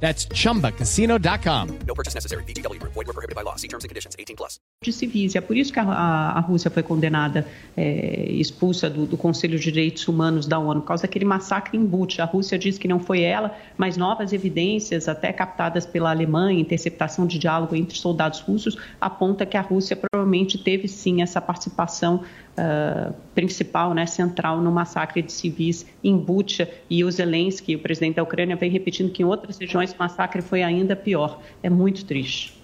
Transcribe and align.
That's 0.00 0.26
chumbacasino.com. 0.28 1.78
No 1.86 1.94
purchase 1.94 2.14
necessary. 2.14 2.44
VGW 2.44 2.78
Group. 2.78 2.94
Void 2.94 3.06
were 3.06 3.12
prohibited 3.12 3.34
by 3.34 3.42
law. 3.42 3.56
See 3.56 3.68
terms 3.68 3.84
and 3.84 3.88
conditions. 3.88 4.14
18 4.18 4.36
plus. 4.36 4.60
de 4.82 4.92
civis. 4.92 5.34
E 5.34 5.38
é 5.38 5.40
por 5.40 5.56
isso 5.56 5.72
que 5.72 5.80
a, 5.80 5.84
a, 5.84 6.38
a 6.38 6.40
Rússia 6.40 6.70
foi 6.70 6.82
condenada, 6.82 7.46
é, 7.76 8.26
expulsa 8.30 8.90
do, 8.90 9.06
do, 9.06 9.16
Conselho 9.16 9.58
de 9.58 9.64
Direitos 9.64 10.06
Humanos 10.06 10.46
da 10.46 10.58
ONU, 10.58 10.82
por 10.82 10.88
causa 10.88 11.04
daquele 11.04 11.24
massacre 11.24 11.78
em 11.78 11.84
Bucha. 11.84 12.22
A 12.22 12.26
Rússia 12.26 12.58
diz 12.58 12.76
que 12.76 12.86
não 12.86 13.00
foi 13.00 13.22
ela, 13.22 13.56
mas 13.76 13.96
novas 13.96 14.34
evidências, 14.34 15.08
até 15.08 15.32
captadas 15.32 15.86
pela 15.86 16.10
Alemanha, 16.10 16.60
interceptação 16.60 17.26
de 17.26 17.38
diálogo 17.38 17.74
entre 17.74 17.96
soldados 17.96 18.40
russos, 18.40 18.76
aponta 19.00 19.46
que 19.46 19.56
a 19.56 19.62
Rússia 19.62 19.96
provavelmente 19.96 20.58
teve 20.58 20.86
sim 20.88 21.22
essa 21.22 21.40
participação 21.40 22.22
uh, 22.58 23.14
principal, 23.34 23.94
né, 23.94 24.06
central 24.06 24.60
no 24.60 24.72
massacre 24.72 25.22
de 25.22 25.32
civis 25.32 25.86
em 26.02 26.16
Bucha. 26.16 26.68
E 26.88 27.04
o 27.04 27.10
Zelensky, 27.10 27.76
o 27.76 27.78
presidente 27.78 28.16
da 28.16 28.22
Ucrânia, 28.22 28.56
vem 28.56 28.70
repetindo 28.70 29.10
que 29.10 29.22
em 29.22 29.26
outras 29.26 29.58
regiões 29.58 29.92
o 29.92 29.98
massacre 29.98 30.42
foi 30.42 30.62
ainda 30.62 30.96
pior. 30.96 31.40
É 31.62 31.70
muito 31.70 32.04
triste. 32.04 32.55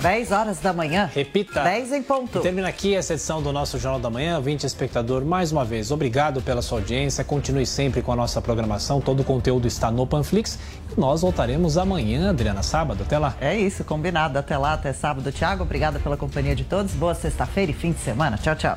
10 0.00 0.32
horas 0.32 0.58
da 0.60 0.72
manhã. 0.72 1.10
Repita. 1.12 1.62
10 1.62 1.92
em 1.92 2.02
ponto. 2.02 2.38
E 2.38 2.42
termina 2.42 2.68
aqui 2.68 2.94
essa 2.94 3.12
edição 3.12 3.42
do 3.42 3.52
nosso 3.52 3.78
Jornal 3.78 4.00
da 4.00 4.10
Manhã. 4.10 4.40
20 4.40 4.64
espectador, 4.64 5.24
mais 5.24 5.52
uma 5.52 5.64
vez, 5.64 5.90
obrigado 5.90 6.40
pela 6.40 6.62
sua 6.62 6.78
audiência. 6.78 7.22
Continue 7.22 7.66
sempre 7.66 8.00
com 8.02 8.12
a 8.12 8.16
nossa 8.16 8.40
programação. 8.40 9.00
Todo 9.00 9.20
o 9.20 9.24
conteúdo 9.24 9.68
está 9.68 9.90
no 9.90 10.06
Panflix. 10.06 10.58
E 10.96 11.00
nós 11.00 11.20
voltaremos 11.20 11.76
amanhã, 11.76 12.30
Adriana, 12.30 12.62
sábado. 12.62 13.02
Até 13.02 13.18
lá. 13.18 13.34
É 13.40 13.56
isso, 13.56 13.84
combinado. 13.84 14.38
Até 14.38 14.56
lá, 14.56 14.72
até 14.72 14.92
sábado. 14.92 15.30
Tiago, 15.30 15.62
obrigada 15.62 15.98
pela 15.98 16.16
companhia 16.16 16.56
de 16.56 16.64
todos. 16.64 16.92
Boa 16.92 17.14
sexta-feira 17.14 17.70
e 17.70 17.74
fim 17.74 17.92
de 17.92 18.00
semana. 18.00 18.38
Tchau, 18.38 18.56
tchau. 18.56 18.76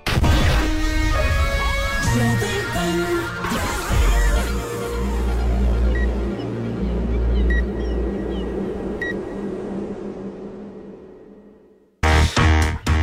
Slow 2.11 3.40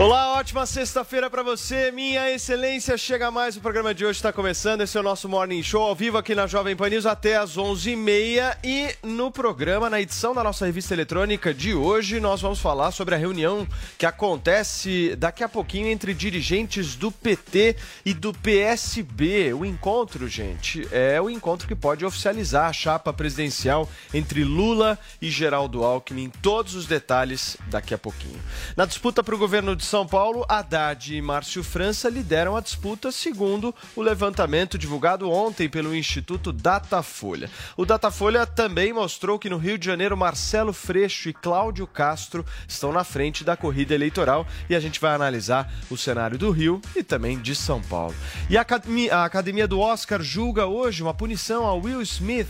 Olá, 0.00 0.34
ótima 0.34 0.64
sexta-feira 0.64 1.28
para 1.28 1.42
você, 1.42 1.91
minha 1.91 2.31
excelência. 2.31 2.97
Chega 2.97 3.32
mais, 3.32 3.56
o 3.56 3.60
programa 3.60 3.92
de 3.92 4.04
hoje 4.04 4.20
está 4.20 4.32
começando. 4.32 4.82
Esse 4.82 4.97
é 4.97 5.00
o 5.00 5.03
nosso 5.03 5.28
Morning 5.28 5.60
Show 5.60 5.82
ao 5.82 5.92
vivo 5.92 6.16
aqui 6.16 6.36
na 6.36 6.47
Jovem 6.47 6.76
Pan 6.76 6.88
News 6.88 7.04
até 7.04 7.36
às 7.36 7.56
11h30. 7.56 8.59
E 8.62 8.94
no 9.03 9.28
programa, 9.32 9.91
na 9.91 10.00
edição 10.00 10.32
da 10.32 10.44
nossa 10.44 10.64
revista 10.64 10.94
eletrônica 10.94 11.53
de 11.53 11.75
hoje, 11.75 12.20
nós 12.20 12.41
vamos 12.41 12.60
falar 12.60 12.92
sobre 12.92 13.16
a 13.16 13.19
reunião 13.19 13.66
que 13.98 14.06
acontece 14.06 15.16
daqui 15.16 15.42
a 15.42 15.48
pouquinho 15.48 15.88
entre 15.88 16.15
dirigentes 16.15 16.94
do 16.94 17.10
PT 17.10 17.75
e 18.04 18.15
do 18.15 18.32
PSB. 18.32 19.53
O 19.53 19.65
encontro, 19.65 20.28
gente, 20.28 20.86
é 20.92 21.20
o 21.20 21.28
encontro 21.28 21.66
que 21.66 21.75
pode 21.75 22.04
oficializar 22.04 22.69
a 22.69 22.72
chapa 22.72 23.12
presidencial 23.12 23.88
entre 24.15 24.44
Lula 24.44 24.97
e 25.20 25.28
Geraldo 25.28 25.82
Alckmin. 25.82 26.30
Todos 26.41 26.76
os 26.76 26.86
detalhes 26.86 27.56
daqui 27.66 27.92
a 27.92 27.98
pouquinho. 27.98 28.41
Na 28.76 28.86
disputa 28.86 29.25
para 29.25 29.34
o 29.34 29.38
governo 29.38 29.75
de 29.75 29.88
são 29.88 30.06
Paulo, 30.06 30.44
Haddad 30.47 31.16
e 31.16 31.22
Márcio 31.22 31.65
França 31.65 32.10
lideram 32.10 32.54
a 32.54 32.60
disputa, 32.60 33.10
segundo 33.10 33.75
o 33.97 34.03
levantamento 34.03 34.76
divulgado 34.76 35.31
ontem 35.31 35.66
pelo 35.66 35.97
Instituto 35.97 36.53
Datafolha. 36.53 37.49
O 37.75 37.87
Datafolha 37.87 38.47
também 38.47 38.93
mostrou 38.93 39.38
que 39.38 39.48
no 39.48 39.56
Rio 39.56 39.78
de 39.78 39.87
Janeiro, 39.87 40.15
Marcelo 40.15 40.75
Freixo 40.75 41.31
e 41.31 41.32
Cláudio 41.32 41.87
Castro 41.87 42.44
estão 42.69 42.93
na 42.93 43.03
frente 43.03 43.43
da 43.43 43.56
corrida 43.56 43.94
eleitoral 43.94 44.47
e 44.69 44.75
a 44.77 44.81
gente 44.81 45.00
vai 45.00 45.15
analisar 45.15 45.72
o 45.91 45.97
cenário 45.97 46.37
do 46.37 46.50
Rio 46.50 46.82
e 46.94 47.03
também 47.03 47.38
de 47.38 47.54
São 47.54 47.81
Paulo. 47.81 48.15
E 48.50 48.59
a 48.59 48.60
Academia, 48.60 49.66
do 49.66 49.81
Oscar 49.81 50.21
julga 50.21 50.66
hoje 50.66 51.03
uma 51.03 51.15
punição 51.15 51.66
a 51.66 51.72
Will 51.72 52.03
Smith. 52.03 52.48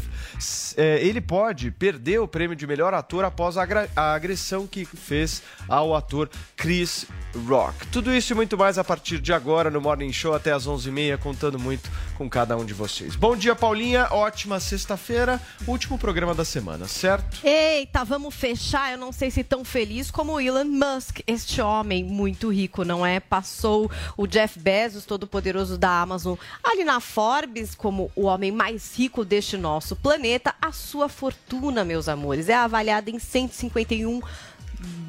Ele 0.76 1.20
pode 1.20 1.70
perder 1.70 2.18
o 2.18 2.26
prêmio 2.26 2.56
de 2.56 2.66
melhor 2.66 2.92
ator 2.94 3.24
após 3.24 3.56
a 3.56 3.64
agressão 3.94 4.66
que 4.66 4.84
fez 4.84 5.40
ao 5.68 5.94
ator 5.94 6.28
Chris 6.56 7.06
Rock. 7.46 7.86
Tudo 7.88 8.14
isso 8.14 8.32
e 8.32 8.36
muito 8.36 8.56
mais 8.56 8.78
a 8.78 8.84
partir 8.84 9.18
de 9.18 9.32
agora 9.32 9.70
no 9.70 9.80
Morning 9.80 10.12
Show 10.12 10.34
até 10.34 10.52
às 10.52 10.66
11h30, 10.66 11.18
contando 11.18 11.58
muito 11.58 11.90
com 12.16 12.28
cada 12.28 12.56
um 12.56 12.64
de 12.64 12.72
vocês. 12.72 13.14
Bom 13.14 13.36
dia, 13.36 13.54
Paulinha. 13.54 14.08
Ótima 14.10 14.58
sexta-feira. 14.58 15.40
Último 15.66 15.98
programa 15.98 16.34
da 16.34 16.44
semana, 16.44 16.88
certo? 16.88 17.38
Eita, 17.44 18.04
vamos 18.04 18.34
fechar. 18.34 18.92
Eu 18.92 18.98
não 18.98 19.12
sei 19.12 19.30
se 19.30 19.44
tão 19.44 19.64
feliz 19.64 20.10
como 20.10 20.32
o 20.32 20.40
Elon 20.40 20.64
Musk, 20.64 21.20
este 21.26 21.60
homem 21.60 22.02
muito 22.02 22.50
rico, 22.50 22.84
não 22.84 23.04
é? 23.04 23.20
Passou 23.20 23.90
o 24.16 24.26
Jeff 24.26 24.58
Bezos, 24.58 25.04
todo 25.04 25.26
poderoso 25.26 25.76
da 25.76 26.00
Amazon, 26.00 26.36
ali 26.64 26.84
na 26.84 27.00
Forbes 27.00 27.74
como 27.74 28.10
o 28.16 28.22
homem 28.22 28.50
mais 28.50 28.96
rico 28.96 29.24
deste 29.24 29.56
nosso 29.56 29.94
planeta. 29.94 30.54
A 30.60 30.72
sua 30.72 31.08
fortuna, 31.08 31.84
meus 31.84 32.08
amores, 32.08 32.48
é 32.48 32.54
avaliada 32.54 33.10
em 33.10 33.18
151 33.18 34.20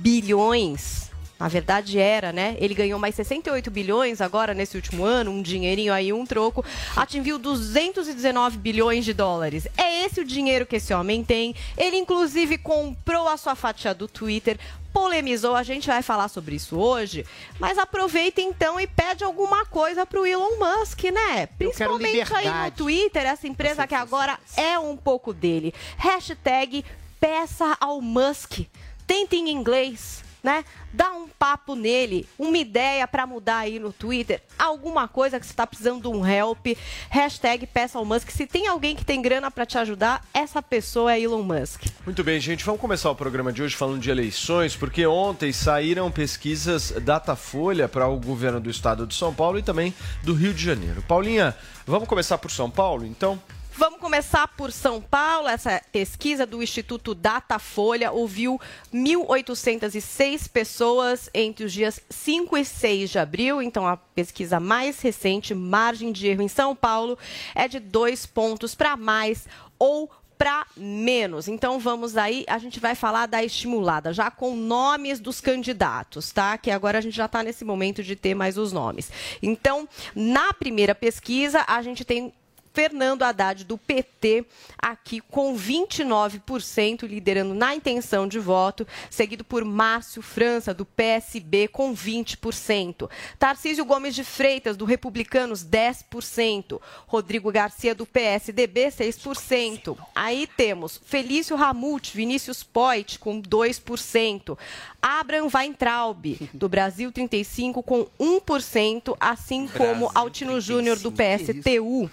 bilhões 0.02 1.09
na 1.40 1.48
verdade 1.48 1.98
era, 1.98 2.34
né? 2.34 2.58
Ele 2.60 2.74
ganhou 2.74 3.00
mais 3.00 3.16
68 3.16 3.72
bilhões 3.72 4.20
agora 4.20 4.54
nesse 4.54 4.76
último 4.76 5.06
ano, 5.06 5.32
um 5.32 5.42
dinheirinho 5.42 5.94
aí, 5.94 6.12
um 6.12 6.26
troco, 6.26 6.66
atingiu 6.96 7.40
219 7.40 8.58
bilhões 8.58 9.06
de 9.06 9.14
dólares. 9.14 9.66
É 9.78 10.06
esse 10.06 10.20
o 10.20 10.26
dinheiro 10.26 10.66
que 10.66 10.76
esse 10.76 10.94
homem 10.94 11.24
tem. 11.24 11.56
Ele 11.78 11.96
inclusive 11.96 12.58
comprou 12.58 13.30
a 13.30 13.38
sua 13.38 13.56
fatia 13.56 13.94
do 13.94 14.06
Twitter, 14.06 14.60
polemizou, 14.92 15.56
a 15.56 15.64
gente 15.64 15.88
vai 15.88 16.02
falar 16.02 16.28
sobre 16.28 16.56
isso 16.56 16.78
hoje, 16.78 17.26
mas 17.58 17.78
aproveita 17.78 18.42
então 18.42 18.78
e 18.78 18.86
pede 18.86 19.24
alguma 19.24 19.66
coisa 19.66 20.06
para 20.06 20.20
o 20.20 20.26
Elon 20.26 20.58
Musk, 20.58 21.06
né? 21.06 21.46
Principalmente 21.58 22.34
aí 22.34 22.66
no 22.66 22.72
Twitter, 22.72 23.26
essa 23.26 23.48
empresa 23.48 23.88
que 23.88 23.96
agora 23.96 24.38
é 24.58 24.78
um 24.78 24.98
pouco 24.98 25.34
dele. 25.34 25.74
Hashtag 25.96 26.84
peça 27.18 27.78
ao 27.80 28.02
Musk. 28.02 28.62
Tenta 29.08 29.36
em 29.36 29.50
inglês 29.50 30.24
né? 30.50 30.66
Dá 30.92 31.12
um 31.12 31.28
papo 31.28 31.76
nele, 31.76 32.28
uma 32.38 32.58
ideia 32.58 33.08
para 33.08 33.28
mudar 33.28 33.58
aí 33.58 33.78
no 33.78 33.94
Twitter, 33.94 34.42
alguma 34.58 35.08
coisa 35.08 35.40
que 35.40 35.46
você 35.46 35.54
está 35.54 35.68
precisando 35.68 36.02
de 36.02 36.08
um 36.08 36.26
help. 36.26 36.66
Hashtag 37.10 37.68
peça 37.68 38.00
ao 38.00 38.06
Musk. 38.06 38.32
Se 38.32 38.48
tem 38.48 38.68
alguém 38.68 38.96
que 38.96 39.06
tem 39.06 39.22
grana 39.22 39.52
para 39.52 39.66
te 39.66 39.78
ajudar, 39.78 40.26
essa 40.34 40.62
pessoa 40.62 41.14
é 41.14 41.22
Elon 41.22 41.44
Musk. 41.44 41.84
Muito 42.04 42.24
bem, 42.24 42.40
gente. 42.40 42.66
Vamos 42.66 42.82
começar 42.82 43.12
o 43.12 43.16
programa 43.16 43.54
de 43.54 43.62
hoje 43.62 43.76
falando 43.76 44.02
de 44.02 44.10
eleições, 44.10 44.76
porque 44.76 45.06
ontem 45.06 45.54
saíram 45.54 46.10
pesquisas 46.10 46.92
Datafolha 47.00 47.88
para 47.88 48.08
o 48.08 48.20
governo 48.20 48.60
do 48.60 48.72
estado 48.72 49.06
de 49.06 49.14
São 49.14 49.34
Paulo 49.34 49.60
e 49.60 49.62
também 49.62 49.94
do 50.24 50.34
Rio 50.34 50.54
de 50.54 50.64
Janeiro. 50.64 51.04
Paulinha, 51.08 51.56
vamos 51.86 52.08
começar 52.08 52.40
por 52.40 52.50
São 52.50 52.72
Paulo, 52.72 53.06
então? 53.06 53.40
Vamos 53.72 54.00
começar 54.00 54.48
por 54.48 54.72
São 54.72 55.00
Paulo. 55.00 55.48
Essa 55.48 55.82
pesquisa 55.92 56.46
do 56.46 56.62
Instituto 56.62 57.16
Datafolha 57.16 58.12
ouviu 58.12 58.60
1.806 58.94 60.50
pessoas 60.50 61.30
entre 61.34 61.66
os 61.66 61.72
dias 61.72 62.00
5 62.10 62.58
e 62.58 62.66
6 62.66 63.10
de 63.10 63.20
abril. 63.20 63.62
Então, 63.62 63.88
a 63.88 63.96
pesquisa 63.96 64.60
mais 64.60 65.00
recente, 65.00 65.54
margem 65.54 66.12
de 66.12 66.28
erro 66.28 66.42
em 66.42 66.48
São 66.48 66.76
Paulo, 66.76 67.18
é 67.56 67.68
de 67.68 67.80
dois 67.80 68.26
pontos 68.26 68.76
para 68.76 68.98
mais 68.98 69.48
ou 69.78 70.10
para 70.40 70.66
menos. 70.78 71.50
Então 71.50 71.78
vamos 71.80 72.16
aí, 72.16 72.46
a 72.48 72.58
gente 72.58 72.80
vai 72.80 72.96
falar 72.96 73.26
da 73.26 73.44
estimulada, 73.44 74.14
já 74.14 74.32
com 74.32 74.56
nomes 74.56 75.20
dos 75.20 75.42
candidatos, 75.42 76.32
tá? 76.32 76.58
Que 76.58 76.72
agora 76.72 76.98
a 76.98 77.02
gente 77.02 77.16
já 77.16 77.26
está 77.26 77.44
nesse 77.44 77.66
momento 77.66 78.02
de 78.02 78.16
ter 78.16 78.34
mais 78.34 78.58
os 78.58 78.72
nomes. 78.72 79.12
Então, 79.44 79.88
na 80.16 80.54
primeira 80.54 80.96
pesquisa, 80.96 81.66
a 81.68 81.82
gente 81.82 82.06
tem 82.06 82.34
Fernando 82.74 83.24
Haddad, 83.24 83.64
do 83.66 83.78
PT, 83.78 84.46
aqui 84.78 85.20
com 85.20 85.56
29%, 85.56 87.04
liderando 87.08 87.54
na 87.54 87.76
intenção 87.76 88.28
de 88.28 88.40
voto, 88.40 88.88
seguido 89.10 89.44
por 89.44 89.66
Márcio 89.66 90.22
França, 90.22 90.74
do 90.74 90.86
PSB, 90.86 91.68
com 91.68 91.94
20%. 91.94 93.10
Tarcísio 93.38 93.86
Gomes 93.86 94.16
de 94.16 94.24
Freitas, 94.24 94.78
do 94.78 94.86
Republicanos, 94.86 95.66
10%. 95.66 96.80
Rodrigo 97.08 97.52
Garcia, 97.52 97.96
do 97.96 98.06
PSDB, 98.06 98.88
6%. 98.88 99.98
Aí 100.16 100.48
temos 100.48 101.00
Felício 101.06 101.56
Ramute, 101.56 102.16
Vinícius 102.16 102.64
Poit, 102.64 103.20
com 103.20 103.42
2%. 103.42 104.58
Abraham 105.02 105.48
Weintraub, 105.54 106.50
do 106.54 106.68
Brasil 106.68 107.12
35, 107.12 107.82
com 107.82 108.08
1%, 108.20 109.16
assim 109.20 109.68
como 109.68 110.12
Altino 110.14 110.60
Júnior, 110.60 111.00
do 111.00 111.12
PSTU. 111.12 112.10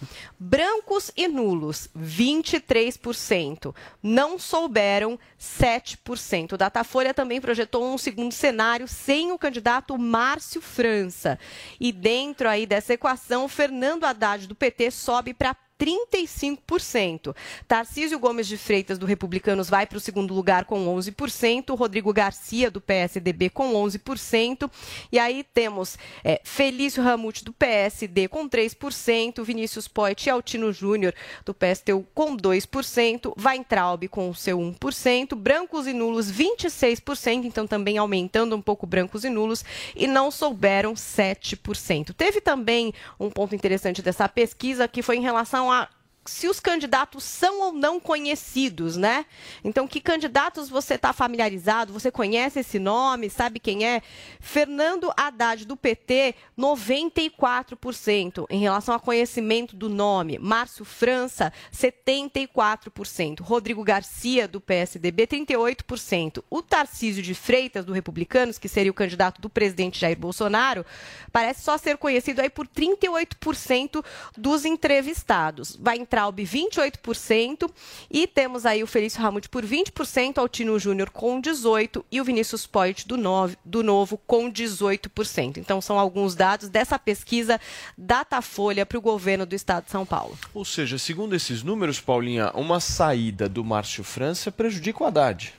Brancos 0.48 1.10
e 1.16 1.26
nulos, 1.26 1.88
23%. 1.98 3.74
Não 4.00 4.38
souberam, 4.38 5.18
7%. 5.40 6.52
O 6.52 6.56
Datafolha 6.56 7.12
também 7.12 7.40
projetou 7.40 7.84
um 7.84 7.98
segundo 7.98 8.30
cenário 8.30 8.86
sem 8.86 9.32
o 9.32 9.38
candidato 9.38 9.98
Márcio 9.98 10.62
França. 10.62 11.36
E 11.80 11.90
dentro 11.90 12.48
aí 12.48 12.64
dessa 12.64 12.94
equação, 12.94 13.48
Fernando 13.48 14.04
Haddad, 14.04 14.46
do 14.46 14.54
PT, 14.54 14.92
sobe 14.92 15.34
para 15.34 15.52
35%. 15.78 17.34
Tarcísio 17.68 18.18
Gomes 18.18 18.46
de 18.46 18.56
Freitas, 18.56 18.98
do 18.98 19.06
Republicanos, 19.06 19.68
vai 19.68 19.86
para 19.86 19.98
o 19.98 20.00
segundo 20.00 20.34
lugar 20.34 20.64
com 20.64 20.86
11%. 20.96 21.76
Rodrigo 21.76 22.12
Garcia, 22.12 22.70
do 22.70 22.80
PSDB, 22.80 23.50
com 23.50 23.72
11%. 23.74 24.70
E 25.12 25.18
aí 25.18 25.44
temos 25.44 25.98
é, 26.24 26.40
Felício 26.42 27.02
Ramute, 27.02 27.44
do 27.44 27.52
PSD, 27.52 28.28
com 28.28 28.48
3%. 28.48 29.42
Vinícius 29.44 29.86
Poit 29.86 30.26
e 30.26 30.30
Altino 30.30 30.72
Júnior, 30.72 31.14
do 31.44 31.54
PSTU, 31.54 32.06
com 32.14 32.36
2%. 32.36 33.34
Weintraub, 33.38 34.08
com 34.08 34.32
seu 34.32 34.58
1%. 34.58 35.34
Brancos 35.34 35.86
e 35.86 35.92
nulos, 35.92 36.30
26%. 36.32 37.44
Então, 37.44 37.66
também 37.66 37.98
aumentando 37.98 38.56
um 38.56 38.62
pouco 38.62 38.86
brancos 38.86 39.24
e 39.24 39.30
nulos. 39.30 39.64
E 39.94 40.06
não 40.06 40.30
souberam 40.30 40.94
7%. 40.94 42.14
Teve 42.14 42.40
também 42.40 42.94
um 43.20 43.30
ponto 43.30 43.54
interessante 43.54 44.00
dessa 44.00 44.28
pesquisa, 44.28 44.88
que 44.88 45.02
foi 45.02 45.16
em 45.16 45.22
relação 45.22 45.65
a 45.70 45.88
se 46.26 46.48
os 46.48 46.60
candidatos 46.60 47.24
são 47.24 47.60
ou 47.60 47.72
não 47.72 48.00
conhecidos, 48.00 48.96
né? 48.96 49.26
Então, 49.62 49.86
que 49.86 50.00
candidatos 50.00 50.68
você 50.68 50.94
está 50.94 51.12
familiarizado? 51.12 51.92
Você 51.92 52.10
conhece 52.10 52.60
esse 52.60 52.78
nome? 52.78 53.30
Sabe 53.30 53.58
quem 53.58 53.86
é? 53.86 54.02
Fernando 54.40 55.12
Haddad, 55.16 55.66
do 55.66 55.76
PT, 55.76 56.34
94% 56.58 58.46
em 58.50 58.60
relação 58.60 58.94
ao 58.94 59.00
conhecimento 59.00 59.76
do 59.76 59.88
nome. 59.88 60.38
Márcio 60.38 60.84
França, 60.84 61.52
74%. 61.72 63.40
Rodrigo 63.40 63.84
Garcia, 63.84 64.48
do 64.48 64.60
PSDB, 64.60 65.26
38%. 65.26 66.42
O 66.50 66.62
Tarcísio 66.62 67.22
de 67.22 67.34
Freitas, 67.34 67.84
do 67.84 67.92
Republicanos, 67.92 68.58
que 68.58 68.68
seria 68.68 68.90
o 68.90 68.94
candidato 68.94 69.40
do 69.40 69.48
presidente 69.50 70.00
Jair 70.00 70.18
Bolsonaro, 70.18 70.84
parece 71.30 71.62
só 71.62 71.76
ser 71.78 71.96
conhecido 71.96 72.40
aí 72.40 72.50
por 72.50 72.66
38% 72.66 74.04
dos 74.36 74.64
entrevistados. 74.64 75.76
Vai 75.76 75.98
entrar 75.98 76.15
Traub 76.16 76.38
28%, 76.38 77.70
e 78.10 78.26
temos 78.26 78.64
aí 78.64 78.82
o 78.82 78.86
Felício 78.86 79.20
Ramute 79.20 79.50
por 79.50 79.62
20%, 79.62 80.38
Altino 80.38 80.78
Júnior 80.78 81.10
com 81.10 81.42
18% 81.42 82.02
e 82.10 82.22
o 82.22 82.24
Vinícius 82.24 82.66
Poit 82.66 83.06
do, 83.06 83.18
do 83.62 83.82
Novo 83.82 84.18
com 84.26 84.50
18%. 84.50 85.58
Então 85.58 85.78
são 85.82 85.98
alguns 85.98 86.34
dados 86.34 86.70
dessa 86.70 86.98
pesquisa 86.98 87.60
Datafolha 87.98 88.86
para 88.86 88.96
o 88.96 89.00
governo 89.02 89.44
do 89.44 89.54
estado 89.54 89.84
de 89.84 89.90
São 89.90 90.06
Paulo. 90.06 90.38
Ou 90.54 90.64
seja, 90.64 90.96
segundo 90.96 91.36
esses 91.36 91.62
números, 91.62 92.00
Paulinha, 92.00 92.50
uma 92.54 92.80
saída 92.80 93.46
do 93.46 93.62
Márcio 93.62 94.02
França 94.02 94.50
prejudica 94.50 95.04
o 95.04 95.06
Haddad. 95.06 95.52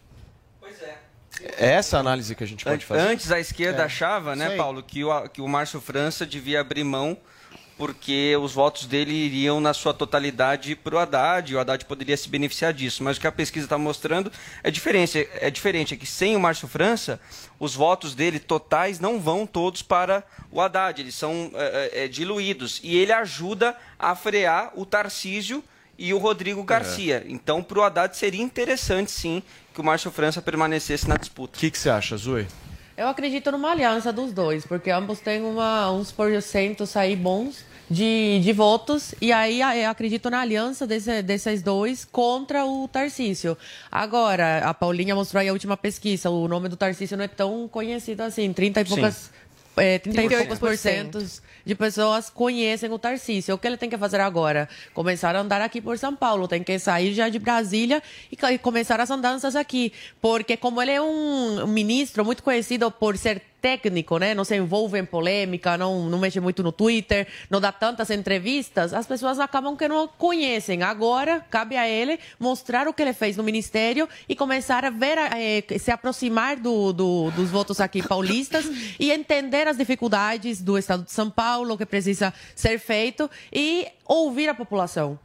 É 1.55 1.73
essa 1.73 1.97
a 1.97 1.99
análise 1.99 2.33
que 2.33 2.43
a 2.43 2.47
gente 2.47 2.65
pode 2.65 2.83
fazer? 2.83 3.01
Antes 3.01 3.31
a 3.31 3.39
esquerda 3.39 3.83
é. 3.83 3.85
achava, 3.85 4.35
né, 4.35 4.57
Paulo, 4.57 4.81
que 4.81 5.03
o, 5.03 5.29
que 5.29 5.39
o 5.39 5.47
Márcio 5.47 5.79
França 5.79 6.25
devia 6.25 6.61
abrir 6.61 6.83
mão 6.83 7.15
porque 7.77 8.35
os 8.37 8.53
votos 8.53 8.85
dele 8.85 9.13
iriam 9.13 9.61
na 9.61 9.73
sua 9.73 9.93
totalidade 9.93 10.75
para 10.75 10.95
o 10.95 10.97
Haddad, 10.97 11.51
e 11.51 11.55
o 11.55 11.59
Haddad 11.59 11.85
poderia 11.85 12.17
se 12.17 12.27
beneficiar 12.27 12.73
disso. 12.73 13.03
Mas 13.03 13.17
o 13.17 13.21
que 13.21 13.27
a 13.27 13.31
pesquisa 13.31 13.65
está 13.65 13.77
mostrando 13.77 14.31
é 14.63 14.71
diferente, 14.71 15.29
é 15.39 15.51
diferente, 15.51 15.93
é 15.93 15.97
que 15.97 16.07
sem 16.07 16.35
o 16.35 16.39
Márcio 16.39 16.67
França, 16.67 17.19
os 17.59 17.75
votos 17.75 18.15
dele 18.15 18.39
totais 18.39 18.99
não 18.99 19.19
vão 19.19 19.45
todos 19.45 19.83
para 19.83 20.23
o 20.51 20.59
Haddad, 20.59 20.99
eles 20.99 21.13
são 21.13 21.51
é, 21.53 21.91
é, 21.93 22.05
é 22.05 22.07
diluídos. 22.07 22.79
E 22.83 22.97
ele 22.97 23.13
ajuda 23.13 23.77
a 23.99 24.15
frear 24.15 24.71
o 24.75 24.85
Tarcísio 24.85 25.63
e 25.97 26.13
o 26.13 26.17
Rodrigo 26.17 26.63
Garcia. 26.63 27.23
É. 27.25 27.31
Então, 27.31 27.61
para 27.61 27.79
o 27.79 27.83
Haddad 27.83 28.17
seria 28.17 28.41
interessante, 28.41 29.11
sim, 29.11 29.43
que 29.73 29.81
o 29.81 29.83
Márcio 29.83 30.09
França 30.09 30.41
permanecesse 30.41 31.07
na 31.07 31.15
disputa. 31.15 31.57
O 31.57 31.59
que, 31.59 31.69
que 31.69 31.77
você 31.77 31.89
acha, 31.89 32.17
Zoe? 32.17 32.47
Eu 32.97 33.07
acredito 33.07 33.51
numa 33.51 33.71
aliança 33.71 34.11
dos 34.11 34.33
dois, 34.33 34.65
porque 34.65 34.89
ambos 34.89 35.19
têm 35.19 35.43
uma, 35.43 35.91
uns 35.91 36.11
porcentos 36.11 36.97
aí 36.97 37.15
bons 37.15 37.63
de, 37.87 38.39
de 38.41 38.51
votos, 38.51 39.13
e 39.21 39.31
aí 39.31 39.61
acredito 39.85 40.31
na 40.31 40.41
aliança 40.41 40.87
desse, 40.87 41.21
desses 41.21 41.61
dois 41.61 42.03
contra 42.03 42.65
o 42.65 42.87
Tarcísio. 42.87 43.55
Agora, 43.91 44.67
a 44.67 44.73
Paulinha 44.73 45.13
mostrou 45.13 45.39
aí 45.39 45.47
a 45.47 45.53
última 45.53 45.77
pesquisa, 45.77 46.31
o 46.31 46.47
nome 46.47 46.69
do 46.69 46.75
Tarcísio 46.75 47.15
não 47.15 47.25
é 47.25 47.27
tão 47.27 47.67
conhecido 47.67 48.21
assim, 48.21 48.51
30 48.51 48.81
e 48.81 48.85
poucas. 48.85 49.29
É, 49.77 49.99
30 49.99 50.23
e 50.23 50.29
poucos 50.29 50.59
por 50.59 50.77
cento 50.77 51.19
de 51.65 51.75
pessoas 51.75 52.29
conhecem 52.29 52.91
o 52.91 52.97
Tarcísio. 52.97 53.55
O 53.55 53.57
que 53.57 53.67
ele 53.67 53.77
tem 53.77 53.89
que 53.89 53.97
fazer 53.97 54.19
agora? 54.19 54.69
Começar 54.93 55.35
a 55.35 55.39
andar 55.41 55.61
aqui 55.61 55.81
por 55.81 55.97
São 55.97 56.15
Paulo. 56.15 56.47
Tem 56.47 56.63
que 56.63 56.79
sair 56.79 57.13
já 57.13 57.29
de 57.29 57.39
Brasília 57.39 58.01
e 58.31 58.57
começar 58.57 58.99
as 58.99 59.11
andanças 59.11 59.55
aqui. 59.55 59.91
Porque 60.21 60.55
como 60.55 60.81
ele 60.81 60.91
é 60.91 61.01
um 61.01 61.67
ministro 61.67 62.23
muito 62.23 62.41
conhecido 62.41 62.89
por 62.89 63.17
ser 63.17 63.41
técnico, 63.61 64.17
né? 64.17 64.33
Não 64.33 64.43
se 64.43 64.55
envolve 64.55 64.99
em 64.99 65.05
polêmica, 65.05 65.77
não, 65.77 66.09
não 66.09 66.19
mexe 66.19 66.39
muito 66.39 66.63
no 66.63 66.71
Twitter, 66.71 67.27
não 67.49 67.59
dá 67.59 67.71
tantas 67.71 68.09
entrevistas, 68.09 68.93
as 68.93 69.05
pessoas 69.05 69.39
acabam 69.39 69.75
que 69.75 69.87
não 69.87 70.07
conhecem. 70.07 70.83
Agora, 70.83 71.45
cabe 71.49 71.75
a 71.75 71.87
ele 71.87 72.19
mostrar 72.39 72.87
o 72.87 72.93
que 72.93 73.01
ele 73.01 73.13
fez 73.13 73.37
no 73.37 73.43
Ministério 73.43 74.07
e 74.27 74.35
começar 74.35 74.85
a 74.85 74.89
ver, 74.89 75.17
eh, 75.17 75.63
se 75.77 75.91
aproximar 75.91 76.57
do, 76.57 76.93
do, 76.93 77.31
dos 77.31 77.49
votos 77.49 77.79
aqui 77.79 78.01
paulistas 78.01 78.65
e 78.99 79.11
entender 79.11 79.67
as 79.67 79.77
dificuldades 79.77 80.61
do 80.61 80.77
Estado 80.77 81.03
de 81.03 81.11
São 81.11 81.29
Paulo, 81.29 81.73
o 81.73 81.77
que 81.77 81.85
precisa 81.85 82.33
ser 82.55 82.79
feito 82.79 83.29
e 83.51 83.87
ouvir 84.05 84.49
a 84.49 84.53
população. 84.53 85.19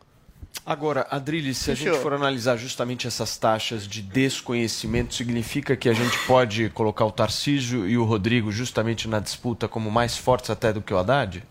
Agora, 0.65 1.09
Adriles, 1.11 1.59
se 1.59 1.73
a 1.73 1.75
gente 1.75 1.99
for 1.99 2.13
analisar 2.13 2.57
justamente 2.57 3.09
essas 3.09 3.37
taxas 3.37 3.85
de 3.87 4.01
desconhecimento, 4.01 5.13
significa 5.13 5.77
que 5.77 5.89
a 5.89 5.93
gente 5.93 6.17
pode 6.25 6.71
colocar 6.71 7.05
o 7.05 7.11
Tarcísio 7.11 7.89
e 7.89 7.99
o 7.99 8.05
Rodrigo 8.05 8.53
justamente 8.53 9.09
na 9.09 9.19
disputa 9.19 9.67
como 9.67 9.91
mais 9.91 10.17
fortes 10.17 10.51
até 10.51 10.73
do 10.73 10.81
que 10.81 10.95
o 10.95 10.99
Haddad? 10.99 11.43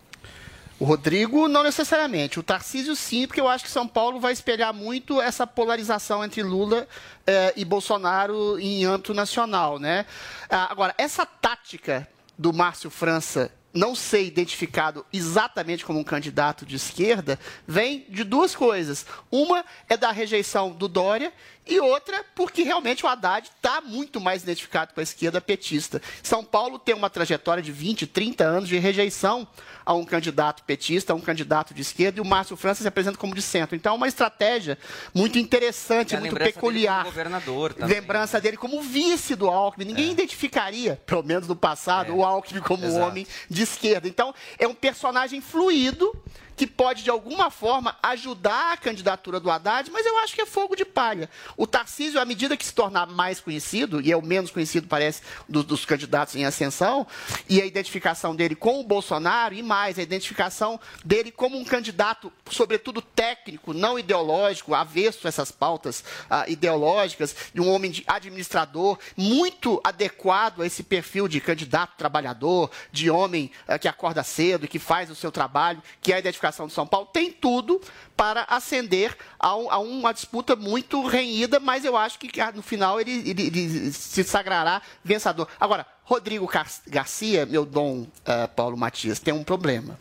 O 0.80 0.84
Rodrigo, 0.84 1.46
não 1.46 1.62
necessariamente. 1.62 2.40
O 2.40 2.42
Tarcísio, 2.42 2.96
sim, 2.96 3.26
porque 3.26 3.40
eu 3.40 3.46
acho 3.46 3.62
que 3.62 3.70
São 3.70 3.86
Paulo 3.86 4.18
vai 4.18 4.32
espelhar 4.32 4.72
muito 4.72 5.20
essa 5.20 5.46
polarização 5.46 6.24
entre 6.24 6.42
Lula 6.42 6.88
eh, 7.26 7.52
e 7.54 7.64
Bolsonaro 7.66 8.58
em 8.58 8.84
âmbito 8.84 9.12
nacional. 9.12 9.78
Né? 9.78 10.06
Ah, 10.48 10.68
agora, 10.72 10.94
essa 10.96 11.26
tática 11.26 12.08
do 12.36 12.52
Márcio 12.52 12.90
França 12.90 13.52
não 13.72 13.94
ser 13.94 14.24
identificado 14.24 15.04
exatamente 15.12 15.84
como 15.84 15.98
um 15.98 16.04
candidato 16.04 16.66
de 16.66 16.76
esquerda 16.76 17.38
vem 17.66 18.06
de 18.08 18.24
duas 18.24 18.54
coisas. 18.54 19.06
Uma 19.30 19.64
é 19.88 19.96
da 19.96 20.10
rejeição 20.10 20.70
do 20.70 20.88
Dória 20.88 21.32
e 21.66 21.78
outra 21.78 22.24
porque 22.34 22.62
realmente 22.62 23.04
o 23.04 23.08
Haddad 23.08 23.48
está 23.48 23.80
muito 23.80 24.20
mais 24.20 24.42
identificado 24.42 24.92
com 24.92 25.00
a 25.00 25.02
esquerda 25.02 25.40
petista. 25.40 26.02
São 26.22 26.44
Paulo 26.44 26.78
tem 26.78 26.94
uma 26.94 27.08
trajetória 27.08 27.62
de 27.62 27.70
20, 27.70 28.06
30 28.06 28.44
anos 28.44 28.68
de 28.68 28.76
rejeição 28.78 29.46
a 29.84 29.94
um 29.94 30.04
candidato 30.04 30.62
petista, 30.64 31.12
a 31.12 31.16
um 31.16 31.20
candidato 31.20 31.72
de 31.74 31.82
esquerda, 31.82 32.18
e 32.18 32.20
o 32.20 32.24
Márcio 32.24 32.56
França 32.56 32.82
se 32.82 32.88
apresenta 32.88 33.16
como 33.18 33.34
de 33.34 33.42
centro. 33.42 33.76
Então 33.76 33.92
é 33.92 33.96
uma 33.96 34.08
estratégia 34.08 34.78
muito 35.14 35.38
interessante, 35.38 36.12
E 36.12 36.16
a 36.16 36.20
muito 36.20 36.34
dele 36.36 36.52
peculiar. 36.52 37.02
como 37.04 37.10
governador 37.10 37.74
também. 37.74 37.96
Lembrança 37.96 38.40
dele 38.40 38.56
como 38.56 38.80
vice 38.82 39.34
do 39.34 39.48
Alckmin. 39.48 39.84
Ninguém 39.86 40.12
identificaria, 40.12 41.00
pelo 41.06 41.22
menos 41.22 41.48
no 41.48 41.56
passado, 41.56 42.14
o 42.14 42.24
Alckmin 42.24 42.60
como 42.60 42.84
um 42.84 42.88
Exato. 42.88 43.06
homem 43.06 43.26
de 43.48 43.62
esquerda. 43.62 44.08
Então, 44.08 44.34
é 44.58 44.66
um 44.66 44.74
personagem 44.74 45.40
fluido 45.40 46.12
que 46.56 46.66
pode, 46.66 47.02
de 47.02 47.10
alguma 47.10 47.50
forma, 47.50 47.96
ajudar 48.02 48.72
a 48.72 48.76
candidatura 48.76 49.40
do 49.40 49.50
Haddad, 49.50 49.90
mas 49.90 50.04
eu 50.04 50.18
acho 50.18 50.34
que 50.34 50.42
é 50.42 50.46
fogo 50.46 50.76
de 50.76 50.84
palha. 50.84 51.30
O 51.56 51.66
Tarcísio, 51.66 52.20
à 52.20 52.24
medida 52.24 52.56
que 52.56 52.64
se 52.66 52.74
tornar 52.74 53.06
mais 53.06 53.40
conhecido, 53.40 54.00
e 54.00 54.12
é 54.12 54.16
o 54.16 54.22
menos 54.22 54.50
conhecido, 54.50 54.86
parece, 54.86 55.22
do- 55.48 55.62
dos 55.62 55.84
candidatos 55.84 56.36
em 56.36 56.44
ascensão, 56.44 57.06
e 57.48 57.60
a 57.60 57.64
identificação 57.64 58.36
dele 58.36 58.54
com 58.54 58.80
o 58.80 58.84
Bolsonaro, 58.84 59.54
e 59.54 59.62
mais, 59.62 59.98
a 59.98 60.02
identificação 60.02 60.78
dele 61.04 61.30
como 61.30 61.56
um 61.58 61.64
candidato, 61.64 62.30
sobretudo 62.50 63.00
técnico, 63.00 63.72
não 63.72 63.98
ideológico, 63.98 64.74
avesso 64.74 65.26
a 65.26 65.28
essas 65.28 65.50
pautas 65.50 66.04
ah, 66.28 66.44
ideológicas, 66.48 67.34
e 67.54 67.60
um 67.60 67.70
homem 67.72 67.90
de 67.90 68.04
administrador 68.06 68.98
muito 69.16 69.80
adequado 69.82 70.60
a 70.62 70.66
esse 70.66 70.82
perfil 70.82 71.26
de 71.28 71.40
candidato 71.40 71.96
trabalhador, 71.96 72.70
de 72.92 73.10
homem 73.10 73.50
ah, 73.66 73.78
que 73.78 73.88
acorda 73.88 74.22
cedo 74.22 74.68
que 74.68 74.78
faz 74.78 75.10
o 75.10 75.14
seu 75.14 75.32
trabalho, 75.32 75.82
que 76.00 76.12
é 76.12 76.16
a 76.16 76.18
identificação 76.18 76.41
de 76.50 76.72
São 76.72 76.86
Paulo, 76.86 77.06
tem 77.12 77.30
tudo 77.30 77.80
para 78.16 78.44
ascender 78.48 79.16
a, 79.38 79.48
a 79.48 79.78
uma 79.78 80.12
disputa 80.12 80.54
muito 80.56 81.06
renhida, 81.06 81.58
mas 81.60 81.84
eu 81.84 81.96
acho 81.96 82.18
que 82.18 82.30
no 82.54 82.62
final 82.62 83.00
ele, 83.00 83.28
ele- 83.28 83.46
ele 83.46 83.92
se 83.92 84.22
sagrará 84.24 84.82
vencedor. 85.04 85.48
Agora, 85.60 85.86
Rodrigo 86.04 86.48
Garcia, 86.88 87.46
meu 87.46 87.64
dom 87.64 88.06
ah, 88.26 88.48
Paulo 88.48 88.76
Matias, 88.76 89.18
tem 89.18 89.32
um 89.32 89.44
problema 89.44 89.98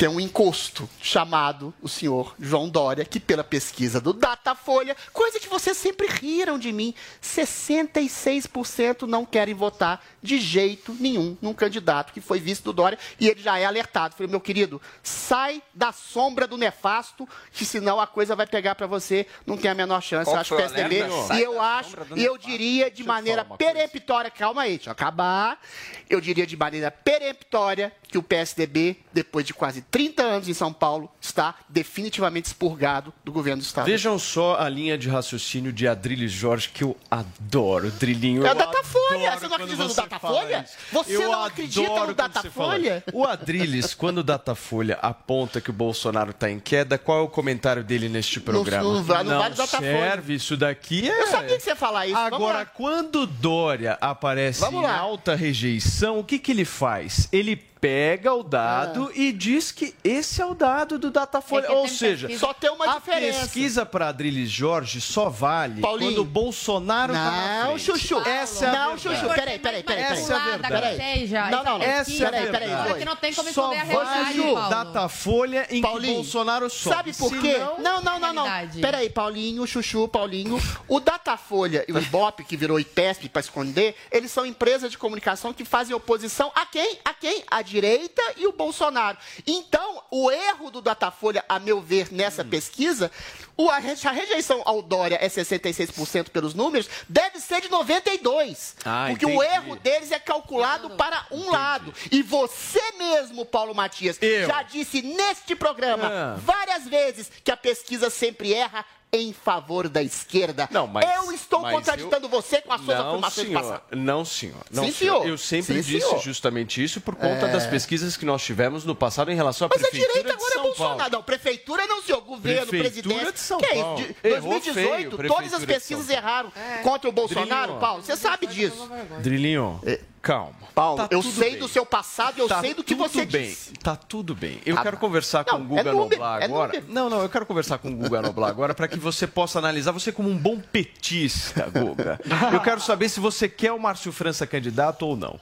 tem 0.00 0.08
um 0.08 0.18
encosto 0.18 0.88
chamado 1.02 1.74
o 1.82 1.86
senhor 1.86 2.34
João 2.40 2.70
Dória, 2.70 3.04
que 3.04 3.20
pela 3.20 3.44
pesquisa 3.44 4.00
do 4.00 4.14
Datafolha, 4.14 4.96
coisa 5.12 5.38
que 5.38 5.46
vocês 5.46 5.76
sempre 5.76 6.06
riram 6.06 6.58
de 6.58 6.72
mim, 6.72 6.94
66% 7.22 9.02
não 9.02 9.26
querem 9.26 9.52
votar 9.52 10.02
de 10.22 10.40
jeito 10.40 10.96
nenhum 10.98 11.36
num 11.42 11.52
candidato 11.52 12.14
que 12.14 12.20
foi 12.22 12.40
vice 12.40 12.62
do 12.62 12.72
Dória 12.72 12.98
e 13.20 13.28
ele 13.28 13.42
já 13.42 13.58
é 13.58 13.66
alertado. 13.66 14.14
Falei, 14.14 14.30
meu 14.30 14.40
querido, 14.40 14.80
sai 15.02 15.62
da 15.74 15.92
sombra 15.92 16.46
do 16.46 16.56
nefasto, 16.56 17.28
que 17.52 17.66
senão 17.66 18.00
a 18.00 18.06
coisa 18.06 18.34
vai 18.34 18.46
pegar 18.46 18.76
para 18.76 18.86
você, 18.86 19.26
não 19.44 19.58
tem 19.58 19.70
a 19.70 19.74
menor 19.74 20.00
chance. 20.00 20.24
Qual 20.24 20.36
eu 20.36 20.40
acho 20.40 20.56
PSDB, 20.56 21.04
e 21.34 21.42
eu 21.42 21.60
acho, 21.60 21.96
e 22.16 22.24
eu 22.24 22.38
diria 22.38 22.90
de 22.90 23.04
maneira 23.04 23.44
peremptória, 23.44 24.30
calma 24.30 24.62
aí, 24.62 24.76
deixa 24.76 24.88
eu 24.88 24.92
acabar, 24.92 25.60
eu 26.08 26.22
diria 26.22 26.46
de 26.46 26.56
maneira 26.56 26.90
peremptória 26.90 27.92
que 28.08 28.16
o 28.16 28.22
PSDB, 28.22 28.96
depois 29.12 29.44
de 29.44 29.52
quase 29.52 29.82
30 29.90 30.22
anos 30.22 30.48
em 30.48 30.54
São 30.54 30.72
Paulo, 30.72 31.10
está 31.20 31.54
definitivamente 31.68 32.46
expurgado 32.46 33.12
do 33.24 33.32
governo 33.32 33.60
do 33.62 33.64
Estado. 33.64 33.86
Vejam 33.86 34.18
só 34.18 34.56
a 34.60 34.68
linha 34.68 34.96
de 34.96 35.08
raciocínio 35.08 35.72
de 35.72 35.88
Adriles 35.88 36.30
Jorge, 36.32 36.68
que 36.68 36.84
eu 36.84 36.96
adoro, 37.10 37.90
Drilinho. 37.90 38.46
É 38.46 38.52
o 38.52 38.54
Datafolha, 38.54 39.36
você 39.38 39.48
não 39.48 39.54
acredita 39.56 39.84
no 39.84 39.94
Datafolha? 39.94 40.64
Você 40.92 41.16
Eu 41.16 41.22
não 41.22 41.44
acredita 41.44 42.06
no 42.06 42.14
Datafolha? 42.14 43.04
O 43.12 43.24
Adriles, 43.24 43.94
quando 43.94 44.18
o 44.18 44.22
Datafolha 44.22 44.98
aponta 45.02 45.60
que 45.60 45.70
o 45.70 45.72
Bolsonaro 45.72 46.30
está 46.30 46.50
em 46.50 46.60
queda, 46.60 46.96
qual 46.98 47.18
é 47.18 47.22
o 47.22 47.28
comentário 47.28 47.82
dele 47.82 48.08
neste 48.08 48.40
programa? 48.40 48.84
não 48.84 49.02
vai- 49.02 49.24
não 49.24 49.38
vale 49.38 49.56
serve, 49.56 50.34
isso 50.34 50.56
daqui 50.56 51.08
é... 51.08 51.22
Eu 51.22 51.26
sabia 51.26 51.56
que 51.56 51.62
você 51.62 51.70
ia 51.70 51.76
falar 51.76 52.06
isso. 52.06 52.16
Agora, 52.16 52.64
quando 52.64 53.26
Dória 53.26 53.98
aparece 54.00 54.64
em 54.64 54.86
alta 54.86 55.34
rejeição, 55.34 56.18
o 56.18 56.24
que, 56.24 56.38
que 56.38 56.50
ele 56.52 56.64
faz? 56.64 57.28
Ele 57.32 57.56
pega 57.80 58.32
o 58.34 58.42
dado 58.42 59.08
Ah. 59.10 59.18
e 59.18 59.32
diz 59.32 59.72
que 59.72 59.94
esse 60.04 60.40
é 60.42 60.44
o 60.46 60.54
dado 60.54 60.98
do 60.98 61.10
Datafolha. 61.10 61.66
É 61.66 61.70
Ou 61.70 61.88
seja, 61.88 62.26
pesquisa- 62.28 62.46
Só 62.46 62.52
tem 62.52 62.70
uma 62.70 62.84
a 62.96 62.98
diferença. 62.98 63.40
pesquisa 63.40 63.86
para 63.86 64.08
Adriles 64.08 64.50
Jorge 64.50 65.00
só 65.00 65.28
vale 65.30 65.80
Paulinho. 65.80 66.10
quando 66.12 66.18
o 66.20 66.24
Bolsonaro 66.24 67.12
tá 67.12 67.18
na 67.18 67.64
Não, 67.64 67.70
frente. 67.78 67.84
Chuchu. 67.84 68.18
Essa 68.20 68.66
é 68.66 68.68
a 68.68 68.72
não, 68.72 68.96
verdade. 68.96 69.02
Chuchu. 69.02 69.34
Peraí, 69.34 69.58
peraí, 69.58 69.82
peraí. 69.82 69.82
peraí. 69.82 70.02
Essa 70.20 70.32
é 70.32 70.36
a 70.36 70.44
verdade. 70.44 70.74
Peraí. 70.74 70.96
seja, 70.96 71.50
Não, 71.50 71.64
não, 71.64 71.78
não. 71.78 71.84
Essa 71.86 72.10
é 72.12 72.14
a 72.26 72.30
peraí, 72.30 72.50
peraí. 72.50 72.68
verdade. 72.68 72.88
Zoe. 72.90 72.98
que 72.98 73.04
não 73.04 73.16
tem 73.16 73.32
como 73.34 73.52
Só 73.52 73.72
esconder 73.72 73.80
a 73.80 73.84
realidade, 73.84 74.38
vale 74.38 74.40
o 74.50 74.54
Paulo. 74.54 74.68
Datafolha 74.70 75.66
em 75.70 75.80
Paulinho, 75.80 76.08
que 76.12 76.14
Bolsonaro 76.16 76.70
sobe. 76.70 76.96
Sabe 76.96 77.12
por 77.14 77.30
quê? 77.40 77.52
Senão- 77.54 77.78
Não, 77.78 78.02
não, 78.02 78.18
não, 78.20 78.32
não. 78.34 78.46
Peraí, 78.80 79.08
Paulinho, 79.08 79.66
Chuchu, 79.66 80.06
Paulinho. 80.08 80.60
O 80.86 81.00
Datafolha 81.00 81.84
e 81.88 81.92
o 81.92 81.98
Ibope, 81.98 82.44
que 82.44 82.56
virou 82.56 82.78
IPESP 82.78 83.28
para 83.28 83.40
esconder, 83.40 83.94
eles 84.10 84.30
são 84.30 84.44
empresas 84.44 84.90
de 84.90 84.98
comunicação 84.98 85.52
que 85.52 85.64
fazem 85.64 85.94
oposição 85.94 86.50
a 86.54 86.66
quem? 86.66 86.98
A 87.04 87.14
quem? 87.14 87.42
A 87.50 87.62
direita 87.70 88.22
e 88.36 88.46
o 88.46 88.52
Bolsonaro. 88.52 89.16
Então, 89.46 90.02
o 90.10 90.30
erro 90.30 90.70
do 90.70 90.80
Datafolha, 90.82 91.44
a 91.48 91.58
meu 91.58 91.80
ver, 91.80 92.12
nessa 92.12 92.44
pesquisa, 92.44 93.10
o- 93.49 93.49
a 93.68 93.78
re- 93.78 93.96
a 94.04 94.10
rejeição 94.12 94.62
ao 94.64 94.80
Dória 94.80 95.18
é 95.20 95.28
66% 95.28 96.30
pelos 96.30 96.54
números, 96.54 96.88
deve 97.08 97.40
ser 97.40 97.60
de 97.60 97.68
92%. 97.68 98.74
Ah, 98.84 99.06
porque 99.10 99.26
o 99.26 99.30
entendi. 99.42 99.54
erro 99.54 99.76
deles 99.76 100.12
é 100.12 100.18
calculado 100.18 100.90
para 100.90 101.26
um 101.30 101.50
lado. 101.50 101.92
E 102.10 102.22
você 102.22 102.80
mesmo, 102.98 103.44
Paulo 103.44 103.74
Matias, 103.74 104.16
Eu. 104.20 104.46
já 104.46 104.62
disse 104.62 105.02
neste 105.02 105.54
programa 105.54 106.06
Ah. 106.06 106.36
várias 106.38 106.84
vezes 106.86 107.30
que 107.42 107.50
a 107.50 107.56
pesquisa 107.56 108.08
sempre 108.10 108.54
erra 108.54 108.84
em 109.12 109.32
favor 109.32 109.88
da 109.88 110.00
esquerda. 110.00 110.68
Não, 110.70 110.86
mas- 110.86 111.04
eu 111.16 111.32
estou 111.32 111.62
mas 111.62 111.72
contraditando 111.74 112.28
você 112.28 112.62
com 112.62 112.72
as 112.72 112.80
suas 112.80 112.96
Não, 112.96 113.08
afirmações 113.08 113.46
senhor. 113.48 113.60
passadas. 113.60 113.82
Não, 113.90 114.24
senhor. 114.24 114.64
Não, 114.70 114.84
Sim, 114.84 114.92
senhor. 114.92 115.26
Eu 115.26 115.36
sempre 115.36 115.82
Sim, 115.82 115.90
disse 115.94 116.06
senhor. 116.06 116.22
justamente 116.22 116.80
isso 116.84 117.00
por 117.00 117.16
conta 117.16 117.46
É. 117.46 117.50
das 117.52 117.66
pesquisas 117.66 118.16
que 118.16 118.24
nós 118.24 118.40
tivemos 118.40 118.84
no 118.84 118.94
passado 118.94 119.32
em 119.32 119.34
relação 119.34 119.66
à 119.66 119.68
Mas 119.68 119.82
a 119.82 119.88
prefeitura 119.88 120.12
direita 120.12 120.28
de 120.28 120.34
agora 120.36 120.54
é 120.54 120.62
Bolsonaro. 120.62 120.96
Paulo. 120.98 121.12
Não, 121.12 121.22
prefeitura 121.24 121.86
não, 121.88 122.00
senhor. 122.04 122.20
Governo, 122.20 122.66
Prefeitura 122.68 123.14
presidente. 123.14 123.40
São 123.50 123.58
que 123.58 123.66
é 123.66 123.74
isso? 123.74 123.82
Paulo. 123.82 123.96
De 124.02 124.16
Errou 124.28 124.50
2018, 124.50 125.16
feio, 125.16 125.28
todas 125.28 125.52
as 125.54 125.64
pesquisas 125.64 126.08
erraram 126.08 126.52
contra 126.82 127.08
o 127.08 127.12
Bolsonaro, 127.12 127.48
Drilinho. 127.62 127.80
Paulo. 127.80 128.02
Você 128.02 128.16
sabe 128.16 128.46
disso. 128.46 128.88
Drilinho, 129.20 129.80
calma. 130.22 130.54
Paulo, 130.74 130.96
Tá 130.98 131.08
eu 131.10 131.20
sei 131.22 131.50
bem. 131.50 131.58
do 131.58 131.66
seu 131.68 131.84
passado, 131.84 132.38
eu 132.38 132.46
Tá 132.48 132.60
sei 132.60 132.74
do 132.74 132.84
que 132.84 132.94
você 132.94 133.26
bem. 133.26 133.48
disse. 133.48 133.72
Tá 133.74 133.96
tudo 133.96 134.34
bem. 134.34 134.60
Eu 134.64 134.76
Tá 134.76 134.82
quero 134.82 134.96
conversar 134.98 135.44
com 135.44 135.58
Não, 135.58 135.64
o 135.64 135.68
Guga 135.68 135.80
é 135.80 135.92
Noblar 135.92 136.40
é 136.40 136.44
agora. 136.44 136.84
Não, 136.88 137.10
não, 137.10 137.20
eu 137.22 137.28
quero 137.28 137.44
conversar 137.44 137.78
com 137.78 137.88
o 137.88 137.96
Guga 137.96 138.22
Noblar 138.22 138.48
agora 138.50 138.72
para 138.74 138.86
que 138.88 138.98
você 138.98 139.26
possa 139.26 139.58
analisar 139.58 139.90
você 139.92 140.12
como 140.12 140.28
um 140.30 140.36
bom 140.38 140.58
petista, 140.60 141.68
Guga. 141.68 142.20
Eu 142.52 142.60
quero 142.60 142.80
saber 142.80 143.08
se 143.08 143.18
você 143.20 143.48
quer 143.48 143.72
o 143.72 143.78
Márcio 143.78 144.12
França 144.12 144.46
candidato 144.46 145.04
ou 145.06 145.16
não. 145.16 145.38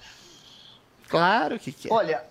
Claro 1.09 1.59
que 1.59 1.73
quer. 1.73 1.93
Olha, 1.93 2.23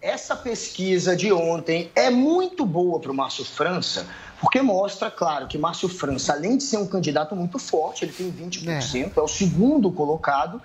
essa 0.00 0.36
pesquisa 0.36 1.16
de 1.16 1.32
ontem 1.32 1.90
é 1.94 2.08
muito 2.10 2.64
boa 2.64 3.00
para 3.00 3.10
o 3.10 3.14
Márcio 3.14 3.44
França, 3.44 4.06
porque 4.40 4.62
mostra, 4.62 5.10
claro, 5.10 5.46
que 5.46 5.58
Márcio 5.58 5.88
França, 5.88 6.32
além 6.32 6.56
de 6.56 6.64
ser 6.64 6.78
um 6.78 6.86
candidato 6.86 7.36
muito 7.36 7.58
forte, 7.58 8.04
ele 8.04 8.12
tem 8.12 8.32
20%, 8.32 9.12
é, 9.16 9.20
o 9.20 9.28
segundo 9.28 9.92
colocado, 9.92 10.60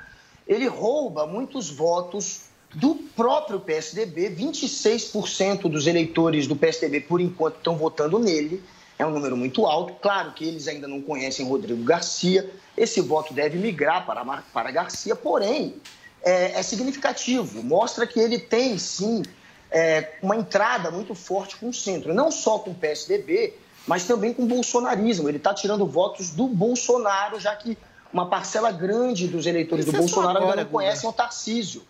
ele 0.48 0.68
rouba 0.68 1.28
muitos 1.28 1.70
votos 1.70 2.44
do 2.74 2.96
próprio 2.96 3.60
PSDB, 3.60 4.30
26% 4.30 5.70
dos 5.70 5.88
eleitores 5.88 6.48
do 6.48 6.56
PSDB, 6.56 7.02
por 7.02 7.20
enquanto, 7.20 7.58
estão 7.58 7.76
votando 7.76 8.18
nele, 8.18 8.64
é 8.98 9.06
um 9.06 9.12
número 9.12 9.36
muito 9.36 9.66
alto. 9.66 9.94
Claro 10.02 10.32
que 10.32 10.46
eles 10.46 10.70
ainda 10.70 10.88
não 10.88 11.02
conhecem 11.02 11.46
Rodrigo 11.46 11.84
Garcia, 11.84 12.50
esse 12.78 13.02
voto 13.02 13.34
deve 13.34 13.58
migrar 13.58 14.06
para, 14.06 14.24
para 14.54 14.72
Garcia, 14.72 15.16
porém, 15.16 15.76
é, 16.24 16.60
é 16.60 16.64
significativo, 16.64 17.62
mostra 17.62 18.08
que 18.08 18.20
ele 18.20 18.40
tem, 18.40 18.78
sim, 18.78 19.22
é, 19.70 20.14
uma 20.22 20.38
entrada 20.38 20.90
muito 20.92 21.14
forte 21.14 21.58
com 21.58 21.70
o 21.70 21.74
centro, 21.74 22.14
não 22.14 22.32
só 22.32 22.60
com 22.60 22.72
o 22.72 22.76
PSDB, 22.76 23.54
mas 23.88 24.06
também 24.06 24.34
com 24.34 24.44
o 24.44 24.46
bolsonarismo. 24.46 25.30
Ele 25.30 25.38
está 25.38 25.54
tirando 25.54 25.86
votos 25.86 26.32
do 26.32 26.48
Bolsonaro, 26.48 27.40
já 27.40 27.56
que 27.56 27.78
uma 28.12 28.28
parcela 28.28 28.72
grande 28.72 29.28
dos 29.28 29.46
eleitores 29.46 29.86
Isso 29.86 29.92
do 29.92 29.98
é 29.98 30.00
Bolsonaro 30.00 30.38
agora, 30.38 30.52
ainda 30.52 30.64
não 30.64 30.72
conhecem 30.72 31.10
o 31.10 31.14
Tarcísio. 31.14 31.84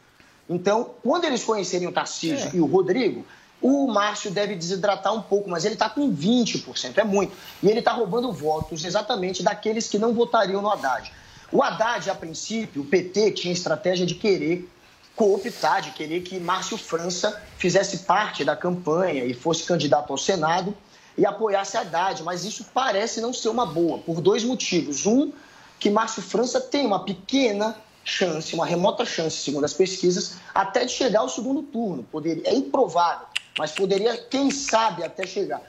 Então, 0.50 0.92
quando 1.04 1.26
eles 1.26 1.44
conhecerem 1.44 1.88
o 1.88 1.92
Tarcísio 1.92 2.50
É. 2.54 2.56
e 2.56 2.60
o 2.60 2.66
Rodrigo, 2.66 3.26
o 3.62 3.88
Márcio 3.88 4.30
deve 4.30 4.56
desidratar 4.56 5.14
um 5.14 5.22
pouco, 5.22 5.50
mas 5.50 5.66
ele 5.66 5.74
está 5.76 5.90
com 5.90 6.14
20%, 6.14 6.98
é 6.98 7.04
muito. 7.04 7.34
E 7.64 7.70
ele 7.70 7.80
está 7.80 7.92
roubando 7.92 8.32
votos 8.32 8.84
exatamente 8.86 9.42
daqueles 9.42 9.88
que 9.88 9.98
não 9.98 10.14
votariam 10.14 10.62
no 10.62 10.70
Haddad. 10.70 11.12
O 11.52 11.64
Haddad, 11.64 12.10
a 12.10 12.16
princípio, 12.16 12.82
o 12.82 12.86
PT 12.86 13.32
tinha 13.32 13.54
estratégia 13.54 14.06
de 14.06 14.16
querer 14.16 14.70
cooptar, 15.16 15.82
de 15.82 15.92
querer 15.92 16.22
que 16.22 16.40
Márcio 16.40 16.78
França 16.78 17.42
fizesse 17.58 18.00
parte 18.00 18.44
da 18.44 18.56
campanha 18.56 19.24
e 19.24 19.34
fosse 19.34 19.64
candidato 19.64 20.12
ao 20.12 20.18
Senado 20.18 20.76
e 21.18 21.26
apoiasse 21.26 21.78
Haddad, 21.78 22.24
mas 22.24 22.44
isso 22.44 22.66
parece 22.74 23.22
não 23.22 23.34
ser 23.34 23.50
uma 23.50 23.66
boa, 23.66 24.00
por 24.00 24.22
dois 24.22 24.44
motivos. 24.44 25.06
Um, 25.06 25.32
que 25.80 25.90
Márcio 25.90 26.22
França 26.22 26.60
tem 26.60 26.86
uma 26.86 27.04
pequena 27.04 27.76
chance, 28.04 28.54
uma 28.54 28.66
remota 28.66 29.06
chance, 29.06 29.38
segundo 29.38 29.66
as 29.66 29.74
pesquisas, 29.74 30.36
até 30.54 30.86
de 30.86 30.92
chegar 30.92 31.22
ao 31.22 31.30
segundo 31.30 31.64
turno. 31.64 32.04
Poderia, 32.04 32.44
é 32.46 32.54
improvável, 32.54 33.28
mas 33.58 33.72
poderia, 33.72 34.18
quem 34.18 34.52
sabe, 34.52 35.04
até 35.04 35.26
chegar. 35.26 35.62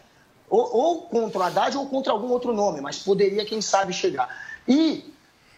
ou, 0.48 0.76
ou 0.76 1.02
contra 1.02 1.38
o 1.38 1.42
Haddad 1.42 1.76
ou 1.76 1.86
contra 1.86 2.12
algum 2.12 2.28
outro 2.28 2.52
nome, 2.52 2.80
mas 2.80 2.98
poderia, 2.98 3.44
quem 3.44 3.60
sabe, 3.60 3.92
chegar. 3.92 4.28
E 4.68 5.12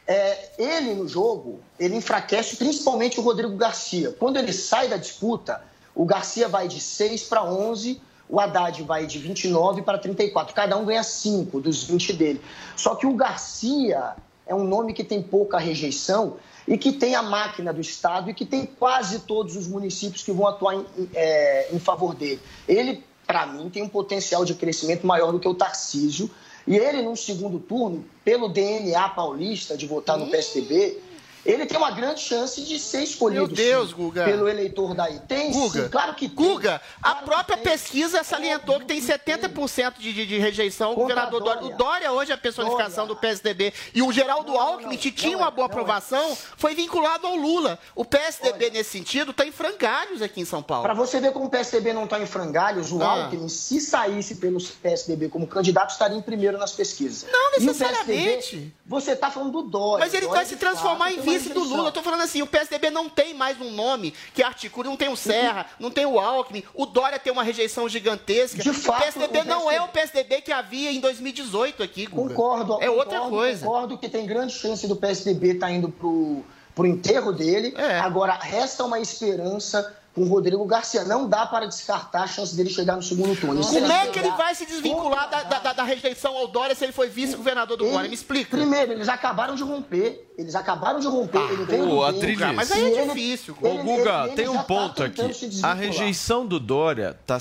é, 0.07 0.51
ele 0.59 0.95
no 0.95 1.07
jogo, 1.07 1.61
ele 1.79 1.97
enfraquece 1.97 2.57
principalmente 2.57 3.21
o 3.21 3.23
Rodrigo 3.23 3.55
Garcia. 3.57 4.15
Quando 4.19 4.39
ele 4.39 4.53
sai 4.53 4.89
da 4.89 4.97
disputa, 4.97 5.63
o 5.95 6.05
Garcia 6.07 6.49
vai 6.49 6.69
de 6.69 6.81
6 6.81 7.25
para 7.25 7.45
11, 7.45 8.01
o 8.29 8.39
Haddad 8.39 8.83
vai 8.83 9.07
de 9.07 9.19
29 9.19 9.83
para 9.83 9.99
34. 9.99 10.55
Cada 10.55 10.77
um 10.77 10.85
ganha 10.85 11.03
5 11.03 11.61
dos 11.61 11.85
20 11.85 12.13
dele. 12.13 12.41
Só 12.77 12.95
que 12.95 13.07
o 13.07 13.15
Garcia 13.15 14.17
é 14.47 14.55
um 14.55 14.65
nome 14.65 14.93
que 14.93 15.05
tem 15.05 15.23
pouca 15.23 15.59
rejeição 15.59 16.37
e 16.67 16.77
que 16.77 16.93
tem 16.93 17.15
a 17.15 17.23
máquina 17.23 17.73
do 17.73 17.81
Estado 17.81 18.31
e 18.31 18.35
que 18.35 18.45
tem 18.45 18.67
quase 18.67 19.21
todos 19.21 19.57
os 19.57 19.67
municípios 19.67 20.23
que 20.23 20.33
vão 20.33 20.47
atuar 20.47 20.75
em, 20.75 20.85
é, 21.15 21.69
em 21.73 21.79
favor 21.79 22.15
dele. 22.15 22.41
Ele, 22.67 23.03
para 23.27 23.47
mim, 23.47 23.71
tem 23.71 23.83
um 23.83 23.89
potencial 23.89 24.45
de 24.45 24.55
crescimento 24.55 25.07
maior 25.07 25.33
do 25.33 25.41
que 25.41 25.49
o 25.49 25.55
Tarcísio. 25.55 26.31
E 26.67 26.77
ele, 26.77 27.01
num 27.01 27.17
segundo 27.17 27.59
turno, 27.59 28.05
pelo 28.23 28.49
DNA 28.49 29.09
paulista 29.11 29.75
de 29.75 29.87
votar 29.87 30.19
no 30.19 30.27
PSDB, 30.27 30.99
ele 31.45 31.67
tem 31.67 31.77
uma 31.79 31.91
grande 31.91 32.21
chance 32.21 32.61
de 32.63 32.79
ser 32.79 33.03
escolhido 33.03 33.47
Meu 33.47 33.55
Deus, 33.55 33.91
sim, 33.91 33.97
Guga. 33.97 34.25
pelo 34.25 34.49
eleitor 34.49 34.95
daí. 34.95 35.19
Tem 35.21 35.51
Guga, 35.51 35.85
sim, 35.85 35.89
claro 35.89 36.15
que 36.15 36.29
tem. 36.29 36.37
Guga, 36.37 36.81
a 37.03 37.15
própria 37.17 37.57
pesquisa 37.57 38.23
salientou 38.25 38.79
que 38.81 38.87
tem 38.87 39.01
70% 39.01 39.95
de, 39.99 40.13
de, 40.13 40.27
de 40.27 40.39
rejeição 40.39 40.95
Contra 40.95 41.15
governador 41.15 41.41
Dória. 41.41 41.61
Dória. 41.61 41.75
O 41.75 41.79
Dória 41.79 42.13
hoje 42.13 42.31
é 42.33 42.35
a 42.35 42.39
personificação 42.39 43.07
do 43.07 43.17
PSDB. 43.17 43.73
E 43.95 44.03
o 44.03 44.13
Geraldo 44.13 44.57
Alckmin, 44.57 44.97
que 44.97 45.11
tinha 45.11 45.37
uma 45.37 45.51
boa 45.51 45.67
aprovação, 45.67 46.37
foi 46.57 46.75
vinculado 46.75 47.27
ao 47.27 47.37
Lula. 47.37 47.79
O 47.95 48.05
PSDB, 48.05 48.71
nesse 48.71 48.91
sentido, 48.91 49.31
está 49.31 49.47
em 49.47 49.53
frangalhos 49.53 50.23
aqui 50.23 50.41
em 50.41 50.45
São 50.45 50.63
Paulo. 50.63 50.83
Para 50.85 50.95
você 50.95 51.21
ver 51.21 51.33
como 51.33 51.47
o 51.47 51.51
PSDB 51.51 51.93
não 51.93 52.05
está 52.05 52.21
em 52.21 52.27
frangalhos, 52.27 52.93
o 52.93 53.03
Ah. 53.03 53.25
Alckmin, 53.25 53.49
se 53.49 53.81
saísse 53.81 54.37
pelo 54.37 54.59
PSDB 54.83 55.29
como 55.29 55.47
candidato, 55.47 55.91
estaria 55.91 56.17
em 56.17 56.23
primeiro 56.23 56.59
nas 56.59 56.73
pesquisas. 56.73 57.27
Não 57.31 57.49
o 57.49 57.61
necessariamente. 57.61 58.37
PSDB, 58.57 58.73
você 58.87 59.13
está 59.13 59.31
falando 59.31 59.53
do 59.53 59.63
Dória. 59.63 60.05
Mas 60.05 60.15
ele 60.15 60.27
Dória, 60.27 60.37
vai 60.41 60.47
se 60.47 60.57
transformar 60.57 61.13
em 61.13 61.21
vice 61.29 61.49
do. 61.51 61.69
Lula. 61.69 61.89
Eu 61.89 61.93
tô 61.93 62.03
falando 62.03 62.23
assim, 62.23 62.43
o 62.43 62.47
PSDB 62.47 62.91
não 62.91 63.09
tem 63.09 63.35
mais 63.35 63.61
um 63.61 63.71
nome 63.71 64.15
que 64.35 64.43
articule, 64.43 64.89
não 64.89 64.97
tem 64.97 65.09
o 65.09 65.17
Serra, 65.17 65.67
não 65.79 65.91
tem 65.91 66.07
o 66.07 66.19
Alckmin, 66.19 66.65
o 66.75 66.87
Dória 66.87 67.19
tem 67.19 67.33
uma 67.33 67.43
rejeição 67.43 67.89
gigantesca. 67.89 68.63
De 68.63 68.73
fato, 68.73 69.01
o 69.01 69.05
PSDB 69.05 69.41
o 69.41 69.45
não 69.45 69.71
é 69.71 69.81
o 69.81 69.89
PSDB 69.89 70.09
PSDB 70.09 70.43
que 70.43 70.53
havia 70.53 70.91
em 70.91 71.01
2018 71.01 71.83
aqui, 71.83 72.07
Guga. 72.07 72.35
Concordo. 72.35 72.79
É 72.81 72.91
outra 72.91 73.19
concordo, 73.19 73.37
coisa. 73.37 73.67
Concordo 73.67 73.99
que 73.99 74.09
tem 74.09 74.27
grande 74.27 74.53
chance 74.53 74.87
do 74.87 74.97
PSDB 74.97 75.53
estar 75.53 75.71
indo 75.71 75.89
pro, 75.89 76.43
pro 76.75 76.87
enterro 76.87 77.33
dele. 77.33 77.75
É. 77.77 77.99
Agora, 78.01 78.35
resta 78.35 78.85
uma 78.85 78.99
esperança 78.99 79.97
com 80.15 80.23
o 80.23 80.29
Rodrigo 80.29 80.65
Garcia. 80.65 81.05
Não 81.05 81.29
dá 81.29 81.47
para 81.47 81.67
descartar 81.67 82.23
a 82.23 82.27
chance 82.27 82.57
dele 82.57 82.71
chegar 82.71 82.97
no 82.97 83.03
segundo 83.03 83.39
turno. 83.39 83.63
Se 83.63 83.75
Como 83.75 83.87
é 83.87 84.01
chegar 84.01 84.13
que 84.13 84.19
ele 84.19 84.31
vai 84.33 84.55
se 84.55 84.67
desvincular 84.67 85.31
da, 85.31 85.43
da- 85.45 85.59
da- 85.61 85.73
da 85.73 85.83
rejeição 85.85 86.37
ao 86.37 86.49
Dória 86.49 86.75
se 86.75 86.85
ele 86.85 86.93
foi 86.93 87.09
vice-governador 87.09 87.77
do 87.77 87.85
Ele- 87.85 87.93
Dória? 87.93 88.09
Me 88.09 88.15
explica. 88.15 88.57
Primeiro, 88.57 88.93
eles 88.93 89.09
acabaram 89.09 89.55
de 89.55 89.63
romper. 89.63 90.25
Eles 90.37 90.55
acabaram 90.55 91.01
de 91.01 91.07
romper. 91.09 91.39
ele 91.51 91.83
Ô, 91.83 92.01
bem. 92.01 92.05
Adriles. 92.05 92.55
Mas 92.55 92.71
aí 92.71 92.85
é 92.95 93.03
ele- 93.03 93.07
difícil. 93.13 93.57
Ô, 93.61 93.67
ele- 93.67 93.83
Guga, 93.83 94.25
ele- 94.27 94.35
tem 94.35 94.45
ele 94.45 94.49
um 94.51 94.53
já 94.55 94.59
tá 94.61 94.65
ponto 94.65 95.03
aqui. 95.03 95.15
tentando 95.17 95.35
se 95.35 95.61
A 95.65 95.75
rejeição 95.75 96.47
do 96.47 96.61
Dória 96.61 97.17
está 97.21 97.39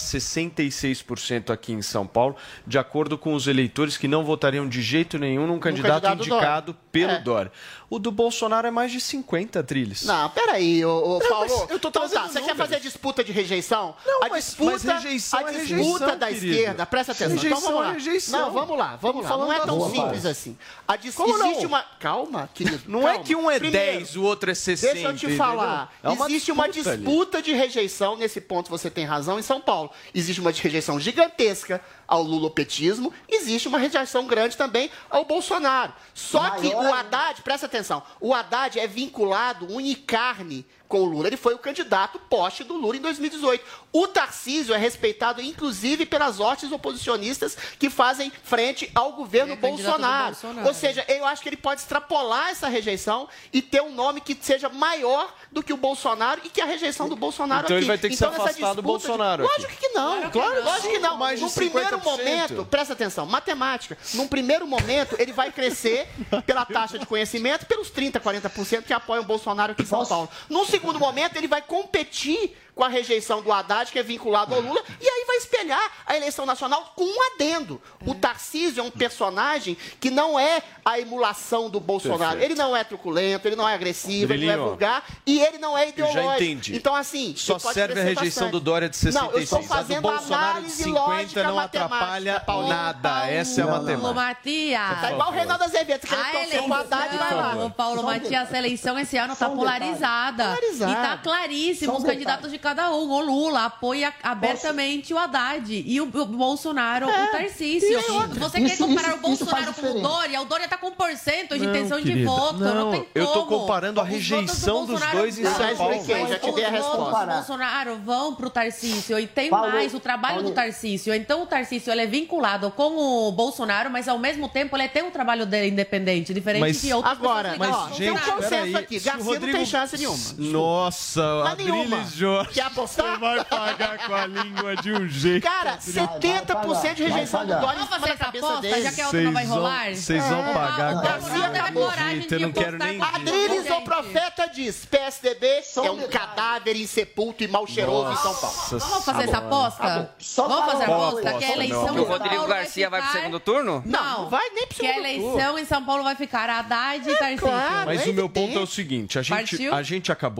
66% 0.62 1.52
aqui 1.52 1.74
em 1.74 1.82
São 1.82 2.06
Paulo, 2.08 2.36
de 2.66 2.78
acordo 2.78 3.18
com 3.18 3.34
os 3.34 3.48
eleitores 3.48 3.98
que 3.98 4.08
não 4.08 4.24
votariam 4.24 4.68
de 4.68 4.82
jeito 4.82 5.18
nenhum 5.18 5.46
num 5.48 5.60
candidato, 5.60 6.04
candidato 6.04 6.22
indicado 6.30 6.76
pelo 6.92 7.12
É. 7.14 7.20
Dória. 7.20 7.52
O 7.90 7.98
do 8.00 8.12
Bolsonaro 8.12 8.68
é 8.68 8.72
mais 8.72 8.92
de 8.92 9.00
50 9.00 9.64
trilhos. 9.64 10.04
Não, 10.04 10.30
peraí, 10.32 10.84
ô, 10.84 10.90
ô 11.16 11.20
Não, 11.20 11.30
Paulo. 11.30 11.68
eu 11.70 11.80
tô 11.80 11.88
então 11.88 12.10
tá, 12.10 12.28
você 12.28 12.42
quer 12.42 12.54
fazer 12.54 12.82
disputa 12.82 13.24
de 13.24 13.32
rejeição? 13.32 13.96
Não, 14.06 14.24
a 14.24 14.30
mas- 14.30 14.44
disputa, 14.46 14.72
mas 14.72 14.84
rejeição 15.04 15.40
a 15.40 15.42
é 15.44 15.46
disputa 15.54 15.76
rejeição, 15.76 16.18
da 16.18 16.28
querido. 16.28 16.46
esquerda, 16.48 16.86
presta 16.86 17.12
atenção. 17.14 17.36
Rejeição 17.36 17.58
então 17.60 17.72
vamos 17.72 17.82
lá. 17.86 17.90
é 17.90 17.94
rejeição. 17.94 18.40
Não, 18.42 18.52
vamos 18.52 18.78
lá, 18.78 18.96
vamos 18.98 19.24
lá. 19.24 19.38
Não 19.38 19.54
é 19.54 19.60
tão 19.62 19.80
da 19.80 19.86
simples 19.86 20.22
boa. 20.24 20.32
assim. 20.32 20.58
A 20.86 20.96
dis... 20.98 21.16
Como 21.16 21.38
não? 21.38 21.46
existe 21.52 21.66
uma. 21.66 21.82
Calma, 21.98 22.50
querido. 22.54 22.84
Não 22.88 23.04
calma. 23.04 23.16
é 23.16 23.24
que 23.24 23.36
um 23.36 23.50
é 23.50 23.58
Primeiro, 23.58 24.00
10, 24.00 24.16
o 24.18 24.24
outro 24.24 24.52
é 24.52 24.54
60. 24.54 24.94
Deixa 24.94 25.08
eu 25.10 25.16
te 25.16 25.38
falar. 25.38 25.94
É 26.04 26.10
uma 26.10 26.26
Existe 26.28 26.52
uma 26.52 26.68
disputa 26.68 26.90
ali. 26.92 27.04
disputa 27.06 27.42
de 27.42 27.54
rejeição, 27.54 28.18
nesse 28.18 28.42
ponto 28.42 28.70
você 28.70 28.90
tem 28.92 29.06
razão, 29.06 29.40
em 29.40 29.44
São 29.44 29.62
Paulo. 29.62 29.90
Existe 30.14 30.42
uma 30.42 30.52
rejeição 30.52 31.00
gigantesca 31.00 31.80
ao 32.08 32.22
lulopetismo, 32.24 33.12
existe 33.28 33.68
uma 33.68 33.78
rejeição 33.78 34.26
grande 34.28 34.56
também 34.56 34.90
ao 35.10 35.26
Bolsonaro. 35.26 35.92
Só 36.14 36.52
que 36.52 36.68
Maior 36.68 36.76
o 36.76 36.80
ainda. 36.88 37.00
Haddad, 37.00 37.42
presta 37.42 37.66
atenção, 37.66 37.77
o 38.20 38.34
Haddad 38.34 38.80
é 38.80 38.88
vinculado 38.88 39.72
unicarne 39.74 40.66
com 40.88 41.02
o 41.02 41.06
Lula. 41.06 41.28
Ele 41.28 41.38
foi 41.38 41.54
o 41.54 41.58
candidato 41.58 42.18
poste 42.20 42.64
do 42.64 42.76
Lula 42.76 42.96
em 42.98 43.02
2018. 43.02 43.64
O 43.92 44.08
Tarcísio 44.08 44.74
é 44.74 44.78
respeitado, 44.78 45.42
inclusive, 45.42 46.06
pelas 46.06 46.40
hostes 46.40 46.72
oposicionistas 46.72 47.58
que 47.80 47.90
fazem 47.90 48.32
frente 48.44 48.90
ao 48.96 49.12
governo 49.14 49.54
É 49.54 49.56
Bolsonaro. 49.56 50.26
Bolsonaro. 50.34 50.68
Ou 50.68 50.74
seja, 50.74 51.04
eu 51.08 51.26
acho 51.26 51.42
que 51.42 51.50
ele 51.50 51.58
pode 51.58 51.82
extrapolar 51.82 52.50
essa 52.50 52.68
rejeição 52.68 53.28
e 53.52 53.62
ter 53.62 53.82
um 53.82 53.92
nome 53.94 54.22
que 54.22 54.38
seja 54.40 54.70
maior 54.70 55.34
do 55.52 55.62
que 55.64 55.74
o 55.74 55.78
Bolsonaro 55.78 56.42
e 56.44 56.50
que 56.50 56.62
a 56.62 56.66
rejeição 56.66 57.10
do 57.10 57.16
Bolsonaro 57.16 57.66
Então 57.66 57.76
aqui. 57.76 57.80
ele 57.84 57.88
vai 57.88 57.98
ter 57.98 58.10
que 58.10 58.16
se 58.16 58.24
nessa 58.26 58.36
afastar 58.44 58.74
do 58.74 58.82
disputa 58.82 58.82
de- 58.82 58.88
Bolsonaro 59.08 59.46
aqui. 59.46 59.54
Lógico 59.62 59.80
que 59.80 59.90
não. 59.90 60.30
Claro 60.32 60.32
que 60.32 60.60
não. 60.62 60.64
Lógico 60.66 60.90
que 60.90 61.00
não. 61.00 61.18
Mais 61.18 61.40
de 61.40 61.46
no 61.46 61.52
primeiro 61.52 61.98
50%. 62.00 62.04
momento, 62.04 62.66
presta 62.66 62.94
atenção, 62.94 63.26
matemática. 63.26 63.98
Num 64.14 64.28
primeiro 64.28 64.68
momento, 64.68 65.16
ele 65.20 65.34
vai 65.34 65.52
crescer 65.52 66.08
pela 66.46 66.66
taxa 66.66 66.98
de 67.00 67.06
conhecimento, 67.06 67.66
pelos 67.66 67.90
30, 67.90 68.20
40% 68.20 68.84
que 68.84 68.94
apoiam 68.94 69.24
o 69.24 69.26
Bolsonaro 69.28 69.72
aqui 69.74 69.82
em 69.84 69.86
São 69.86 70.06
Paulo. 70.06 70.30
Num 70.50 70.66
segundo 70.80 71.00
momento, 71.00 71.36
ele 71.38 71.48
vai 71.48 71.62
competir 71.62 72.56
com 72.76 72.84
a 72.84 72.88
rejeição 72.90 73.42
do 73.42 73.52
Haddad, 73.52 73.92
que 73.92 73.98
é 73.98 74.04
vinculado 74.04 74.54
ao 74.54 74.62
Lula, 74.62 74.80
e 75.02 75.08
aí 75.10 75.26
vai 75.26 75.38
espelhar 75.38 75.82
a 76.06 76.16
eleição 76.16 76.46
nacional 76.46 76.94
com 76.96 77.04
um 77.04 77.18
adendo. 77.34 77.82
O 78.06 78.14
Tarcísio 78.14 78.82
é 78.82 78.84
um 78.84 78.92
personagem 78.92 79.76
que 80.00 80.12
não 80.12 80.40
é 80.40 80.62
a 80.86 81.00
emulação 81.00 81.72
do 81.72 81.80
Bolsonaro. 81.80 82.34
Perfeito. 82.38 82.44
Ele 82.52 82.54
não 82.54 82.78
é 82.78 82.84
truculento, 82.84 83.48
ele 83.48 83.56
não 83.56 83.68
é 83.68 83.74
agressivo, 83.74 84.32
ele 84.32 84.46
não 84.46 84.54
é 84.54 84.58
vulgar, 84.58 85.04
e 85.26 85.40
ele 85.42 85.58
não 85.58 85.76
é 85.76 85.82
Eu 85.82 85.86
já 85.88 85.90
ideológico. 85.90 86.34
entendi. 86.44 86.76
Então, 86.76 86.94
assim, 86.94 87.34
Só 87.36 87.58
serve 87.58 88.00
a 88.00 88.04
rejeição 88.04 88.44
bastante. 88.44 88.52
do 88.52 88.60
Dória 88.60 88.88
de 88.90 88.96
Não, 89.12 89.32
eu 89.32 89.40
66. 89.40 89.44
estou 89.44 89.58
A 89.58 89.62
do 89.64 89.68
fazendo 89.68 90.02
Bolsonaro 90.04 90.28
de 90.28 90.58
análise 90.60 90.84
50 90.84 91.00
lógica 91.00 91.44
não 91.46 91.60
atrapalha 91.60 92.40
Paulo. 92.42 92.68
nada. 92.68 93.28
Essa 93.28 93.62
é 93.62 93.64
a 93.64 93.68
matemática. 93.68 94.14
Matias. 94.14 95.02
Tá 95.02 95.12
igual 95.14 95.30
o 95.30 95.32
Reinaldo 95.34 95.64
Azevedo, 95.64 96.02
você 96.02 96.16
quer 96.16 96.22
A 96.22 96.32
torcer 96.32 96.64
pro 96.64 96.74
Haddad 96.76 97.16
e 97.16 97.18
vai 97.18 97.34
lá. 97.34 97.70
Paulo 97.76 98.04
Matias, 98.04 98.54
a 98.54 98.58
eleição 98.60 99.00
esse 99.00 99.18
ano 99.18 99.36
tá 99.36 99.48
detalhe. 99.48 99.58
polarizada. 99.58 100.44
Polarizada. 100.68 100.92
E 100.92 100.96
tá 100.96 101.18
claríssimo 101.18 101.92
Só 101.92 101.98
um 101.98 102.02
os 102.02 102.06
candidatos 102.06 102.52
de 102.52 102.58
cada 102.58 102.92
um. 102.92 103.10
O 103.10 103.22
Lula 103.22 103.66
apoia 103.66 104.14
abertamente 104.22 105.14
o 105.14 105.18
Haddad 105.18 105.84
e 105.86 106.02
o, 106.02 106.06
o 106.06 106.26
Bolsonaro 106.26 107.08
o 107.08 107.32
Tarcísio. 107.32 108.00
Você 108.40 108.60
quer 108.60 108.66
Isso- 108.74 108.86
comparar 108.88 109.10
isso- 109.10 109.18
o 109.18 109.22
Bolsonaro 109.22 109.74
com 109.74 109.88
o. 109.92 110.02
Dória? 110.02 110.42
O 110.42 110.46
Dória 110.46 110.68
tá 110.68 110.78
com 110.78 110.92
porcento 110.92 111.58
de 111.58 111.66
Não, 111.66 111.70
intenção 111.76 112.00
de 112.00 112.08
querida, 112.12 112.30
voto. 112.30 112.60
Não, 112.60 112.76
não, 112.76 112.92
tem 112.92 113.00
como. 113.02 113.12
eu 113.16 113.28
tô 113.28 113.46
comparando 113.46 114.00
a 114.00 114.04
Os 114.04 114.10
do 114.10 114.14
rejeição 114.16 114.86
dos 114.86 114.90
Bolsonaro 115.00 115.18
dois 115.18 115.40
em 115.40 115.44
vão- 115.44 115.54
São 115.56 115.76
Paulo. 115.76 116.28
já 116.28 116.40
te 116.40 116.52
dei 116.52 116.66
a 116.66 116.68
os 116.68 116.74
resposta. 116.74 117.26
do 117.26 117.32
Bolsonaro 117.34 117.96
vão 117.98 118.36
pro 118.36 118.50
Tarcísio 118.50 119.20
e 119.20 119.28
tem 119.28 119.50
Paulo, 119.50 119.72
mais 119.72 119.94
o 119.94 120.00
trabalho 120.00 120.36
Paulo. 120.36 120.50
do 120.50 120.56
Tarcísio. 120.56 121.14
Então 121.14 121.44
o 121.44 121.46
Tarcísio 121.46 121.92
ele 121.92 122.02
é 122.02 122.06
vinculado 122.06 122.70
com 122.72 123.28
o 123.28 123.32
Bolsonaro, 123.32 123.90
mas 123.90 124.08
ao 124.08 124.18
mesmo 124.18 124.48
tempo 124.50 124.76
ele 124.76 124.88
tem 124.88 125.04
o 125.04 125.12
trabalho 125.12 125.46
dele 125.46 125.70
independente, 125.70 126.34
diferente 126.34 126.62
Mas- 126.62 126.82
de 126.82 126.94
outros 126.94 127.12
Agora, 127.14 127.50
ó, 127.50 127.54
ligadas 127.54 127.98
tem 127.98 128.12
um 128.12 128.18
consenso 128.18 128.78
aqui. 128.78 129.00
Garcia 129.00 129.40
não 129.40 129.52
tem 129.52 129.66
chance 129.66 129.98
nenhuma. 129.98 130.18
Nossa, 130.58 131.42
Mas 131.44 131.58
nenhuma. 131.58 131.84
Adriles 131.98 132.14
Jorge. 132.14 132.52
Quer 132.54 132.62
apostar? 132.62 133.20
Vai 133.20 133.44
pagar 133.46 133.98
com 134.08 134.14
a 134.16 134.26
língua 134.26 134.76
de 134.78 134.92
um 134.92 135.08
jeito. 135.08 135.44
Cara, 135.44 135.78
70% 135.78 136.94
de 136.96 137.04
vai 137.04 137.12
rejeição 137.12 137.46
do. 137.46 137.48
Dória 137.48 137.66
em 137.66 137.78
Vamos 137.78 137.84
cima 137.86 137.88
fazer 138.00 138.08
da 138.08 138.14
essa 138.14 138.26
cabeça 138.26 138.46
aposta, 138.48 138.62
dele. 138.62 138.82
já 138.84 138.92
que 138.92 139.02
a 139.02 139.06
outra 139.06 139.22
não 139.22 139.34
vai 139.34 139.44
Vocês 139.46 139.50
vão- 139.50 139.58
rolar? 139.64 139.96
vocês 139.96 140.24
vão 140.26 140.40
É. 140.50 140.54
pagar 140.54 140.96
O 140.96 141.02
com 141.02 141.08
a 141.08 141.18
língua 141.18 141.50
de 141.50 141.78
um 141.78 141.82
coragem 141.82 142.16
jeito, 142.18 142.28
de 142.28 142.34
eu 142.36 142.40
não 142.40 142.52
quero 142.52 142.76
apostar 142.78 142.88
nem 142.88 143.02
Adriles, 143.02 143.72
o 143.72 143.82
profeta 143.82 144.48
diz, 144.54 144.86
PSDB 144.86 145.62
um 145.78 145.86
é 145.86 145.92
um 145.92 146.08
cadáver 146.08 146.76
insepulto 146.76 147.44
e 147.44 147.48
mal 147.48 147.66
cheiroso 147.68 148.12
em 148.12 148.18
São 148.18 148.36
Paulo. 148.36 148.58
Vamos 148.72 149.06
fazer 149.06 149.24
essa 149.24 149.38
aposta? 149.38 150.12
Vamos 150.36 150.66
fazer 150.72 150.84
a 150.84 150.88
aposta? 150.96 151.34
Que 151.34 151.46
a 151.46 151.52
eleição 151.54 151.84
o 151.84 151.88
em 151.92 151.96
São 151.96 152.04
Rodrigo 152.06 152.36
Paulo 152.36 152.48
vai 152.48 152.58
Garcia 152.64 152.90
vai 152.90 153.02
pro 153.02 153.12
segundo 153.12 153.40
turno? 153.40 153.84
Não, 153.86 154.22
não 154.24 154.30
vai 154.30 154.50
nem 154.50 154.68
pro 154.68 154.78
Que 154.78 154.86
a 154.88 154.90
segundo 154.94 155.06
eleição 155.06 155.60
em 155.60 155.66
São 155.66 155.84
Paulo 155.86 156.04
vai 156.04 156.16
ficar 156.16 156.50
Haddad 156.50 157.10
e 157.10 157.16
Tarcísio. 157.16 157.48
Mas 157.86 158.08
é 158.08 158.10
o 158.10 158.14
meu 158.14 158.30
ponto 158.30 158.58
é 158.58 158.62
o 158.62 158.68
seguinte: 158.68 159.18
a 159.20 159.22
gente, 159.22 159.36
Partiu? 159.58 159.74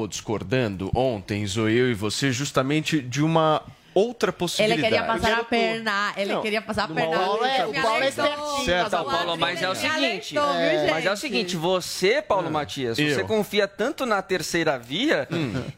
Acabou 0.08 0.10
discordando 0.10 0.90
ontem, 0.96 1.46
Zoe, 1.46 1.76
eu 1.78 1.92
e 1.92 1.94
você, 1.94 2.32
justamente 2.32 3.02
de 3.02 3.22
uma 3.22 3.62
outra 3.94 4.30
Ele 4.30 4.38
possibilidade. 4.38 4.82
queria 4.84 5.04
passar 5.04 5.40
a 5.40 5.44
perna. 5.44 6.14
Ele 6.16 6.34
Não, 6.34 6.42
queria 6.44 6.62
passar 6.62 6.84
a 6.84 6.88
perna. 6.88 7.04
outra- 7.10 7.26
Paulo 7.26 7.46
é- 7.46 7.58
Ele 7.68 7.80
o 7.80 7.82
Paulo 7.82 8.04
é 8.04 8.08
espertinho, 8.10 8.66
Certo, 8.66 8.92
Paulo. 8.92 9.10
Paulo, 9.10 9.38
mas 9.38 9.60
é 9.64 9.68
o 9.68 9.72
Ele 9.72 9.80
seguinte. 9.80 10.38
alertou, 10.38 10.54
viu, 10.84 10.92
Mas 10.94 11.06
é 11.08 11.12
o 11.12 11.18
seguinte, 11.18 11.56
você, 11.56 12.22
Paulo 12.22 12.52
Matias, 12.52 13.00
Eu. 13.00 13.10
você 13.16 13.24
confia 13.24 13.68
tanto 13.68 14.06
na 14.06 14.22
terceira 14.22 14.78
via 14.78 15.28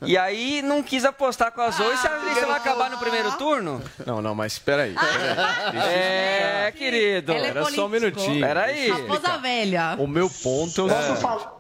e 0.06 0.18
aí 0.18 0.62
não 0.62 0.84
quis 0.84 1.06
apostar 1.06 1.54
com 1.54 1.62
as 1.62 1.80
oito 1.80 2.04
e 2.04 2.08
a 2.08 2.22
eleição 2.24 2.48
vai 2.50 2.58
acabar 2.58 2.90
no 2.90 2.98
primeiro 2.98 3.32
turno? 3.38 3.82
Não, 4.06 4.22
não, 4.22 4.36
mas 4.36 4.60
peraí. 4.60 4.94
peraí. 4.96 5.78
É, 5.88 6.74
querido. 6.78 7.32
Ele 7.32 7.46
é 7.46 7.50
Era 7.52 7.64
só 7.64 7.70
um 7.86 7.90
político. 7.90 7.90
minutinho. 8.20 8.46
Peraí. 8.46 8.90
Raposa 8.90 9.38
velha. 9.38 9.96
O 9.98 10.08
meu 10.08 10.30
ponto 10.30 10.82
é 10.82 10.84
o 10.84 10.88
Posso 10.90 11.02
seguinte. 11.04 11.22
falar? 11.22 11.59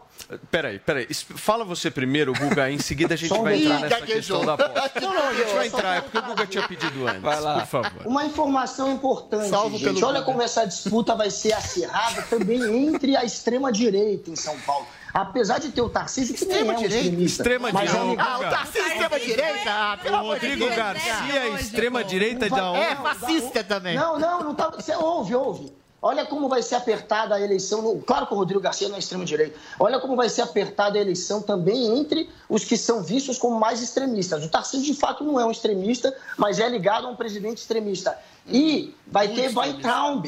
Peraí, 0.51 0.77
peraí. 0.79 1.07
Fala 1.13 1.65
você 1.65 1.89
primeiro, 1.89 2.33
Guga, 2.33 2.69
em 2.69 2.77
seguida 2.77 3.15
a 3.15 3.17
gente 3.17 3.29
Só 3.29 3.39
um 3.39 3.43
vai 3.43 3.59
entrar 3.61 3.79
nessa 3.79 3.99
Gaguejou. 3.99 4.15
questão 4.39 4.45
da 4.45 4.53
aposta. 4.53 5.01
Não, 5.01 5.13
não, 5.13 5.27
a 5.27 5.33
gente 5.33 5.53
vai 5.55 5.67
entrar, 5.67 5.95
é 5.97 6.01
porque 6.01 6.17
o 6.17 6.21
Guga 6.21 6.45
tinha 6.47 6.67
pedido 6.67 7.07
antes. 7.07 7.21
Vai 7.21 7.39
lá. 7.41 7.59
Por 7.61 7.65
favor. 7.67 8.05
Uma 8.05 8.25
informação 8.25 8.91
importante, 8.93 9.49
Salvo 9.49 9.77
gente. 9.77 9.83
pelo 9.95 10.05
Olha 10.07 10.19
Guga. 10.19 10.25
como 10.31 10.41
essa 10.43 10.65
disputa 10.65 11.15
vai 11.15 11.31
ser 11.31 11.53
acirrada 11.53 12.21
também 12.23 12.61
entre 12.87 13.15
a 13.17 13.23
extrema-direita 13.25 14.29
em 14.29 14.35
São 14.35 14.55
Paulo. 14.59 14.85
Apesar 15.11 15.57
de 15.57 15.69
ter 15.71 15.81
o 15.81 15.89
Tarcísio, 15.89 16.35
que 16.35 16.45
nem 16.45 16.57
é 16.57 16.59
um 16.59 16.61
Extrema-direita? 16.61 17.05
extremista. 17.07 17.41
Extrema-direita. 17.41 17.93
mas 17.93 18.01
é 18.01 18.03
um- 18.05 18.19
Ah, 18.21 18.37
o 18.37 18.41
Tarcísio 18.51 18.87
extrema-direita? 18.87 19.69
Ah, 19.71 19.97
pelo 20.03 20.15
O 20.15 20.19
amor 20.19 20.39
de 20.39 20.45
Rodrigo 20.47 20.65
Deus. 20.65 20.75
Garcia, 20.77 21.39
é 21.39 21.49
extrema-direita 21.55 22.49
da 22.49 22.71
onde? 22.71 22.81
É, 22.83 22.95
fascista 22.95 23.63
também. 23.63 23.95
Não, 23.97 24.19
não, 24.19 24.43
não 24.43 24.53
tá. 24.53 24.69
Você 24.69 24.95
ouve, 24.95 25.33
ouve. 25.33 25.73
Olha 26.01 26.25
como 26.25 26.47
vai 26.47 26.61
ser 26.63 26.75
apertada 26.75 27.35
a 27.35 27.41
eleição. 27.41 27.81
no- 27.81 27.99
Claro 28.01 28.25
que 28.27 28.33
o 28.33 28.37
Rodrigo 28.37 28.61
Garcia 28.61 28.87
não 28.87 28.95
é 28.95 28.99
extrema-direita. 28.99 29.57
Olha 29.79 29.99
como 29.99 30.15
vai 30.15 30.29
ser 30.29 30.41
apertada 30.43 30.97
a 30.97 31.01
eleição 31.01 31.41
também 31.41 31.97
entre 31.99 32.29
os 32.47 32.63
que 32.63 32.77
são 32.77 33.03
vistos 33.03 33.37
como 33.37 33.59
mais 33.59 33.81
extremistas. 33.81 34.43
O 34.45 34.49
Tarcísio, 34.49 34.85
de 34.93 34.99
fato, 34.99 35.23
não 35.23 35.39
é 35.39 35.45
um 35.45 35.51
extremista, 35.51 36.15
mas 36.37 36.59
é 36.59 36.69
ligado 36.69 37.07
a 37.07 37.09
um 37.09 37.15
presidente 37.15 37.57
extremista. 37.57 38.17
E 38.47 38.95
vai 39.07 39.27
ter 39.27 39.49
Weintraub. 39.57 40.25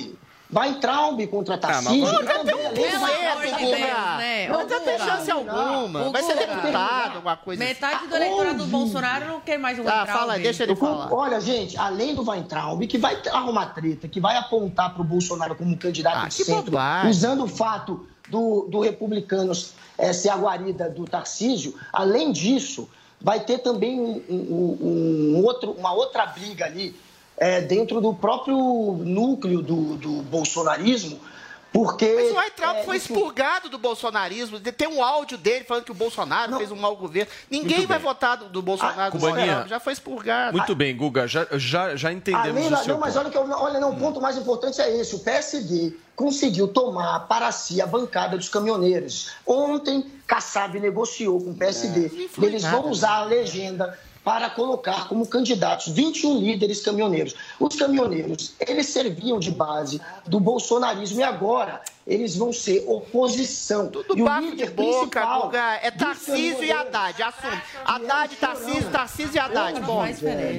Weintraub 0.53 1.27
contra 1.27 1.57
Tarcísio. 1.57 2.01
mas- 2.01 2.19
que 2.19 2.33
também, 2.33 2.55
de 2.55 2.59
sabe? 2.59 2.75
Deus, 2.75 3.81
né? 4.17 4.47
Não 4.49 4.57
vai 4.57 4.67
Guga. 4.97 5.05
chance 5.05 5.31
alguma. 5.31 6.09
Vai 6.11 6.23
ser 6.23 6.35
deputado, 6.35 7.15
alguma 7.15 7.37
coisa 7.37 7.63
assim. 7.63 7.73
Metade 7.73 8.07
do 8.07 8.15
eleitorado 8.15 8.57
do 8.57 8.65
Bolsonaro 8.67 9.25
não 9.27 9.39
quer 9.39 9.57
mais 9.57 9.79
um 9.79 9.83
Ah, 9.87 9.93
Weintraub. 9.93 10.19
fala, 10.19 10.37
deixa 10.39 10.63
ele 10.63 10.75
falar. 10.75 11.13
Olha, 11.13 11.39
gente, 11.39 11.77
além 11.77 12.13
do 12.13 12.27
Weintraub, 12.29 12.85
que 12.85 12.97
vai 12.97 13.17
arrumar 13.31 13.67
treta, 13.67 14.07
que 14.07 14.19
vai 14.19 14.35
apontar 14.35 14.93
para 14.93 15.01
o 15.01 15.05
Bolsonaro 15.05 15.55
como 15.55 15.77
candidato 15.77 16.17
Ah, 16.17 16.27
de 16.27 16.35
que 16.35 16.43
centro, 16.43 16.75
usando 17.09 17.43
o 17.43 17.47
fato 17.47 18.05
do, 18.29 18.67
do 18.69 18.79
Republicanos 18.81 19.73
eh, 19.97 20.11
ser 20.13 20.29
a 20.29 20.35
guarida 20.37 20.89
do 20.89 21.05
Tarcísio, 21.05 21.75
além 21.93 22.31
disso, 22.31 22.89
vai 23.21 23.39
ter 23.39 23.59
também 23.59 23.99
um, 23.99 24.21
um- 24.29 25.35
um 25.37 25.45
outro, 25.45 25.71
uma 25.71 25.93
outra 25.93 26.25
briga 26.25 26.65
ali 26.65 26.95
eh, 27.41 27.59
dentro 27.59 27.99
do 27.99 28.13
próprio 28.13 28.55
núcleo 29.03 29.63
do, 29.63 29.97
do 29.97 30.21
bolsonarismo, 30.21 31.19
porque... 31.73 32.13
Mas 32.15 32.31
o 32.31 32.35
Weintraub 32.37 32.77
eh, 32.77 32.83
foi 32.83 32.97
enfim, 32.97 33.13
expurgado 33.13 33.67
do 33.67 33.79
bolsonarismo. 33.79 34.59
Tem 34.59 34.87
um 34.87 35.03
áudio 35.03 35.39
dele 35.39 35.63
falando 35.63 35.83
que 35.85 35.91
o 35.91 35.95
Bolsonaro 35.95 36.55
fez 36.57 36.71
um 36.71 36.75
mau 36.75 36.95
governo. 36.95 37.31
Ninguém 37.49 37.87
vai 37.87 37.97
votar 37.97 38.37
do, 38.37 38.49
do 38.49 38.61
Bolsonaro. 38.61 39.01
Ah, 39.01 39.09
do. 39.63 39.67
Já 39.69 39.79
foi 39.79 39.93
expurgado. 39.93 40.55
Muito 40.55 40.75
bem, 40.75 40.95
Guga, 40.95 41.27
já, 41.27 41.47
já, 41.53 41.95
já 41.95 42.13
entendemos 42.13 42.57
Além 42.57 42.73
o 42.73 42.77
seu 42.77 42.93
não, 42.93 42.99
mas 42.99 43.15
ponto. 43.15 43.23
olha, 43.23 43.29
que, 43.31 43.37
eu- 43.37 43.57
olha, 43.57 43.79
não, 43.79 43.91
o 43.91 43.97
ponto 43.97 44.21
mais 44.21 44.37
importante 44.37 44.79
é 44.79 44.95
esse. 44.95 45.15
O 45.15 45.19
PSD 45.19 45.95
conseguiu 46.15 46.67
tomar 46.67 47.21
para 47.21 47.51
si 47.51 47.81
a 47.81 47.87
bancada 47.87 48.37
dos 48.37 48.49
caminhoneiros. 48.49 49.31
Ontem, 49.47 50.05
Kassab 50.27 50.79
negociou 50.79 51.41
com 51.41 51.51
o 51.51 51.55
PSD. 51.55 52.05
É, 52.05 52.45
Eles 52.45 52.61
nada, 52.61 52.77
vão 52.77 52.91
usar 52.91 53.15
a 53.15 53.23
legenda 53.23 53.97
para 54.23 54.49
colocar 54.49 55.07
como 55.07 55.25
candidatos 55.25 55.87
21 55.87 56.39
líderes 56.39 56.81
caminhoneiros. 56.81 57.35
Os 57.59 57.75
caminhoneiros, 57.75 58.53
eles 58.59 58.87
serviam 58.87 59.39
de 59.39 59.51
base 59.51 59.99
do 60.27 60.39
bolsonarismo 60.39 61.19
e 61.19 61.23
agora 61.23 61.81
eles 62.05 62.35
vão 62.35 62.51
ser 62.51 62.83
oposição. 62.87 63.89
Tudo 63.89 64.17
e 64.17 64.21
o 64.21 64.25
bafo 64.25 64.41
de 64.41 64.51
líder 64.51 64.71
boca, 64.71 64.91
principal 64.91 65.41
Guga. 65.43 65.79
É 65.81 65.91
Tarcísio 65.91 66.63
e 66.63 66.71
Haddad. 66.71 67.21
Assume. 67.21 67.61
Haddad, 67.85 68.35
Tarcísio, 68.35 68.91
Tarcísio 68.91 69.35
e 69.35 69.39
Haddad. 69.39 69.79
Bom, 69.81 70.03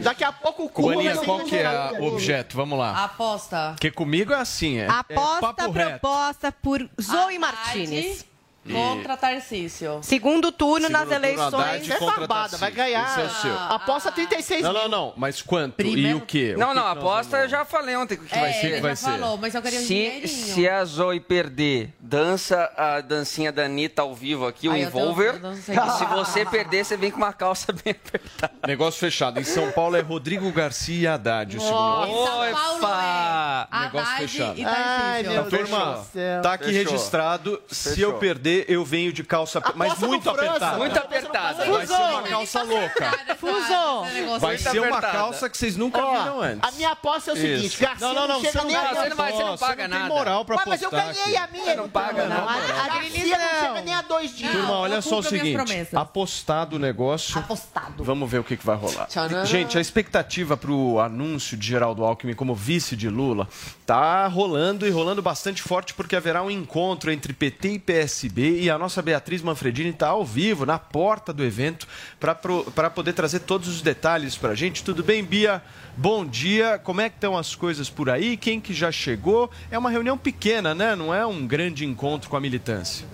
daqui 0.02 0.24
a 0.24 0.32
pouco 0.32 0.64
o 0.64 0.68
Cuba 0.68 1.02
ser 1.02 1.16
qual 1.24 1.40
que 1.40 1.56
é 1.56 2.00
o 2.00 2.04
objeto? 2.04 2.56
Vamos 2.56 2.78
lá. 2.78 3.04
Aposta. 3.04 3.72
Porque 3.72 3.90
comigo 3.90 4.32
é 4.32 4.36
assim, 4.40 4.78
é, 4.78 4.86
é 4.86 4.88
Aposta 4.88 5.68
reto. 5.68 5.72
proposta 5.72 6.52
por 6.52 6.88
Zoe 7.00 7.34
Haddad 7.34 7.38
Martinez. 7.38 8.31
Contra 8.70 9.16
Tarcísio. 9.16 9.98
Segundo 10.02 10.52
turno 10.52 10.88
nas 10.88 11.08
Segundo 11.08 11.20
turno, 11.20 11.26
eleições. 11.26 11.54
Haddad 11.54 11.92
é 11.92 11.98
barbada, 12.00 12.56
vai 12.58 12.70
ganhar. 12.70 13.26
Esse 13.26 13.48
é. 13.48 13.50
Aposta 13.70 14.12
36 14.12 14.62
Não, 14.62 14.72
mil. 14.72 14.82
não, 14.82 14.88
não. 14.88 15.12
Mas 15.16 15.42
quanto? 15.42 15.72
E 15.72 15.76
Primeiro- 15.90 16.18
o 16.18 16.20
quê? 16.20 16.52
O 16.54 16.58
Não, 16.60 16.68
que 16.68 16.74
não, 16.74 16.86
aposta 16.86 17.36
vamos- 17.38 17.44
eu 17.44 17.48
já 17.58 17.64
falei 17.64 17.96
ontem 17.96 18.14
o 18.14 18.18
que 18.18 18.32
é, 18.32 18.40
vai 18.40 18.52
ser. 18.52 18.66
ele 18.66 18.80
vai 18.80 18.90
já 18.92 18.96
ser? 18.96 19.04
falou, 19.18 19.36
mas 19.36 19.54
eu 19.54 19.62
queria 19.62 19.80
um 19.80 19.82
Se, 19.82 20.28
se 20.28 20.68
a 20.68 20.84
Zoe 20.84 21.18
perder, 21.18 21.92
dança 21.98 22.70
a 22.76 23.00
dancinha 23.00 23.50
da 23.50 23.64
Anitta 23.64 24.02
ao 24.02 24.14
vivo 24.14 24.46
aqui, 24.46 24.68
o 24.68 24.72
Ai, 24.72 24.84
eu 24.84 24.86
Envolver. 24.86 25.34
eu 25.34 25.40
não. 25.40 25.52
E 25.54 25.56
se 25.56 26.04
você 26.14 26.44
perder, 26.46 26.84
você 26.84 26.96
vem 26.96 27.10
com 27.10 27.16
uma 27.16 27.32
calça 27.32 27.72
bem 27.72 27.92
apertada. 28.06 28.52
Negócio 28.66 29.00
fechado. 29.00 29.40
Em 29.40 29.44
São 29.44 29.72
Paulo 29.72 29.96
é 29.96 30.00
Rodrigo 30.00 30.50
Garcia 30.52 31.00
e 31.02 31.06
Haddad, 31.08 31.56
o 31.56 31.60
segundo. 31.60 31.72
São 32.06 32.52
Paulo 32.52 32.76
Opa! 32.78 33.68
é 33.72 33.80
Negócio 33.80 34.08
Haddad 34.14 34.28
fechado. 34.30 34.58
e 34.60 34.64
Ai, 34.64 35.22
meu 35.24 35.44
Deus 35.44 35.68
Turma, 35.68 35.92
do 35.94 36.04
céu. 36.12 36.42
tá 36.42 36.52
aqui 36.52 36.64
Fechou. 36.72 36.92
registrado. 36.92 37.62
Se 37.68 38.00
eu 38.00 38.14
perder, 38.18 38.51
eu 38.68 38.84
venho 38.84 39.12
de 39.12 39.22
calça, 39.24 39.60
mas 39.74 39.88
Aposta 39.92 40.06
muito 40.06 40.24
no 40.24 40.34
França. 40.34 40.50
apertada. 40.50 40.76
Muito 40.78 40.98
apertada. 40.98 41.64
Vai 41.64 41.86
ser 41.86 41.92
uma 41.94 42.22
calça 42.22 42.62
louca. 42.62 43.12
Fusou. 43.36 44.04
Vai 44.38 44.56
Muito 44.56 44.70
ser 44.70 44.80
uma 44.80 45.00
calça 45.00 45.48
que 45.50 45.56
vocês 45.58 45.76
nunca 45.76 46.00
Ó, 46.02 46.10
viram 46.22 46.40
antes. 46.40 46.68
a 46.68 46.72
minha 46.72 46.90
aposta 46.90 47.30
é 47.30 47.34
o 47.34 47.36
seguinte, 47.36 47.66
Isso. 47.66 47.80
Garcia 47.82 48.06
Não, 48.06 48.14
não, 48.14 48.28
não, 48.28 48.40
chega 48.40 48.52
você 48.52 48.58
não 48.58 48.64
nem 48.66 48.76
vai, 48.76 48.84
a 48.84 48.88
você 48.94 49.08
não 49.08 49.16
vai- 49.16 49.32
você 49.32 49.44
não 49.44 49.58
paga 49.58 49.88
não 49.88 49.90
tem 49.90 50.02
nada. 50.02 50.14
moral 50.14 50.44
pra 50.44 50.56
Ué, 50.56 50.62
mas 50.66 50.82
eu 50.82 50.90
ganhei 50.90 51.36
a 51.36 51.46
minha. 51.48 51.74
Não 51.74 51.88
paga, 51.88 52.26
não. 52.28 52.48
A, 52.48 52.88
Garcia 52.88 53.38
não 53.38 53.44
não. 53.52 53.68
chega 53.68 53.82
nem 53.82 53.94
a 53.94 54.02
dois 54.02 54.36
dias. 54.36 54.52
Turma, 54.52 54.72
olha 54.78 55.02
só 55.02 55.18
o 55.18 55.22
seguinte, 55.22 55.58
apostado 55.94 56.76
o 56.76 56.78
negócio. 56.78 57.38
Apostado. 57.38 58.02
Vamos 58.04 58.30
ver 58.30 58.38
o 58.38 58.44
que, 58.44 58.56
vai 58.56 58.76
rolar. 58.76 59.06
Tcharam. 59.06 59.44
Gente, 59.46 59.76
a 59.78 59.80
expectativa 59.80 60.56
para 60.56 60.70
o 60.70 61.00
anúncio 61.00 61.56
de 61.56 61.66
Geraldo 61.66 62.04
Alckmin 62.04 62.34
como 62.34 62.54
vice 62.54 62.94
de 62.96 63.08
Lula 63.08 63.48
tá 63.86 64.26
rolando 64.26 64.86
e 64.86 64.90
rolando 64.90 65.20
bastante 65.22 65.62
forte 65.62 65.94
porque 65.94 66.14
haverá 66.16 66.42
um 66.42 66.50
encontro 66.50 67.10
entre 67.10 67.32
PT 67.32 67.68
e 67.74 67.78
PSB 67.78 68.41
e 68.48 68.70
a 68.70 68.78
nossa 68.78 69.00
Beatriz 69.02 69.42
Manfredini 69.42 69.90
está 69.90 70.08
ao 70.08 70.24
vivo, 70.24 70.66
na 70.66 70.78
porta 70.78 71.32
do 71.32 71.44
evento, 71.44 71.86
para 72.18 72.90
poder 72.90 73.12
trazer 73.12 73.40
todos 73.40 73.68
os 73.68 73.82
detalhes 73.82 74.36
para 74.36 74.50
a 74.50 74.54
gente. 74.54 74.82
Tudo 74.82 75.02
bem, 75.02 75.24
Bia? 75.24 75.62
Bom 75.96 76.24
dia. 76.24 76.78
Como 76.82 77.00
é 77.00 77.08
que 77.08 77.16
estão 77.16 77.36
as 77.36 77.54
coisas 77.54 77.90
por 77.90 78.10
aí? 78.10 78.36
Quem 78.36 78.60
que 78.60 78.72
já 78.72 78.90
chegou? 78.90 79.50
É 79.70 79.78
uma 79.78 79.90
reunião 79.90 80.16
pequena, 80.16 80.74
né? 80.74 80.96
Não 80.96 81.14
é 81.14 81.26
um 81.26 81.46
grande 81.46 81.84
encontro 81.84 82.28
com 82.28 82.36
a 82.36 82.40
militância. 82.40 83.06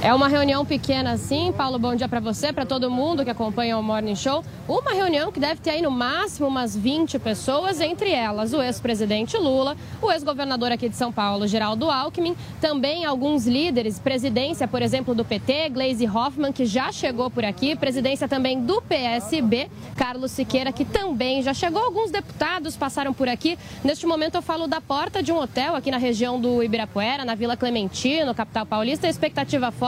É 0.00 0.14
uma 0.14 0.28
reunião 0.28 0.64
pequena 0.64 1.10
assim, 1.10 1.52
Paulo, 1.52 1.76
bom 1.76 1.92
dia 1.92 2.08
para 2.08 2.20
você, 2.20 2.52
para 2.52 2.64
todo 2.64 2.88
mundo 2.88 3.24
que 3.24 3.30
acompanha 3.30 3.76
o 3.76 3.82
Morning 3.82 4.14
Show. 4.14 4.44
Uma 4.68 4.92
reunião 4.92 5.32
que 5.32 5.40
deve 5.40 5.60
ter 5.60 5.70
aí 5.70 5.82
no 5.82 5.90
máximo 5.90 6.46
umas 6.46 6.76
20 6.76 7.18
pessoas, 7.18 7.80
entre 7.80 8.12
elas 8.12 8.52
o 8.52 8.62
ex-presidente 8.62 9.36
Lula, 9.36 9.76
o 10.00 10.08
ex-governador 10.12 10.70
aqui 10.70 10.88
de 10.88 10.94
São 10.94 11.10
Paulo, 11.10 11.48
Geraldo 11.48 11.90
Alckmin, 11.90 12.36
também 12.60 13.04
alguns 13.04 13.44
líderes, 13.44 13.98
presidência, 13.98 14.68
por 14.68 14.82
exemplo, 14.82 15.16
do 15.16 15.24
PT, 15.24 15.70
Gleisi 15.70 16.06
Hoffmann, 16.06 16.52
que 16.52 16.64
já 16.64 16.92
chegou 16.92 17.28
por 17.28 17.44
aqui, 17.44 17.74
presidência 17.74 18.28
também 18.28 18.60
do 18.62 18.80
PSB, 18.80 19.68
Carlos 19.96 20.30
Siqueira, 20.30 20.70
que 20.70 20.84
também 20.84 21.42
já 21.42 21.52
chegou. 21.52 21.82
Alguns 21.82 22.12
deputados 22.12 22.76
passaram 22.76 23.12
por 23.12 23.28
aqui. 23.28 23.58
Neste 23.82 24.06
momento 24.06 24.36
eu 24.36 24.42
falo 24.42 24.68
da 24.68 24.80
porta 24.80 25.20
de 25.24 25.32
um 25.32 25.38
hotel 25.38 25.74
aqui 25.74 25.90
na 25.90 25.98
região 25.98 26.40
do 26.40 26.62
Ibirapuera, 26.62 27.24
na 27.24 27.34
Vila 27.34 27.56
Clementino, 27.56 28.32
capital 28.32 28.64
paulista. 28.64 29.08
A 29.08 29.10
expectativa 29.10 29.72
forte 29.72 29.87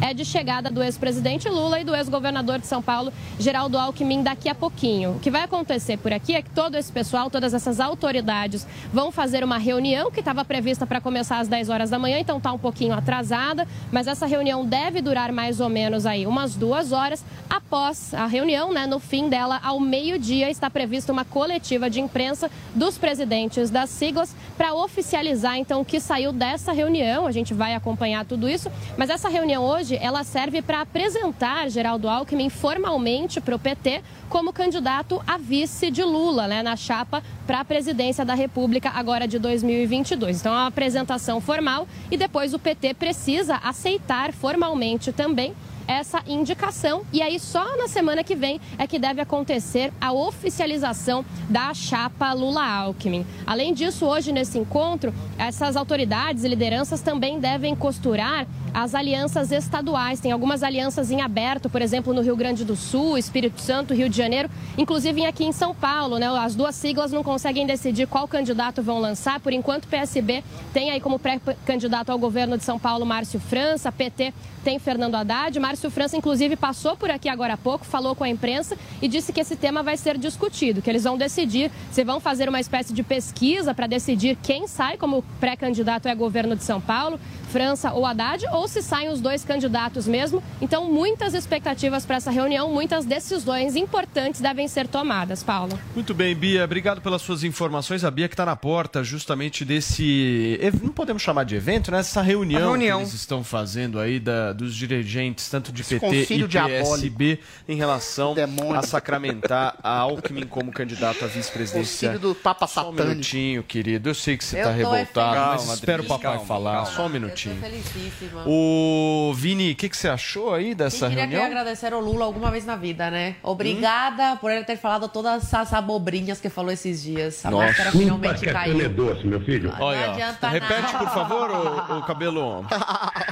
é 0.00 0.14
de 0.14 0.24
chegada 0.24 0.70
do 0.70 0.82
ex-presidente 0.82 1.48
Lula 1.48 1.80
e 1.80 1.84
do 1.84 1.94
ex-governador 1.94 2.58
de 2.58 2.66
São 2.66 2.80
Paulo, 2.80 3.12
Geraldo 3.38 3.76
Alckmin, 3.76 4.22
daqui 4.22 4.48
a 4.48 4.54
pouquinho. 4.54 5.16
O 5.16 5.18
que 5.18 5.30
vai 5.30 5.42
acontecer 5.42 5.96
por 5.96 6.12
aqui 6.12 6.34
é 6.34 6.42
que 6.42 6.50
todo 6.50 6.76
esse 6.76 6.92
pessoal, 6.92 7.28
todas 7.28 7.52
essas 7.52 7.80
autoridades 7.80 8.66
vão 8.92 9.10
fazer 9.10 9.42
uma 9.42 9.58
reunião 9.58 10.10
que 10.10 10.20
estava 10.20 10.44
prevista 10.44 10.86
para 10.86 11.00
começar 11.00 11.38
às 11.38 11.48
10 11.48 11.68
horas 11.68 11.90
da 11.90 11.98
manhã, 11.98 12.18
então 12.18 12.36
está 12.36 12.52
um 12.52 12.58
pouquinho 12.58 12.94
atrasada, 12.94 13.66
mas 13.90 14.06
essa 14.06 14.26
reunião 14.26 14.64
deve 14.64 15.00
durar 15.02 15.32
mais 15.32 15.60
ou 15.60 15.68
menos 15.68 16.06
aí 16.06 16.26
umas 16.26 16.54
duas 16.54 16.92
horas. 16.92 17.24
Após 17.48 18.14
a 18.14 18.26
reunião, 18.26 18.72
né, 18.72 18.86
no 18.86 19.00
fim 19.00 19.28
dela, 19.28 19.60
ao 19.62 19.80
meio-dia, 19.80 20.50
está 20.50 20.70
prevista 20.70 21.12
uma 21.12 21.24
coletiva 21.24 21.90
de 21.90 22.00
imprensa 22.00 22.50
dos 22.74 22.96
presidentes 22.98 23.70
das 23.70 23.90
siglas 23.90 24.34
para 24.56 24.74
oficializar 24.74 25.56
então 25.56 25.80
o 25.80 25.84
que 25.84 26.00
saiu 26.00 26.32
dessa 26.32 26.72
reunião. 26.72 27.26
A 27.26 27.32
gente 27.32 27.54
vai 27.54 27.74
acompanhar 27.74 28.24
tudo 28.24 28.48
isso, 28.48 28.70
mas 28.96 29.10
essa 29.10 29.28
reunião 29.40 29.64
hoje 29.64 29.98
ela 30.02 30.22
serve 30.22 30.60
para 30.60 30.82
apresentar 30.82 31.70
Geraldo 31.70 32.08
Alckmin 32.10 32.50
formalmente 32.50 33.40
para 33.40 33.56
o 33.56 33.58
PT 33.58 34.02
como 34.28 34.52
candidato 34.52 35.22
a 35.26 35.38
vice 35.38 35.90
de 35.90 36.04
Lula, 36.04 36.46
né, 36.46 36.62
na 36.62 36.76
chapa 36.76 37.22
para 37.46 37.60
a 37.60 37.64
presidência 37.64 38.22
da 38.22 38.34
República 38.34 38.90
agora 38.90 39.26
de 39.26 39.38
2022. 39.38 40.40
Então, 40.40 40.52
é 40.52 40.56
uma 40.56 40.66
apresentação 40.66 41.40
formal 41.40 41.88
e 42.10 42.18
depois 42.18 42.52
o 42.52 42.58
PT 42.58 42.92
precisa 42.94 43.56
aceitar 43.56 44.30
formalmente 44.32 45.10
também 45.10 45.54
essa 45.90 46.22
indicação. 46.26 47.02
E 47.12 47.20
aí, 47.20 47.40
só 47.40 47.76
na 47.76 47.88
semana 47.88 48.22
que 48.22 48.36
vem 48.36 48.60
é 48.78 48.86
que 48.86 48.98
deve 48.98 49.20
acontecer 49.20 49.92
a 50.00 50.12
oficialização 50.12 51.24
da 51.48 51.74
chapa 51.74 52.32
Lula-Alckmin. 52.32 53.26
Além 53.44 53.74
disso, 53.74 54.06
hoje 54.06 54.30
nesse 54.30 54.56
encontro, 54.56 55.12
essas 55.36 55.74
autoridades 55.74 56.44
e 56.44 56.48
lideranças 56.48 57.00
também 57.00 57.40
devem 57.40 57.74
costurar 57.74 58.46
as 58.72 58.94
alianças 58.94 59.52
estaduais. 59.52 60.20
Tem 60.20 60.32
algumas 60.32 60.62
alianças 60.62 61.10
em 61.10 61.20
aberto, 61.20 61.68
por 61.68 61.82
exemplo, 61.82 62.12
no 62.12 62.20
Rio 62.20 62.36
Grande 62.36 62.64
do 62.64 62.76
Sul, 62.76 63.18
Espírito 63.18 63.60
Santo, 63.60 63.94
Rio 63.94 64.08
de 64.08 64.16
Janeiro, 64.16 64.50
inclusive 64.76 65.24
aqui 65.24 65.44
em 65.44 65.52
São 65.52 65.74
Paulo, 65.74 66.18
né? 66.18 66.28
As 66.28 66.54
duas 66.54 66.74
siglas 66.74 67.12
não 67.12 67.22
conseguem 67.22 67.66
decidir 67.66 68.06
qual 68.06 68.26
candidato 68.26 68.82
vão 68.82 68.98
lançar. 68.98 69.40
Por 69.40 69.52
enquanto, 69.52 69.84
o 69.84 69.88
PSB 69.88 70.42
tem 70.72 70.90
aí 70.90 71.00
como 71.00 71.18
pré-candidato 71.18 72.10
ao 72.10 72.18
governo 72.18 72.56
de 72.56 72.64
São 72.64 72.78
Paulo 72.78 73.04
Márcio 73.04 73.40
França, 73.40 73.90
PT 73.90 74.32
tem 74.62 74.78
Fernando 74.78 75.14
Haddad. 75.14 75.58
Márcio 75.58 75.90
França, 75.90 76.16
inclusive, 76.16 76.56
passou 76.56 76.96
por 76.96 77.10
aqui 77.10 77.28
agora 77.28 77.54
há 77.54 77.56
pouco, 77.56 77.84
falou 77.84 78.14
com 78.14 78.24
a 78.24 78.28
imprensa 78.28 78.76
e 79.00 79.08
disse 79.08 79.32
que 79.32 79.40
esse 79.40 79.56
tema 79.56 79.82
vai 79.82 79.96
ser 79.96 80.18
discutido, 80.18 80.82
que 80.82 80.90
eles 80.90 81.04
vão 81.04 81.16
decidir 81.16 81.70
se 81.90 82.04
vão 82.04 82.20
fazer 82.20 82.48
uma 82.48 82.60
espécie 82.60 82.92
de 82.92 83.02
pesquisa 83.02 83.74
para 83.74 83.86
decidir 83.86 84.36
quem 84.42 84.66
sai 84.66 84.96
como 84.96 85.24
pré-candidato 85.40 86.08
é 86.08 86.14
governo 86.14 86.54
de 86.54 86.64
São 86.64 86.80
Paulo, 86.80 87.18
França 87.50 87.92
ou 87.92 88.06
Haddad, 88.06 88.44
ou 88.52 88.68
se 88.68 88.82
saem 88.82 89.08
os 89.08 89.20
dois 89.20 89.44
candidatos 89.44 90.06
mesmo. 90.06 90.42
Então, 90.60 90.90
muitas 90.90 91.34
expectativas 91.34 92.06
para 92.06 92.16
essa 92.16 92.30
reunião, 92.30 92.70
muitas 92.72 93.04
decisões 93.04 93.76
importantes 93.76 94.40
devem 94.40 94.68
ser 94.68 94.86
tomadas, 94.86 95.42
Paulo. 95.42 95.78
Muito 95.94 96.14
bem, 96.14 96.34
Bia, 96.34 96.64
obrigado 96.64 97.00
pelas 97.00 97.22
suas 97.22 97.42
informações. 97.44 98.04
A 98.04 98.10
Bia 98.10 98.28
que 98.28 98.34
está 98.34 98.46
na 98.46 98.56
porta 98.56 99.02
justamente 99.02 99.64
desse. 99.64 100.58
Não 100.82 100.92
podemos 100.92 101.22
chamar 101.22 101.44
de 101.44 101.56
evento, 101.56 101.90
né? 101.90 101.98
Essa 101.98 102.22
reunião, 102.22 102.70
reunião. 102.70 102.98
que 102.98 103.04
eles 103.04 103.14
estão 103.14 103.42
fazendo 103.42 103.98
aí 103.98 104.20
da, 104.20 104.52
dos 104.52 104.74
dirigentes, 104.74 105.48
tanto 105.48 105.72
de 105.72 105.82
Esse 105.82 105.98
PT 105.98 106.34
e. 106.34 106.48
PSB, 106.48 107.40
em 107.68 107.76
relação 107.76 108.34
Demônio. 108.34 108.76
a 108.76 108.82
sacramentar 108.82 109.76
a 109.82 109.98
Alckmin 109.98 110.46
como 110.46 110.72
candidato 110.72 111.24
à 111.24 111.28
vice-presidência. 111.28 112.10
Concílio 112.10 112.18
do 112.18 112.34
Papa 112.34 112.66
Só 112.66 112.90
um 112.90 112.92
minutinho, 112.92 113.62
querido. 113.62 114.08
Eu 114.08 114.14
sei 114.14 114.36
que 114.36 114.44
você 114.44 114.58
está 114.58 114.70
revoltado, 114.70 115.64
mas 115.66 115.74
espera 115.74 116.02
o 116.02 116.04
papai 116.04 116.32
calma, 116.32 116.46
falar. 116.46 116.72
calma. 116.72 116.90
Só 116.90 117.06
um 117.06 117.10
Eu 117.10 117.12
tô 117.48 117.54
felicíssima. 117.56 118.42
O 118.46 119.32
Vini, 119.34 119.72
o 119.72 119.76
que, 119.76 119.88
que 119.88 119.96
você 119.96 120.08
achou 120.08 120.54
aí 120.54 120.74
dessa 120.74 121.06
Quem 121.06 121.16
queria 121.16 121.26
que 121.26 121.34
reunião? 121.34 121.46
agradecer 121.50 121.92
ao 121.92 122.00
Lula 122.00 122.24
alguma 122.24 122.50
vez 122.50 122.64
na 122.64 122.76
vida, 122.76 123.10
né? 123.10 123.36
Obrigada 123.42 124.36
por 124.36 124.50
ele 124.50 124.64
ter 124.64 124.76
falado 124.76 125.08
todas 125.08 125.44
essas 125.44 125.72
abobrinhas 125.72 126.40
que 126.40 126.48
falou 126.48 126.70
esses 126.70 127.02
dias. 127.02 127.44
A 127.44 127.50
Nossa. 127.50 127.66
máscara 127.66 127.92
finalmente 127.92 128.46
caiu. 128.46 128.88
doce, 128.90 129.26
meu 129.26 129.40
filho. 129.40 129.70
Não 129.70 129.80
Olha, 129.86 130.08
ó. 130.08 130.12
adianta 130.12 130.48
repete, 130.48 130.92
nada. 130.92 130.98
por 130.98 131.08
favor, 131.10 131.50
o, 131.50 131.98
o 131.98 132.02
cabelo. 132.02 132.64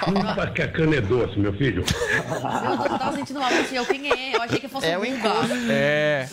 Chupa 0.05 0.47
que 0.49 0.63
a 0.63 0.69
cana 0.69 0.97
é 0.97 1.01
doce, 1.01 1.39
meu 1.39 1.53
filho. 1.53 1.85
Meu 1.85 2.77
Deus, 2.77 2.91
eu 2.91 2.99
tava 2.99 3.17
sentindo 3.17 3.39
uma 3.41 3.51
voz, 3.51 3.73
eu 3.73 3.87
quem 3.87 4.11
é? 4.11 4.37
Eu 4.37 4.43
achei 4.43 4.59
que 4.61 4.69
fosse 4.69 4.87
É 4.87 4.99
o 4.99 5.03
o 5.03 5.05
Guga. 5.05 5.73
É. 5.73 6.29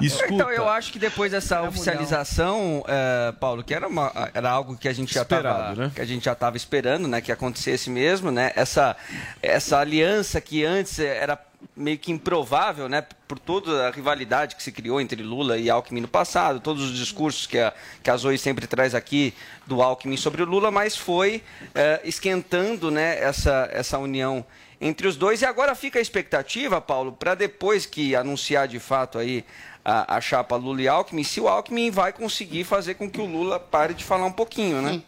Escuta. 0.00 0.34
Então, 0.34 0.50
eu 0.50 0.68
acho 0.68 0.92
que 0.92 0.98
depois 0.98 1.32
dessa 1.32 1.62
oficialização, 1.62 2.84
eh, 2.88 3.32
Paulo, 3.38 3.62
que 3.62 3.74
era, 3.74 3.86
uma, 3.88 4.12
era 4.34 4.50
algo 4.50 4.76
que 4.76 4.88
a 4.88 4.92
gente 4.92 5.12
já 5.14 5.22
estava 5.22 5.74
né? 5.74 5.90
que 5.94 6.00
a 6.00 6.04
gente 6.04 6.24
já 6.24 6.32
estava 6.32 6.56
esperando, 6.56 6.69
né, 7.08 7.20
que 7.20 7.32
acontecesse 7.32 7.90
mesmo, 7.90 8.30
né? 8.30 8.52
Essa 8.54 8.96
essa 9.42 9.78
aliança 9.78 10.40
que 10.40 10.64
antes 10.64 10.98
era 10.98 11.38
meio 11.76 11.98
que 11.98 12.10
improvável, 12.10 12.88
né, 12.88 13.04
por 13.28 13.38
toda 13.38 13.88
a 13.88 13.90
rivalidade 13.90 14.56
que 14.56 14.62
se 14.62 14.72
criou 14.72 15.00
entre 15.00 15.22
Lula 15.22 15.58
e 15.58 15.68
Alckmin 15.68 16.00
no 16.00 16.08
passado, 16.08 16.60
todos 16.60 16.82
os 16.84 16.96
discursos 16.96 17.46
que 17.46 17.58
a, 17.58 17.72
que 18.02 18.10
a 18.10 18.16
Zoe 18.16 18.38
sempre 18.38 18.66
traz 18.66 18.94
aqui 18.94 19.34
do 19.66 19.82
Alckmin 19.82 20.16
sobre 20.16 20.42
o 20.42 20.46
Lula, 20.46 20.70
mas 20.70 20.96
foi 20.96 21.42
eh, 21.74 22.00
esquentando, 22.04 22.90
né, 22.90 23.18
essa, 23.22 23.68
essa 23.72 23.98
união 23.98 24.44
entre 24.80 25.06
os 25.06 25.16
dois. 25.16 25.42
E 25.42 25.46
agora 25.46 25.74
fica 25.74 25.98
a 25.98 26.02
expectativa, 26.02 26.80
Paulo, 26.80 27.12
para 27.12 27.34
depois 27.34 27.84
que 27.84 28.14
anunciar 28.14 28.66
de 28.66 28.78
fato 28.78 29.18
aí 29.18 29.44
a, 29.84 30.16
a 30.16 30.20
chapa 30.20 30.56
Lula 30.56 30.82
e 30.82 30.88
Alckmin, 30.88 31.24
se 31.24 31.40
o 31.40 31.48
Alckmin 31.48 31.90
vai 31.90 32.12
conseguir 32.12 32.64
fazer 32.64 32.94
com 32.94 33.08
que 33.08 33.20
o 33.20 33.26
Lula 33.26 33.60
pare 33.60 33.94
de 33.94 34.04
falar 34.04 34.26
um 34.26 34.32
pouquinho, 34.32 34.80
né? 34.82 35.02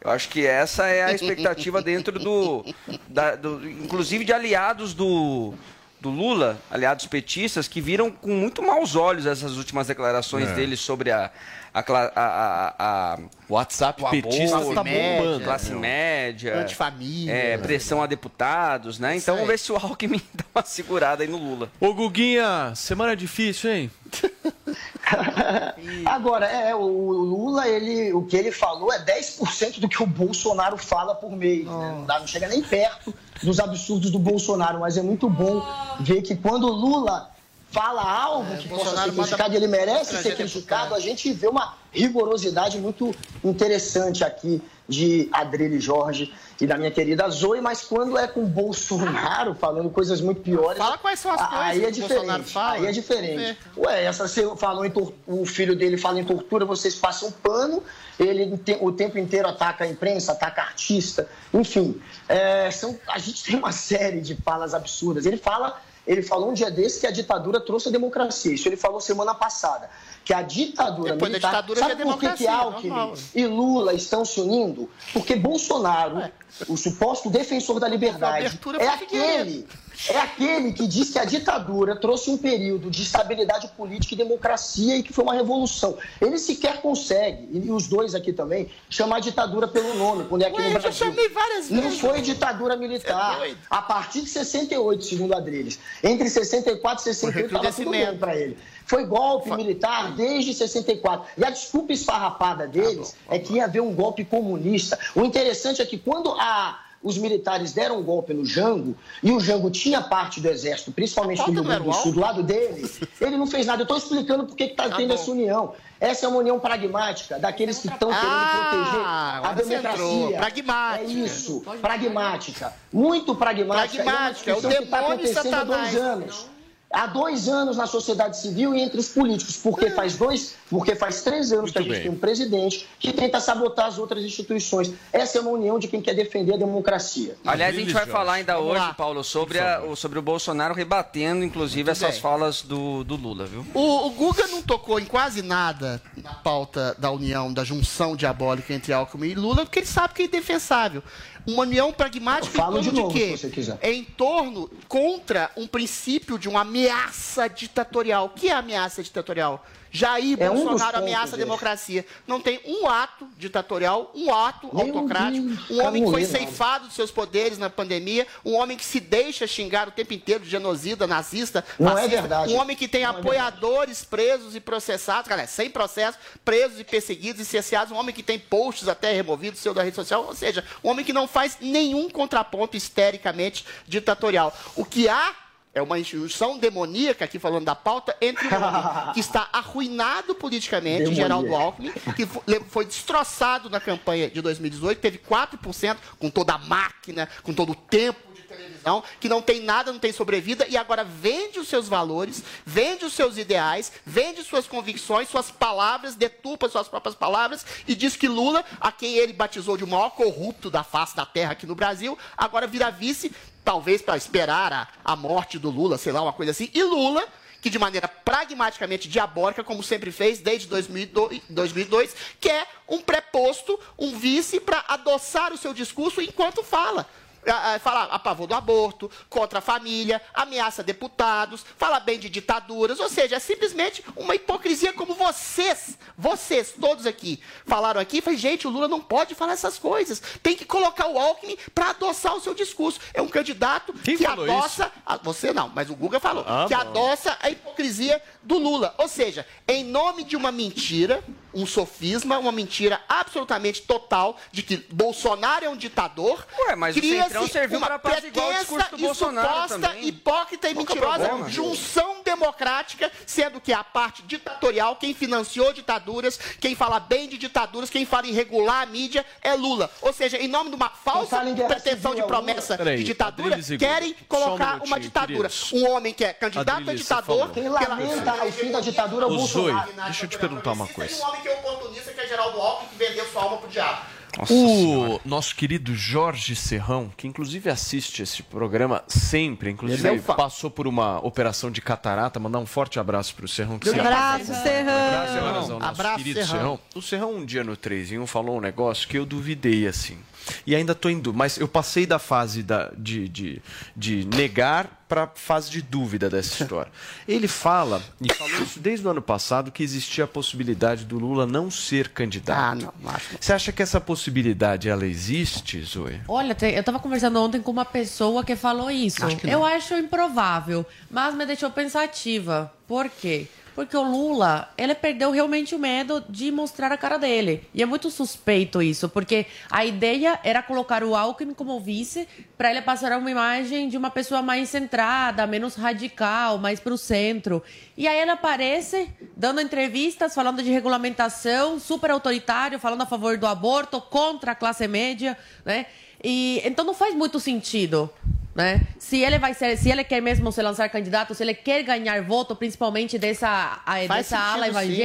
Eu 0.00 0.10
acho 0.10 0.28
que 0.28 0.46
essa 0.46 0.86
é 0.86 1.02
a 1.04 1.12
expectativa 1.14 1.82
dentro 1.82 2.18
do, 2.18 2.64
da- 3.08 3.36
do- 3.36 3.68
inclusive 3.68 4.24
de 4.24 4.32
aliados 4.32 4.94
do, 4.94 5.52
do 6.00 6.08
Lula, 6.10 6.58
aliados 6.70 7.06
petistas, 7.06 7.68
que 7.68 7.80
viram 7.80 8.10
com 8.10 8.30
muito 8.30 8.62
maus 8.62 8.96
olhos 8.96 9.26
essas 9.26 9.56
últimas 9.56 9.86
declarações 9.86 10.48
É. 10.48 10.54
dele 10.54 10.76
sobre 10.76 11.10
a, 11.10 11.30
a, 11.72 11.80
a, 12.16 12.74
a, 13.14 13.18
WhatsApp 13.48 14.02
o 14.02 14.10
petista 14.10 14.58
tá 14.74 14.82
média, 14.84 15.22
bombando. 15.22 15.44
classe 15.44 15.70
meu. 15.70 15.80
média, 15.80 16.58
Antifamília. 16.60 17.32
é, 17.32 17.58
pressão 17.58 18.02
a 18.02 18.06
deputados, 18.06 18.98
né? 18.98 19.16
Então 19.16 19.34
vamos 19.36 19.48
ver 19.48 19.58
se 19.58 19.70
o 19.70 19.76
Alckmin 19.76 20.20
dá 20.34 20.44
uma 20.54 20.64
segurada 20.64 21.22
aí 21.22 21.28
no 21.28 21.36
Lula. 21.36 21.70
Ô, 21.80 21.94
Guguinha, 21.94 22.72
semana 22.74 23.14
difícil, 23.16 23.70
hein? 23.72 23.90
Agora, 26.06 26.46
é, 26.46 26.74
o 26.74 26.86
Lula, 26.86 27.68
ele, 27.68 28.12
o 28.12 28.22
que 28.24 28.36
ele 28.36 28.52
falou 28.52 28.92
é 28.92 29.04
10% 29.04 29.80
do 29.80 29.88
que 29.88 30.02
o 30.02 30.06
Bolsonaro 30.06 30.76
fala 30.76 31.14
por 31.14 31.30
mês. 31.36 31.64
né? 31.66 31.72
Não, 31.72 32.04
dá- 32.04 32.18
não 32.20 32.26
chega 32.26 32.48
nem 32.48 32.62
perto 32.62 33.14
dos 33.42 33.58
absurdos 33.58 34.10
do 34.10 34.18
Bolsonaro, 34.18 34.80
mas 34.80 34.96
é 34.96 35.02
muito 35.02 35.28
bom 35.28 35.64
ver 36.00 36.22
que 36.22 36.36
quando 36.36 36.64
o 36.64 36.72
Lula 36.72 37.30
fala 37.70 38.02
algo 38.02 38.56
que 38.56 38.68
possa 38.68 38.84
Bolsonaro 38.84 39.10
ser 39.10 39.16
manda 39.16 39.22
criticado, 39.28 39.54
e 39.54 39.56
ele 39.56 39.66
merece 39.68 40.16
ser 40.22 40.34
criticado, 40.36 40.94
a 40.94 41.00
gente 41.00 41.32
vê 41.32 41.46
uma 41.48 41.74
rigorosidade 41.92 42.78
muito 42.78 43.14
interessante 43.44 44.24
aqui 44.24 44.60
de 44.88 45.28
Adrele 45.32 45.78
Jorge 45.78 46.32
e 46.60 46.66
da 46.66 46.76
minha 46.76 46.90
querida 46.90 47.28
Zoe, 47.30 47.60
mas 47.60 47.82
quando 47.82 48.18
é 48.18 48.26
com 48.26 48.44
Bolsonaro 48.44 49.54
falando 49.54 49.88
coisas 49.88 50.20
muito 50.20 50.40
piores. 50.40 50.78
Fala 50.78 50.98
quais 50.98 51.20
são 51.20 51.30
as 51.32 51.40
a- 51.40 51.46
coisas 51.46 51.66
aí 51.66 51.84
é 51.84 51.92
que 51.92 51.98
o 51.98 52.08
Bolsonaro 52.08 52.42
diferente. 52.42 52.52
fala. 52.52 52.72
Aí 52.74 52.86
é 52.86 52.92
diferente. 52.92 53.58
Ué, 53.76 54.04
essa 54.04 54.26
você 54.26 54.56
falou 54.56 54.84
em 54.84 54.90
tor- 54.90 55.12
o 55.28 55.46
filho 55.46 55.76
dele 55.76 55.96
fala 55.96 56.18
em 56.20 56.24
tortura, 56.24 56.64
vocês 56.64 56.96
passam 56.96 57.30
pano, 57.30 57.82
ele 58.18 58.58
te- 58.58 58.78
o 58.80 58.90
tempo 58.90 59.16
inteiro 59.16 59.46
ataca 59.48 59.84
a 59.84 59.86
imprensa, 59.86 60.32
ataca 60.32 60.60
artista, 60.62 61.28
enfim. 61.54 62.00
é, 62.28 62.70
são, 62.70 62.98
a 63.08 63.18
gente 63.18 63.44
tem 63.44 63.56
uma 63.56 63.70
série 63.72 64.20
de 64.20 64.34
falas 64.36 64.74
absurdas. 64.74 65.24
Ele 65.24 65.36
fala, 65.36 65.80
ele 66.06 66.22
falou 66.22 66.50
um 66.50 66.54
dia 66.54 66.70
desse 66.70 67.00
que 67.00 67.06
a 67.06 67.10
ditadura 67.10 67.60
trouxe 67.60 67.88
a 67.88 67.92
democracia. 67.92 68.52
Isso 68.52 68.68
ele 68.68 68.76
falou 68.76 69.00
semana 69.00 69.34
passada. 69.34 69.90
Que 70.30 70.34
a 70.34 70.42
ditadura 70.42 71.14
Depois 71.14 71.32
militar. 71.32 71.50
ditadura 71.50 71.80
sabe 71.80 72.02
a 72.02 72.06
por 72.06 72.20
que, 72.20 72.32
que 72.34 72.46
Alckmin 72.46 72.88
normal. 72.88 73.14
e 73.34 73.46
Lula 73.48 73.94
estão 73.94 74.24
se 74.24 74.40
unindo? 74.40 74.88
Porque 75.12 75.34
Bolsonaro, 75.34 76.22
o 76.68 76.76
suposto 76.76 77.28
defensor 77.28 77.80
da 77.80 77.88
liberdade, 77.88 78.46
é 78.78 78.86
aquele 78.88 79.66
é 80.08 80.16
aquele 80.18 80.72
que 80.72 80.86
diz 80.86 81.10
que 81.10 81.18
a 81.18 81.24
ditadura 81.24 81.94
trouxe 81.94 82.30
um 82.30 82.38
período 82.38 82.90
de 82.90 83.02
estabilidade 83.02 83.68
política 83.76 84.14
e 84.14 84.16
democracia 84.16 84.96
e 84.96 85.02
que 85.02 85.12
foi 85.12 85.24
uma 85.24 85.34
revolução. 85.34 85.98
Ele 86.20 86.38
sequer 86.38 86.80
consegue, 86.80 87.48
e 87.52 87.70
os 87.70 87.86
dois 87.86 88.14
aqui 88.14 88.32
também, 88.32 88.70
chamar 88.88 89.16
a 89.16 89.20
ditadura 89.20 89.68
pelo 89.68 89.94
nome, 89.94 90.24
quando 90.24 90.42
é 90.42 90.46
aqui 90.46 90.56
Ué, 90.56 90.62
no 90.62 90.68
eu 90.68 90.72
já 90.74 90.78
Brasil. 90.78 91.06
chamei 91.06 91.28
várias 91.28 91.68
Não 91.70 91.82
vezes. 91.82 92.00
foi 92.00 92.22
ditadura 92.22 92.76
militar. 92.76 93.46
É 93.46 93.54
a 93.68 93.82
partir 93.82 94.22
de 94.22 94.30
68, 94.30 95.04
segundo 95.04 95.34
Adriles. 95.34 95.78
Entre 96.02 96.30
64 96.30 97.02
e 97.02 97.14
68 97.14 97.46
estava 97.46 97.72
tudo 97.72 97.90
bem 97.90 98.16
para 98.16 98.36
ele. 98.36 98.56
Foi 98.90 99.04
golpe 99.06 99.48
militar 99.54 100.12
desde 100.16 100.52
64. 100.52 101.24
E 101.38 101.44
a 101.44 101.50
desculpa 101.50 101.92
esfarrapada 101.92 102.66
deles 102.66 103.14
é 103.28 103.38
que 103.38 103.52
ia 103.54 103.64
haver 103.66 103.80
um 103.80 103.94
golpe 103.94 104.24
comunista. 104.24 104.98
O 105.14 105.22
interessante 105.24 105.80
é 105.80 105.86
que 105.86 105.96
quando 105.96 106.32
a- 106.32 106.76
os 107.02 107.16
militares 107.16 107.72
deram 107.72 108.00
um 108.00 108.02
golpe 108.02 108.34
no 108.34 108.44
Jango, 108.44 108.94
e 109.22 109.30
o 109.30 109.38
Jango 109.38 109.70
tinha 109.70 110.02
parte 110.02 110.40
do 110.40 110.48
exército, 110.48 110.90
principalmente 110.90 111.38
do 111.44 111.52
Rio 111.52 111.62
Grande 111.62 111.84
do 111.84 111.92
Sul, 111.94 112.12
do 112.12 112.20
lado 112.20 112.42
dele, 112.42 112.90
ele 113.20 113.36
não 113.38 113.46
fez 113.46 113.64
nada. 113.64 113.80
Eu 113.82 113.84
estou 113.84 113.96
explicando 113.96 114.44
por 114.44 114.56
que 114.56 114.64
está 114.64 114.88
Tá 114.88 114.96
tendo 114.96 115.14
essa 115.14 115.30
união. 115.30 115.72
Essa 116.00 116.26
é 116.26 116.28
uma 116.28 116.38
união 116.38 116.58
pragmática, 116.58 117.38
daqueles 117.38 117.78
que 117.78 117.86
estão 117.86 118.08
querendo 118.08 118.26
Ah, 118.26 119.40
proteger 119.54 119.76
a 119.78 119.80
democracia. 119.82 120.36
Pragmática. 120.36 121.04
É 121.04 121.06
isso, 121.14 121.62
pragmática. 121.80 122.72
Muito 122.92 123.34
pragmática. 123.36 124.02
Pragmática, 124.02 124.50
E 124.50 124.52
é 124.52 124.56
o 124.56 124.58
uma 124.58 124.68
discussão 124.68 124.78
que 124.78 124.84
está 124.84 124.98
acontecendo 125.00 125.54
há 125.54 125.64
dois 125.64 125.94
anos. 125.96 126.46
Há 126.92 127.06
dois 127.06 127.48
anos 127.48 127.76
na 127.76 127.86
sociedade 127.86 128.36
civil 128.36 128.74
e 128.74 128.80
entre 128.80 128.98
os 128.98 129.08
políticos, 129.10 129.56
porque 129.56 129.90
faz 129.90 130.16
dois, 130.16 130.56
porque 130.68 130.96
faz 130.96 131.22
três 131.22 131.52
anos 131.52 131.70
que 131.70 131.78
a 131.78 131.80
Muito 131.82 131.92
gente 131.94 132.02
bem. 132.02 132.10
tem 132.10 132.16
um 132.16 132.20
presidente 132.20 132.88
que 132.98 133.12
tenta 133.12 133.38
sabotar 133.38 133.86
as 133.86 133.96
outras 133.96 134.24
instituições. 134.24 134.92
Essa 135.12 135.38
é 135.38 135.40
uma 135.40 135.50
união 135.52 135.78
de 135.78 135.86
quem 135.86 136.02
quer 136.02 136.14
defender 136.14 136.54
a 136.54 136.56
democracia. 136.56 137.36
Aliás, 137.46 137.76
a 137.76 137.78
gente 137.78 137.92
vai 137.92 138.06
falar 138.06 138.32
ainda 138.34 138.54
Vamos 138.54 138.70
hoje, 138.72 138.80
lá. 138.80 138.94
Paulo, 138.94 139.22
sobre, 139.22 139.60
a- 139.60 139.82
o, 139.84 139.94
sobre 139.94 140.18
o 140.18 140.22
Bolsonaro 140.22 140.74
rebatendo, 140.74 141.44
inclusive, 141.44 141.84
Muito 141.84 141.90
essas 141.92 142.14
bem. 142.14 142.20
falas 142.20 142.62
do, 142.62 143.04
do 143.04 143.14
Lula, 143.14 143.46
viu? 143.46 143.64
O, 143.72 144.06
o 144.08 144.10
Guga 144.10 144.48
não 144.48 144.60
tocou 144.60 144.98
em 144.98 145.04
quase 145.04 145.42
nada 145.42 146.02
na 146.16 146.34
pauta 146.34 146.96
da 146.98 147.10
união, 147.12 147.52
da 147.52 147.62
junção 147.62 148.16
diabólica 148.16 148.74
entre 148.74 148.92
Alckmin 148.92 149.28
e 149.28 149.34
Lula, 149.36 149.64
porque 149.64 149.78
ele 149.78 149.86
sabe 149.86 150.12
que 150.14 150.22
é 150.22 150.24
indefensável. 150.24 151.04
Uma 151.52 151.62
união 151.62 151.92
pragmática 151.92 152.56
em 152.56 152.60
torno 152.60 152.80
de 152.80 152.90
de, 152.90 153.00
novo, 153.00 153.12
quê? 153.12 153.36
você 153.36 153.50
quiser. 153.50 153.78
É 153.80 153.92
em 153.92 154.04
torno, 154.04 154.70
contra 154.88 155.50
um 155.56 155.66
princípio 155.66 156.38
de 156.38 156.48
uma 156.48 156.60
ameaça 156.60 157.48
ditatorial. 157.48 158.26
O 158.26 158.30
que 158.30 158.48
é 158.48 158.52
ameaça 158.52 159.02
ditatorial? 159.02 159.64
Jair 159.90 160.36
É 160.40 160.50
um 160.50 160.54
Bolsonaro 160.54 160.92
pontos 160.92 161.02
ameaça 161.02 161.36
a 161.36 161.38
democracia. 161.38 162.06
Não 162.26 162.40
tem 162.40 162.60
um 162.64 162.88
ato 162.88 163.28
ditatorial, 163.36 164.10
um 164.14 164.32
ato 164.32 164.68
um 164.72 164.78
autocrático, 164.78 165.46
dia, 165.46 165.76
um 165.76 165.84
homem 165.84 166.04
que 166.04 166.10
foi 166.10 166.24
ceifado 166.24 166.86
dos 166.86 166.94
seus 166.94 167.10
poderes 167.10 167.58
na 167.58 167.68
pandemia, 167.68 168.26
um 168.44 168.54
homem 168.54 168.76
que 168.76 168.84
se 168.84 169.00
deixa 169.00 169.46
xingar 169.46 169.88
o 169.88 169.90
tempo 169.90 170.12
inteiro 170.14 170.44
de 170.44 170.50
genocida, 170.50 171.06
nazista, 171.06 171.64
Não 171.78 171.92
é 171.92 172.02
fascista, 172.02 172.20
verdade. 172.20 172.52
um 172.52 172.56
homem 172.56 172.76
que 172.76 172.86
tem 172.86 173.02
Não 173.02 173.16
é 173.16 173.18
apoiadores 173.18 174.04
presos 174.04 174.54
e 174.54 174.60
processados, 174.60 175.28
galera, 175.28 175.48
sem 175.48 175.68
processo, 175.68 176.18
presos 176.44 176.78
e 176.80 176.84
perseguidos 176.84 177.40
e 177.40 177.44
cerceados, 177.44 177.92
um 177.92 177.96
homem 177.96 178.14
que 178.14 178.22
tem 178.22 178.38
posts 178.38 178.88
até 178.88 179.12
removidos 179.12 179.60
seu 179.60 179.74
da 179.74 179.82
rede 179.82 179.96
social, 179.96 180.24
ou 180.24 180.34
seja, 180.34 180.64
um 180.84 180.90
homem 180.90 181.04
que 181.04 181.12
não 181.12 181.26
faz 181.26 181.58
nenhum 181.60 182.08
contraponto 182.08 182.76
histericamente 182.76 183.64
ditatorial. 183.86 184.56
O 184.76 184.84
que 184.84 185.08
há 185.08 185.34
é 185.72 185.80
uma 185.80 185.98
instituição 185.98 186.58
demoníaca, 186.58 187.24
aqui 187.24 187.38
falando 187.38 187.64
da 187.64 187.74
pauta, 187.74 188.16
entre 188.20 188.46
um 188.46 188.56
homem 188.56 188.82
que 189.14 189.20
está 189.20 189.48
arruinado 189.52 190.34
politicamente, 190.34 191.04
Demoníaco. 191.04 191.14
Geraldo 191.14 191.54
Alckmin, 191.54 191.92
que 192.16 192.26
foi 192.68 192.84
destroçado 192.84 193.70
na 193.70 193.78
campanha 193.78 194.28
de 194.28 194.40
2018, 194.40 195.00
teve 195.00 195.18
4%, 195.18 195.96
com 196.18 196.28
toda 196.28 196.54
a 196.54 196.58
máquina, 196.58 197.28
com 197.42 197.54
todo 197.54 197.72
o 197.72 197.74
tempo 197.74 198.18
de 198.34 198.42
televisão, 198.42 199.04
que 199.20 199.28
não 199.28 199.40
tem 199.40 199.60
nada, 199.60 199.92
não 199.92 200.00
tem 200.00 200.12
sobrevida, 200.12 200.66
e 200.68 200.76
agora 200.76 201.04
vende 201.04 201.60
os 201.60 201.68
seus 201.68 201.86
valores, 201.86 202.42
vende 202.66 203.04
os 203.04 203.12
seus 203.12 203.38
ideais, 203.38 203.92
vende 204.04 204.42
suas 204.42 204.66
convicções, 204.66 205.28
suas 205.28 205.52
palavras, 205.52 206.16
deturpa 206.16 206.68
suas 206.68 206.88
próprias 206.88 207.14
palavras, 207.14 207.64
e 207.86 207.94
diz 207.94 208.16
que 208.16 208.26
Lula, 208.26 208.64
a 208.80 208.90
quem 208.90 209.16
ele 209.16 209.32
batizou 209.32 209.76
de 209.76 209.84
o 209.84 209.86
maior 209.86 210.10
corrupto 210.10 210.68
da 210.68 210.82
face 210.82 211.14
da 211.14 211.24
terra 211.24 211.52
aqui 211.52 211.66
no 211.66 211.76
Brasil, 211.76 212.18
agora 212.36 212.66
vira 212.66 212.90
vice, 212.90 213.32
talvez 213.64 214.02
para 214.02 214.16
esperar 214.16 214.72
a, 214.72 214.88
a 215.04 215.16
morte 215.16 215.58
do 215.58 215.70
Lula, 215.70 215.98
sei 215.98 216.12
lá, 216.12 216.22
uma 216.22 216.32
coisa 216.32 216.52
assim, 216.52 216.70
e 216.74 216.82
Lula 216.82 217.26
que 217.60 217.70
de 217.70 217.78
maneira 217.78 218.08
pragmaticamente 218.08 219.08
diabólica, 219.08 219.62
como 219.62 219.82
sempre 219.82 220.10
fez 220.10 220.38
desde 220.40 220.66
2002, 220.68 221.42
2002 221.50 222.16
quer 222.40 222.66
um 222.88 223.00
preposto, 223.00 223.78
um 223.98 224.18
vice 224.18 224.58
para 224.60 224.84
adoçar 224.88 225.52
o 225.52 225.58
seu 225.58 225.74
discurso 225.74 226.20
enquanto 226.20 226.62
fala. 226.62 227.06
Ah, 227.46 227.74
ah, 227.74 227.78
Fala 227.78 228.08
a 228.10 228.18
favor 228.18 228.46
do 228.46 228.54
aborto, 228.54 229.10
contra 229.28 229.58
a 229.60 229.62
família, 229.62 230.20
ameaça 230.34 230.82
deputados, 230.82 231.64
fala 231.78 231.98
bem 232.00 232.18
de 232.18 232.28
ditaduras, 232.28 233.00
ou 233.00 233.08
seja, 233.08 233.36
é 233.36 233.38
simplesmente 233.38 234.04
uma 234.16 234.34
hipocrisia 234.34 234.92
como 234.92 235.14
vocês, 235.14 235.96
vocês, 236.16 236.74
todos 236.78 237.06
aqui, 237.06 237.40
falaram 237.66 238.00
aqui, 238.00 238.20
falei, 238.20 238.38
gente, 238.38 238.66
o 238.66 238.70
Lula 238.70 238.88
não 238.88 239.00
pode 239.00 239.34
falar 239.34 239.52
essas 239.54 239.78
coisas, 239.78 240.20
tem 240.42 240.54
que 240.56 240.64
colocar 240.64 241.06
o 241.06 241.18
Alckmin 241.18 241.56
para 241.74 241.90
adoçar 241.90 242.34
o 242.34 242.40
seu 242.40 242.54
discurso. 242.54 243.00
É 243.14 243.22
um 243.22 243.28
candidato 243.28 243.92
que 243.94 244.18
falou 244.18 244.44
adoça, 244.44 244.92
a- 245.06 245.16
você 245.16 245.52
não, 245.52 245.68
mas 245.74 245.88
o 245.88 245.94
Guga 245.96 246.20
falou, 246.20 246.44
Ah, 246.46 246.66
que 246.68 246.74
bom. 246.74 246.80
adoça 246.80 247.36
a 247.40 247.48
hipocrisia 247.50 248.22
do 248.42 248.58
Lula. 248.58 248.94
Ou 248.98 249.08
seja, 249.08 249.46
em 249.68 249.84
nome 249.84 250.24
de 250.24 250.36
uma 250.36 250.50
mentira, 250.50 251.22
um 251.52 251.66
sofisma, 251.66 252.38
uma 252.38 252.52
mentira 252.52 253.00
absolutamente 253.08 253.82
total 253.82 254.36
de 254.50 254.62
que 254.62 254.76
Bolsonaro 254.90 255.64
é 255.64 255.68
um 255.68 255.76
ditador. 255.76 256.46
Ué, 256.66 256.76
mas 256.76 256.96
o 256.96 257.00
Centrão 257.00 257.48
serviu 257.48 257.78
uma 257.78 257.98
pretensa 257.98 258.90
e 258.96 259.14
suposta, 259.14 259.78
também. 259.78 260.06
hipócrita 260.06 260.68
e 260.68 260.74
Qual 260.74 260.86
é 260.86 260.88
mentirosa 260.88 261.50
junção 261.50 262.19
democrática, 262.40 263.12
sendo 263.26 263.60
que 263.60 263.72
a 263.72 263.84
parte 263.84 264.22
ditatorial, 264.22 264.96
quem 264.96 265.12
financiou 265.14 265.72
ditaduras, 265.72 266.38
quem 266.58 266.74
fala 266.74 266.98
bem 266.98 267.28
de 267.28 267.36
ditaduras, 267.36 267.90
quem 267.90 268.06
fala 268.06 268.26
em 268.26 268.32
regular 268.32 268.82
a 268.82 268.86
mídia 268.86 269.24
é 269.42 269.54
Lula. 269.54 269.90
Ou 270.00 270.12
seja, 270.12 270.38
em 270.38 270.48
nome 270.48 270.70
de 270.70 270.76
uma 270.76 270.88
falsa 270.88 271.40
pretensão 271.68 272.14
de 272.14 272.22
é 272.22 272.24
promessa 272.24 272.76
de 272.78 273.04
ditadura, 273.04 273.58
querem 273.78 274.12
um 274.12 274.24
colocar 274.26 274.74
minutinho, 274.74 274.86
uma 274.86 275.00
ditadura. 275.00 275.48
queridos. 275.48 275.72
Um 275.72 275.90
homem 275.90 276.14
que 276.14 276.24
é 276.24 276.32
candidato 276.32 276.70
Adriles, 276.80 277.00
a 277.00 277.02
ditador. 277.02 277.50
Quem 277.50 277.62
pela- 277.64 277.80
lamenta 277.80 278.44
o 278.44 278.52
fim 278.52 278.70
da 278.72 278.80
ditadura 278.80 279.26
é 279.26 279.28
o 279.28 279.36
Bolsonaro. 279.36 279.92
deixa 279.92 280.24
eu 280.24 280.28
te 280.28 280.38
perguntar 280.38 280.72
uma 280.72 280.86
coisa. 280.88 281.22
um 281.22 281.28
homem 281.28 281.42
que 281.42 281.48
é 281.48 281.52
oportunista, 281.58 282.12
que 282.12 282.20
é 282.20 282.26
Geraldo 282.26 282.60
Alckmin, 282.60 282.88
que 282.88 282.96
vendeu 282.96 283.26
sua 283.30 283.42
alma 283.42 283.56
pro 283.58 283.68
diabo. 283.68 284.02
O 284.48 285.20
nosso 285.24 285.54
querido 285.54 285.94
Jorge 285.94 286.54
Serrão, 286.56 287.10
que 287.16 287.26
inclusive 287.26 287.68
assiste 287.68 288.22
esse 288.22 288.42
programa 288.42 289.02
sempre, 289.08 289.70
inclusive 289.70 290.00
Ele 290.00 290.18
é 290.18 290.20
um 290.20 290.22
passou 290.36 290.70
por 290.70 290.86
uma 290.86 291.18
operação 291.24 291.70
de 291.70 291.80
catarata, 291.80 292.38
mandar 292.40 292.58
um 292.58 292.66
forte 292.66 292.98
abraço 292.98 293.34
pro 293.34 293.48
Serrão. 293.48 293.78
Que 293.78 293.88
sempre- 293.90 294.00
Abraço, 294.06 294.46
Serrão. 294.46 295.46
ao 295.74 295.80
nosso 295.80 295.84
Abraço, 295.84 296.16
querido 296.18 296.40
Serrão. 296.40 296.56
Serrão. 296.58 296.80
O 296.94 297.02
Serrão 297.02 297.34
um 297.36 297.44
dia 297.44 297.64
no 297.64 297.76
3 297.76 298.12
em 298.12 298.18
1 298.18 298.26
falou 298.26 298.58
um 298.58 298.60
negócio 298.60 299.08
que 299.08 299.18
eu 299.18 299.26
duvidei 299.26 299.86
assim. 299.86 300.18
E 300.66 300.74
ainda 300.74 300.92
em 301.10 301.20
dúvida, 301.20 301.38
mas 301.38 301.58
eu 301.58 301.68
passei 301.68 302.06
da 302.06 302.18
fase 302.18 302.62
da, 302.62 302.90
de, 302.96 303.28
de, 303.28 303.62
de 303.96 304.24
negar 304.26 304.99
para 305.10 305.26
fase 305.34 305.68
de 305.68 305.82
dúvida 305.82 306.30
dessa 306.30 306.62
história. 306.62 306.92
Ele 307.26 307.48
fala, 307.48 308.00
e 308.20 308.32
falou 308.32 308.62
isso 308.62 308.78
desde 308.78 309.04
o 309.04 309.10
ano 309.10 309.20
passado, 309.20 309.72
que 309.72 309.82
existia 309.82 310.22
a 310.22 310.28
possibilidade 310.28 311.04
do 311.04 311.18
Lula 311.18 311.44
não 311.44 311.68
ser 311.68 312.10
candidato. 312.10 312.58
Ah, 312.58 312.92
não, 313.02 313.10
acho. 313.10 313.36
Você 313.40 313.52
acha 313.52 313.72
que 313.72 313.82
essa 313.82 314.00
possibilidade 314.00 314.88
ela 314.88 315.04
existe, 315.04 315.82
Zoe? 315.82 316.20
Olha, 316.28 316.56
eu 316.62 316.80
estava 316.80 317.00
conversando 317.00 317.42
ontem 317.42 317.60
com 317.60 317.72
uma 317.72 317.84
pessoa 317.84 318.44
que 318.44 318.54
falou 318.54 318.88
isso. 318.88 319.26
Acho 319.26 319.36
que 319.36 319.50
eu 319.50 319.64
acho 319.64 319.94
improvável, 319.94 320.86
mas 321.10 321.34
me 321.34 321.44
deixou 321.44 321.70
pensativa. 321.70 322.72
Por 322.86 323.08
quê? 323.08 323.48
Porque 323.74 323.96
o 323.96 324.02
Lula, 324.02 324.68
ele 324.76 324.94
perdeu 324.94 325.30
realmente 325.30 325.74
o 325.74 325.78
medo 325.78 326.22
de 326.28 326.50
mostrar 326.50 326.92
a 326.92 326.98
cara 326.98 327.16
dele. 327.18 327.66
E 327.72 327.82
é 327.82 327.86
muito 327.86 328.10
suspeito 328.10 328.82
isso, 328.82 329.08
porque 329.08 329.46
a 329.70 329.84
ideia 329.84 330.38
era 330.42 330.62
colocar 330.62 331.02
o 331.02 331.14
Alckmin 331.14 331.54
como 331.54 331.80
vice 331.80 332.28
para 332.58 332.70
ele 332.70 332.82
passar 332.82 333.16
uma 333.16 333.30
imagem 333.30 333.88
de 333.88 333.96
uma 333.96 334.10
pessoa 334.10 334.42
mais 334.42 334.68
centrada, 335.00 335.46
menos 335.46 335.74
radical, 335.74 336.58
mais 336.58 336.78
para 336.78 336.92
o 336.92 336.98
centro. 336.98 337.62
E 337.96 338.06
aí 338.06 338.18
ele 338.20 338.30
aparece 338.30 339.08
dando 339.36 339.60
entrevistas, 339.60 340.34
falando 340.34 340.62
de 340.62 340.70
regulamentação, 340.70 341.78
super 341.80 342.10
autoritário, 342.10 342.78
falando 342.78 343.02
a 343.02 343.06
favor 343.06 343.38
do 343.38 343.46
aborto, 343.46 344.00
contra 344.00 344.52
a 344.52 344.54
classe 344.54 344.86
média, 344.86 345.36
né? 345.64 345.86
E 346.22 346.60
então 346.64 346.84
não 346.84 346.92
faz 346.92 347.14
muito 347.14 347.40
sentido, 347.40 348.10
né? 348.54 348.82
Se 348.98 349.16
ele 349.22 349.38
vai 349.38 349.54
ser, 349.54 349.76
se 349.78 349.88
ele 349.90 350.04
quer 350.04 350.20
mesmo 350.20 350.52
se 350.52 350.60
lançar 350.60 350.88
candidato, 350.90 351.34
se 351.34 351.42
ele 351.42 351.54
quer 351.54 351.82
ganhar 351.82 352.22
voto, 352.22 352.54
principalmente 352.54 353.18
dessa 353.18 353.80
a- 353.86 354.00
dessa 354.18 354.36
ala 354.38 354.66
sentido, 354.66 354.82
sim. 354.82 355.02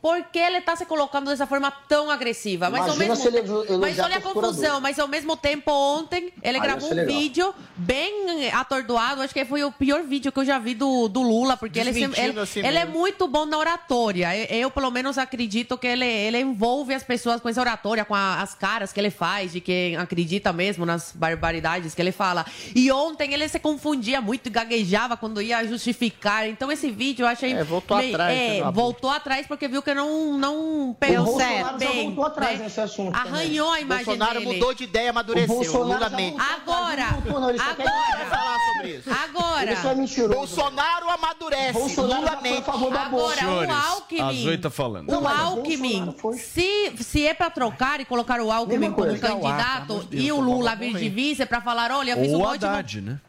Por 0.00 0.22
que 0.24 0.38
ele 0.38 0.58
está 0.58 0.76
se 0.76 0.84
colocando 0.86 1.26
dessa 1.30 1.46
forma 1.46 1.70
tão 1.88 2.10
agressiva? 2.10 2.70
Mas 2.70 2.88
ao 2.88 2.96
mesmo 2.96 3.16
se 3.16 3.28
ele 3.28 3.42
mas 3.80 3.98
olha 3.98 4.16
a 4.16 4.20
confusão, 4.20 4.80
mas 4.80 4.98
ao 4.98 5.08
mesmo 5.08 5.36
tempo 5.36 5.70
ontem 5.72 6.32
ele 6.42 6.58
Aí 6.58 6.62
gravou 6.62 6.90
um 6.90 6.94
legal. 6.94 7.14
vídeo 7.16 7.54
bem 7.76 8.48
atordoado, 8.52 9.22
acho 9.22 9.32
que 9.34 9.44
foi 9.44 9.64
o 9.64 9.72
pior 9.72 10.02
vídeo 10.02 10.30
que 10.30 10.38
eu 10.38 10.44
já 10.44 10.58
vi 10.58 10.74
do, 10.74 11.08
do 11.08 11.22
Lula, 11.22 11.56
porque 11.56 11.78
ele, 11.78 11.90
ele, 11.90 12.40
assim 12.40 12.60
ele 12.60 12.78
é 12.78 12.84
muito 12.84 13.26
bom 13.26 13.46
na 13.46 13.56
oratória. 13.58 14.36
Eu, 14.36 14.58
eu, 14.62 14.70
pelo 14.70 14.90
menos, 14.90 15.18
acredito 15.18 15.76
que 15.78 15.86
ele, 15.86 16.04
ele 16.04 16.38
envolve 16.40 16.94
as 16.94 17.02
pessoas 17.02 17.40
com 17.40 17.48
essa 17.48 17.60
oratória, 17.60 18.04
com 18.04 18.14
a- 18.14 18.40
as 18.40 18.54
caras 18.54 18.92
que 18.92 19.00
ele 19.00 19.10
faz, 19.10 19.52
de 19.52 19.60
quem 19.60 19.96
acredita 19.96 20.52
mesmo 20.52 20.84
nas 20.86 21.12
barbaridades 21.14 21.94
que 21.94 22.02
ele 22.02 22.12
fala. 22.12 22.44
E 22.74 22.90
ontem 22.92 23.32
ele 23.32 23.48
se 23.48 23.58
confundia 23.58 24.20
muito 24.20 24.46
e 24.46 24.50
gaguejava 24.50 25.16
quando 25.16 25.40
ia 25.42 25.64
justificar. 25.66 26.48
Então, 26.48 26.70
esse 26.70 26.90
vídeo 26.90 27.24
eu 27.24 27.28
achei. 27.28 27.52
É, 27.52 27.64
voltou 27.64 27.96
atrás, 27.96 28.36
né, 28.36 28.58
É, 28.58 28.70
voltou 28.70 29.10
atrás 29.10 29.46
porque 29.46 29.66
viu 29.68 29.82
que 29.82 29.87
não, 29.94 30.36
não 30.38 30.90
O 30.90 30.94
pensou 30.94 31.24
Bolsonaro 31.24 31.64
já 31.64 31.72
bem. 31.78 32.04
voltou 32.06 32.24
atrás 32.24 32.58
né? 32.58 32.64
nesse 32.64 32.80
assunto 32.80 33.12
também. 33.12 33.32
Arranhou 33.32 33.70
a 33.72 33.80
imagem 33.80 34.04
Bolsonaro 34.04 34.38
dele. 34.40 34.52
mudou 34.54 34.74
de 34.74 34.84
ideia, 34.84 35.10
amadureceu. 35.10 35.52
O 35.54 35.56
Bolsonaro 35.58 35.92
Lula 36.04 36.08
mente. 36.10 36.36
Agora, 36.40 37.04
atrás, 37.04 37.24
não, 37.24 37.40
não, 37.40 37.50
ele 37.50 37.58
só 37.58 37.74
quer 37.74 37.88
agora, 37.88 38.26
falar 38.26 38.58
sobre 38.74 38.96
isso. 38.96 39.10
agora. 39.10 39.76
Só 39.82 39.90
é 39.90 39.94
mentiroso. 39.94 40.34
Bolsonaro 40.34 41.10
amadurece. 41.10 41.72
Bolsonaro 41.72 42.20
Lula 42.20 42.32
a 42.32 42.40
mente. 42.40 42.62
favor. 42.62 42.96
Agora, 42.96 43.36
Senhores, 43.36 43.70
o 43.70 43.72
Alckmin. 43.76 44.20
a 44.20 44.32
Zoe 44.32 44.58
tá 44.58 44.70
falando. 44.70 45.08
O 45.08 45.12
Não, 45.20 45.28
Alckmin, 45.28 46.14
se, 46.36 46.92
se 47.02 47.26
é 47.26 47.34
pra 47.34 47.50
trocar 47.50 48.00
e 48.00 48.04
colocar 48.04 48.40
o 48.40 48.50
Alckmin 48.50 48.90
como 48.92 49.06
coisa. 49.08 49.18
candidato 49.18 50.08
e 50.10 50.30
o 50.32 50.40
Lula 50.40 50.74
vir 50.74 50.94
de 50.96 51.08
vice 51.08 51.44
pra 51.46 51.60
falar, 51.60 51.90
olha, 51.92 52.12
eu 52.12 52.18
fiz 52.18 52.32
um 52.32 52.38
o 52.38 52.40
ótimo... 52.42 52.70
Haddad, 52.70 53.00
né? 53.00 53.20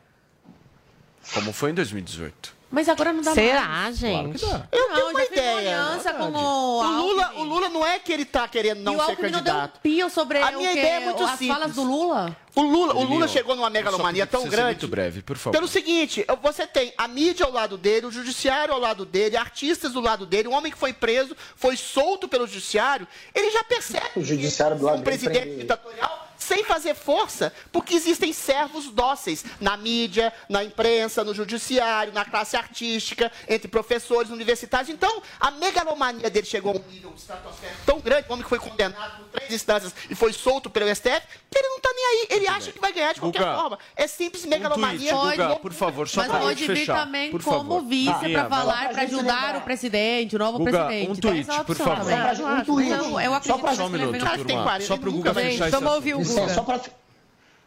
Como 1.34 1.54
foi 1.54 1.72
em 1.72 1.74
2018. 1.74 2.59
Mas 2.72 2.88
agora 2.88 3.12
não 3.12 3.24
dá 3.24 3.34
Será, 3.34 3.66
mais. 3.66 3.98
gente? 3.98 4.44
Eu 4.72 4.90
não, 4.90 4.96
tenho 4.96 5.10
uma 5.10 5.24
ideia. 5.24 5.58
aliança 5.58 6.14
com 6.14 6.26
o 6.26 6.80
O 6.80 6.84
Lula, 6.84 7.34
o 7.38 7.44
Lula 7.44 7.70
não 7.70 7.84
é 7.86 7.98
que 7.98 8.14
ele 8.14 8.26
tá 8.26 8.48
querendo 8.48 8.82
não 8.84 8.94
e 8.94 8.96
o 8.98 9.00
ser 9.00 9.10
Alckmin 9.12 9.32
não 9.32 9.42
deu 9.42 9.54
um 9.54 9.58
candidato. 9.58 9.80
pio 9.82 10.10
sobre 10.10 10.38
A 10.40 10.52
minha 10.52 10.72
ideia 10.72 10.98
é 10.98 11.00
muito 11.00 11.24
as 11.24 11.32
simples. 11.32 11.48
falas 11.58 11.74
do 11.76 11.82
Lula. 11.84 12.38
O 12.56 12.62
Lula, 12.62 12.94
o 12.94 13.04
Lula 13.04 13.28
chegou 13.28 13.56
numa 13.56 13.70
megalomania 13.72 14.28
tão 14.28 14.48
grande. 14.48 14.66
muito 14.82 14.88
breve, 14.88 15.22
por 15.24 15.36
favor. 15.38 15.56
Pelo 15.56 15.68
seguinte, 15.68 16.24
você 16.44 16.68
tem 16.68 16.94
a 16.96 17.08
mídia 17.08 17.46
ao 17.46 17.52
lado 17.52 17.76
dele, 17.78 18.06
o 18.06 18.12
judiciário 18.12 18.72
ao 18.74 18.80
lado 18.80 19.04
dele, 19.06 19.36
artistas 19.36 19.94
do 19.94 20.00
lado 20.02 20.26
dele, 20.28 20.48
um 20.48 20.54
homem 20.54 20.72
que 20.72 20.78
foi 20.78 20.94
preso, 20.94 21.36
foi 21.56 21.76
solto 21.76 22.28
pelo 22.28 22.46
judiciário, 22.46 23.08
ele 23.34 23.50
já 23.50 23.64
percebe 23.64 24.10
O 24.16 24.24
judiciário 24.24 24.78
do 24.78 24.86
lado 24.86 25.00
um 25.00 25.02
dele 25.02 25.06
presidente 25.18 25.34
prendeu 25.40 25.54
ele. 25.54 25.62
ditatorial 25.64 26.29
sem 26.50 26.64
fazer 26.64 26.96
força, 26.96 27.54
porque 27.72 27.94
existem 27.94 28.34
servos 28.34 28.88
dóceis 28.90 29.46
na 29.62 29.78
mídia, 29.78 30.34
na 30.50 30.64
imprensa, 30.64 31.24
no 31.24 31.32
judiciário, 31.32 32.12
na 32.12 32.26
classe 32.26 32.58
artística, 32.58 33.32
entre 33.48 33.68
professores 33.68 34.32
universitários. 34.32 34.90
Então, 34.90 35.22
a 35.40 35.52
megalomania 35.52 36.28
dele 36.28 36.48
chegou 36.48 36.72
a 36.74 36.76
um 36.78 36.92
nível 36.92 37.14
estratosférico 37.16 37.80
tão 37.86 38.00
grande, 38.00 38.26
um 38.28 38.34
homem 38.34 38.44
que 38.44 38.50
foi 38.50 38.58
condenado 38.58 39.18
por 39.20 39.28
três 39.30 39.54
instâncias 39.54 39.94
e 40.10 40.16
foi 40.16 40.34
solto 40.34 40.72
pelo 40.72 40.88
STF, 40.96 41.22
ele 41.56 41.68
não 41.70 41.80
tá 41.80 41.90
nem 41.96 42.06
aí. 42.06 42.28
Ele 42.32 42.48
acha 42.48 42.72
que 42.72 42.80
vai 42.80 42.92
ganhar 42.92 43.14
de 43.14 43.20
qualquer 43.20 43.40
Guga, 43.44 43.56
forma. 43.56 43.80
É 43.96 44.08
simples 44.08 44.44
Um 44.46 44.50
megalomania. 44.50 45.12
tweet, 45.14 45.38
Guga, 45.38 45.56
por 45.58 45.74
favor, 45.74 46.08
só 46.10 46.22
Mas 46.28 46.32
pode 46.32 46.66
vir 46.68 46.76
fechar. 46.78 47.06
também 47.06 47.30
por 47.30 47.44
como 47.44 47.58
favor. 47.60 47.82
vice 47.84 48.12
Guguinha, 48.12 48.40
para 48.40 48.50
falar, 48.50 48.90
para 48.90 49.02
ajudar 49.04 49.56
o 49.58 49.62
presidente, 49.62 50.36
o 50.36 50.40
novo 50.40 50.58
Guga, 50.60 50.72
presidente. 50.86 51.12
um 51.12 51.14
Tem 51.16 51.22
tweet, 51.32 51.50
essa 51.50 51.64
por 51.64 51.72
opção 51.76 51.86
favor. 51.96 52.12
também. 52.12 52.46
Um 52.60 52.64
tweet. 52.66 52.90
Então, 52.92 53.22
eu 53.22 53.32
Só 53.32 53.38
acredito 53.38 53.68
que 53.70 53.76
Só 53.76 53.86
um 53.86 53.90
minuto, 53.90 54.16
ele 54.16 54.24
vai- 54.26 54.38
turma. 54.40 54.80
Só 54.82 54.98
pro 54.98 55.12
Guga 55.12 55.34
fechar 55.34 55.68
esse 55.68 55.72
vamos 55.78 55.94
ouvir 55.94 56.14
o. 56.16 56.20
Guga. 56.20 56.39
É, 56.46 56.54
só 56.54 56.64
pra- 56.64 56.80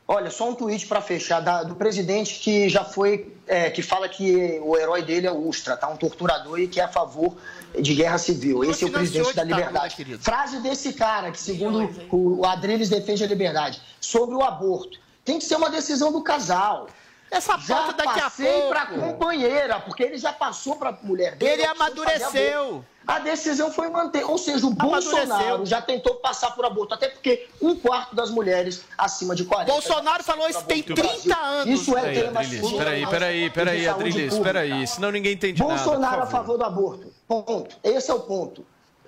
Olha, 0.09 0.31
só 0.31 0.51
um 0.51 0.55
tweet 0.55 0.87
para 0.89 1.01
fechar 1.01 1.41
da- 1.41 1.63
do 1.63 1.75
presidente 1.77 2.41
que 2.41 2.69
já 2.69 2.85
foi, 2.85 3.33
é, 3.47 3.71
que 3.71 3.81
fala 3.83 4.09
que 4.09 4.61
o 4.63 4.77
herói 4.77 5.01
dele 5.03 5.27
é 5.29 5.31
o 5.31 5.47
Ustra, 5.49 5.77
tá? 5.77 5.89
Um 5.89 5.97
torturador 5.97 6.59
e 6.59 6.67
que 6.67 6.81
é 6.81 6.85
a 6.85 6.89
favor 6.89 7.35
de 7.81 7.95
guerra 7.95 8.19
civil. 8.19 8.65
Esse 8.65 8.85
é 8.85 8.89
o 8.89 8.91
presidente 8.91 9.33
da 9.35 9.45
ditadura, 9.45 9.57
liberdade. 9.69 9.95
querido. 9.97 10.23
Frase 10.23 10.59
desse 10.59 10.93
cara, 10.93 11.31
que 11.31 11.39
segundo 11.41 11.89
o, 12.11 12.41
o 12.41 12.45
Adriles 12.45 12.89
defende 12.91 13.23
a 13.25 13.27
liberdade, 13.27 13.81
sobre 14.01 14.35
o 14.35 14.43
aborto. 14.43 14.99
Tem 15.25 15.39
que 15.39 15.45
ser 15.45 15.55
uma 15.55 15.71
decisão 15.71 16.13
do 16.13 16.21
casal. 16.21 16.89
Essa 17.33 17.59
Já 17.59 17.77
pauta 17.77 17.93
daqui 17.95 18.21
a 18.21 18.25
passei 18.25 18.53
pouco. 18.53 18.69
pra 18.69 18.87
companheira, 18.87 19.81
porque 19.81 20.03
ele 20.03 20.19
já 20.19 20.33
passou 20.35 20.77
pra 20.77 20.93
mulher 21.03 21.35
dele. 21.35 21.53
Ele 21.53 21.65
amadureceu. 21.65 22.85
A 23.07 23.19
decisão 23.19 23.73
foi 23.73 23.89
manter. 23.89 24.23
Ou 24.25 24.37
seja, 24.37 24.67
o. 24.67 24.71
Bolsonaro 24.71 25.65
já 25.67 25.81
tentou 25.81 26.17
passar 26.17 26.51
por 26.53 26.65
aborto, 26.65 26.95
até 26.95 27.09
porque 27.09 27.49
um 27.61 27.75
quarto 27.75 28.15
das 28.15 28.31
mulheres 28.31 28.85
acima 28.99 29.35
de 29.35 29.45
40. 29.45 29.73
Bolsonaro 29.73 30.23
falou 30.23 30.49
isso 30.49 30.63
tem 30.65 30.83
Aborto 30.83 31.03
no 31.03 31.09
30 31.09 31.35
Brasil. 31.35 31.45
anos. 31.53 31.81
Isso 31.81 31.97
é 31.97 32.01
Peraí, 32.03 32.15
tema 32.23 32.41
Adrilis, 32.41 32.73
peraí, 32.73 33.07
peraí, 33.07 33.51
peraí, 33.51 33.89
Adrilis, 33.89 34.39
peraí, 34.39 34.87
senão 34.87 35.11
ninguém 35.11 35.33
entende 35.33 35.61
nada. 35.61 35.75
Bolsonaro 35.75 36.23
a 36.23 36.27
favor 36.27 36.59
do 36.59 36.65
aborto. 36.65 37.13
Ponto. 37.27 37.77
Esse 37.83 38.11
é 38.11 38.15
o 38.15 38.21
ponto. 38.21 38.65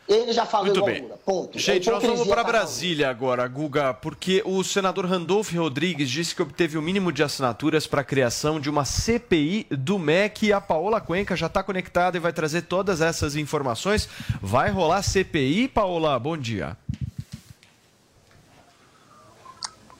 Ele 0.06 0.32
já 0.32 0.44
falou 0.44 0.66
Muito 0.66 0.84
bem. 0.84 1.02
Lula. 1.02 1.18
Ponto. 1.24 1.58
Gente, 1.58 1.88
A 1.88 1.92
nós 1.92 2.02
vamos 2.02 2.28
para 2.28 2.44
Brasília 2.44 3.08
agora, 3.08 3.46
Guga, 3.48 3.94
porque 3.94 4.42
o 4.44 4.62
senador 4.62 5.06
Randolfo 5.06 5.56
Rodrigues 5.56 6.10
disse 6.10 6.34
que 6.34 6.42
obteve 6.42 6.76
o 6.76 6.82
mínimo 6.82 7.10
de 7.10 7.22
assinaturas 7.22 7.86
para 7.86 8.02
a 8.02 8.04
criação 8.04 8.60
de 8.60 8.68
uma 8.68 8.84
CPI 8.84 9.66
do 9.70 9.98
MEC. 9.98 10.52
A 10.52 10.60
Paola 10.60 11.00
Cuenca 11.00 11.34
já 11.34 11.46
está 11.46 11.62
conectada 11.62 12.18
e 12.18 12.20
vai 12.20 12.32
trazer 12.32 12.62
todas 12.62 13.00
essas 13.00 13.34
informações. 13.34 14.08
Vai 14.42 14.70
rolar 14.70 15.02
CPI, 15.02 15.68
Paola? 15.68 16.18
Bom 16.18 16.36
dia. 16.36 16.76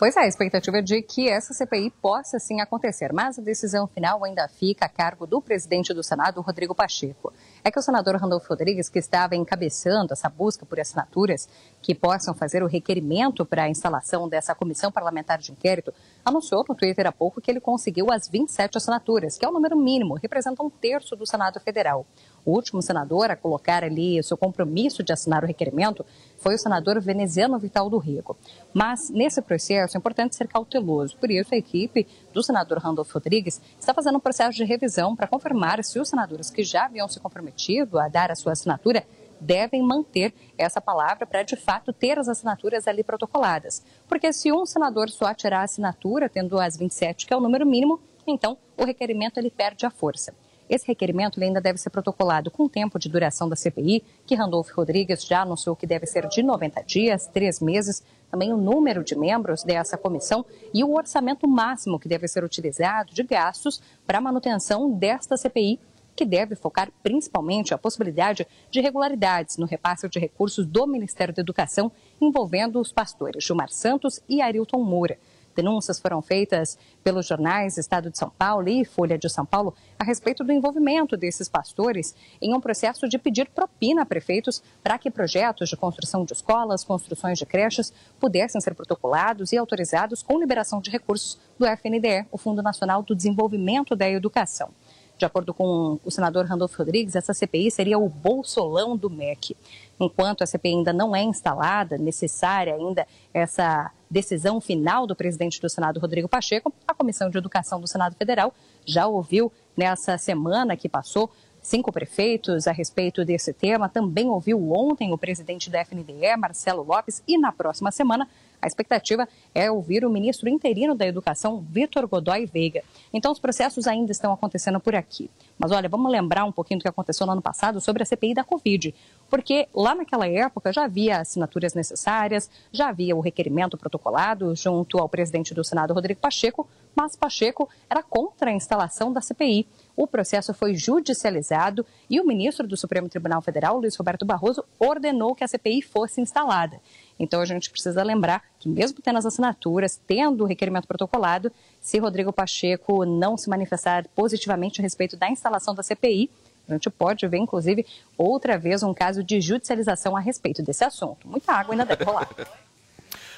Pois 0.04 0.18
é, 0.18 0.20
a 0.20 0.26
expectativa 0.26 0.80
é 0.80 0.82
de 0.82 1.00
que 1.00 1.30
essa 1.30 1.54
CPI 1.54 1.90
possa 2.02 2.38
sim 2.38 2.60
acontecer, 2.60 3.10
mas 3.10 3.38
a 3.38 3.42
decisão 3.42 3.86
final 3.86 4.22
ainda 4.22 4.46
fica 4.46 4.84
a 4.84 4.88
cargo 4.90 5.26
do 5.26 5.40
presidente 5.40 5.94
do 5.94 6.02
Senado, 6.02 6.42
Rodrigo 6.42 6.74
Pacheco. 6.74 7.32
É 7.64 7.70
que 7.70 7.78
o 7.78 7.82
senador 7.82 8.16
Randolfo 8.16 8.46
Rodrigues, 8.50 8.90
que 8.90 8.98
estava 8.98 9.34
encabeçando 9.34 10.12
essa 10.12 10.28
busca 10.28 10.66
por 10.66 10.78
assinaturas 10.78 11.48
que 11.80 11.94
possam 11.94 12.34
fazer 12.34 12.62
o 12.62 12.66
requerimento 12.66 13.46
para 13.46 13.62
a 13.62 13.70
instalação 13.70 14.28
dessa 14.28 14.54
comissão 14.54 14.92
parlamentar 14.92 15.38
de 15.38 15.52
inquérito, 15.52 15.90
anunciou 16.22 16.62
no 16.68 16.74
Twitter 16.74 17.06
há 17.06 17.12
pouco 17.12 17.40
que 17.40 17.50
ele 17.50 17.58
conseguiu 17.58 18.12
as 18.12 18.28
27 18.28 18.76
assinaturas, 18.76 19.38
que 19.38 19.46
é 19.46 19.48
o 19.48 19.52
número 19.52 19.74
mínimo, 19.74 20.18
representa 20.22 20.62
um 20.62 20.68
terço 20.68 21.16
do 21.16 21.26
Senado 21.26 21.58
Federal. 21.60 22.06
O 22.44 22.52
último 22.52 22.82
senador 22.82 23.30
a 23.30 23.36
colocar 23.36 23.82
ali 23.82 24.22
seu 24.22 24.36
compromisso 24.36 25.02
de 25.02 25.14
assinar 25.14 25.42
o 25.42 25.46
requerimento 25.46 26.04
foi 26.44 26.56
o 26.56 26.58
senador 26.58 27.00
veneziano 27.00 27.58
Vital 27.58 27.88
do 27.88 27.96
Rico. 27.96 28.36
Mas 28.74 29.08
nesse 29.08 29.40
processo 29.40 29.96
é 29.96 29.98
importante 29.98 30.36
ser 30.36 30.46
cauteloso. 30.46 31.16
Por 31.16 31.30
isso, 31.30 31.54
a 31.54 31.56
equipe 31.56 32.06
do 32.34 32.42
senador 32.42 32.76
Randolfo 32.76 33.14
Rodrigues 33.14 33.62
está 33.80 33.94
fazendo 33.94 34.18
um 34.18 34.20
processo 34.20 34.54
de 34.54 34.62
revisão 34.62 35.16
para 35.16 35.26
confirmar 35.26 35.82
se 35.82 35.98
os 35.98 36.06
senadores 36.06 36.50
que 36.50 36.62
já 36.62 36.84
haviam 36.84 37.08
se 37.08 37.18
comprometido 37.18 37.98
a 37.98 38.08
dar 38.08 38.30
a 38.30 38.34
sua 38.34 38.52
assinatura 38.52 39.06
devem 39.40 39.82
manter 39.82 40.34
essa 40.58 40.82
palavra 40.82 41.26
para 41.26 41.42
de 41.42 41.56
fato 41.56 41.94
ter 41.94 42.18
as 42.18 42.28
assinaturas 42.28 42.86
ali 42.86 43.02
protocoladas. 43.02 43.82
Porque 44.06 44.30
se 44.30 44.52
um 44.52 44.66
senador 44.66 45.08
só 45.08 45.32
tirar 45.32 45.60
a 45.60 45.64
assinatura, 45.64 46.28
tendo 46.28 46.60
as 46.60 46.76
27, 46.76 47.26
que 47.26 47.32
é 47.32 47.36
o 47.36 47.40
número 47.40 47.64
mínimo, 47.64 47.98
então 48.26 48.58
o 48.76 48.84
requerimento 48.84 49.38
ele 49.38 49.50
perde 49.50 49.86
a 49.86 49.90
força. 49.90 50.34
Esse 50.68 50.86
requerimento 50.86 51.42
ainda 51.42 51.60
deve 51.60 51.78
ser 51.78 51.90
protocolado 51.90 52.50
com 52.50 52.64
o 52.64 52.68
tempo 52.68 52.98
de 52.98 53.08
duração 53.08 53.48
da 53.48 53.56
CPI, 53.56 54.02
que 54.26 54.34
Randolfo 54.34 54.74
Rodrigues 54.74 55.24
já 55.24 55.42
anunciou 55.42 55.76
que 55.76 55.86
deve 55.86 56.06
ser 56.06 56.26
de 56.28 56.42
90 56.42 56.82
dias, 56.82 57.26
três 57.26 57.60
meses, 57.60 58.02
também 58.30 58.52
o 58.52 58.56
número 58.56 59.04
de 59.04 59.16
membros 59.16 59.62
dessa 59.62 59.98
comissão 59.98 60.44
e 60.72 60.82
o 60.82 60.94
orçamento 60.94 61.46
máximo 61.46 61.98
que 61.98 62.08
deve 62.08 62.26
ser 62.26 62.42
utilizado 62.42 63.12
de 63.12 63.22
gastos 63.22 63.80
para 64.06 64.18
a 64.18 64.20
manutenção 64.20 64.90
desta 64.90 65.36
CPI, 65.36 65.78
que 66.16 66.24
deve 66.24 66.54
focar 66.54 66.90
principalmente 67.02 67.74
a 67.74 67.78
possibilidade 67.78 68.46
de 68.70 68.78
irregularidades 68.78 69.56
no 69.56 69.66
repasse 69.66 70.08
de 70.08 70.18
recursos 70.18 70.64
do 70.66 70.86
Ministério 70.86 71.34
da 71.34 71.42
Educação 71.42 71.92
envolvendo 72.20 72.80
os 72.80 72.92
pastores 72.92 73.44
Gilmar 73.44 73.70
Santos 73.70 74.20
e 74.28 74.40
Arilton 74.40 74.82
Moura. 74.82 75.18
Denúncias 75.54 75.98
foram 75.98 76.20
feitas 76.20 76.78
pelos 77.02 77.26
jornais 77.26 77.78
Estado 77.78 78.10
de 78.10 78.18
São 78.18 78.30
Paulo 78.30 78.68
e 78.68 78.84
Folha 78.84 79.16
de 79.16 79.28
São 79.28 79.46
Paulo 79.46 79.74
a 79.98 80.04
respeito 80.04 80.42
do 80.42 80.52
envolvimento 80.52 81.16
desses 81.16 81.48
pastores 81.48 82.14
em 82.40 82.54
um 82.54 82.60
processo 82.60 83.08
de 83.08 83.18
pedir 83.18 83.48
propina 83.48 84.02
a 84.02 84.06
prefeitos 84.06 84.62
para 84.82 84.98
que 84.98 85.10
projetos 85.10 85.68
de 85.68 85.76
construção 85.76 86.24
de 86.24 86.32
escolas, 86.32 86.84
construções 86.84 87.38
de 87.38 87.46
creches, 87.46 87.92
pudessem 88.18 88.60
ser 88.60 88.74
protocolados 88.74 89.52
e 89.52 89.56
autorizados 89.56 90.22
com 90.22 90.38
liberação 90.38 90.80
de 90.80 90.90
recursos 90.90 91.38
do 91.58 91.66
FNDE, 91.66 92.26
o 92.30 92.38
Fundo 92.38 92.62
Nacional 92.62 93.02
do 93.02 93.14
Desenvolvimento 93.14 93.94
da 93.94 94.08
Educação. 94.08 94.70
De 95.16 95.24
acordo 95.24 95.54
com 95.54 95.98
o 96.04 96.10
senador 96.10 96.44
Randolfo 96.44 96.76
Rodrigues, 96.76 97.14
essa 97.14 97.32
CPI 97.32 97.70
seria 97.70 97.98
o 97.98 98.08
bolsolão 98.08 98.96
do 98.96 99.08
MEC. 99.08 99.56
Enquanto 99.98 100.42
a 100.42 100.46
CPI 100.46 100.74
ainda 100.74 100.92
não 100.92 101.14
é 101.14 101.22
instalada, 101.22 101.96
necessária 101.96 102.74
ainda 102.74 103.06
essa 103.32 103.92
decisão 104.10 104.60
final 104.60 105.06
do 105.06 105.14
presidente 105.14 105.60
do 105.60 105.68
Senado, 105.68 106.00
Rodrigo 106.00 106.28
Pacheco, 106.28 106.72
a 106.86 106.92
Comissão 106.92 107.30
de 107.30 107.38
Educação 107.38 107.80
do 107.80 107.86
Senado 107.86 108.16
Federal 108.16 108.52
já 108.84 109.06
ouviu 109.06 109.52
nessa 109.76 110.18
semana 110.18 110.76
que 110.76 110.88
passou 110.88 111.30
cinco 111.62 111.90
prefeitos 111.90 112.66
a 112.66 112.72
respeito 112.72 113.24
desse 113.24 113.52
tema. 113.52 113.88
Também 113.88 114.28
ouviu 114.28 114.72
ontem 114.72 115.12
o 115.12 115.18
presidente 115.18 115.70
da 115.70 115.80
FNDE, 115.80 116.36
Marcelo 116.36 116.82
Lopes, 116.82 117.22
e 117.26 117.38
na 117.38 117.50
próxima 117.50 117.90
semana 117.90 118.28
a 118.64 118.66
expectativa 118.66 119.28
é 119.54 119.70
ouvir 119.70 120.06
o 120.06 120.10
ministro 120.10 120.48
interino 120.48 120.94
da 120.94 121.06
Educação, 121.06 121.60
Vitor 121.68 122.08
Godoy 122.08 122.46
Veiga. 122.46 122.82
Então, 123.12 123.30
os 123.30 123.38
processos 123.38 123.86
ainda 123.86 124.10
estão 124.10 124.32
acontecendo 124.32 124.80
por 124.80 124.94
aqui. 124.94 125.30
Mas 125.58 125.70
olha, 125.70 125.86
vamos 125.86 126.10
lembrar 126.10 126.46
um 126.46 126.52
pouquinho 126.52 126.80
do 126.80 126.82
que 126.82 126.88
aconteceu 126.88 127.26
no 127.26 127.32
ano 127.32 127.42
passado 127.42 127.78
sobre 127.78 128.02
a 128.02 128.06
CPI 128.06 128.32
da 128.32 128.42
Covid. 128.42 128.94
Porque 129.28 129.68
lá 129.74 129.94
naquela 129.94 130.26
época 130.26 130.72
já 130.72 130.84
havia 130.84 131.18
assinaturas 131.18 131.74
necessárias, 131.74 132.50
já 132.72 132.88
havia 132.88 133.14
o 133.14 133.20
requerimento 133.20 133.76
protocolado 133.76 134.56
junto 134.56 134.98
ao 134.98 135.10
presidente 135.10 135.52
do 135.52 135.62
Senado, 135.62 135.92
Rodrigo 135.92 136.20
Pacheco, 136.20 136.66
mas 136.96 137.16
Pacheco 137.16 137.68
era 137.90 138.02
contra 138.02 138.50
a 138.50 138.54
instalação 138.54 139.12
da 139.12 139.20
CPI. 139.20 139.66
O 139.96 140.06
processo 140.06 140.52
foi 140.52 140.74
judicializado 140.74 141.86
e 142.10 142.20
o 142.20 142.26
ministro 142.26 142.66
do 142.66 142.76
Supremo 142.76 143.08
Tribunal 143.08 143.40
Federal, 143.40 143.78
Luiz 143.78 143.94
Roberto 143.96 144.24
Barroso, 144.24 144.64
ordenou 144.78 145.34
que 145.34 145.44
a 145.44 145.48
CPI 145.48 145.82
fosse 145.82 146.20
instalada. 146.20 146.80
Então 147.18 147.40
a 147.40 147.44
gente 147.44 147.70
precisa 147.70 148.02
lembrar 148.02 148.42
que, 148.58 148.68
mesmo 148.68 149.00
tendo 149.00 149.18
as 149.18 149.26
assinaturas, 149.26 150.00
tendo 150.06 150.42
o 150.42 150.46
requerimento 150.46 150.88
protocolado, 150.88 151.52
se 151.80 151.98
Rodrigo 151.98 152.32
Pacheco 152.32 153.04
não 153.04 153.36
se 153.36 153.48
manifestar 153.48 154.06
positivamente 154.16 154.80
a 154.80 154.82
respeito 154.82 155.16
da 155.16 155.30
instalação 155.30 155.74
da 155.74 155.82
CPI, 155.82 156.28
a 156.68 156.72
gente 156.72 156.90
pode 156.90 157.26
ver, 157.28 157.36
inclusive, 157.36 157.86
outra 158.16 158.58
vez 158.58 158.82
um 158.82 158.94
caso 158.94 159.22
de 159.22 159.40
judicialização 159.40 160.16
a 160.16 160.20
respeito 160.20 160.62
desse 160.62 160.82
assunto. 160.82 161.28
Muita 161.28 161.52
água 161.52 161.74
ainda 161.74 161.84
deve 161.84 162.04
rolar. 162.04 162.28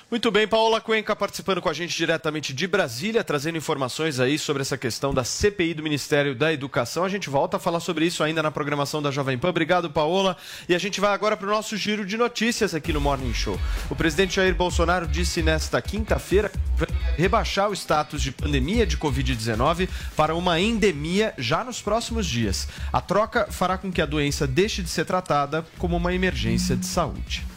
Muito 0.09 0.31
bem, 0.31 0.47
Paola 0.47 0.81
Cuenca 0.81 1.17
participando 1.17 1.61
com 1.61 1.69
a 1.69 1.73
gente 1.73 1.97
diretamente 1.97 2.55
de 2.55 2.69
Brasília, 2.69 3.25
trazendo 3.25 3.59
informações 3.59 4.21
aí 4.21 4.39
sobre 4.39 4.63
essa 4.63 4.79
questão 4.79 5.13
da 5.13 5.25
CPI 5.25 5.75
do 5.75 5.83
Ministério 5.83 6.33
da 6.33 6.53
Educação. 6.53 7.03
A 7.03 7.09
gente 7.09 7.29
volta 7.29 7.57
a 7.57 7.61
falar 7.61 7.81
sobre 7.81 8.07
isso 8.07 8.23
ainda 8.23 8.41
na 8.41 8.53
programação 8.53 9.03
da 9.03 9.11
Jovem 9.11 9.37
Pan. 9.37 9.49
Obrigado, 9.49 9.91
Paola. 9.91 10.37
E 10.69 10.77
a 10.77 10.79
gente 10.79 11.01
vai 11.01 11.13
agora 11.13 11.37
para 11.37 11.49
o 11.49 11.51
nosso 11.51 11.77
giro 11.77 12.07
de 12.07 12.17
notícias 12.17 12.73
aqui 12.73 12.93
no 12.93 13.01
Morning 13.01 13.35
Show. 13.35 13.59
O 13.91 13.97
presidente 13.97 14.37
Jair 14.37 14.55
Bolsonaro 14.55 15.09
disse 15.09 15.43
nesta 15.43 15.83
quinta-feira 15.83 16.53
rebaixar 17.17 17.69
o 17.69 17.75
status 17.75 18.23
de 18.23 18.31
pandemia 18.31 18.87
de 18.87 18.97
Covid-19 18.97 19.89
para 20.15 20.37
uma 20.37 20.61
endemia 20.61 21.35
já 21.37 21.65
nos 21.65 21.83
próximos 21.83 22.27
dias. 22.27 22.69
A 22.93 23.01
troca 23.01 23.49
fará 23.51 23.77
com 23.77 23.91
que 23.91 24.01
a 24.01 24.07
doença 24.07 24.47
deixe 24.47 24.85
de 24.85 24.89
ser 24.89 25.05
tratada 25.05 25.67
como 25.79 25.97
uma 25.97 26.15
emergência 26.15 26.77
de 26.77 26.87
saúde. 26.87 27.56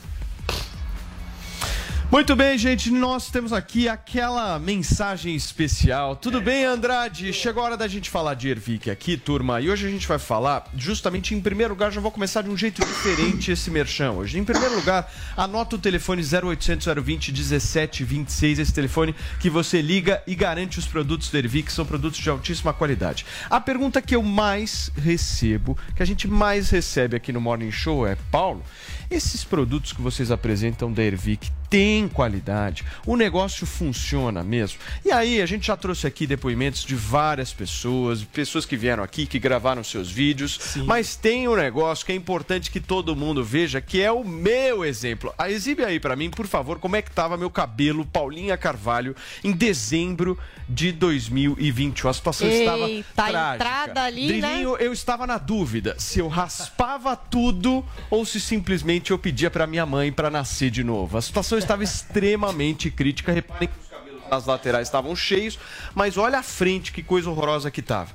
Muito 2.11 2.35
bem, 2.35 2.57
gente, 2.57 2.89
nós 2.89 3.29
temos 3.29 3.53
aqui 3.53 3.87
aquela 3.87 4.57
mensagem 4.57 5.35
especial. 5.35 6.15
Tudo 6.15 6.41
bem, 6.41 6.65
Andrade? 6.65 7.31
Chegou 7.31 7.61
a 7.61 7.67
hora 7.67 7.77
da 7.77 7.87
gente 7.87 8.09
falar 8.09 8.33
de 8.33 8.49
Ervic 8.49 8.89
aqui, 8.89 9.15
turma. 9.15 9.61
E 9.61 9.69
hoje 9.69 9.85
a 9.85 9.91
gente 9.91 10.07
vai 10.07 10.17
falar, 10.17 10.65
justamente 10.75 11.35
em 11.35 11.39
primeiro 11.39 11.75
lugar, 11.75 11.91
já 11.91 12.01
vou 12.01 12.09
começar 12.09 12.41
de 12.41 12.49
um 12.49 12.57
jeito 12.57 12.83
diferente 12.83 13.51
esse 13.51 13.69
merchan 13.69 14.13
hoje. 14.13 14.39
Em 14.39 14.43
primeiro 14.43 14.73
lugar, 14.73 15.13
anota 15.37 15.75
o 15.75 15.79
telefone 15.79 16.23
0800 16.23 16.87
020 16.87 17.31
1726, 17.31 18.57
esse 18.57 18.73
telefone 18.73 19.13
que 19.39 19.47
você 19.47 19.79
liga 19.79 20.23
e 20.25 20.33
garante 20.33 20.79
os 20.79 20.87
produtos 20.87 21.29
do 21.29 21.37
Ervic, 21.37 21.67
que 21.67 21.71
são 21.71 21.85
produtos 21.85 22.19
de 22.19 22.27
altíssima 22.27 22.73
qualidade. 22.73 23.23
A 23.51 23.61
pergunta 23.61 24.01
que 24.01 24.15
eu 24.15 24.23
mais 24.23 24.91
recebo, 24.97 25.77
que 25.95 26.01
a 26.01 26.07
gente 26.07 26.27
mais 26.27 26.71
recebe 26.71 27.15
aqui 27.15 27.31
no 27.31 27.39
Morning 27.39 27.71
Show 27.71 28.07
é, 28.07 28.17
Paulo, 28.31 28.63
esses 29.09 29.43
produtos 29.43 29.93
que 29.93 30.01
vocês 30.01 30.31
apresentam 30.31 30.91
da 30.91 31.03
Ervic 31.03 31.49
tem 31.69 32.07
qualidade, 32.07 32.83
o 33.05 33.15
negócio 33.15 33.65
funciona 33.65 34.43
mesmo. 34.43 34.79
E 35.05 35.11
aí, 35.11 35.39
a 35.39 35.45
gente 35.45 35.67
já 35.67 35.77
trouxe 35.77 36.07
aqui 36.07 36.25
depoimentos 36.25 36.83
de 36.83 36.95
várias 36.95 37.53
pessoas, 37.53 38.23
pessoas 38.23 38.65
que 38.65 38.75
vieram 38.75 39.03
aqui, 39.03 39.27
que 39.27 39.37
gravaram 39.37 39.83
seus 39.83 40.09
vídeos, 40.09 40.75
mas 40.85 41.15
tem 41.15 41.47
um 41.47 41.55
negócio 41.55 42.05
que 42.05 42.11
é 42.11 42.15
importante 42.15 42.71
que 42.71 42.79
todo 42.79 43.15
mundo 43.15 43.43
veja, 43.43 43.79
que 43.79 44.01
é 44.01 44.11
o 44.11 44.23
meu 44.23 44.83
exemplo. 44.83 45.33
Ah, 45.37 45.49
exibe 45.49 45.83
aí 45.83 45.99
pra 45.99 46.15
mim, 46.15 46.29
por 46.31 46.47
favor, 46.47 46.79
como 46.79 46.95
é 46.95 47.01
que 47.03 47.11
tava 47.11 47.37
meu 47.37 47.51
cabelo, 47.51 48.03
Paulinha 48.03 48.57
Carvalho, 48.57 49.15
em 49.43 49.51
dezembro 49.51 50.39
de 50.67 50.91
2021. 50.91 52.09
A 52.09 52.13
situação 52.13 52.47
estava 52.47 52.89
Eita, 52.89 53.07
trágica. 53.13 53.55
entrada 53.55 54.03
ali, 54.03 54.33
né? 54.33 54.47
Drilinho, 54.47 54.75
eu 54.77 54.91
estava 54.91 55.27
na 55.27 55.37
dúvida 55.37 55.95
se 55.99 56.19
eu 56.19 56.27
raspava 56.27 57.15
tudo 57.15 57.85
ou 58.09 58.25
se 58.25 58.39
simplesmente 58.39 58.98
eu 59.11 59.17
pedia 59.19 59.49
pra 59.49 59.65
minha 59.65 59.85
mãe 59.85 60.11
pra 60.11 60.29
nascer 60.29 60.69
de 60.69 60.83
novo. 60.83 61.17
A 61.17 61.21
situação 61.21 61.57
estava 61.57 61.83
extremamente 61.83 62.91
crítica. 62.91 63.31
Reparem 63.31 63.67
que 63.67 63.73
os 63.81 63.89
cabelos 63.89 64.21
nas 64.29 64.45
laterais 64.45 64.87
estavam 64.87 65.15
cheios, 65.15 65.57
mas 65.95 66.17
olha 66.17 66.39
a 66.39 66.43
frente, 66.43 66.91
que 66.91 67.01
coisa 67.01 67.29
horrorosa 67.29 67.71
que 67.71 67.79
estava. 67.79 68.11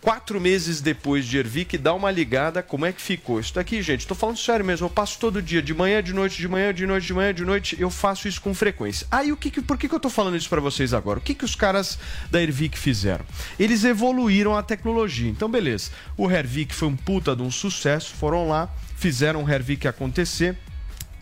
Quatro 0.00 0.38
meses 0.38 0.82
depois 0.82 1.24
de 1.24 1.38
Ervic, 1.38 1.78
dá 1.78 1.94
uma 1.94 2.10
ligada, 2.10 2.62
como 2.62 2.84
é 2.84 2.92
que 2.92 3.00
ficou? 3.00 3.40
Isso 3.40 3.54
daqui, 3.54 3.80
gente, 3.80 4.06
tô 4.06 4.14
falando 4.14 4.36
sério 4.36 4.62
mesmo, 4.62 4.84
eu 4.84 4.90
passo 4.90 5.18
todo 5.18 5.40
dia, 5.40 5.62
de 5.62 5.72
manhã, 5.72 6.02
de 6.02 6.12
noite, 6.12 6.36
de 6.36 6.46
manhã, 6.46 6.74
de 6.74 6.84
noite, 6.86 7.06
de 7.06 7.14
manhã, 7.14 7.32
de 7.32 7.42
noite, 7.42 7.74
eu 7.80 7.88
faço 7.88 8.28
isso 8.28 8.38
com 8.42 8.52
frequência. 8.52 9.06
Aí, 9.10 9.32
o 9.32 9.36
que, 9.36 9.50
que- 9.50 9.62
por 9.62 9.78
que, 9.78 9.88
que 9.88 9.94
eu 9.94 9.98
tô 10.00 10.10
falando 10.10 10.36
isso 10.36 10.50
pra 10.50 10.60
vocês 10.60 10.92
agora? 10.92 11.20
O 11.20 11.22
que, 11.22 11.32
que 11.34 11.46
os 11.46 11.54
caras 11.54 11.98
da 12.30 12.42
Ervic 12.42 12.78
fizeram? 12.78 13.24
Eles 13.58 13.82
evoluíram 13.82 14.54
a 14.54 14.62
tecnologia. 14.62 15.30
Então, 15.30 15.50
beleza, 15.50 15.90
o 16.18 16.30
Hervik 16.30 16.74
foi 16.74 16.88
um 16.88 16.96
puta 16.96 17.34
de 17.34 17.40
um 17.40 17.50
sucesso, 17.50 18.12
foram 18.14 18.46
lá, 18.46 18.68
fizeram 18.96 19.42
o 19.42 19.48
Hervik 19.48 19.86
acontecer, 19.86 20.56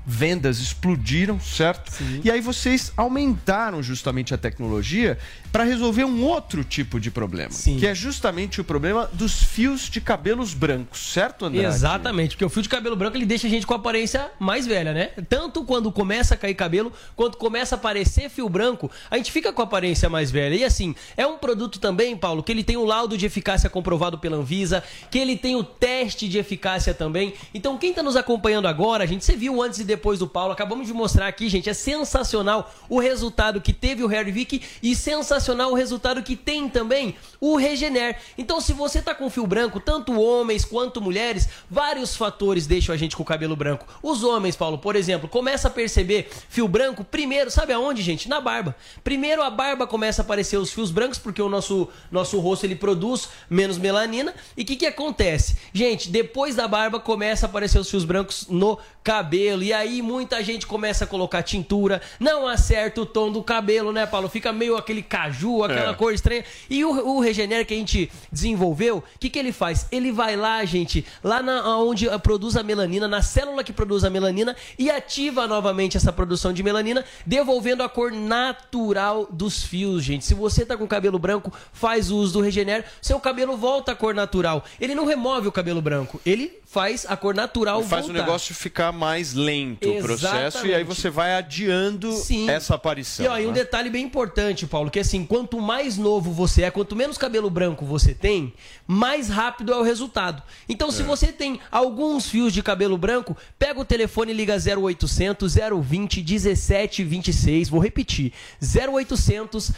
vendas 0.04 0.58
explodiram, 0.58 1.40
certo? 1.40 1.92
E 2.24 2.30
aí 2.30 2.40
vocês 2.40 2.92
aumentaram 2.96 3.82
justamente 3.82 4.34
a 4.34 4.38
tecnologia 4.38 5.18
para 5.50 5.64
resolver 5.64 6.04
um 6.04 6.24
outro 6.24 6.64
tipo 6.64 6.98
de 6.98 7.10
problema, 7.10 7.50
que 7.50 7.86
é 7.86 7.94
justamente 7.94 8.60
o 8.60 8.64
problema 8.64 9.08
dos 9.12 9.42
fios 9.42 9.88
de 9.88 10.00
cabelos 10.00 10.54
brancos, 10.54 11.12
certo, 11.12 11.44
André? 11.44 11.64
Exatamente, 11.64 12.30
porque 12.30 12.44
o 12.44 12.48
fio 12.48 12.62
de 12.62 12.68
cabelo 12.68 12.96
branco 12.96 13.16
ele 13.16 13.26
deixa 13.26 13.46
a 13.46 13.50
gente 13.50 13.66
com 13.66 13.74
a 13.74 13.76
aparência 13.76 14.30
mais 14.38 14.66
velha, 14.66 14.92
né? 14.92 15.10
Tanto 15.28 15.64
quando 15.64 15.92
começa 15.92 16.34
a 16.34 16.36
cair 16.36 16.54
cabelo, 16.54 16.92
quanto 17.14 17.36
começa 17.36 17.74
a 17.74 17.78
aparecer 17.78 18.30
fio 18.30 18.48
branco, 18.48 18.90
a 19.10 19.16
gente 19.16 19.30
fica 19.30 19.52
com 19.52 19.60
a 19.60 19.64
aparência 19.64 20.08
mais 20.08 20.30
velha. 20.30 20.54
E 20.54 20.64
assim, 20.64 20.94
é 21.16 21.26
um 21.26 21.36
produto 21.36 21.78
também, 21.78 22.16
Paulo, 22.16 22.42
que 22.42 22.50
ele 22.50 22.64
tem 22.64 22.76
o 22.76 22.84
laudo 22.84 23.16
de 23.16 23.26
eficácia 23.26 23.68
comprovado 23.68 24.18
pela 24.18 24.36
Anvisa, 24.36 24.82
que 25.10 25.18
ele 25.18 25.36
tem 25.36 25.54
o 25.54 25.62
teste 25.62 26.28
de 26.28 26.38
eficácia 26.38 26.94
também. 26.94 27.34
Então, 27.52 27.76
quem 27.76 27.92
tá 27.92 28.02
nos 28.02 28.16
acompanhando 28.16 28.66
agora, 28.66 29.06
gente, 29.06 29.24
você 29.24 29.36
viu 29.36 29.62
antes 29.62 29.80
e 29.80 29.84
depois 29.92 30.18
do 30.18 30.26
Paulo, 30.26 30.52
acabamos 30.52 30.86
de 30.86 30.94
mostrar 30.94 31.26
aqui, 31.26 31.50
gente, 31.50 31.68
é 31.68 31.74
sensacional 31.74 32.72
o 32.88 32.98
resultado 32.98 33.60
que 33.60 33.74
teve 33.74 34.02
o 34.02 34.10
Hervik 34.10 34.62
e 34.82 34.96
sensacional 34.96 35.70
o 35.70 35.74
resultado 35.74 36.22
que 36.22 36.34
tem 36.34 36.66
também 36.66 37.14
o 37.38 37.56
Regener. 37.56 38.16
Então, 38.38 38.58
se 38.58 38.72
você 38.72 39.02
tá 39.02 39.14
com 39.14 39.28
fio 39.28 39.46
branco, 39.46 39.78
tanto 39.78 40.18
homens 40.18 40.64
quanto 40.64 41.00
mulheres, 41.00 41.46
vários 41.70 42.16
fatores 42.16 42.66
deixam 42.66 42.94
a 42.94 42.98
gente 42.98 43.14
com 43.14 43.22
o 43.22 43.26
cabelo 43.26 43.54
branco. 43.54 43.86
Os 44.02 44.24
homens, 44.24 44.56
Paulo, 44.56 44.78
por 44.78 44.96
exemplo, 44.96 45.28
começa 45.28 45.68
a 45.68 45.70
perceber 45.70 46.30
fio 46.48 46.66
branco 46.66 47.04
primeiro, 47.04 47.50
sabe 47.50 47.74
aonde, 47.74 48.00
gente? 48.00 48.30
Na 48.30 48.40
barba. 48.40 48.74
Primeiro 49.04 49.42
a 49.42 49.50
barba 49.50 49.86
começa 49.86 50.22
a 50.22 50.24
aparecer 50.24 50.56
os 50.56 50.72
fios 50.72 50.90
brancos, 50.90 51.18
porque 51.18 51.42
o 51.42 51.50
nosso, 51.50 51.88
nosso 52.10 52.40
rosto 52.40 52.64
ele 52.64 52.76
produz 52.76 53.28
menos 53.50 53.76
melanina. 53.76 54.34
E 54.56 54.62
o 54.62 54.64
que, 54.64 54.76
que 54.76 54.86
acontece? 54.86 55.56
Gente, 55.74 56.08
depois 56.08 56.54
da 56.54 56.66
barba 56.66 56.98
começa 56.98 57.44
a 57.44 57.48
aparecer 57.48 57.78
os 57.78 57.90
fios 57.90 58.04
brancos 58.04 58.46
no 58.48 58.78
cabelo. 59.02 59.62
E 59.62 59.72
aí 59.72 60.00
muita 60.02 60.42
gente 60.42 60.66
começa 60.66 61.04
a 61.04 61.06
colocar 61.06 61.42
tintura, 61.42 62.00
não 62.20 62.46
acerta 62.46 63.00
o 63.00 63.06
tom 63.06 63.30
do 63.30 63.42
cabelo, 63.42 63.92
né, 63.92 64.06
Paulo? 64.06 64.28
Fica 64.28 64.52
meio 64.52 64.76
aquele 64.76 65.02
caju, 65.02 65.64
aquela 65.64 65.90
É. 65.92 65.94
cor 65.94 66.12
estranha. 66.12 66.44
E 66.70 66.84
o, 66.84 66.90
o 67.16 67.20
Regener 67.20 67.66
que 67.66 67.74
a 67.74 67.76
gente 67.76 68.10
desenvolveu, 68.30 68.98
o 68.98 69.04
que, 69.18 69.28
que 69.30 69.38
ele 69.38 69.52
faz? 69.52 69.86
Ele 69.90 70.12
vai 70.12 70.36
lá, 70.36 70.64
gente, 70.64 71.04
lá 71.22 71.42
na, 71.42 71.76
onde 71.78 72.06
produz 72.20 72.56
a 72.56 72.62
melanina, 72.62 73.08
na 73.08 73.22
célula 73.22 73.64
que 73.64 73.72
produz 73.72 74.04
a 74.04 74.10
melanina, 74.10 74.54
e 74.78 74.90
ativa 74.90 75.46
novamente 75.46 75.96
essa 75.96 76.12
produção 76.12 76.52
de 76.52 76.62
melanina, 76.62 77.04
devolvendo 77.26 77.82
a 77.82 77.88
cor 77.88 78.12
natural 78.12 79.26
dos 79.30 79.62
fios, 79.62 80.02
gente. 80.04 80.24
Se 80.24 80.34
você 80.34 80.64
tá 80.64 80.76
com 80.76 80.86
cabelo 80.86 81.18
branco, 81.18 81.52
faz 81.72 82.10
uso 82.10 82.34
do 82.34 82.40
Regener, 82.40 82.84
seu 83.00 83.18
cabelo 83.18 83.56
volta 83.56 83.92
à 83.92 83.94
cor 83.94 84.14
natural. 84.14 84.64
Ele 84.80 84.94
não 84.94 85.04
remove 85.06 85.48
o 85.48 85.52
cabelo 85.52 85.80
branco, 85.82 86.20
ele 86.24 86.60
faz 86.64 87.04
a 87.08 87.16
cor 87.16 87.34
natural 87.34 87.82
Faz 87.82 88.04
o 88.04 88.08
voltar. 88.08 88.24
negócio 88.24 88.54
ficar 88.54 88.91
mais 88.92 89.32
lento 89.34 89.88
o 89.90 90.00
processo 90.02 90.58
e 90.58 90.74
aí 90.74 90.82
Exatamente. 90.82 90.84
você 90.86 91.10
vai 91.10 91.34
adiando 91.34 92.10
essa 92.48 92.74
aparição. 92.74 93.24
E, 93.24 93.28
ó, 93.28 93.38
e 93.38 93.44
um 93.46 93.48
né? 93.48 93.54
detalhe 93.54 93.90
bem 93.90 94.04
importante, 94.04 94.66
Paulo, 94.66 94.90
que 94.90 94.98
assim, 95.00 95.24
quanto 95.24 95.60
mais 95.60 95.96
novo 95.98 96.30
você 96.32 96.62
é, 96.62 96.70
quanto 96.70 96.94
menos 96.94 97.16
cabelo 97.18 97.50
branco 97.50 97.84
você 97.84 98.14
tem, 98.14 98.52
mais 98.86 99.28
rápido 99.28 99.72
é 99.72 99.76
o 99.76 99.82
resultado. 99.82 100.42
Então, 100.68 100.90
se 100.90 101.02
É. 101.02 101.04
você 101.04 101.28
tem 101.32 101.58
alguns 101.70 102.28
fios 102.28 102.52
de 102.52 102.62
cabelo 102.62 102.96
branco, 102.98 103.36
pega 103.58 103.80
o 103.80 103.84
telefone 103.84 104.32
e 104.32 104.34
liga 104.34 104.56
0800 104.56 105.54
020 105.82 106.22
1726. 106.22 107.68
Vou 107.68 107.80
repetir: 107.80 108.32
0800 108.60 109.72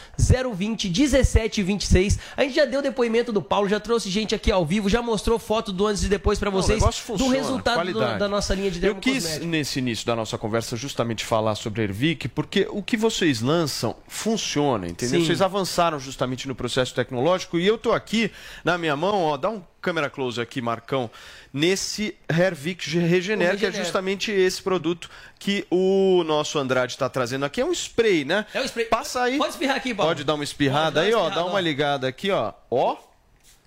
020 0.53 0.89
1726. 0.89 2.19
A 2.35 2.43
gente 2.43 2.55
já 2.55 2.65
deu 2.65 2.81
depoimento 2.81 3.31
do 3.31 3.41
Paulo, 3.41 3.67
já 3.69 3.79
trouxe 3.79 4.09
gente 4.09 4.35
aqui 4.35 4.51
ao 4.51 4.65
vivo, 4.65 4.89
já 4.89 5.01
mostrou 5.01 5.39
foto 5.39 5.71
do 5.71 5.85
antes 5.87 6.03
e 6.03 6.07
depois 6.07 6.37
pra 6.39 6.49
Não, 6.51 6.59
o 6.59 6.61
vocês 6.61 6.79
negócio 6.79 7.17
do 7.17 7.27
resultado 7.29 7.85
do- 7.91 7.99
da 7.99 8.27
nossa 8.27 8.53
linha 8.53 8.69
de 8.71 8.85
Eu 8.85 8.95
quis, 9.13 9.39
nesse 9.39 9.79
início 9.79 10.05
da 10.05 10.15
nossa 10.15 10.37
conversa, 10.37 10.75
justamente 10.75 11.23
falar 11.25 11.55
sobre 11.55 11.81
a 11.81 11.83
Ervic, 11.85 12.27
porque 12.29 12.67
o 12.69 12.81
que 12.83 12.97
vocês 12.97 13.41
lançam 13.41 13.95
funciona, 14.07 14.87
entendeu? 14.87 15.19
Sim. 15.21 15.25
Vocês 15.25 15.41
avançaram 15.41 15.99
justamente 15.99 16.47
no 16.47 16.55
processo 16.55 16.93
tecnológico 16.93 17.57
e 17.57 17.65
eu 17.65 17.77
tô 17.77 17.91
aqui 17.93 18.31
na 18.63 18.77
minha 18.77 18.95
mão, 18.95 19.23
ó, 19.23 19.37
dá 19.37 19.49
um 19.49 19.63
câmera 19.81 20.09
close 20.09 20.41
aqui, 20.41 20.61
Marcão, 20.61 21.11
nesse 21.53 22.15
Hervic 22.27 22.97
Regener, 22.97 23.53
O 23.53 23.57
que 23.57 23.67
é 23.67 23.71
justamente 23.71 24.31
esse 24.31 24.61
produto 24.61 25.09
que 25.37 25.65
o 25.69 26.23
nosso 26.25 26.57
Andrade 26.57 26.93
está 26.93 27.07
trazendo 27.07 27.45
aqui. 27.45 27.61
É 27.61 27.65
um 27.65 27.71
spray, 27.71 28.25
né? 28.25 28.45
É 28.53 28.61
um 28.61 28.65
spray. 28.65 28.85
Passa 28.85 29.21
aí. 29.21 29.37
Pode 29.37 29.51
espirrar 29.51 29.75
aqui, 29.75 29.93
Paulo. 29.93 30.09
Pode 30.09 30.23
dar 30.23 30.33
uma 30.33 30.43
espirrada 30.43 31.01
Pode 31.01 31.05
aí, 31.05 31.11
dar 31.11 31.17
uma 31.17 31.23
ó. 31.23 31.27
espirrada, 31.27 31.41
Dá 31.43 31.45
uma 31.51 31.57
ó. 31.57 31.59
ligada 31.59 32.07
aqui, 32.07 32.31
ó. 32.31 32.53
Ó. 32.71 32.97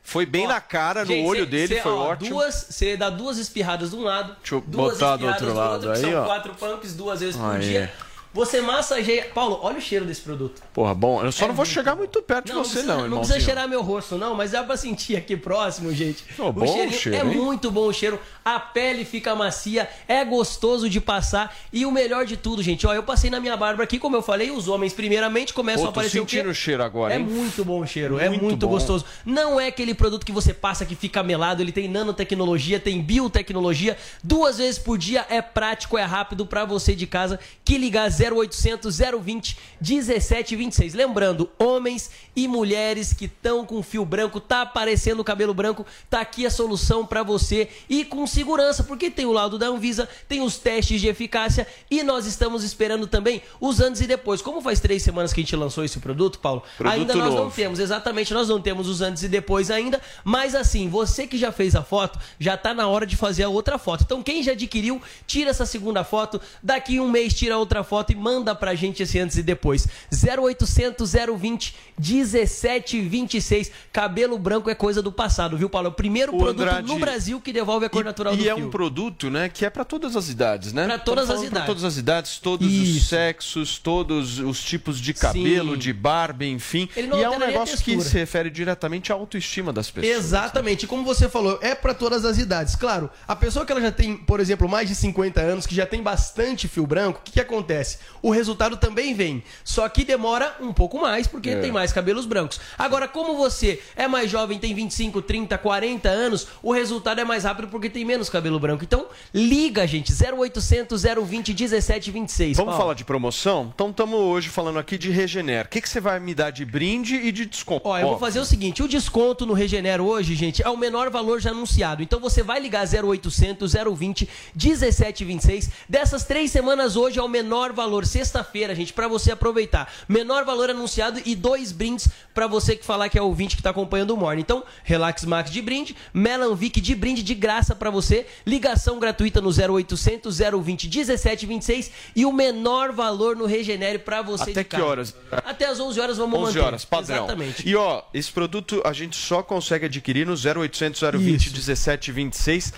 Foi 0.08 0.24
bem 0.24 0.46
na 0.46 0.58
cara, 0.58 1.00
no 1.04 1.06
Gente, 1.12 1.28
olho 1.28 1.40
cê- 1.44 1.50
dele, 1.50 1.74
cê, 1.74 1.80
foi 1.82 1.92
ó, 1.92 2.12
ótimo. 2.12 2.30
Duas, 2.30 2.66
você 2.70 2.96
dá 2.96 3.10
duas 3.10 3.36
espirradas 3.36 3.90
de 3.90 3.96
um 3.96 4.02
lado, 4.04 4.34
Deixa 4.40 4.54
eu 4.54 4.60
duas 4.62 4.94
botar 4.94 5.16
do 5.16 5.26
outro 5.26 5.52
lado 5.52 5.82
que 5.82 5.88
aí, 5.92 6.00
são 6.00 6.22
ó. 6.22 6.24
quatro 6.24 6.54
pumps 6.54 6.94
duas 6.94 7.20
vezes 7.20 7.36
por 7.36 7.54
Aí. 7.54 7.60
dia. 7.60 7.92
Você 8.38 8.60
massageia. 8.60 9.26
Paulo, 9.34 9.58
olha 9.62 9.78
o 9.78 9.80
cheiro 9.80 10.04
desse 10.04 10.20
produto. 10.20 10.62
Porra, 10.72 10.94
bom, 10.94 11.24
eu 11.24 11.32
só 11.32 11.48
não 11.48 11.54
vou 11.54 11.64
chegar 11.64 11.96
muito 11.96 12.22
perto 12.22 12.46
de 12.46 12.52
Não, 12.52 12.62
você, 12.62 12.70
precisa, 12.74 12.86
não, 12.92 12.98
não 13.00 13.04
irmãozinho. 13.06 13.26
precisa 13.34 13.44
cheirar 13.44 13.68
meu 13.68 13.82
rosto, 13.82 14.16
não, 14.16 14.34
mas 14.36 14.52
dá 14.52 14.62
pra 14.62 14.76
sentir 14.76 15.16
aqui 15.16 15.36
próximo, 15.36 15.92
gente. 15.92 16.24
Ô, 16.38 16.52
bom 16.52 16.64
cheirinho 16.66 16.92
cheiro, 16.98 17.18
é 17.18 17.20
hein? 17.32 17.36
muito 17.36 17.68
bom 17.70 17.88
o 17.88 17.92
cheiro. 17.92 18.20
A 18.44 18.60
pele 18.60 19.04
fica 19.04 19.34
macia, 19.34 19.88
é 20.06 20.24
gostoso 20.24 20.88
de 20.88 21.00
passar. 21.00 21.54
E 21.72 21.84
o 21.84 21.90
melhor 21.90 22.24
de 22.24 22.36
tudo, 22.36 22.62
gente, 22.62 22.86
ó, 22.86 22.94
eu 22.94 23.02
passei 23.02 23.28
na 23.28 23.40
minha 23.40 23.56
barba 23.56 23.82
aqui, 23.82 23.98
como 23.98 24.14
eu 24.16 24.22
falei, 24.22 24.50
os 24.52 24.68
homens 24.68 24.92
primeiramente 24.92 25.52
começam 25.52 25.82
Pô, 25.82 25.88
a 25.88 25.90
aparecer 25.90 26.18
o 26.20 26.22
sentindo 26.22 26.50
o 26.50 26.54
cheiro 26.54 26.82
agora, 26.82 27.12
É 27.14 27.18
hein? 27.18 27.24
muito 27.24 27.64
bom 27.64 27.80
o 27.80 27.86
cheiro, 27.86 28.20
é 28.20 28.28
Muito 28.28 28.44
muito 28.44 28.66
bom. 28.66 28.72
gostoso. 28.74 29.04
Não 29.26 29.58
é 29.60 29.66
aquele 29.66 29.94
produto 29.94 30.24
que 30.24 30.30
você 30.32 30.54
passa 30.54 30.86
que 30.86 30.94
fica 30.94 31.22
melado, 31.24 31.60
ele 31.60 31.72
tem 31.72 31.88
nanotecnologia, 31.88 32.78
tem 32.78 33.02
biotecnologia. 33.02 33.98
Duas 34.22 34.58
vezes 34.58 34.78
por 34.78 34.96
dia 34.96 35.26
é 35.28 35.42
prático, 35.42 35.98
é 35.98 36.04
rápido 36.04 36.46
pra 36.46 36.64
você 36.64 36.94
de 36.94 37.06
casa 37.06 37.38
que 37.64 37.76
ligar 37.76 38.08
0800 38.34 38.98
020 38.98 39.56
1726. 39.80 40.94
Lembrando, 40.94 41.50
homens 41.58 42.10
e 42.34 42.46
mulheres 42.46 43.12
que 43.12 43.24
estão 43.26 43.64
com 43.64 43.82
fio 43.82 44.04
branco, 44.04 44.40
tá 44.40 44.62
aparecendo 44.62 45.24
cabelo 45.24 45.52
branco, 45.54 45.84
tá 46.08 46.20
aqui 46.20 46.46
a 46.46 46.50
solução 46.50 47.04
pra 47.04 47.22
você 47.22 47.68
e 47.88 48.04
com 48.04 48.26
segurança, 48.26 48.84
porque 48.84 49.10
tem 49.10 49.26
o 49.26 49.32
laudo 49.32 49.58
da 49.58 49.66
Anvisa, 49.66 50.08
tem 50.28 50.40
os 50.40 50.58
testes 50.58 51.00
de 51.00 51.08
eficácia 51.08 51.66
e 51.90 52.02
nós 52.02 52.26
estamos 52.26 52.62
esperando 52.64 53.06
também 53.06 53.42
os 53.60 53.80
antes 53.80 54.00
e 54.00 54.06
depois. 54.06 54.40
Como 54.40 54.60
faz 54.60 54.80
três 54.80 55.02
semanas 55.02 55.32
que 55.32 55.40
a 55.40 55.42
gente 55.42 55.56
lançou 55.56 55.84
esse 55.84 55.98
produto, 55.98 56.38
Paulo, 56.38 56.62
Produto 56.76 56.94
ainda 56.94 57.14
nós 57.14 57.34
não 57.34 57.44
novo. 57.44 57.54
temos, 57.54 57.78
exatamente, 57.78 58.32
nós 58.32 58.48
não 58.48 58.60
temos 58.60 58.88
os 58.88 59.00
antes 59.00 59.22
e 59.22 59.28
depois 59.28 59.70
ainda, 59.70 60.00
mas 60.24 60.54
assim, 60.54 60.88
você 60.88 61.26
que 61.26 61.36
já 61.36 61.50
fez 61.52 61.74
a 61.74 61.82
foto, 61.82 62.18
já 62.38 62.56
tá 62.56 62.72
na 62.72 62.86
hora 62.86 63.06
de 63.06 63.16
fazer 63.16 63.42
a 63.42 63.48
outra 63.48 63.78
foto. 63.78 64.04
Então 64.04 64.22
quem 64.22 64.42
já 64.42 64.52
adquiriu, 64.52 65.00
tira 65.26 65.50
essa 65.50 65.66
segunda 65.66 66.04
foto, 66.04 66.40
daqui 66.62 67.00
um 67.00 67.10
mês 67.10 67.34
tira 67.34 67.58
outra 67.58 67.82
foto 67.82 68.07
e 68.12 68.16
manda 68.16 68.54
pra 68.54 68.74
gente 68.74 69.02
esse 69.02 69.18
antes 69.18 69.36
e 69.36 69.42
depois. 69.42 69.86
0800 70.12 71.12
020 71.38 71.74
1726. 71.98 73.70
Cabelo 73.92 74.38
branco 74.38 74.70
é 74.70 74.74
coisa 74.74 75.02
do 75.02 75.10
passado, 75.12 75.56
viu, 75.56 75.68
Paulo? 75.68 75.88
É 75.88 75.90
o 75.90 75.94
primeiro 75.94 76.34
O 76.34 76.38
produto 76.38 76.62
Andrade- 76.62 76.88
no 76.88 76.98
Brasil 76.98 77.40
que 77.40 77.52
devolve 77.52 77.86
a 77.86 77.88
cor 77.90 78.04
natural 78.04 78.36
do 78.36 78.42
E 78.42 78.48
é 78.48 78.54
fio. 78.54 78.66
um 78.66 78.70
produto, 78.70 79.30
né, 79.30 79.48
que 79.48 79.64
é 79.64 79.70
para 79.70 79.84
todas 79.84 80.16
as 80.16 80.28
idades, 80.28 80.72
né? 80.72 80.84
Pra 80.86 80.98
todas 80.98 81.24
as 81.24 81.36
falando 81.36 81.40
pra 81.50 81.58
idades. 81.58 81.66
todas 81.66 81.84
as 81.84 81.96
idades, 81.96 82.38
todos 82.38 82.66
os 82.66 82.72
Isso. 82.88 83.06
sexos, 83.08 83.78
todos 83.78 84.38
os 84.38 84.62
tipos 84.62 85.00
de 85.00 85.14
cabelo, 85.14 85.72
Sim. 85.72 85.78
de 85.78 85.92
barba, 85.92 86.44
enfim. 86.44 86.88
E 86.96 87.00
é 87.22 87.30
um 87.30 87.38
negócio 87.38 87.78
que 87.78 88.00
se 88.00 88.14
refere 88.18 88.50
diretamente 88.50 89.12
à 89.12 89.14
autoestima 89.14 89.72
das 89.72 89.90
pessoas. 89.90 90.16
Exatamente, 90.16 90.86
como 90.86 91.04
você 91.04 91.28
falou, 91.28 91.58
é 91.62 91.74
para 91.74 91.94
todas 91.94 92.24
as 92.24 92.38
idades. 92.38 92.74
Claro, 92.76 93.10
a 93.26 93.34
pessoa 93.36 93.64
que 93.64 93.72
ela 93.72 93.80
já 93.80 93.92
tem, 93.92 94.16
por 94.16 94.40
exemplo, 94.40 94.68
mais 94.68 94.88
de 94.88 94.94
50 94.94 95.40
anos, 95.40 95.66
que 95.66 95.74
já 95.74 95.86
tem 95.86 96.02
bastante 96.02 96.68
fio 96.68 96.86
branco, 96.86 97.20
o 97.20 97.22
que, 97.22 97.32
que 97.32 97.40
acontece? 97.40 97.97
Acontece? 97.98 98.18
O 98.22 98.30
resultado 98.30 98.76
também 98.76 99.14
vem. 99.14 99.42
Só 99.64 99.88
que 99.88 100.04
demora 100.04 100.56
um 100.60 100.72
pouco 100.72 100.98
mais, 101.00 101.26
porque 101.26 101.50
É. 101.50 101.60
tem 101.60 101.70
mais 101.70 101.92
cabelos 101.92 102.26
brancos. 102.26 102.60
Agora, 102.76 103.06
como 103.06 103.36
você 103.36 103.80
é 103.94 104.08
mais 104.08 104.30
jovem, 104.30 104.58
tem 104.58 104.74
25, 104.74 105.22
30, 105.22 105.56
40 105.58 106.08
anos, 106.08 106.46
o 106.62 106.72
resultado 106.72 107.20
é 107.20 107.24
mais 107.24 107.44
rápido 107.44 107.68
porque 107.68 107.88
tem 107.88 108.04
menos 108.04 108.28
cabelo 108.28 108.58
branco. 108.58 108.82
Então, 108.84 109.06
liga, 109.32 109.86
gente. 109.86 110.12
0800 110.12 111.02
020 111.02 111.54
1726. 111.54 112.56
Vamos 112.56 112.72
Paulo. 112.72 112.82
falar 112.82 112.94
de 112.94 113.04
promoção? 113.04 113.70
Então 113.74 113.90
estamos 113.90 114.18
hoje 114.18 114.48
falando 114.48 114.78
aqui 114.78 114.98
de 114.98 115.10
Regener. 115.10 115.66
O 115.66 115.68
que, 115.68 115.80
que 115.80 115.88
você 115.88 116.00
vai 116.00 116.18
me 116.18 116.34
dar 116.34 116.50
de 116.50 116.64
brinde 116.64 117.14
e 117.16 117.30
de 117.32 117.46
desconto? 117.46 117.88
Ó, 117.88 117.98
eu 117.98 118.08
vou 118.08 118.18
fazer 118.18 118.40
o 118.40 118.44
seguinte, 118.44 118.82
o 118.82 118.88
desconto 118.88 119.46
no 119.46 119.52
Regenero 119.52 120.04
hoje, 120.04 120.34
gente, 120.34 120.62
é 120.62 120.68
o 120.68 120.76
menor 120.76 121.10
valor 121.10 121.40
já 121.40 121.50
anunciado. 121.50 122.02
Então 122.02 122.18
você 122.20 122.42
vai 122.42 122.58
ligar 122.60 122.84
0800 122.86 123.72
020 123.96 124.28
1726. 124.54 125.70
Dessas 125.88 126.24
três 126.24 126.50
semanas 126.50 126.96
hoje 126.96 127.18
é 127.18 127.22
o 127.22 127.28
menor 127.28 127.72
valor, 127.72 127.87
sexta-feira, 128.06 128.74
gente, 128.74 128.92
pra 128.92 129.08
você 129.08 129.32
aproveitar. 129.32 129.92
Menor 130.08 130.44
valor 130.44 130.70
anunciado 130.70 131.20
e 131.24 131.34
dois 131.34 131.72
brindes 131.72 132.08
pra 132.34 132.46
você 132.46 132.76
que 132.76 132.84
falar 132.84 133.08
que 133.08 133.18
é 133.18 133.22
ouvinte 133.22 133.56
que 133.56 133.62
tá 133.62 133.70
acompanhando 133.70 134.10
o 134.12 134.16
Morning. 134.16 134.42
Então, 134.42 134.62
Relax 134.84 135.24
Max 135.24 135.50
de 135.50 135.62
brinde, 135.62 135.96
Melanvic 136.12 136.80
de 136.80 136.94
brinde 136.94 137.22
de 137.22 137.34
graça 137.34 137.74
pra 137.74 137.90
você, 137.90 138.26
ligação 138.46 138.98
gratuita 138.98 139.40
no 139.40 139.50
0800 139.50 140.38
020 140.38 140.88
1726 140.88 141.90
e 142.14 142.24
o 142.24 142.32
menor 142.32 142.92
valor 142.92 143.36
no 143.36 143.46
Regenere 143.46 143.98
pra 143.98 144.22
você 144.22 144.50
Até 144.50 144.64
que 144.64 144.80
horas? 144.80 145.14
Até 145.30 145.66
as 145.66 145.80
11 145.80 146.00
horas 146.00 146.16
vamos 146.18 146.38
11 146.38 146.46
manter. 146.46 146.60
horas, 146.66 146.84
padrão. 146.84 147.16
Exatamente. 147.24 147.68
E 147.68 147.74
ó, 147.74 148.02
esse 148.12 148.30
produto 148.30 148.82
a 148.84 148.92
gente 148.92 149.16
só 149.16 149.42
consegue 149.42 149.86
adquirir 149.86 150.26
no 150.26 150.34
0800 150.34 151.00
020 151.00 151.46
Isso. 151.46 151.50
1726 151.54 152.72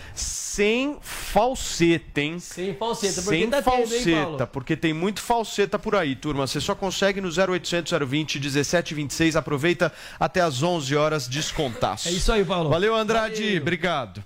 sem 0.61 0.98
falseta, 1.00 2.20
hein? 2.20 2.38
Sem 2.38 2.74
falseta, 2.74 3.22
porque 3.22 3.38
Sem 3.38 3.48
tá 3.48 3.62
tendo, 3.62 3.76
hein, 3.76 3.86
falseta, 3.86 4.46
porque 4.46 4.76
tem 4.76 4.92
muito 4.92 5.22
falseta 5.22 5.78
por 5.78 5.96
aí, 5.96 6.14
turma. 6.14 6.46
Você 6.46 6.61
só 6.61 6.74
consegue 6.74 7.18
no 7.18 7.28
0800 7.28 7.98
020 8.06 8.38
1726. 8.38 9.36
Aproveita 9.36 9.90
até 10.18 10.42
as 10.42 10.62
11 10.62 10.94
horas, 10.94 11.26
descontaço. 11.26 12.08
É 12.08 12.12
isso 12.12 12.30
aí, 12.30 12.44
Paulo. 12.44 12.68
Valeu, 12.68 12.94
Andrade. 12.94 13.42
Valeu. 13.42 13.62
Obrigado. 13.62 14.22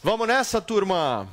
Vamos 0.00 0.28
nessa, 0.28 0.60
turma. 0.60 1.28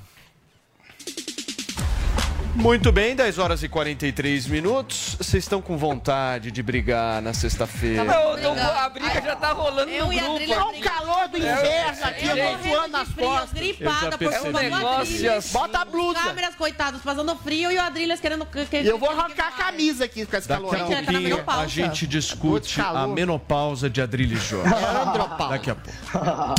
Muito 2.55 2.89
bem, 2.91 3.15
10 3.15 3.37
horas 3.37 3.63
e 3.63 3.67
43 3.69 4.47
minutos. 4.47 5.15
Vocês 5.19 5.43
estão 5.43 5.61
com 5.61 5.77
vontade 5.77 6.51
de 6.51 6.63
brigar 6.63 7.21
na 7.21 7.33
sexta-feira? 7.33 8.03
Não, 8.05 8.37
não, 8.37 8.55
a 8.79 8.87
briga 8.89 9.21
já 9.21 9.35
tá 9.35 9.51
rolando 9.51 9.91
Eu 9.91 10.05
no 10.07 10.13
e 10.13 10.19
a 10.19 10.23
grupo. 10.23 10.39
Olha 10.53 10.65
o 10.77 10.81
calor 10.81 11.27
do 11.27 11.37
inverno 11.37 12.05
aqui, 12.05 12.25
eu 12.25 12.37
tô 12.37 12.63
suando 12.69 12.87
nas 12.87 13.09
costas. 13.09 13.51
gripada 13.51 14.17
por 14.17 14.33
É 14.33 14.41
um 14.41 14.51
negócio 14.51 14.87
Adrilles. 15.01 15.25
assim. 15.29 15.53
Bota 15.53 15.79
a 15.79 15.85
blusa. 15.85 16.19
Câmeras, 16.19 16.55
coitados, 16.55 17.01
passando 17.01 17.35
frio 17.35 17.71
e 17.71 17.75
o 17.77 17.81
Adrilhas 17.81 18.19
querendo... 18.21 18.45
Que, 18.45 18.65
eu 18.77 18.97
vou 18.97 19.09
arrancar 19.09 19.47
a 19.47 19.51
camisa 19.51 20.05
aqui 20.05 20.25
com 20.25 20.37
esse 20.37 20.47
Daqui 20.47 20.63
calor. 20.63 20.75
a 20.75 20.77
Gente, 20.77 20.87
tá 20.87 20.95
na 20.95 21.03
pouquinho 21.05 21.21
menopausa. 21.29 21.61
a 21.61 21.67
gente 21.67 22.07
discute 22.07 22.81
a 22.81 23.05
menopausa 23.07 23.89
de 23.89 24.01
Adrilho 24.01 24.37
Jorge. 24.37 24.73
Andropausa. 24.73 25.49
Daqui 25.53 25.71
a 25.71 25.75
pouco. 25.75 26.55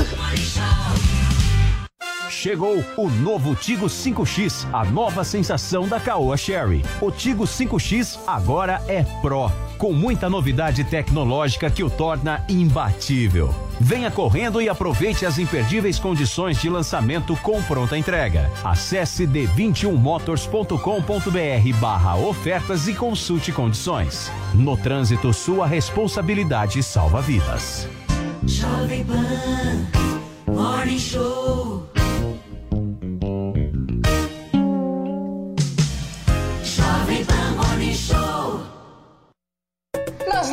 Chegou 2.31 2.83
o 2.95 3.09
novo 3.09 3.53
Tigo 3.53 3.87
5X, 3.87 4.65
a 4.71 4.85
nova 4.85 5.21
sensação 5.21 5.85
da 5.85 5.99
Caoa 5.99 6.37
Sherry. 6.37 6.81
O 7.01 7.11
Tigo 7.11 7.43
5X 7.43 8.17
agora 8.25 8.81
é 8.87 9.03
Pro, 9.21 9.51
com 9.77 9.91
muita 9.91 10.29
novidade 10.29 10.85
tecnológica 10.85 11.69
que 11.69 11.83
o 11.83 11.89
torna 11.89 12.45
imbatível. 12.47 13.53
Venha 13.81 14.09
correndo 14.09 14.61
e 14.61 14.69
aproveite 14.69 15.25
as 15.25 15.37
imperdíveis 15.37 15.99
condições 15.99 16.61
de 16.61 16.69
lançamento 16.69 17.35
com 17.37 17.61
pronta 17.63 17.97
entrega. 17.97 18.49
Acesse 18.63 19.27
d21motors.com.br 19.27 21.79
barra 21.81 22.15
ofertas 22.15 22.87
e 22.87 22.93
consulte 22.93 23.51
condições. 23.51 24.31
No 24.53 24.77
trânsito, 24.77 25.33
sua 25.33 25.67
responsabilidade 25.67 26.81
salva 26.81 27.21
vidas. 27.21 27.89
Jovem 28.45 29.03
Pan, 29.03 29.85
Morning 30.47 30.97
Show. 30.97 31.90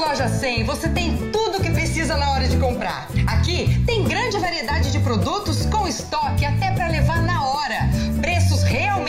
Nas 0.09 0.21
lojas 0.21 0.41
100 0.41 0.65
você 0.65 0.89
tem 0.89 1.19
tudo 1.31 1.59
o 1.59 1.63
que 1.63 1.71
precisa 1.71 2.17
na 2.17 2.31
hora 2.31 2.49
de 2.49 2.57
comprar. 2.57 3.09
Aqui 3.27 3.79
tem 3.85 4.05
grande 4.05 4.39
variedade 4.39 4.91
de 4.91 4.99
produtos 5.01 5.67
com 5.67 5.87
estoque 5.87 6.47
até 6.47 6.71
para 6.71 6.89
levar 6.89 7.23
na 7.25 7.45
hora. 7.45 7.91
Preços 8.19 8.48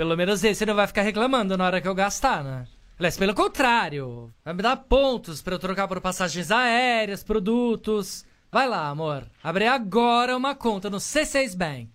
Pelo 0.00 0.16
menos 0.16 0.42
esse 0.42 0.64
não 0.64 0.74
vai 0.74 0.86
ficar 0.86 1.02
reclamando 1.02 1.58
na 1.58 1.66
hora 1.66 1.78
que 1.78 1.86
eu 1.86 1.94
gastar, 1.94 2.42
né? 2.42 2.64
Aliás, 2.98 3.18
pelo 3.18 3.34
contrário, 3.34 4.32
vai 4.42 4.54
me 4.54 4.62
dar 4.62 4.74
pontos 4.74 5.42
pra 5.42 5.54
eu 5.54 5.58
trocar 5.58 5.86
por 5.86 6.00
passagens 6.00 6.50
aéreas, 6.50 7.22
produtos. 7.22 8.24
Vai 8.50 8.66
lá, 8.66 8.88
amor. 8.88 9.26
Abre 9.44 9.66
agora 9.66 10.34
uma 10.34 10.54
conta 10.54 10.88
no 10.88 10.96
C6 10.96 11.54
Bank. 11.54 11.90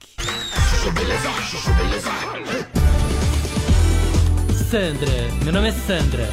Sandra, 4.70 5.44
meu 5.44 5.52
nome 5.52 5.70
é 5.70 5.72
Sandra. 5.72 6.30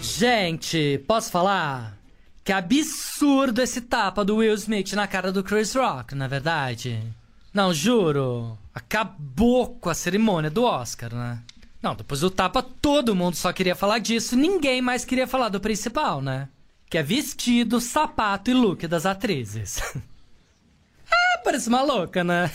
Gente, 0.00 1.02
posso 1.08 1.32
falar? 1.32 1.98
Que 2.44 2.52
absurdo 2.52 3.60
esse 3.60 3.80
tapa 3.80 4.24
do 4.24 4.36
Will 4.36 4.54
Smith 4.54 4.92
na 4.92 5.08
cara 5.08 5.32
do 5.32 5.42
Chris 5.42 5.74
Rock, 5.74 6.14
na 6.14 6.26
é 6.26 6.28
verdade. 6.28 7.19
Não, 7.52 7.74
juro. 7.74 8.56
Acabou 8.74 9.74
com 9.74 9.88
a 9.88 9.94
cerimônia 9.94 10.50
do 10.50 10.64
Oscar, 10.64 11.14
né? 11.14 11.42
Não, 11.82 11.94
depois 11.94 12.20
do 12.20 12.30
tapa 12.30 12.62
todo 12.62 13.14
mundo 13.16 13.34
só 13.36 13.52
queria 13.52 13.74
falar 13.74 13.98
disso, 13.98 14.36
ninguém 14.36 14.82
mais 14.82 15.04
queria 15.04 15.26
falar 15.26 15.48
do 15.48 15.60
principal, 15.60 16.20
né? 16.20 16.48
Que 16.88 16.98
é 16.98 17.02
vestido, 17.02 17.80
sapato 17.80 18.50
e 18.50 18.54
look 18.54 18.86
das 18.86 19.06
atrizes. 19.06 19.80
ah, 21.10 21.40
parece 21.42 21.68
uma 21.68 21.82
louca, 21.82 22.22
né? 22.22 22.50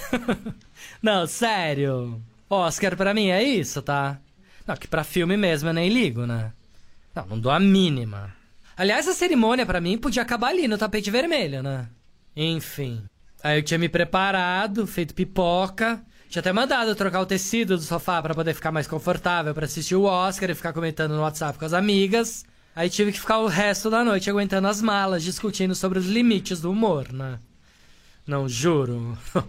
Não, 1.02 1.26
sério. 1.26 2.22
Oscar 2.50 2.96
pra 2.96 3.14
mim 3.14 3.30
é 3.30 3.44
isso, 3.44 3.82
tá? 3.82 4.20
Não, 4.68 4.76
que 4.76 4.88
pra 4.88 5.04
filme 5.04 5.36
mesmo 5.36 5.70
eu 5.70 5.74
nem 5.74 5.90
ligo, 5.90 6.26
né? 6.26 6.52
Não, 7.14 7.26
não 7.26 7.40
dou 7.40 7.52
a 7.52 7.60
mínima. 7.60 8.34
Aliás, 8.76 9.08
a 9.08 9.14
cerimônia 9.14 9.66
pra 9.66 9.80
mim 9.80 9.98
podia 9.98 10.22
acabar 10.22 10.50
ali 10.50 10.68
no 10.68 10.78
tapete 10.78 11.10
vermelho, 11.10 11.64
né? 11.64 11.88
Enfim. 12.36 13.04
Aí 13.46 13.60
eu 13.60 13.64
tinha 13.64 13.78
me 13.78 13.88
preparado, 13.88 14.88
feito 14.88 15.14
pipoca. 15.14 16.04
Tinha 16.28 16.40
até 16.40 16.52
mandado 16.52 16.96
trocar 16.96 17.22
o 17.22 17.28
tecido 17.28 17.78
do 17.78 17.84
sofá 17.84 18.20
pra 18.20 18.34
poder 18.34 18.56
ficar 18.56 18.72
mais 18.72 18.88
confortável 18.88 19.54
pra 19.54 19.66
assistir 19.66 19.94
o 19.94 20.02
Oscar 20.02 20.50
e 20.50 20.56
ficar 20.56 20.74
comentando 20.74 21.12
no 21.14 21.22
WhatsApp 21.22 21.60
com 21.60 21.64
as 21.64 21.72
amigas. 21.72 22.44
Aí 22.76 22.90
tive 22.90 23.12
que 23.12 23.20
ficar 23.20 23.38
o 23.38 23.46
resto 23.46 23.88
da 23.88 24.04
noite 24.04 24.32
aguentando 24.32 24.68
as 24.68 24.82
malas, 24.82 25.24
discutindo 25.24 25.76
sobre 25.76 26.00
os 26.00 26.08
limites 26.08 26.60
do 26.60 26.72
humor, 26.72 27.14
né? 27.14 27.38
Não, 28.26 28.50
juro. 28.50 29.16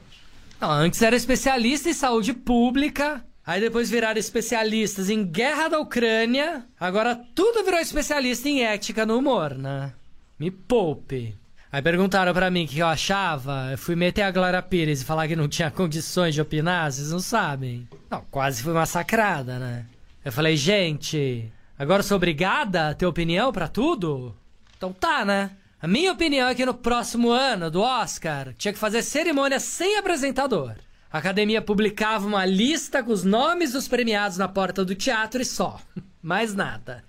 Não, 0.61 0.71
antes 0.71 1.01
era 1.01 1.17
especialista 1.17 1.89
em 1.89 1.95
saúde 1.95 2.35
pública, 2.35 3.25
aí 3.47 3.63
depois 3.63 3.89
viraram 3.89 4.21
especialistas 4.21 5.09
em 5.09 5.25
guerra 5.25 5.69
da 5.69 5.81
Ucrânia, 5.81 6.67
agora 6.79 7.19
tudo 7.35 7.65
virou 7.65 7.81
especialista 7.81 8.47
em 8.47 8.63
ética 8.63 9.07
no 9.07 9.17
humor, 9.17 9.55
né? 9.55 9.95
Me 10.39 10.51
poupe. 10.51 11.35
Aí 11.71 11.83
perguntaram 11.83 12.33
pra 12.33 12.51
mim 12.51 12.65
o 12.65 12.69
que 12.69 12.79
eu 12.79 12.87
achava, 12.87 13.69
eu 13.73 13.79
fui 13.79 13.97
meter 13.97 14.23
a 14.23 14.31
Glória 14.31 14.63
Pires 14.63 15.03
e 15.03 15.05
falar 15.05 15.27
que 15.27 15.37
não 15.37 15.49
tinha 15.49 15.71
condições 15.71 16.35
de 16.35 16.41
opinar, 16.41 16.91
vocês 16.93 17.11
não 17.11 17.19
sabem. 17.19 17.89
Não, 18.09 18.25
quase 18.31 18.63
fui 18.63 18.73
massacrada, 18.73 19.59
né? 19.59 19.85
Eu 20.25 20.33
falei, 20.33 20.57
gente, 20.57 21.53
agora 21.79 22.03
sou 22.03 22.17
obrigada 22.17 22.89
a 22.89 22.95
ter 22.95 23.07
opinião 23.07 23.53
pra 23.53 23.69
tudo? 23.69 24.35
Então 24.77 24.93
tá, 24.93 25.25
né? 25.25 25.51
A 25.81 25.87
minha 25.87 26.13
opinião 26.13 26.49
é 26.49 26.55
que 26.55 26.65
no 26.65 26.75
próximo 26.75 27.31
ano 27.31 27.71
do 27.71 27.81
Oscar 27.81 28.55
tinha 28.57 28.73
que 28.73 28.79
fazer 28.79 29.03
cerimônia 29.03 29.61
sem 29.61 29.99
apresentador. 29.99 30.75
A 31.13 31.19
academia 31.19 31.63
publicava 31.63 32.27
uma 32.27 32.45
lista 32.45 33.03
com 33.03 33.13
os 33.13 33.25
nomes 33.25 33.73
dos 33.73 33.87
premiados 33.87 34.39
na 34.39 34.49
porta 34.49 34.85
do 34.85 34.95
teatro 34.95 35.41
e 35.41 35.45
só. 35.45 35.81
Mais 36.23 36.55
nada. 36.55 37.05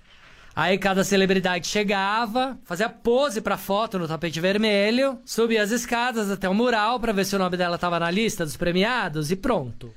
Aí 0.57 0.75
cada 0.79 1.03
celebridade 1.03 1.67
chegava, 1.67 2.57
fazia 2.63 2.89
pose 2.89 3.41
pra 3.41 3.57
foto 3.57 3.99
no 3.99 4.07
tapete 4.07 4.41
vermelho, 4.41 5.19
subia 5.23 5.61
as 5.61 5.69
escadas 5.69 6.31
até 6.31 6.49
o 6.49 6.53
mural 6.55 6.99
pra 6.99 7.11
ver 7.11 7.25
se 7.25 7.35
o 7.35 7.37
nome 7.37 7.55
dela 7.55 7.77
tava 7.77 7.99
na 7.99 8.09
lista 8.09 8.43
dos 8.43 8.57
premiados 8.57 9.29
e 9.29 9.35
pronto. 9.35 9.93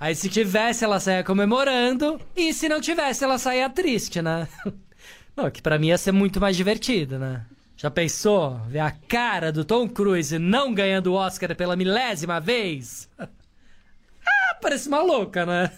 Aí 0.00 0.12
se 0.16 0.28
tivesse, 0.28 0.84
ela 0.84 0.98
saía 0.98 1.22
comemorando, 1.22 2.20
e 2.34 2.52
se 2.52 2.68
não 2.68 2.80
tivesse, 2.80 3.22
ela 3.22 3.38
saía 3.38 3.70
triste, 3.70 4.20
né? 4.20 4.48
Não, 5.36 5.48
que 5.48 5.62
pra 5.62 5.78
mim 5.78 5.86
ia 5.86 5.96
ser 5.96 6.10
muito 6.10 6.40
mais 6.40 6.56
divertido, 6.56 7.16
né? 7.16 7.46
Já 7.76 7.88
pensou 7.88 8.58
ver 8.66 8.80
a 8.80 8.90
cara 8.90 9.52
do 9.52 9.64
Tom 9.64 9.88
Cruise 9.88 10.36
não 10.40 10.74
ganhando 10.74 11.12
o 11.12 11.14
Oscar 11.14 11.54
pela 11.54 11.76
milésima 11.76 12.40
vez? 12.40 13.08
Ah, 14.26 14.54
parece 14.60 14.86
uma 14.88 15.00
louca, 15.00 15.46
né? 15.46 15.72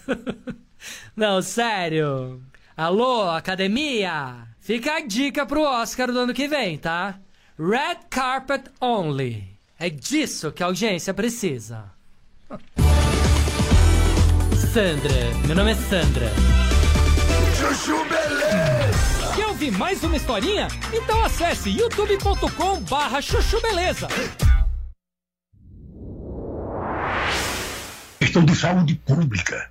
Não, 1.15 1.41
sério. 1.41 2.41
Alô, 2.75 3.29
academia? 3.29 4.47
Fica 4.59 4.95
a 4.95 4.99
dica 5.01 5.45
pro 5.45 5.61
Oscar 5.61 6.11
do 6.11 6.17
ano 6.17 6.33
que 6.33 6.47
vem, 6.47 6.75
tá? 6.75 7.19
Red 7.57 8.07
carpet 8.09 8.63
only. 8.81 9.47
É 9.77 9.91
disso 9.91 10.51
que 10.51 10.63
a 10.63 10.65
audiência 10.65 11.13
precisa. 11.13 11.85
Sandra, 14.73 15.13
meu 15.45 15.55
nome 15.55 15.73
é 15.73 15.75
Sandra. 15.75 16.31
Chuchu 17.55 18.03
Beleza! 18.05 19.35
Quer 19.35 19.45
ouvir 19.47 19.71
mais 19.71 20.03
uma 20.03 20.17
historinha? 20.17 20.67
Então 20.91 21.23
acesse 21.23 21.69
youtube.com 21.69 22.81
barra 22.89 23.21
chuchu 23.21 23.61
beleza. 23.61 24.07
Questão 28.19 28.43
de 28.43 28.55
saúde 28.55 28.95
pública. 29.05 29.69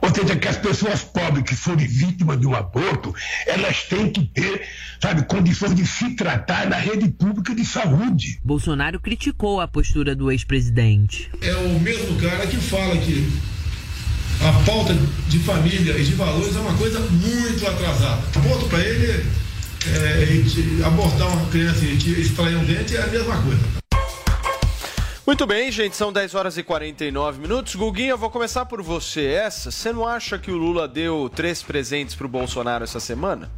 Ou 0.00 0.14
seja, 0.14 0.36
que 0.36 0.48
as 0.48 0.56
pessoas 0.56 1.02
pobres 1.02 1.44
que 1.44 1.56
forem 1.56 1.86
vítimas 1.86 2.40
de 2.40 2.46
um 2.46 2.54
aborto, 2.54 3.14
elas 3.46 3.82
têm 3.84 4.10
que 4.10 4.24
ter, 4.26 4.66
sabe, 5.02 5.22
condições 5.24 5.74
de 5.74 5.86
se 5.86 6.14
tratar 6.14 6.66
na 6.68 6.76
rede 6.76 7.08
pública 7.08 7.54
de 7.54 7.64
saúde. 7.64 8.40
Bolsonaro 8.44 9.00
criticou 9.00 9.60
a 9.60 9.68
postura 9.68 10.14
do 10.14 10.30
ex-presidente. 10.30 11.30
É 11.42 11.54
o 11.54 11.80
mesmo 11.80 12.16
cara 12.20 12.46
que 12.46 12.56
fala 12.56 12.96
que 12.96 13.28
a 14.40 14.52
pauta 14.64 14.96
de 15.28 15.38
família 15.40 15.98
e 15.98 16.04
de 16.04 16.14
valores 16.14 16.54
é 16.54 16.60
uma 16.60 16.74
coisa 16.74 17.00
muito 17.00 17.66
atrasada. 17.66 18.22
Aborto 18.36 18.66
para 18.66 18.80
ele, 18.80 19.26
é, 19.86 20.84
abortar 20.86 21.28
uma 21.28 21.46
criança 21.50 21.84
e 21.84 22.20
extrair 22.20 22.56
um 22.56 22.64
dente 22.64 22.96
é 22.96 23.02
a 23.02 23.06
mesma 23.08 23.36
coisa. 23.42 23.87
Muito 25.28 25.46
bem, 25.46 25.70
gente, 25.70 25.94
são 25.94 26.10
10 26.10 26.34
horas 26.34 26.56
e 26.56 26.62
49 26.62 27.38
minutos. 27.38 27.74
Guguinha, 27.74 28.12
eu 28.12 28.16
vou 28.16 28.30
começar 28.30 28.64
por 28.64 28.80
você. 28.80 29.26
Essa, 29.26 29.70
você 29.70 29.92
não 29.92 30.08
acha 30.08 30.38
que 30.38 30.50
o 30.50 30.56
Lula 30.56 30.88
deu 30.88 31.28
três 31.28 31.62
presentes 31.62 32.14
pro 32.14 32.26
Bolsonaro 32.26 32.82
essa 32.82 32.98
semana? 32.98 33.50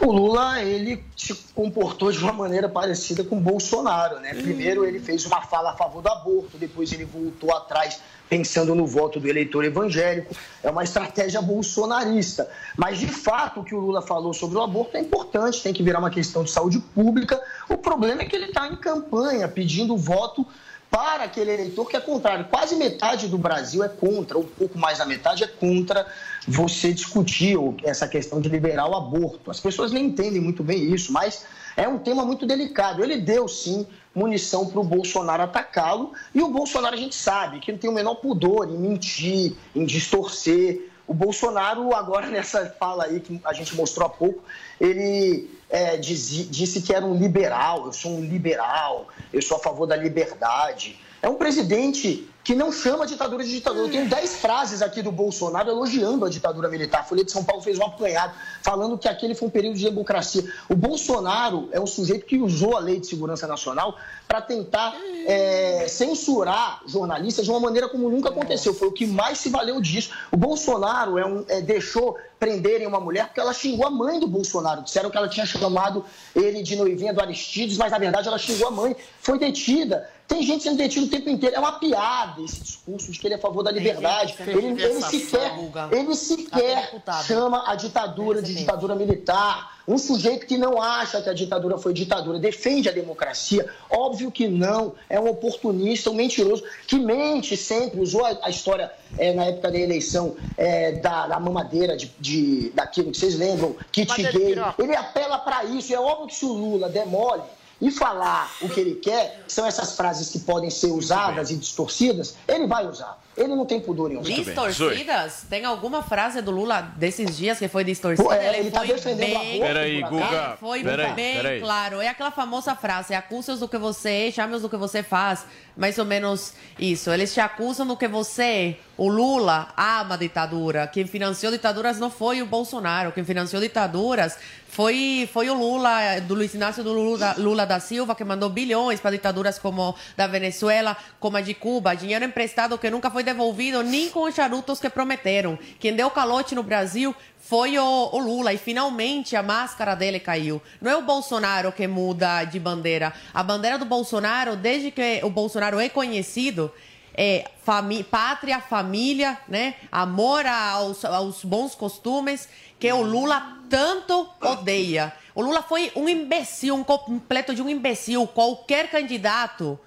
O 0.00 0.12
Lula, 0.12 0.62
ele 0.62 1.04
se 1.16 1.34
comportou 1.54 2.12
de 2.12 2.18
uma 2.18 2.32
maneira 2.32 2.68
parecida 2.68 3.24
com 3.24 3.36
o 3.36 3.40
Bolsonaro, 3.40 4.20
né? 4.20 4.32
Primeiro 4.32 4.84
ele 4.84 5.00
fez 5.00 5.26
uma 5.26 5.42
fala 5.42 5.70
a 5.70 5.76
favor 5.76 6.00
do 6.00 6.08
aborto, 6.08 6.56
depois 6.56 6.92
ele 6.92 7.04
voltou 7.04 7.52
atrás 7.54 8.00
pensando 8.28 8.74
no 8.74 8.86
voto 8.86 9.18
do 9.18 9.26
eleitor 9.26 9.64
evangélico. 9.64 10.36
É 10.62 10.70
uma 10.70 10.84
estratégia 10.84 11.42
bolsonarista. 11.42 12.48
Mas, 12.76 12.98
de 12.98 13.08
fato, 13.08 13.60
o 13.60 13.64
que 13.64 13.74
o 13.74 13.80
Lula 13.80 14.00
falou 14.00 14.32
sobre 14.32 14.56
o 14.58 14.62
aborto 14.62 14.96
é 14.96 15.00
importante, 15.00 15.62
tem 15.62 15.72
que 15.72 15.82
virar 15.82 15.98
uma 15.98 16.10
questão 16.10 16.44
de 16.44 16.50
saúde 16.50 16.78
pública. 16.78 17.40
O 17.68 17.76
problema 17.76 18.22
é 18.22 18.24
que 18.24 18.36
ele 18.36 18.46
está 18.46 18.68
em 18.68 18.76
campanha 18.76 19.48
pedindo 19.48 19.96
voto 19.96 20.46
para 20.90 21.24
aquele 21.24 21.52
eleitor 21.52 21.86
que 21.86 21.96
é 21.96 22.00
contrário. 22.00 22.46
Quase 22.46 22.76
metade 22.76 23.28
do 23.28 23.36
Brasil 23.36 23.82
é 23.82 23.88
contra, 23.88 24.38
um 24.38 24.44
pouco 24.44 24.78
mais 24.78 24.98
da 24.98 25.04
metade 25.04 25.44
é 25.44 25.46
contra 25.46 26.06
você 26.46 26.92
discutir 26.92 27.56
essa 27.84 28.06
questão 28.06 28.40
de 28.40 28.48
liberar 28.48 28.88
o 28.88 28.96
aborto. 28.96 29.50
As 29.50 29.60
pessoas 29.60 29.92
nem 29.92 30.06
entendem 30.06 30.40
muito 30.40 30.62
bem 30.62 30.92
isso, 30.92 31.12
mas 31.12 31.44
é 31.76 31.86
um 31.88 31.98
tema 31.98 32.24
muito 32.24 32.46
delicado. 32.46 33.02
Ele 33.02 33.18
deu, 33.18 33.46
sim, 33.48 33.86
munição 34.14 34.66
para 34.66 34.80
o 34.80 34.84
Bolsonaro 34.84 35.42
atacá-lo, 35.42 36.12
e 36.34 36.42
o 36.42 36.48
Bolsonaro 36.48 36.94
a 36.94 36.98
gente 36.98 37.14
sabe 37.14 37.60
que 37.60 37.72
não 37.72 37.78
tem 37.78 37.90
o 37.90 37.92
menor 37.92 38.16
pudor 38.16 38.68
em 38.68 38.76
mentir, 38.76 39.54
em 39.74 39.84
distorcer. 39.84 40.90
O 41.06 41.14
Bolsonaro, 41.14 41.94
agora 41.94 42.26
nessa 42.30 42.66
fala 42.78 43.04
aí 43.04 43.20
que 43.20 43.40
a 43.44 43.52
gente 43.52 43.74
mostrou 43.74 44.06
há 44.06 44.10
pouco, 44.10 44.42
ele 44.80 45.50
é, 45.70 45.96
disse 45.96 46.82
que 46.82 46.92
era 46.92 47.04
um 47.04 47.16
liberal, 47.16 47.86
eu 47.86 47.92
sou 47.92 48.12
um 48.12 48.20
liberal, 48.20 49.08
eu 49.32 49.40
sou 49.40 49.56
a 49.56 49.60
favor 49.60 49.86
da 49.86 49.96
liberdade. 49.96 50.98
É 51.22 51.28
um 51.28 51.34
presidente 51.34 52.28
que 52.48 52.54
não 52.54 52.72
chama 52.72 53.04
a 53.04 53.06
ditadura 53.06 53.44
de 53.44 53.50
ditadura. 53.50 53.88
Eu 53.88 53.90
tenho 53.90 54.08
10 54.08 54.36
frases 54.36 54.80
aqui 54.80 55.02
do 55.02 55.12
Bolsonaro 55.12 55.68
elogiando 55.68 56.24
a 56.24 56.30
ditadura 56.30 56.66
militar. 56.66 57.00
A 57.02 57.04
Folha 57.04 57.22
de 57.22 57.30
São 57.30 57.44
Paulo 57.44 57.60
fez 57.60 57.78
um 57.78 57.84
apanhado 57.84 58.32
falando 58.62 58.96
que 58.96 59.06
aquele 59.06 59.34
foi 59.34 59.48
um 59.48 59.50
período 59.50 59.76
de 59.76 59.84
democracia. 59.84 60.50
O 60.66 60.74
Bolsonaro 60.74 61.68
é 61.72 61.78
um 61.78 61.86
sujeito 61.86 62.24
que 62.24 62.38
usou 62.38 62.74
a 62.74 62.80
Lei 62.80 63.00
de 63.00 63.06
Segurança 63.06 63.46
Nacional 63.46 63.98
para 64.26 64.40
tentar 64.40 64.96
é, 65.26 65.84
censurar 65.88 66.80
jornalistas 66.86 67.44
de 67.44 67.50
uma 67.50 67.60
maneira 67.60 67.86
como 67.86 68.08
nunca 68.08 68.30
aconteceu. 68.30 68.72
Foi 68.72 68.88
o 68.88 68.92
que 68.92 69.06
mais 69.06 69.36
se 69.36 69.50
valeu 69.50 69.78
disso. 69.78 70.10
O 70.32 70.36
Bolsonaro 70.38 71.18
é 71.18 71.26
um, 71.26 71.44
é, 71.48 71.60
deixou 71.60 72.16
prenderem 72.38 72.86
uma 72.86 72.98
mulher 72.98 73.26
porque 73.26 73.40
ela 73.40 73.52
xingou 73.52 73.86
a 73.86 73.90
mãe 73.90 74.18
do 74.18 74.26
Bolsonaro. 74.26 74.82
Disseram 74.82 75.10
que 75.10 75.18
ela 75.18 75.28
tinha 75.28 75.44
chamado 75.44 76.02
ele 76.34 76.62
de 76.62 76.76
noivinha 76.76 77.12
do 77.12 77.20
Aristides, 77.20 77.76
mas 77.76 77.92
na 77.92 77.98
verdade 77.98 78.26
ela 78.26 78.38
xingou 78.38 78.68
a 78.68 78.70
mãe. 78.70 78.96
Foi 79.20 79.38
detida. 79.38 80.08
Tem 80.28 80.42
gente 80.42 80.62
sendo 80.62 80.76
detida 80.76 81.06
o 81.06 81.08
tempo 81.08 81.30
inteiro. 81.30 81.56
É 81.56 81.58
uma 81.58 81.78
piada 81.78 82.42
esse 82.42 82.60
discurso 82.60 83.10
de 83.10 83.18
que 83.18 83.26
ele 83.26 83.34
é 83.34 83.38
a 83.38 83.40
favor 83.40 83.62
da 83.62 83.70
liberdade. 83.70 84.36
Ele, 84.46 84.80
ele 84.82 85.00
sequer, 85.00 85.52
ele 85.90 86.14
sequer 86.14 87.02
chama 87.26 87.64
a 87.66 87.74
ditadura 87.74 88.42
de 88.42 88.54
ditadura 88.54 88.94
militar. 88.94 89.78
Um 89.88 89.96
sujeito 89.96 90.46
que 90.46 90.58
não 90.58 90.82
acha 90.82 91.22
que 91.22 91.30
a 91.30 91.32
ditadura 91.32 91.78
foi 91.78 91.94
ditadura, 91.94 92.38
defende 92.38 92.90
a 92.90 92.92
democracia, 92.92 93.66
óbvio 93.88 94.30
que 94.30 94.46
não, 94.46 94.92
é 95.08 95.18
um 95.18 95.30
oportunista, 95.30 96.10
um 96.10 96.14
mentiroso, 96.14 96.62
que 96.86 96.98
mente 96.98 97.56
sempre, 97.56 97.98
usou 97.98 98.22
a, 98.26 98.50
história 98.50 98.92
é, 99.16 99.32
na 99.32 99.46
época 99.46 99.70
da 99.70 99.78
eleição 99.78 100.36
é, 100.58 100.92
da, 100.92 101.28
da, 101.28 101.40
mamadeira, 101.40 101.96
de, 101.96 102.12
de, 102.20 102.68
daquilo 102.74 103.10
que 103.10 103.16
vocês 103.16 103.34
lembram, 103.38 103.74
kit 103.90 104.14
gay. 104.14 104.56
Ele 104.78 104.94
apela 104.94 105.38
para 105.38 105.64
isso, 105.64 105.94
é 105.94 105.98
óbvio 105.98 106.26
que 106.26 106.34
se 106.34 106.44
o 106.44 106.52
Lula 106.52 106.90
demole, 106.90 107.40
e 107.80 107.90
falar 107.90 108.50
o 108.60 108.68
que 108.68 108.80
ele 108.80 108.94
quer, 108.96 109.44
que 109.46 109.52
são 109.52 109.66
essas 109.66 109.96
frases 109.96 110.30
que 110.30 110.40
podem 110.40 110.70
ser 110.70 110.90
usadas 110.90 111.50
e 111.50 111.56
distorcidas, 111.56 112.34
ele 112.46 112.66
vai 112.66 112.86
usar. 112.86 113.18
Ele 113.38 113.54
não 113.54 113.64
tem 113.64 113.80
pudor 113.80 114.10
em. 114.10 114.20
Distorcidas? 114.20 115.44
Tem 115.48 115.64
alguma 115.64 116.02
frase 116.02 116.42
do 116.42 116.50
Lula 116.50 116.82
desses 116.96 117.36
dias 117.36 117.58
que 117.58 117.68
foi 117.68 117.84
distorcida? 117.84 118.34
É, 118.34 118.48
ele, 118.48 118.56
ele 118.58 118.70
tá 118.70 118.82
defendendo 118.82 119.18
bem, 119.18 119.36
aborto. 119.36 119.60
Peraí, 119.60 120.02
Guga. 120.02 120.56
Foi 120.58 120.82
peraí, 120.82 121.12
bem 121.12 121.36
peraí. 121.36 121.60
claro. 121.60 122.00
É 122.00 122.08
aquela 122.08 122.32
famosa 122.32 122.74
frase: 122.74 123.14
acusa-os 123.14 123.60
do 123.60 123.68
que 123.68 123.78
você 123.78 124.28
é, 124.28 124.30
chame-os 124.32 124.62
do 124.62 124.68
que 124.68 124.76
você 124.76 125.02
faz. 125.02 125.46
Mais 125.76 125.96
ou 125.96 126.04
menos 126.04 126.54
isso. 126.76 127.10
Eles 127.10 127.32
te 127.32 127.40
acusam 127.40 127.86
do 127.86 127.96
que 127.96 128.08
você. 128.08 128.76
O 128.96 129.08
Lula 129.08 129.68
ama 129.76 130.16
a 130.16 130.18
ditadura. 130.18 130.88
Quem 130.88 131.06
financiou 131.06 131.52
ditaduras 131.52 132.00
não 132.00 132.10
foi 132.10 132.42
o 132.42 132.46
Bolsonaro. 132.46 133.12
Quem 133.12 133.24
financiou 133.24 133.62
ditaduras 133.62 134.36
foi, 134.68 135.28
foi 135.32 135.48
o 135.48 135.54
Lula, 135.54 136.20
do 136.20 136.34
Luiz 136.34 136.52
Inácio 136.52 136.84
do 136.84 136.92
Lula, 136.92 137.34
Lula 137.38 137.64
da 137.64 137.80
Silva, 137.80 138.14
que 138.14 138.22
mandou 138.22 138.50
bilhões 138.50 139.00
para 139.00 139.12
ditaduras 139.12 139.58
como 139.58 139.94
da 140.16 140.26
Venezuela, 140.26 140.96
como 141.18 141.36
a 141.36 141.40
de 141.40 141.54
Cuba. 141.54 141.94
Dinheiro 141.94 142.24
emprestado 142.24 142.76
que 142.76 142.90
nunca 142.90 143.10
foi 143.10 143.22
devolvido, 143.28 143.82
nem 143.82 144.08
com 144.08 144.22
os 144.22 144.34
charutos 144.34 144.80
que 144.80 144.88
prometeram. 144.88 145.58
Quem 145.78 145.94
deu 145.94 146.10
calote 146.10 146.54
no 146.54 146.62
Brasil 146.62 147.14
foi 147.38 147.78
o, 147.78 148.10
o, 148.12 148.18
Lula 148.18 148.52
e 148.52 148.58
finalmente 148.58 149.36
a 149.36 149.42
máscara 149.42 149.94
dele 149.94 150.18
caiu. 150.18 150.62
Não 150.80 150.90
é 150.90 150.96
o 150.96 151.02
Bolsonaro 151.02 151.70
que 151.70 151.86
muda 151.86 152.44
de 152.44 152.58
bandeira. 152.58 153.12
A 153.34 153.42
bandeira 153.42 153.78
do 153.78 153.84
Bolsonaro, 153.84 154.56
desde 154.56 154.90
que 154.90 155.20
o 155.22 155.30
Bolsonaro 155.30 155.78
é 155.78 155.88
conhecido, 155.88 156.72
é, 157.14 157.44
fami 157.64 158.02
pátria, 158.02 158.60
família, 158.60 159.38
né? 159.46 159.74
Amor 159.92 160.46
aos, 160.46 161.04
aos 161.04 161.44
bons 161.44 161.74
costumes 161.74 162.48
que 162.78 162.90
o 162.92 163.02
Lula 163.02 163.58
tanto 163.68 164.28
odeia. 164.40 165.12
O 165.34 165.42
Lula 165.42 165.62
foi 165.62 165.92
um 165.94 166.08
imbecil, 166.08 166.74
um 166.74 166.84
completo 166.84 167.54
de 167.54 167.60
um 167.60 167.68
imbecil. 167.68 168.26
Qualquer 168.26 168.90
candidato 168.90 169.78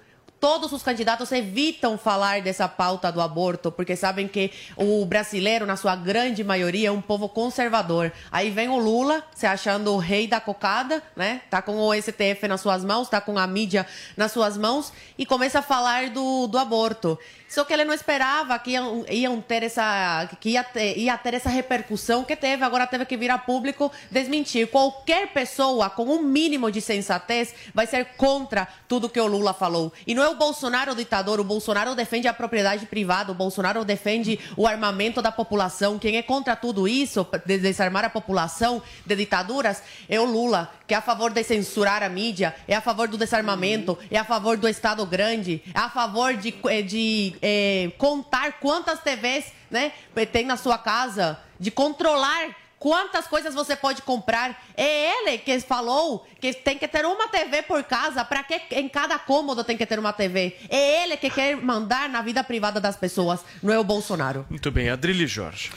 todos 0.42 0.72
os 0.72 0.82
candidatos 0.82 1.30
evitam 1.30 1.96
falar 1.96 2.42
dessa 2.42 2.66
pauta 2.66 3.12
do 3.12 3.20
aborto, 3.20 3.70
porque 3.70 3.94
sabem 3.94 4.26
que 4.26 4.50
o 4.76 5.06
brasileiro, 5.06 5.64
na 5.64 5.76
sua 5.76 5.94
grande 5.94 6.42
maioria, 6.42 6.88
é 6.88 6.90
um 6.90 7.00
povo 7.00 7.28
conservador. 7.28 8.12
Aí 8.28 8.50
vem 8.50 8.68
o 8.68 8.76
Lula, 8.76 9.22
se 9.32 9.46
achando 9.46 9.92
o 9.92 9.98
rei 9.98 10.26
da 10.26 10.40
cocada, 10.40 11.00
né? 11.14 11.42
Tá 11.48 11.62
com 11.62 11.78
o 11.78 11.94
STF 11.94 12.48
nas 12.48 12.60
suas 12.60 12.84
mãos, 12.84 13.08
tá 13.08 13.20
com 13.20 13.38
a 13.38 13.46
mídia 13.46 13.86
nas 14.16 14.32
suas 14.32 14.58
mãos 14.58 14.92
e 15.16 15.24
começa 15.24 15.60
a 15.60 15.62
falar 15.62 16.10
do, 16.10 16.48
do 16.48 16.58
aborto. 16.58 17.16
Só 17.52 17.66
que 17.66 17.72
ele 17.74 17.84
não 17.84 17.92
esperava 17.92 18.58
que 18.58 18.70
iam, 18.70 19.04
iam 19.10 19.38
ter 19.38 19.62
essa 19.62 20.26
que 20.40 20.48
ia 20.48 20.64
ter, 20.64 20.96
ia 20.96 21.18
ter 21.18 21.34
essa 21.34 21.50
repercussão 21.50 22.24
que 22.24 22.34
teve. 22.34 22.64
Agora 22.64 22.86
teve 22.86 23.04
que 23.04 23.14
vir 23.14 23.30
a 23.30 23.36
público 23.36 23.92
desmentir. 24.10 24.68
Qualquer 24.68 25.34
pessoa 25.34 25.90
com 25.90 26.04
um 26.04 26.22
mínimo 26.22 26.70
de 26.70 26.80
sensatez 26.80 27.54
vai 27.74 27.86
ser 27.86 28.06
contra 28.16 28.66
tudo 28.88 29.06
que 29.06 29.20
o 29.20 29.26
Lula 29.26 29.52
falou. 29.52 29.92
E 30.06 30.14
não 30.14 30.22
é 30.22 30.30
o 30.30 30.34
Bolsonaro 30.34 30.92
o 30.92 30.94
ditador. 30.94 31.40
O 31.40 31.44
Bolsonaro 31.44 31.94
defende 31.94 32.26
a 32.26 32.32
propriedade 32.32 32.86
privada. 32.86 33.32
O 33.32 33.34
Bolsonaro 33.34 33.84
defende 33.84 34.40
o 34.56 34.66
armamento 34.66 35.20
da 35.20 35.30
população. 35.30 35.98
Quem 35.98 36.16
é 36.16 36.22
contra 36.22 36.56
tudo 36.56 36.88
isso, 36.88 37.26
de 37.44 37.58
desarmar 37.58 38.06
a 38.06 38.08
população 38.08 38.80
de 39.04 39.14
ditaduras, 39.14 39.82
é 40.08 40.18
o 40.18 40.24
Lula, 40.24 40.72
que 40.92 40.94
é 40.94 40.98
a 40.98 41.00
favor 41.00 41.32
de 41.32 41.42
censurar 41.42 42.02
a 42.02 42.08
mídia, 42.10 42.54
é 42.68 42.76
a 42.76 42.80
favor 42.82 43.08
do 43.08 43.16
desarmamento, 43.16 43.98
é 44.10 44.18
a 44.18 44.24
favor 44.24 44.58
do 44.58 44.68
Estado 44.68 45.06
grande, 45.06 45.62
é 45.74 45.78
a 45.78 45.88
favor 45.88 46.34
de, 46.34 46.52
de 46.82 47.34
é, 47.40 47.90
contar 47.96 48.60
quantas 48.60 49.00
TVs 49.00 49.46
né, 49.70 49.90
tem 50.30 50.44
na 50.44 50.58
sua 50.58 50.76
casa, 50.76 51.40
de 51.58 51.70
controlar 51.70 52.54
quantas 52.78 53.26
coisas 53.26 53.54
você 53.54 53.74
pode 53.74 54.02
comprar. 54.02 54.62
É 54.76 55.22
ele 55.22 55.38
que 55.38 55.58
falou 55.60 56.26
que 56.38 56.52
tem 56.52 56.76
que 56.76 56.86
ter 56.86 57.06
uma 57.06 57.26
TV 57.28 57.62
por 57.62 57.82
casa, 57.84 58.22
para 58.22 58.42
que 58.42 58.60
em 58.72 58.86
cada 58.86 59.18
cômodo 59.18 59.64
tem 59.64 59.78
que 59.78 59.86
ter 59.86 59.98
uma 59.98 60.12
TV. 60.12 60.58
É 60.68 61.04
ele 61.04 61.16
que 61.16 61.30
quer 61.30 61.56
mandar 61.56 62.06
na 62.10 62.20
vida 62.20 62.44
privada 62.44 62.78
das 62.78 62.96
pessoas, 62.96 63.40
não 63.62 63.72
é 63.72 63.78
o 63.78 63.84
Bolsonaro. 63.84 64.44
Muito 64.50 64.70
bem, 64.70 64.90
Adrilho 64.90 65.26
Jorge. 65.26 65.70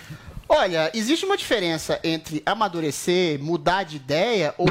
Olha, 0.48 0.92
existe 0.94 1.26
uma 1.26 1.36
diferença 1.36 2.00
entre 2.04 2.42
amadurecer, 2.46 3.40
mudar 3.40 3.84
de 3.84 3.96
ideia 3.96 4.54
ou 4.58 4.68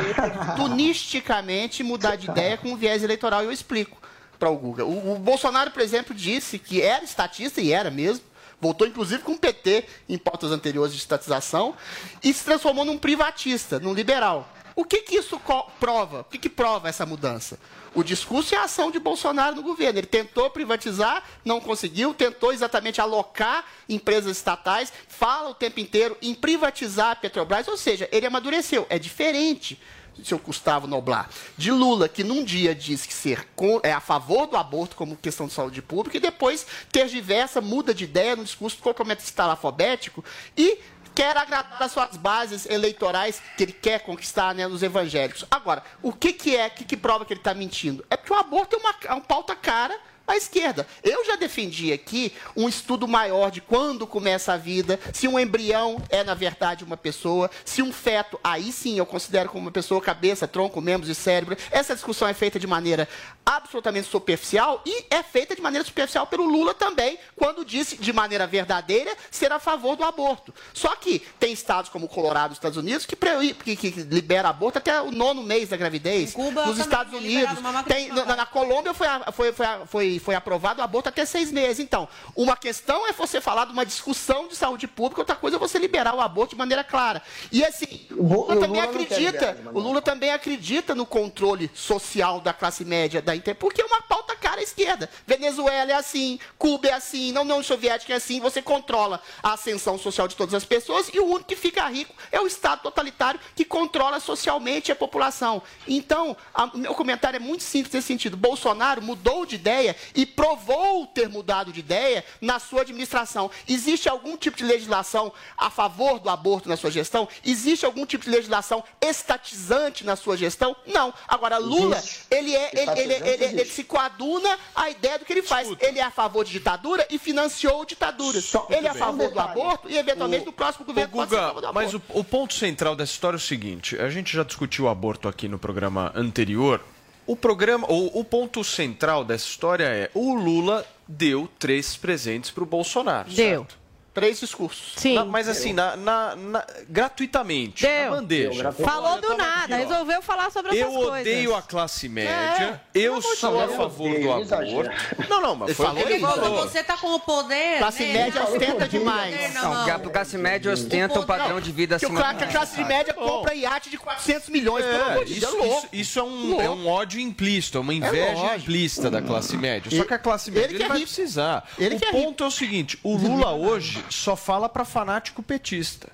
tunisticamente 0.57 1.83
mudar 1.83 2.17
de 2.17 2.31
ideia 2.31 2.57
com 2.57 2.77
viés 2.77 3.03
eleitoral. 3.03 3.43
E 3.43 3.47
eu 3.47 3.53
explico 3.53 4.01
para 4.39 4.51
o 4.51 4.57
Guga. 4.57 4.85
O, 4.85 5.15
o 5.15 5.19
Bolsonaro, 5.19 5.73
por 5.73 5.83
exemplo, 5.83 6.15
disse 6.15 6.59
que 6.59 6.81
era 6.81 7.05
estatista 7.05 7.61
e 7.61 7.73
era 7.73 7.91
mesmo. 7.91 8.25
Voltou, 8.61 8.87
inclusive, 8.87 9.23
com 9.23 9.33
o 9.33 9.39
PT 9.39 9.85
em 10.09 10.17
pautas 10.17 10.53
anteriores 10.53 10.93
de 10.93 10.99
estatização 10.99 11.75
e 12.23 12.33
se 12.33 12.45
transformou 12.45 12.85
num 12.85 12.97
privatista, 12.97 13.81
num 13.81 13.93
liberal. 13.93 14.49
O 14.77 14.85
que, 14.85 15.03
que 15.03 15.17
isso 15.17 15.41
prova? 15.79 16.21
O 16.23 16.25
que, 16.25 16.39
que 16.39 16.49
prova 16.49 16.89
essa 16.89 17.07
mudança? 17.07 17.59
O 17.95 18.03
discurso 18.03 18.55
e 18.55 18.57
a 18.57 18.65
ação 18.65 18.91
de 18.91 18.99
Bolsonaro 18.99 19.55
no 19.55 19.63
governo. 19.63 20.01
Ele 20.01 20.07
tentou 20.07 20.51
privatizar, 20.51 21.23
não 21.45 21.61
conseguiu, 21.61 22.13
tentou 22.13 22.53
exatamente 22.53 23.01
alocar 23.01 23.65
empresas 23.89 24.37
estatais, 24.37 24.93
fala 25.07 25.51
o 25.51 25.55
tempo 25.55 25.79
inteiro 25.79 26.17
em 26.21 26.35
privatizar 26.35 27.13
a 27.13 27.17
Petrobras, 27.17 27.69
ou 27.69 27.77
seja, 27.77 28.09
ele 28.11 28.27
amadureceu. 28.27 28.87
É 28.91 28.99
diferente 28.99 29.81
seu 30.23 30.39
Gustavo 30.39 30.87
Noblar, 30.87 31.29
de 31.57 31.73
Lula, 31.73 32.09
que 32.09 32.23
num 32.23 32.45
dia 32.45 32.75
disse 32.75 33.09
que 33.09 33.15
ser 33.15 33.49
com, 33.57 33.81
é 33.83 33.93
a 33.93 34.01
favor 34.01 34.47
do 34.47 34.57
aborto 34.57 34.95
como 34.95 35.17
questão 35.17 35.47
de 35.47 35.53
saúde 35.53 35.83
pública, 35.83 36.19
e 36.19 36.21
depois 36.21 36.67
ter 36.93 37.09
diversa, 37.09 37.61
muda 37.61 37.93
de 37.93 38.05
ideia 38.05 38.37
no 38.37 38.45
discurso 38.45 38.77
totalmente 38.81 39.25
alfabético 39.37 40.25
e 40.57 40.79
quer 41.15 41.37
agradar 41.37 41.83
as 41.83 41.93
suas 41.93 42.17
bases 42.17 42.67
eleitorais 42.67 43.41
que 43.57 43.63
ele 43.63 43.73
quer 43.73 44.01
conquistar 44.01 44.55
né, 44.55 44.67
nos 44.67 44.83
evangélicos. 44.83 45.45
Agora, 45.51 45.83
o 46.03 46.13
que, 46.13 46.33
que 46.33 46.57
é, 46.57 46.67
o 46.67 46.71
que, 46.71 46.85
que 46.85 46.97
prova 46.97 47.25
que 47.25 47.33
ele 47.33 47.41
está 47.41 47.55
mentindo? 47.55 48.05
É 48.11 48.17
porque 48.17 48.33
o 48.33 48.37
aborto 48.37 48.77
é 48.77 48.79
uma, 48.79 48.95
é 49.05 49.13
uma 49.13 49.21
pauta 49.21 49.55
cara 49.55 49.99
à 50.27 50.37
esquerda. 50.37 50.87
Eu 51.03 51.25
já 51.25 51.37
defendi 51.37 51.93
aqui 51.93 52.33
um 52.57 52.69
estudo 52.69 53.07
maior 53.07 53.51
de 53.51 53.61
quando 53.61 54.07
começa 54.07 54.53
a 54.53 54.57
vida, 54.57 54.99
se 55.13 55.29
um 55.29 55.39
embrião 55.39 56.03
é, 56.09 56.25
na 56.25 56.35
verdade, 56.35 56.85
uma 56.85 56.97
pessoa, 56.97 57.51
se 57.65 57.83
um 57.83 57.93
feto, 57.93 58.39
aí 58.43 58.73
sim 58.73 58.99
eu 58.99 59.07
considero 59.07 59.49
como 59.49 59.67
uma 59.67 59.71
pessoa, 59.71 60.01
cabeça, 60.01 60.49
tronco, 60.49 60.81
membros 60.81 61.11
e 61.11 61.15
cérebro. 61.15 61.57
Essa 61.71 61.95
discussão 61.95 62.27
é 62.27 62.35
feita 62.35 62.59
de 62.59 62.67
maneira 62.67 63.09
absolutamente 63.45 64.09
superficial 64.09 64.83
e 64.87 65.05
é 65.11 65.23
feita 65.23 65.55
de 65.55 65.61
maneira 65.61 65.85
superficial 65.85 66.27
pelo 66.27 66.45
Lula 66.45 66.75
também, 66.75 67.19
quando 67.37 67.65
disse 67.65 67.97
de 67.97 68.13
maneira 68.13 68.47
verdadeira 68.47 69.15
ser 69.31 69.53
a 69.53 69.59
favor 69.59 69.97
do 69.97 70.05
aborto. 70.05 70.55
Só 70.73 70.95
que 70.97 71.21
tem 71.39 71.53
estados 71.53 71.91
como 71.91 72.07
o 72.07 72.09
Colorado, 72.09 72.53
os 72.53 72.57
Estados 72.57 72.79
Unidos, 72.79 73.05
que, 73.05 73.17
que, 73.17 73.77
que 73.77 73.91
libera 74.03 74.49
aborto 74.49 74.79
até 74.79 75.01
o 75.01 75.11
nono 75.11 75.43
mês 75.43 75.69
da 75.69 75.77
gravidez. 75.77 76.33
Cuba 76.33 76.67
Nos 76.67 76.79
Estados 76.79 77.13
Unidos, 77.13 77.59
tem, 77.87 78.09
na, 78.09 78.37
na, 78.37 78.47
Colômbia 78.47 78.95
foi, 78.95 79.07
foi, 79.33 79.53
foi, 79.53 79.67
foi 79.87 80.14
foi 80.19 80.35
aprovado 80.35 80.81
o 80.81 80.85
aborto 80.85 81.09
até 81.09 81.25
seis 81.25 81.51
meses. 81.51 81.81
Então, 81.81 82.09
uma 82.35 82.57
questão 82.57 83.07
é 83.07 83.13
você 83.13 83.41
falar 83.41 83.67
de 83.67 83.73
uma 83.73 83.87
discussão 83.87 84.49
de 84.49 84.57
saúde 84.57 84.87
pública, 84.87 85.21
outra 85.21 85.37
coisa 85.37 85.57
é 85.57 85.61
você 85.61 85.79
liberar 85.79 86.15
o 86.15 86.21
aborto 86.21 86.51
de 86.55 86.59
maneira 86.59 86.85
clara. 86.85 87.23
E 87.51 87.65
assim, 87.65 88.07
o 88.11 88.23
Lula, 88.23 88.57
também 88.57 88.81
Lula 88.81 88.85
acredita, 88.85 89.59
o 89.73 89.81
Lula 89.81 90.03
também 90.03 90.31
acredita 90.31 90.95
no 90.95 91.07
controle 91.07 91.71
social 91.75 92.41
da 92.41 92.53
classe 92.53 92.85
média 92.85 93.23
da 93.23 93.35
inter, 93.35 93.55
porque 93.55 93.83
é 93.83 93.85
uma 93.85 94.03
pauta 94.03 94.35
cara 94.37 94.61
à 94.61 94.63
esquerda. 94.63 95.09
Venezuela 95.27 95.91
é 95.91 95.95
assim, 95.95 96.39
Cuba 96.59 96.89
é 96.89 96.93
assim, 96.93 97.33
não 97.33 97.43
União 97.43 97.63
Soviética 97.63 98.13
é 98.13 98.17
assim, 98.17 98.41
você 98.41 98.61
controla 98.61 99.21
a 99.43 99.53
ascensão 99.53 99.99
social 99.99 100.27
de 100.27 100.37
todas 100.37 100.55
as 100.55 100.65
pessoas 100.65 101.09
e 101.13 101.21
o 101.21 101.27
único 101.27 101.45
que 101.45 101.57
fica 101.57 101.87
rico 101.89 102.15
é 102.33 102.41
o 102.41 102.47
Estado 102.47 102.83
totalitário 102.83 103.41
que 103.55 103.65
controla 103.65 104.21
socialmente 104.21 104.91
a 104.91 104.97
população. 104.97 105.63
Então, 105.87 106.37
o 106.73 106.79
meu 106.79 106.95
comentário 106.95 107.37
é 107.37 107.41
muito 107.41 107.63
simples 107.63 107.95
nesse 107.95 108.09
sentido. 108.09 108.37
Bolsonaro 108.37 109.03
mudou 109.03 109.47
de 109.47 109.55
ideia 109.55 109.97
e 110.15 110.27
provou 110.27 111.07
ter 111.07 111.29
mudado 111.29 111.73
de 111.73 111.81
ideia 111.81 112.25
na 112.41 112.59
sua 112.59 112.83
administração. 112.83 113.51
Existe 113.69 114.09
algum 114.09 114.37
tipo 114.37 114.57
de 114.57 114.65
legislação 114.65 115.33
a 115.57 115.71
favor 115.71 116.19
do 116.19 116.29
aborto 116.29 116.69
na 116.69 116.77
sua 116.77 116.91
gestão? 116.91 117.29
Existe 117.45 117.85
algum 117.85 118.05
tipo 118.07 118.25
de 118.25 118.31
legislação 118.31 118.83
estatizante 119.01 120.05
na 120.05 120.17
sua 120.17 120.37
gestão? 120.37 120.75
Não. 120.87 121.13
Agora, 121.29 121.59
Lula, 121.59 122.03
ele, 122.31 122.55
é, 122.55 122.71
ele, 122.73 122.91
ele, 123.01 123.15
ele, 123.15 123.45
ele, 123.45 123.65
se 123.65 123.85
coaduna 123.85 124.59
à 124.75 124.91
ideia 124.91 125.19
do 125.19 125.25
que 125.25 125.33
ele 125.33 125.43
faz. 125.43 125.69
Ele 125.81 125.99
é 125.99 126.03
a 126.03 126.11
favor 126.11 126.45
de 126.45 126.53
ditadura 126.53 127.07
e 127.11 127.19
financiou 127.19 127.85
ditaduras. 127.85 128.53
Ele 128.71 128.87
é 128.87 128.91
a 128.91 128.95
favor 128.95 129.31
do 129.31 129.41
aborto 129.41 129.89
e, 129.89 129.97
eventualmente, 129.97 130.47
no 130.47 130.53
próximo 130.53 130.85
governo 130.85 131.11
Guga, 131.13 131.27
pode 131.27 131.31
ser 131.31 131.39
a 131.39 131.47
favor 131.47 131.61
do 131.61 131.67
aborto. 131.67 131.93
Mas 131.93 131.95
o, 131.95 132.21
o 132.21 132.25
ponto 132.25 132.55
central 132.55 132.97
dessa 132.97 133.13
história 133.13 133.37
é 133.37 133.39
o 133.39 133.41
seguinte: 133.41 133.97
a 133.99 134.11
gente 134.11 134.35
já 134.35 134.43
discutiu 134.43 134.87
o 134.87 134.89
aborto 134.89 135.29
aqui 135.29 135.49
no 135.49 135.59
programa 135.59 136.13
anterior. 136.15 136.81
O 137.27 137.35
programa, 137.35 137.87
o, 137.91 138.21
o 138.21 138.25
ponto 138.25 138.63
central 138.63 139.25
dessa 139.25 139.47
história 139.47 139.85
é 139.85 140.11
o 140.15 140.35
Lula 140.35 140.87
deu 141.09 141.49
três 141.59 141.97
presentes 141.97 142.51
para 142.51 142.63
o 142.63 142.67
Bolsonaro. 142.67 143.31
Deu. 143.31 143.61
Certo? 143.61 143.84
Três 144.15 144.39
discursos. 144.39 144.93
Sim. 144.95 145.17
Na, 145.17 145.25
mas 145.25 145.49
assim, 145.49 145.73
na, 145.73 145.97
na, 145.97 146.37
na, 146.37 146.67
gratuitamente, 146.89 147.83
Deu. 147.83 148.05
na 148.05 148.17
bandeja. 148.17 148.71
Deu, 148.71 148.87
Falou 148.87 149.21
do 149.21 149.37
nada, 149.37 149.75
aqui, 149.75 149.85
resolveu 149.85 150.23
falar 150.23 150.53
sobre 150.53 150.79
essas 150.79 150.95
eu 150.95 151.01
coisas. 151.01 151.27
Eu 151.27 151.33
odeio 151.33 151.55
a 151.57 151.61
classe 151.61 152.09
média, 152.09 152.81
é, 152.95 152.99
eu 153.01 153.21
sou 153.21 153.61
a 153.61 153.67
favor 153.67 154.17
do 154.17 154.55
aborto. 154.55 154.91
Não, 155.29 155.41
não, 155.41 155.57
mas 155.57 155.77
foi 155.77 156.01
ele 156.01 156.21
falou. 156.21 156.63
Você 156.63 156.85
tá 156.85 156.97
com 156.97 157.13
o 157.13 157.19
poder. 157.19 157.79
Classe 157.79 158.05
né? 158.05 158.13
média 158.13 158.45
ostenta 158.45 158.89
demais. 158.89 159.55
Não, 159.55 159.73
a 159.73 159.99
classe 159.99 160.39
média 160.39 160.73
ostenta 160.73 161.19
o 161.19 161.27
padrão 161.27 161.61
de 161.61 161.73
vida 161.73 161.97
acima 161.97 162.21
do 162.21 162.45
A 162.45 162.47
classe 162.47 162.85
média 162.85 163.13
compra 163.13 163.53
iate 163.53 163.91
de 163.91 163.99
400 163.99 164.49
milhões, 164.49 164.85
pelo 164.85 165.03
amor 165.03 165.25
de 165.25 165.41
Deus. 165.41 165.55
Isso, 165.55 165.89
isso 165.93 166.19
é, 166.21 166.23
um, 166.23 166.61
é 166.61 166.71
um 166.71 166.87
ódio 166.87 167.19
implícito, 167.19 167.79
é 167.79 167.81
uma 167.81 167.93
inveja 167.93 168.57
implícita 168.57 169.11
da 169.11 169.21
classe 169.21 169.57
média. 169.57 169.91
Só 169.91 170.05
que 170.05 170.15
a 170.15 170.19
classe 170.21 170.53
média 170.53 170.77
ele 170.77 170.87
vai 170.87 171.01
precisar. 171.01 171.69
O 171.79 172.13
ponto 172.13 172.45
é 172.45 172.47
o 172.47 172.51
seguinte, 172.51 172.97
o 173.03 173.17
Lula 173.17 173.53
hoje 173.53 174.04
só 174.09 174.37
fala 174.37 174.69
para 174.69 174.85
fanático 174.85 175.43
petista. 175.43 176.09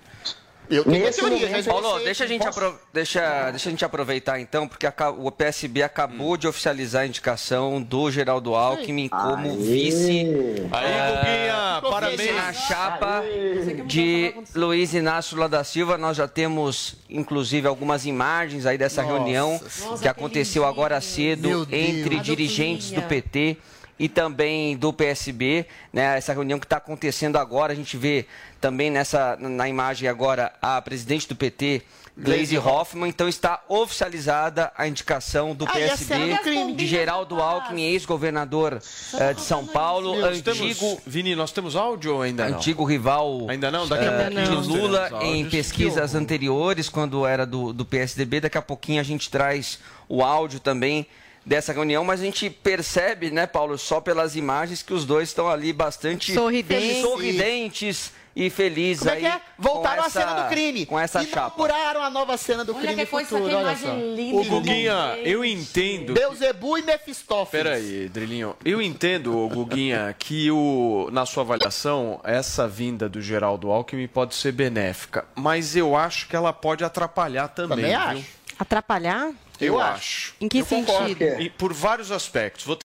Eu 0.71 0.85
tenho 0.85 1.05
Nesse 1.05 1.19
teoria, 1.19 1.49
momento, 1.49 1.67
Paulo, 1.67 1.99
deixa 1.99 2.23
a, 2.23 2.27
gente 2.29 2.47
apro... 2.47 2.79
deixa, 2.93 3.51
deixa 3.51 3.69
a 3.69 3.73
gente 3.73 3.85
aproveitar 3.85 4.39
então, 4.39 4.69
porque 4.69 4.87
a, 4.87 5.11
o 5.11 5.29
PSB 5.33 5.83
acabou 5.83 6.35
hum. 6.35 6.37
de 6.37 6.47
oficializar 6.47 7.03
a 7.03 7.07
indicação 7.07 7.83
do 7.83 8.09
Geraldo 8.09 8.55
Alckmin 8.55 9.09
como 9.09 9.51
Aê. 9.51 9.57
vice. 9.57 10.27
Aí, 10.71 11.51
uh, 11.51 11.91
parabéns. 11.91 12.37
Na 12.37 12.53
chapa 12.53 13.19
Aê. 13.19 13.83
de 13.85 14.33
Luiz 14.55 14.95
Inácio 14.95 15.35
Lula 15.35 15.49
da 15.49 15.65
Silva, 15.65 15.99
nós 15.99 16.17
já 16.17 16.29
temos, 16.29 16.95
inclusive, 17.09 17.67
algumas 17.67 18.07
imagens 18.07 18.65
aí 18.65 18.79
dessa 18.79 19.03
Nossa. 19.03 19.15
reunião 19.15 19.61
Nossa, 19.61 20.01
que 20.01 20.07
aconteceu 20.07 20.65
agora 20.65 21.01
cedo 21.01 21.67
entre 21.73 22.21
dirigentes 22.21 22.93
do 22.93 23.03
PT 23.03 23.57
e 24.01 24.09
também 24.09 24.79
do 24.79 24.95
PSB, 24.95 25.67
né? 25.93 26.17
Essa 26.17 26.33
reunião 26.33 26.59
que 26.59 26.65
está 26.65 26.79
acontecendo 26.79 27.37
agora, 27.37 27.75
a 27.75 27.77
gente 27.77 27.99
vê 27.99 28.25
também 28.59 28.91
nessa 28.91 29.37
na 29.39 29.69
imagem 29.69 30.09
agora 30.09 30.51
a 30.63 30.81
presidente 30.81 31.29
do 31.29 31.37
PT, 31.37 31.83
Gleisi 32.17 32.57
Hoffmann, 32.57 33.11
então 33.11 33.29
está 33.29 33.63
oficializada 33.69 34.73
a 34.77 34.89
indicação 34.89 35.55
do 35.55 35.67
Ah, 35.67 35.73
PSB 35.73 36.75
de 36.75 36.87
Geraldo 36.87 37.43
Alckmin, 37.43 37.83
ex-governador 37.83 38.81
eh, 39.19 39.35
de 39.35 39.43
São 39.43 39.67
Paulo, 39.67 40.19
Nós 40.19 40.39
antigo 40.39 40.79
temos, 40.79 40.99
Vini, 41.07 41.37
nós 41.37 41.53
temos 41.53 41.77
áudio 41.77 42.15
ou 42.15 42.23
ainda 42.23 42.49
não? 42.49 42.57
antigo 42.57 42.85
rival 42.85 43.47
Ainda 43.51 43.71
não? 43.71 43.87
Daqui 43.87 44.07
a 44.07 44.13
pouquinho 44.13 44.63
de 44.63 44.69
Lula 44.69 45.11
em 45.23 45.49
pesquisas 45.49 46.15
anteriores, 46.15 46.89
quando 46.89 47.27
era 47.27 47.45
do, 47.45 47.71
do 47.73 47.85
PSDB. 47.85 48.41
Daqui 48.41 48.57
a 48.57 48.63
pouquinho 48.63 49.01
a 49.01 49.05
gente 49.05 49.29
traz 49.31 49.79
o 50.09 50.23
áudio 50.23 50.59
também 50.59 51.07
dessa 51.51 51.73
reunião, 51.73 52.05
mas 52.05 52.21
a 52.21 52.25
gente 52.25 52.49
percebe, 52.49 53.29
né, 53.33 53.45
Paulo, 53.45 53.77
só 53.77 54.01
pelas 54.01 54.37
imagens 54.37 54.85
que 54.85 54.95
os 54.95 55.05
dois 55.05 55.31
estão 55.31 55.49
ali 55.49 55.73
bastante 55.73 56.33
Sorridentes. 56.33 57.03
sorridentes 57.03 58.13
e 58.37 58.49
felizes 58.49 59.01
Como 59.01 59.11
é 59.11 59.15
aí. 59.15 59.21
que 59.23 59.27
é? 59.27 59.41
Voltaram 59.59 60.03
com 60.03 60.07
à 60.07 60.11
cena 60.13 60.25
essa- 60.31 60.43
do 60.45 60.49
crime. 60.49 60.87
Com 60.87 60.97
essa 61.01 61.25
chapa. 61.25 61.57
Inauguraram 61.57 62.03
a 62.05 62.09
nova 62.09 62.37
cena 62.37 62.65
do 62.65 62.73
crime 62.73 62.95
que 63.05 63.07
coisa, 63.07 63.29
futuro, 63.29 63.57
olha 63.57 63.77
só. 63.77 63.93
linda. 63.93 64.37
Ô, 64.37 64.45
Guguinha, 64.45 65.19
eu 65.25 65.45
entendo. 65.45 66.15
Beuzebu 66.15 66.79
e 66.79 66.83
Mefistófeles. 66.83 67.65
Peraí, 67.65 68.09
Drilinho. 68.09 68.55
Eu 68.65 68.81
entendo, 68.81 69.37
ô, 69.37 69.49
Guguinha, 69.49 70.15
que 70.17 70.53
o, 70.53 71.09
na 71.11 71.27
sua 71.27 71.43
avaliação, 71.43 72.21
essa 72.23 72.69
vinda 72.69 73.09
do 73.09 73.21
Geraldo 73.21 73.73
Alckmin 73.73 74.07
pode 74.07 74.37
ser 74.37 74.53
benéfica, 74.53 75.25
mas 75.35 75.75
eu 75.75 75.97
acho 75.97 76.29
que 76.29 76.37
ela 76.37 76.53
pode 76.53 76.85
atrapalhar 76.85 77.49
também. 77.49 77.79
Também 77.79 77.91
viu? 77.91 77.99
acho. 78.21 78.25
Atrapalhar? 78.57 79.33
Eu, 79.61 79.81
acho. 79.81 80.35
Em 80.41 80.49
que 80.49 80.59
Eu 80.59 80.67
concordo. 80.67 81.09
sentido? 81.09 81.41
E 81.41 81.51
por 81.51 81.73
vários 81.73 82.11
aspectos. 82.11 82.65
Vou... 82.65 82.79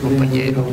Companheiro. 0.00 0.64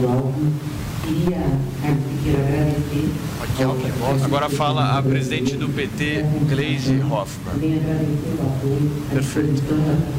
Agora 4.24 4.50
fala 4.50 4.98
a 4.98 5.04
presidente 5.04 5.56
do 5.56 5.70
PT, 5.70 6.24
Gleisi 6.50 7.00
Hoffmann. 7.02 7.60
Perfeito. 9.12 9.62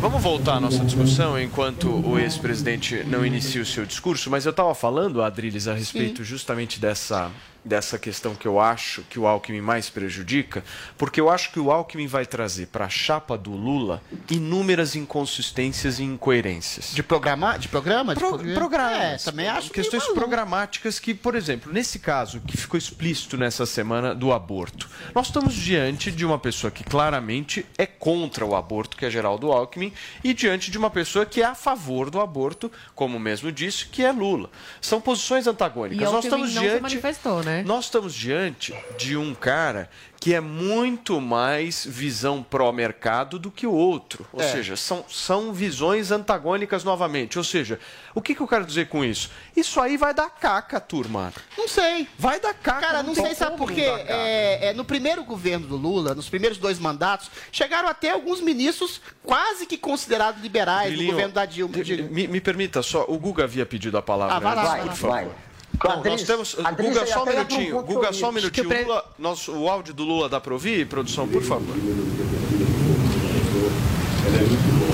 Vamos 0.01 0.23
voltar 0.23 0.55
à 0.55 0.61
nossa 0.61 0.85
discussão 0.85 1.41
enquanto 1.41 1.89
o 1.89 2.19
ex-presidente 2.19 3.03
não 3.05 3.27
inicia 3.27 3.61
o 3.61 3.67
seu 3.67 3.85
discurso, 3.85 4.31
mas 4.31 4.47
eu 4.47 4.51
estava 4.51 4.75
falando, 4.75 5.23
Adriles, 5.23 5.67
a 5.67 5.75
respeito 5.75 6.23
justamente 6.23 6.79
dessa, 6.81 7.31
dessa 7.67 7.99
questão 7.99 8.35
que 8.35 8.47
eu 8.47 8.61
acho 8.61 9.03
que 9.11 9.19
o 9.19 9.27
Alckmin 9.27 9.61
mais 9.61 9.91
prejudica, 9.91 10.65
porque 10.97 11.21
eu 11.21 11.29
acho 11.29 11.51
que 11.51 11.59
o 11.59 11.71
Alckmin 11.71 12.07
vai 12.07 12.25
trazer 12.25 12.67
para 12.69 12.85
a 12.85 12.89
chapa 12.89 13.37
do 13.37 13.51
Lula 13.51 14.01
inúmeras 14.31 14.95
inconsistências 14.95 15.99
e 15.99 16.05
incoerências. 16.05 16.93
De 16.95 17.03
programa? 17.03 17.59
De 17.59 17.69
programa? 17.69 18.15
De 18.15 18.21
Pro, 18.21 18.31
programa? 18.31 18.55
programas. 18.55 19.23
É, 19.23 19.31
também 19.31 19.49
acho 19.49 19.71
Questões 19.71 20.05
maluco. 20.05 20.19
programáticas 20.19 20.99
que, 21.01 21.13
por 21.13 21.35
exemplo, 21.35 21.73
nesse 21.73 21.99
caso 21.99 22.41
que 22.41 22.57
ficou 22.57 22.79
explícito 22.79 23.37
nessa 23.37 23.67
semana 23.67 24.15
do 24.15 24.33
aborto, 24.33 24.89
nós 25.15 25.27
estamos 25.27 25.55
diante 25.55 26.13
de 26.13 26.25
uma 26.25 26.39
pessoa 26.39 26.71
que 26.71 26.85
claramente 26.85 27.67
é 27.77 27.85
contra 27.87 28.47
o 28.47 28.55
aborto, 28.55 28.97
que 28.97 29.05
é 29.05 29.11
Geraldo 29.11 29.51
Alckmin, 29.51 29.93
e 30.23 30.33
diante 30.33 30.71
de 30.71 30.79
uma 30.79 30.91
pessoa 30.91 31.27
que 31.27 31.43
é 31.43 31.45
a 31.45 31.55
favor 31.55 32.11
do 32.11 32.21
aborto, 32.21 32.71
como 32.95 33.19
mesmo 33.19 33.51
disse, 33.51 33.87
que 33.87 34.05
é 34.05 34.13
Lula. 34.13 34.49
São 34.81 35.01
posições 35.01 35.47
antagônicas. 35.47 36.01
E 36.01 36.05
nós 36.05 36.15
Alckmin 36.15 36.29
estamos 36.29 36.55
não 36.55 36.63
se 36.63 36.69
diante 36.69 36.83
manifestou, 36.83 37.43
né? 37.43 37.56
Nós 37.65 37.85
estamos 37.87 38.15
diante 38.15 38.75
de 38.99 39.17
um 39.17 39.35
cara 39.35 39.89
que 40.19 40.35
é 40.35 40.41
muito 40.41 41.21
mais 41.21 41.85
visão 41.87 42.43
pró-mercado 42.43 43.39
do 43.39 43.51
que 43.51 43.67
o 43.67 43.73
outro. 43.73 44.27
Ou 44.33 44.41
É. 44.41 44.51
seja, 44.51 44.75
são, 44.75 45.05
são 45.09 45.53
visões 45.53 46.11
antagônicas 46.11 46.83
novamente. 46.83 47.39
Ou 47.39 47.45
seja, 47.45 47.79
o 48.15 48.21
que, 48.21 48.35
que 48.35 48.41
eu 48.41 48.49
quero 48.49 48.65
dizer 48.65 48.89
com 48.89 49.05
isso? 49.05 49.31
Isso 49.55 49.79
aí 49.81 49.97
vai 49.97 50.13
dar 50.15 50.29
caca, 50.31 50.81
turma. 50.81 51.33
Não 51.57 51.69
sei. 51.69 52.09
Vai 52.19 52.41
dar 52.41 52.55
caca. 52.55 52.81
Cara, 52.81 53.03
não 53.03 53.15
tem 53.15 53.25
sei, 53.27 53.35
sabe 53.35 53.57
por 53.57 53.71
quê? 53.71 53.87
não. 53.87 53.99
É, 53.99 54.69
é, 54.69 54.73
no 54.73 54.85
primeiro 54.85 55.23
governo 55.23 55.67
do 55.67 55.77
Lula, 55.77 56.15
nos 56.15 56.29
primeiros 56.29 56.59
dois 56.59 56.79
mandatos, 56.79 57.31
chegaram 57.53 57.89
até 57.89 58.11
alguns 58.11 58.41
ministros 58.41 59.01
quase 59.23 59.65
que 59.67 59.77
considerados 59.77 60.43
liberais 60.43 60.89
Drilinho, 60.89 61.09
do 61.09 61.13
governo 61.13 61.35
da 61.35 61.45
Dilma. 61.45 61.85
Diga. 61.85 62.03
Me, 62.05 62.27
me 62.27 62.41
permita 62.41 62.83
só, 62.83 63.05
o 63.07 63.19
Guga 63.19 63.45
havia 63.45 63.67
pedido 63.67 63.97
a 63.99 64.03
palavra 64.03 64.35
Ah, 64.37 64.41
vai 64.41 64.55
lá, 64.57 64.63
antes, 64.63 64.71
vai 64.73 64.81
por 64.81 64.87
lá, 64.89 64.95
favor. 64.97 65.11
vai. 65.13 65.47
Adriles, 65.81 66.21
nós 66.21 66.23
temos. 66.27 66.57
Adriles, 66.65 66.95
Guga, 66.99 67.07
só 67.07 67.23
um 67.23 67.27
minutinho. 67.27 67.79
um 67.79 67.83
Guga, 67.83 68.13
só 68.13 68.29
um 68.29 68.33
minutinho. 68.33 68.67
O 68.67 68.69
pre- 68.69 68.85
Lula, 68.85 69.05
nós, 69.19 69.49
o 69.49 69.69
áudio 69.69 69.95
do 69.95 70.05
Lula 70.05 70.29
dá 70.29 70.41
para 70.41 70.53
ouvir, 70.53 70.87
produção, 70.89 71.27
por 71.29 71.43
favor. 71.43 71.75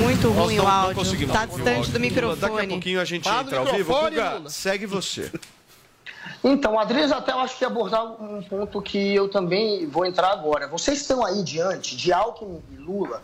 Muito 0.00 0.30
ruim 0.30 0.56
não- 0.56 0.64
o 0.64 0.66
não 0.66 0.72
áudio. 0.74 0.94
Tá 0.94 1.00
o 1.00 1.04
distante 1.04 1.36
áudio 1.36 1.52
do 1.58 1.66
Lula. 1.66 1.84
Daqui 1.86 1.96
a 1.96 1.98
microfone. 1.98 2.68
pouquinho 2.68 3.00
a 3.00 3.04
gente 3.04 3.24
Fala 3.24 3.42
entra 3.42 3.58
ao 3.58 3.64
vivo. 3.66 3.78
microfone, 3.78 4.10
Guga, 4.16 4.34
Lula. 4.34 4.50
segue 4.50 4.86
você. 4.86 5.30
Então, 6.44 6.78
Adriles, 6.78 7.12
até 7.12 7.32
eu 7.32 7.38
acho 7.38 7.56
que 7.56 7.64
ia 7.64 7.68
abordar 7.68 8.04
um 8.20 8.42
ponto 8.42 8.82
que 8.82 9.14
eu 9.14 9.28
também 9.28 9.86
vou 9.86 10.04
entrar 10.04 10.32
agora. 10.32 10.66
Vocês 10.66 11.00
estão 11.00 11.24
aí 11.24 11.42
diante 11.42 11.96
de 11.96 12.12
Alckmin 12.12 12.60
e 12.72 12.76
Lula, 12.76 13.20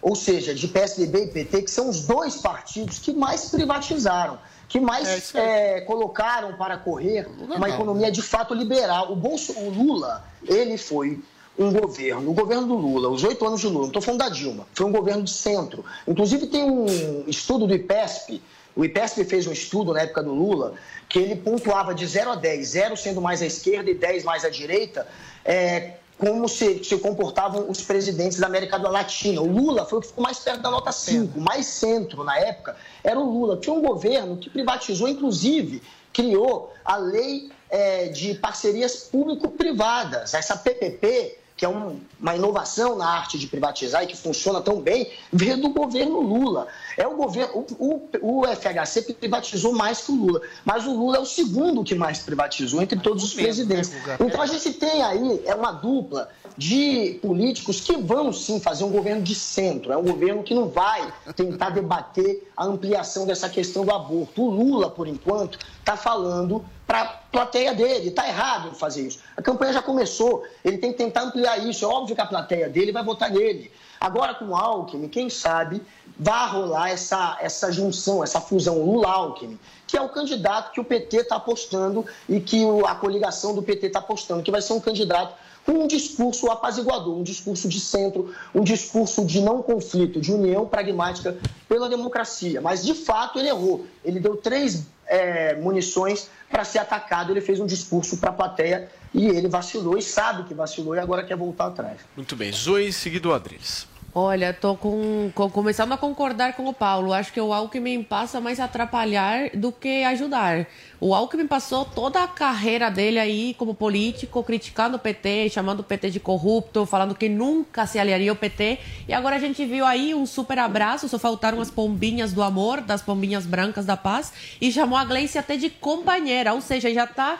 ou 0.00 0.14
seja, 0.16 0.54
de 0.54 0.66
PSDB 0.68 1.24
e 1.24 1.26
PT, 1.28 1.62
que 1.62 1.70
são 1.70 1.88
os 1.90 2.06
dois 2.06 2.36
partidos 2.36 2.98
que 2.98 3.12
mais 3.12 3.50
privatizaram, 3.50 4.38
que 4.72 4.80
mais 4.80 5.34
eh, 5.34 5.82
colocaram 5.82 6.54
para 6.54 6.78
correr 6.78 7.28
uma 7.38 7.58
não. 7.58 7.68
economia 7.68 8.10
de 8.10 8.22
fato 8.22 8.54
liberal. 8.54 9.12
O, 9.12 9.14
Bolso, 9.14 9.52
o 9.52 9.68
Lula, 9.68 10.24
ele 10.48 10.78
foi 10.78 11.22
um 11.58 11.70
governo, 11.70 12.30
o 12.30 12.32
governo 12.32 12.66
do 12.66 12.74
Lula, 12.76 13.10
os 13.10 13.22
oito 13.22 13.46
anos 13.46 13.60
de 13.60 13.66
Lula, 13.66 13.80
não 13.80 13.88
estou 13.88 14.00
falando 14.00 14.20
da 14.20 14.30
Dilma, 14.30 14.66
foi 14.72 14.86
um 14.86 14.90
governo 14.90 15.24
de 15.24 15.30
centro. 15.30 15.84
Inclusive 16.08 16.46
tem 16.46 16.64
um 16.64 16.86
estudo 17.26 17.66
do 17.66 17.74
IPESP, 17.74 18.40
o 18.74 18.82
IPESP 18.82 19.24
fez 19.24 19.46
um 19.46 19.52
estudo 19.52 19.92
na 19.92 20.00
época 20.00 20.22
do 20.22 20.32
Lula, 20.32 20.72
que 21.06 21.18
ele 21.18 21.36
pontuava 21.36 21.94
de 21.94 22.06
0 22.06 22.30
a 22.30 22.34
10, 22.36 22.68
0 22.68 22.96
sendo 22.96 23.20
mais 23.20 23.42
à 23.42 23.46
esquerda 23.46 23.90
e 23.90 23.94
10 23.94 24.24
mais 24.24 24.42
à 24.42 24.48
direita, 24.48 25.06
é, 25.44 25.96
como 26.22 26.48
se, 26.48 26.84
se 26.84 26.96
comportavam 26.98 27.68
os 27.68 27.82
presidentes 27.82 28.38
da 28.38 28.46
América 28.46 28.76
Latina. 28.76 29.40
O 29.40 29.50
Lula 29.52 29.84
foi 29.84 29.98
o 29.98 30.00
que 30.00 30.06
ficou 30.06 30.22
mais 30.22 30.38
perto 30.38 30.62
da 30.62 30.70
nota 30.70 30.92
5, 30.92 31.40
mais 31.40 31.66
centro 31.66 32.22
na 32.22 32.38
época, 32.38 32.76
era 33.02 33.18
o 33.18 33.24
Lula. 33.28 33.56
Tinha 33.56 33.74
um 33.74 33.82
governo 33.82 34.36
que 34.36 34.48
privatizou, 34.48 35.08
inclusive, 35.08 35.82
criou 36.12 36.72
a 36.84 36.96
lei 36.96 37.50
é, 37.68 38.06
de 38.08 38.34
parcerias 38.34 38.96
público-privadas, 39.10 40.32
essa 40.34 40.56
PPP, 40.56 41.38
que 41.56 41.64
é 41.64 41.68
um- 41.68 41.98
uma 42.20 42.36
inovação 42.36 42.96
na 42.96 43.08
arte 43.08 43.36
de 43.38 43.46
privatizar 43.48 44.04
e 44.04 44.06
que 44.06 44.16
funciona 44.16 44.60
tão 44.60 44.80
bem, 44.80 45.10
veio 45.32 45.60
do 45.60 45.70
governo 45.70 46.20
Lula. 46.20 46.68
É 46.96 47.06
o 47.06 47.16
governo, 47.16 47.66
o, 47.78 48.08
o- 48.20 48.40
o 48.42 48.46
FHC 48.46 49.14
privatizou 49.14 49.72
mais 49.72 50.00
que 50.02 50.12
o 50.12 50.14
Lula, 50.14 50.40
mas 50.64 50.86
o 50.86 50.92
Lula 50.94 51.16
é 51.16 51.20
o 51.20 51.26
segundo 51.26 51.82
que 51.84 51.94
mais 51.94 52.18
privatizou 52.20 52.82
entre 52.82 52.98
todos 52.98 53.22
os 53.24 53.34
presidentes. 53.34 53.90
Então 54.26 54.40
a 54.42 54.46
gente 54.46 54.72
tem 54.74 55.02
aí 55.02 55.42
é 55.46 55.54
uma 55.54 55.72
dupla 55.72 56.28
de 56.56 57.18
políticos 57.22 57.80
que 57.80 57.96
vão 57.96 58.32
sim 58.32 58.60
fazer 58.60 58.84
um 58.84 58.90
governo 58.90 59.22
de 59.22 59.34
centro. 59.34 59.92
É 59.92 59.96
um 59.96 60.02
governo 60.02 60.42
que 60.42 60.54
não 60.54 60.68
vai 60.68 61.12
tentar 61.34 61.70
debater 61.70 62.46
a 62.56 62.64
ampliação 62.64 63.26
dessa 63.26 63.48
questão 63.48 63.84
do 63.84 63.90
aborto. 63.92 64.42
O 64.42 64.50
Lula, 64.50 64.90
por 64.90 65.06
enquanto, 65.08 65.58
está 65.78 65.96
falando 65.96 66.62
para 66.86 67.00
a 67.02 67.06
plateia 67.06 67.74
dele. 67.74 68.08
Está 68.08 68.28
errado 68.28 68.74
fazer 68.74 69.06
isso. 69.06 69.20
A 69.36 69.40
campanha 69.40 69.72
já 69.72 69.80
começou. 69.82 70.44
Ele 70.62 70.76
tem 70.78 70.92
que 70.92 70.98
tentar 70.98 71.22
ampliar 71.22 71.56
isso. 71.66 71.84
É 71.84 71.88
óbvio 71.88 72.14
que 72.14 72.20
a 72.20 72.26
plateia 72.26 72.68
dele 72.68 72.92
vai 72.92 73.02
votar 73.02 73.30
nele. 73.30 73.70
Agora, 73.98 74.34
com 74.34 74.46
o 74.46 74.56
Alckmin, 74.56 75.08
quem 75.08 75.30
sabe 75.30 75.80
vai 76.22 76.48
rolar 76.48 76.90
essa, 76.90 77.36
essa 77.40 77.72
junção, 77.72 78.22
essa 78.22 78.40
fusão 78.40 78.82
Lula-Alckmin, 78.82 79.58
que 79.86 79.96
é 79.96 80.00
o 80.00 80.08
candidato 80.08 80.72
que 80.72 80.80
o 80.80 80.84
PT 80.84 81.18
está 81.18 81.36
apostando 81.36 82.06
e 82.28 82.40
que 82.40 82.64
a 82.86 82.94
coligação 82.94 83.54
do 83.54 83.62
PT 83.62 83.88
está 83.88 83.98
apostando, 83.98 84.42
que 84.42 84.50
vai 84.50 84.62
ser 84.62 84.72
um 84.72 84.80
candidato 84.80 85.34
com 85.64 85.72
um 85.72 85.86
discurso 85.86 86.50
apaziguador, 86.50 87.16
um 87.16 87.22
discurso 87.22 87.68
de 87.68 87.78
centro, 87.78 88.34
um 88.54 88.62
discurso 88.62 89.24
de 89.24 89.40
não 89.40 89.62
conflito, 89.62 90.20
de 90.20 90.32
união 90.32 90.66
pragmática 90.66 91.36
pela 91.68 91.88
democracia. 91.88 92.60
Mas, 92.60 92.84
de 92.84 92.94
fato, 92.94 93.38
ele 93.38 93.48
errou. 93.48 93.86
Ele 94.04 94.18
deu 94.18 94.36
três 94.36 94.86
eh, 95.06 95.54
munições 95.56 96.28
para 96.50 96.64
ser 96.64 96.78
atacado, 96.78 97.30
ele 97.32 97.40
fez 97.40 97.60
um 97.60 97.66
discurso 97.66 98.16
para 98.16 98.30
a 98.30 98.32
plateia 98.32 98.90
e 99.14 99.26
ele 99.26 99.48
vacilou 99.48 99.96
e 99.96 100.02
sabe 100.02 100.44
que 100.44 100.54
vacilou 100.54 100.94
e 100.94 100.98
agora 100.98 101.22
quer 101.22 101.36
voltar 101.36 101.66
atrás. 101.66 102.00
Muito 102.16 102.34
bem. 102.34 102.52
Zoe, 102.52 102.92
seguido 102.92 103.32
Adriles. 103.32 103.91
Olha, 104.14 104.52
tô 104.52 104.76
com, 104.76 105.30
com- 105.34 105.48
começando 105.48 105.92
a 105.92 105.96
concordar 105.96 106.52
com 106.52 106.66
o 106.66 106.72
Paulo. 106.74 107.14
Acho 107.14 107.32
que 107.32 107.40
o 107.40 107.50
Alckmin 107.50 108.02
passa 108.02 108.42
mais 108.42 108.60
a 108.60 108.64
atrapalhar 108.64 109.48
do 109.54 109.72
que 109.72 110.04
ajudar. 110.04 110.66
O 111.00 111.14
Alckmin 111.14 111.46
passou 111.46 111.86
toda 111.86 112.22
a 112.22 112.28
carreira 112.28 112.90
dele 112.90 113.18
aí 113.18 113.54
como 113.54 113.74
político, 113.74 114.42
criticando 114.44 114.96
o 114.96 115.00
PT, 115.00 115.48
chamando 115.48 115.80
o 115.80 115.82
PT 115.82 116.10
de 116.10 116.20
corrupto, 116.20 116.84
falando 116.84 117.14
que 117.14 117.26
nunca 117.26 117.86
se 117.86 117.98
aliaria 117.98 118.30
ao 118.30 118.36
PT. 118.36 118.80
E 119.08 119.14
agora 119.14 119.36
a 119.36 119.38
gente 119.38 119.64
viu 119.64 119.86
aí 119.86 120.14
um 120.14 120.26
super 120.26 120.58
abraço, 120.58 121.08
só 121.08 121.18
faltaram 121.18 121.58
as 121.58 121.70
pombinhas 121.70 122.34
do 122.34 122.42
amor, 122.42 122.82
das 122.82 123.00
pombinhas 123.00 123.46
brancas 123.46 123.86
da 123.86 123.96
paz, 123.96 124.30
e 124.60 124.70
chamou 124.70 124.98
a 124.98 125.06
Gleice 125.06 125.38
até 125.38 125.56
de 125.56 125.70
companheira, 125.70 126.52
ou 126.52 126.60
seja, 126.60 126.92
já 126.92 127.04
está 127.04 127.38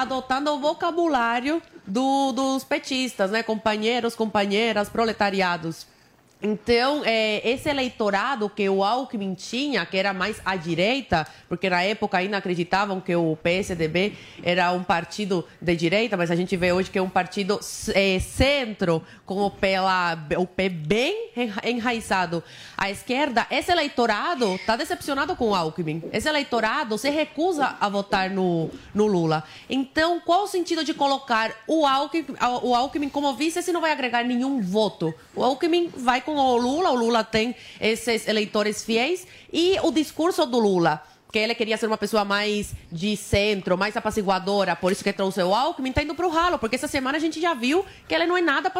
adotando 0.00 0.50
o 0.50 0.58
vocabulário 0.58 1.62
do- 1.86 2.32
dos 2.32 2.64
petistas, 2.64 3.30
né? 3.30 3.44
Companheiros, 3.44 4.16
companheiras, 4.16 4.88
proletariados. 4.88 5.91
Então, 6.42 7.02
é, 7.04 7.48
esse 7.48 7.68
eleitorado 7.68 8.50
que 8.50 8.68
o 8.68 8.82
Alckmin 8.82 9.34
tinha, 9.34 9.86
que 9.86 9.96
era 9.96 10.12
mais 10.12 10.40
à 10.44 10.56
direita, 10.56 11.24
porque 11.48 11.70
na 11.70 11.82
época 11.82 12.18
ainda 12.18 12.36
acreditavam 12.36 13.00
que 13.00 13.14
o 13.14 13.36
PSDB 13.36 14.14
era 14.42 14.72
um 14.72 14.82
partido 14.82 15.46
de 15.60 15.76
direita, 15.76 16.16
mas 16.16 16.30
a 16.30 16.36
gente 16.36 16.56
vê 16.56 16.72
hoje 16.72 16.90
que 16.90 16.98
é 16.98 17.02
um 17.02 17.08
partido 17.08 17.60
é, 17.94 18.18
centro, 18.18 19.02
com 19.24 19.38
o 19.42 19.50
pé, 19.50 19.80
lá, 19.80 20.18
o 20.36 20.46
pé 20.46 20.68
bem 20.68 21.30
enraizado 21.62 22.42
à 22.76 22.90
esquerda. 22.90 23.46
Esse 23.48 23.70
eleitorado 23.70 24.56
está 24.56 24.74
decepcionado 24.74 25.36
com 25.36 25.50
o 25.50 25.54
Alckmin. 25.54 26.02
Esse 26.12 26.28
eleitorado 26.28 26.98
se 26.98 27.08
recusa 27.08 27.76
a 27.80 27.88
votar 27.88 28.30
no, 28.30 28.68
no 28.92 29.06
Lula. 29.06 29.44
Então, 29.70 30.20
qual 30.20 30.44
o 30.44 30.48
sentido 30.48 30.82
de 30.82 30.92
colocar 30.92 31.52
o 31.68 31.86
Alckmin, 31.86 32.34
o 32.62 32.74
Alckmin 32.74 33.08
como 33.08 33.32
vice 33.34 33.62
se 33.62 33.72
não 33.72 33.80
vai 33.80 33.92
agregar 33.92 34.24
nenhum 34.24 34.60
voto? 34.60 35.14
O 35.36 35.44
Alckmin 35.44 35.88
vai 35.96 36.20
o 36.36 36.56
Lula, 36.56 36.90
o 36.90 36.96
Lula 36.96 37.24
tem 37.24 37.54
esses 37.80 38.26
eleitores 38.26 38.84
fiéis. 38.84 39.26
E 39.52 39.76
o 39.82 39.90
discurso 39.90 40.46
do 40.46 40.58
Lula 40.58 41.02
que 41.32 41.38
ele 41.38 41.54
queria 41.54 41.78
ser 41.78 41.86
uma 41.86 41.96
pessoa 41.96 42.26
mais 42.26 42.74
de 42.92 43.16
centro, 43.16 43.78
mais 43.78 43.96
apaciguadora, 43.96 44.76
por 44.76 44.92
isso 44.92 45.02
que 45.02 45.12
trouxe 45.14 45.42
o 45.42 45.54
Alckmin, 45.54 45.90
tá 45.90 46.02
indo 46.02 46.14
pro 46.14 46.28
ralo, 46.28 46.58
porque 46.58 46.76
essa 46.76 46.86
semana 46.86 47.16
a 47.16 47.20
gente 47.20 47.40
já 47.40 47.54
viu 47.54 47.86
que 48.06 48.14
ele 48.14 48.26
não 48.26 48.36
é 48.36 48.42
nada 48.42 48.70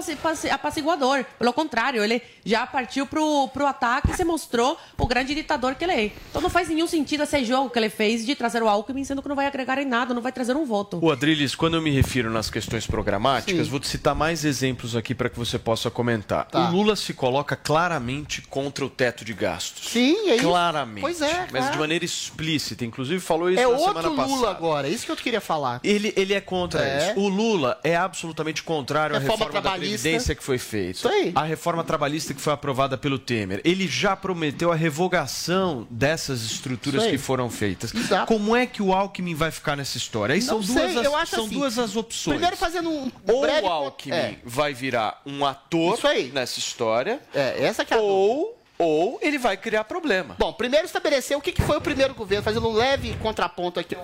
apaciguador. 0.50 1.24
Pelo 1.38 1.52
contrário, 1.54 2.04
ele 2.04 2.20
já 2.44 2.66
partiu 2.66 3.06
pro, 3.06 3.48
pro 3.48 3.66
ataque 3.66 4.10
e 4.10 4.14
se 4.14 4.22
mostrou 4.22 4.78
o 4.98 5.06
grande 5.06 5.34
ditador 5.34 5.74
que 5.74 5.84
ele 5.84 5.92
é. 5.92 6.12
Então 6.28 6.42
não 6.42 6.50
faz 6.50 6.68
nenhum 6.68 6.86
sentido 6.86 7.22
esse 7.22 7.42
jogo 7.42 7.70
que 7.70 7.78
ele 7.78 7.88
fez 7.88 8.26
de 8.26 8.34
trazer 8.34 8.62
o 8.62 8.68
Alckmin, 8.68 9.02
sendo 9.02 9.22
que 9.22 9.28
não 9.28 9.36
vai 9.36 9.46
agregar 9.46 9.78
em 9.78 9.86
nada, 9.86 10.12
não 10.12 10.20
vai 10.20 10.30
trazer 10.30 10.54
um 10.54 10.66
voto. 10.66 10.98
O 11.02 11.10
Adriles, 11.10 11.54
quando 11.54 11.78
eu 11.78 11.82
me 11.82 11.90
refiro 11.90 12.30
nas 12.30 12.50
questões 12.50 12.86
programáticas, 12.86 13.64
Sim. 13.64 13.70
vou 13.70 13.80
te 13.80 13.88
citar 13.88 14.14
mais 14.14 14.44
exemplos 14.44 14.94
aqui 14.94 15.14
para 15.14 15.30
que 15.30 15.38
você 15.38 15.58
possa 15.58 15.90
comentar. 15.90 16.44
Tá. 16.48 16.68
O 16.68 16.72
Lula 16.72 16.96
se 16.96 17.14
coloca 17.14 17.56
claramente 17.56 18.42
contra 18.42 18.84
o 18.84 18.90
teto 18.90 19.24
de 19.24 19.32
gastos. 19.32 19.88
Sim, 19.88 20.28
é 20.28 20.34
isso. 20.34 20.44
Claramente. 20.44 21.00
Pois 21.00 21.22
é, 21.22 21.46
Mas 21.50 21.70
de 21.70 21.78
maneira 21.78 22.04
explícita 22.04 22.41
explícita, 22.42 22.84
inclusive 22.84 23.20
falou 23.20 23.50
isso 23.50 23.60
é 23.60 23.66
na 23.66 23.78
semana 23.78 23.92
passada. 23.94 24.08
É 24.08 24.20
outro 24.20 24.34
Lula 24.34 24.50
agora, 24.50 24.88
isso 24.88 25.06
que 25.06 25.12
eu 25.12 25.16
queria 25.16 25.40
falar. 25.40 25.80
Ele, 25.84 26.12
ele 26.16 26.34
é 26.34 26.40
contra 26.40 26.84
é. 26.84 27.10
isso. 27.10 27.20
O 27.20 27.28
Lula 27.28 27.78
é 27.84 27.96
absolutamente 27.96 28.62
contrário 28.62 29.16
à 29.16 29.18
reforma 29.18 29.60
da 29.60 29.72
Previdência 29.72 30.34
que 30.34 30.42
foi 30.42 30.58
feita. 30.58 30.98
Isso 30.98 31.08
aí. 31.08 31.32
A 31.34 31.44
reforma 31.44 31.84
trabalhista 31.84 32.34
que 32.34 32.40
foi 32.40 32.52
aprovada 32.52 32.98
pelo 32.98 33.18
Temer. 33.18 33.60
Ele 33.64 33.86
já 33.86 34.16
prometeu 34.16 34.72
a 34.72 34.74
revogação 34.74 35.86
dessas 35.90 36.42
estruturas 36.42 37.06
que 37.06 37.18
foram 37.18 37.48
feitas. 37.48 37.94
Exato. 37.94 38.26
Como 38.26 38.56
é 38.56 38.66
que 38.66 38.82
o 38.82 38.92
Alckmin 38.92 39.34
vai 39.34 39.50
ficar 39.50 39.76
nessa 39.76 39.96
história? 39.96 40.34
Aí 40.34 40.40
Não 40.40 40.62
são, 40.62 40.62
sei, 40.62 40.94
duas, 40.94 41.06
as, 41.06 41.14
as 41.14 41.28
são 41.28 41.44
assim, 41.44 41.54
duas 41.54 41.78
as 41.78 41.96
opções. 41.96 42.34
Primeiro 42.34 42.56
fazendo 42.56 42.90
um 42.90 43.10
Ou 43.28 43.42
breve... 43.42 43.66
o 43.66 43.70
Alckmin 43.70 44.14
é. 44.14 44.38
vai 44.44 44.74
virar 44.74 45.20
um 45.24 45.44
ator 45.44 45.98
nessa 46.32 46.58
história. 46.58 47.20
É, 47.34 47.64
essa 47.64 47.84
que 47.84 47.94
é 47.94 47.96
a 47.96 48.00
Ou... 48.00 48.44
dúvida 48.46 48.61
ou 48.82 49.18
ele 49.22 49.38
vai 49.38 49.56
criar 49.56 49.84
problema. 49.84 50.34
Bom, 50.38 50.52
primeiro 50.52 50.86
estabelecer 50.86 51.36
o 51.36 51.40
que 51.40 51.62
foi 51.62 51.76
o 51.76 51.80
primeiro 51.80 52.14
governo, 52.14 52.42
fazendo 52.42 52.68
um 52.68 52.72
leve 52.72 53.16
contraponto 53.22 53.78
aqui. 53.78 53.96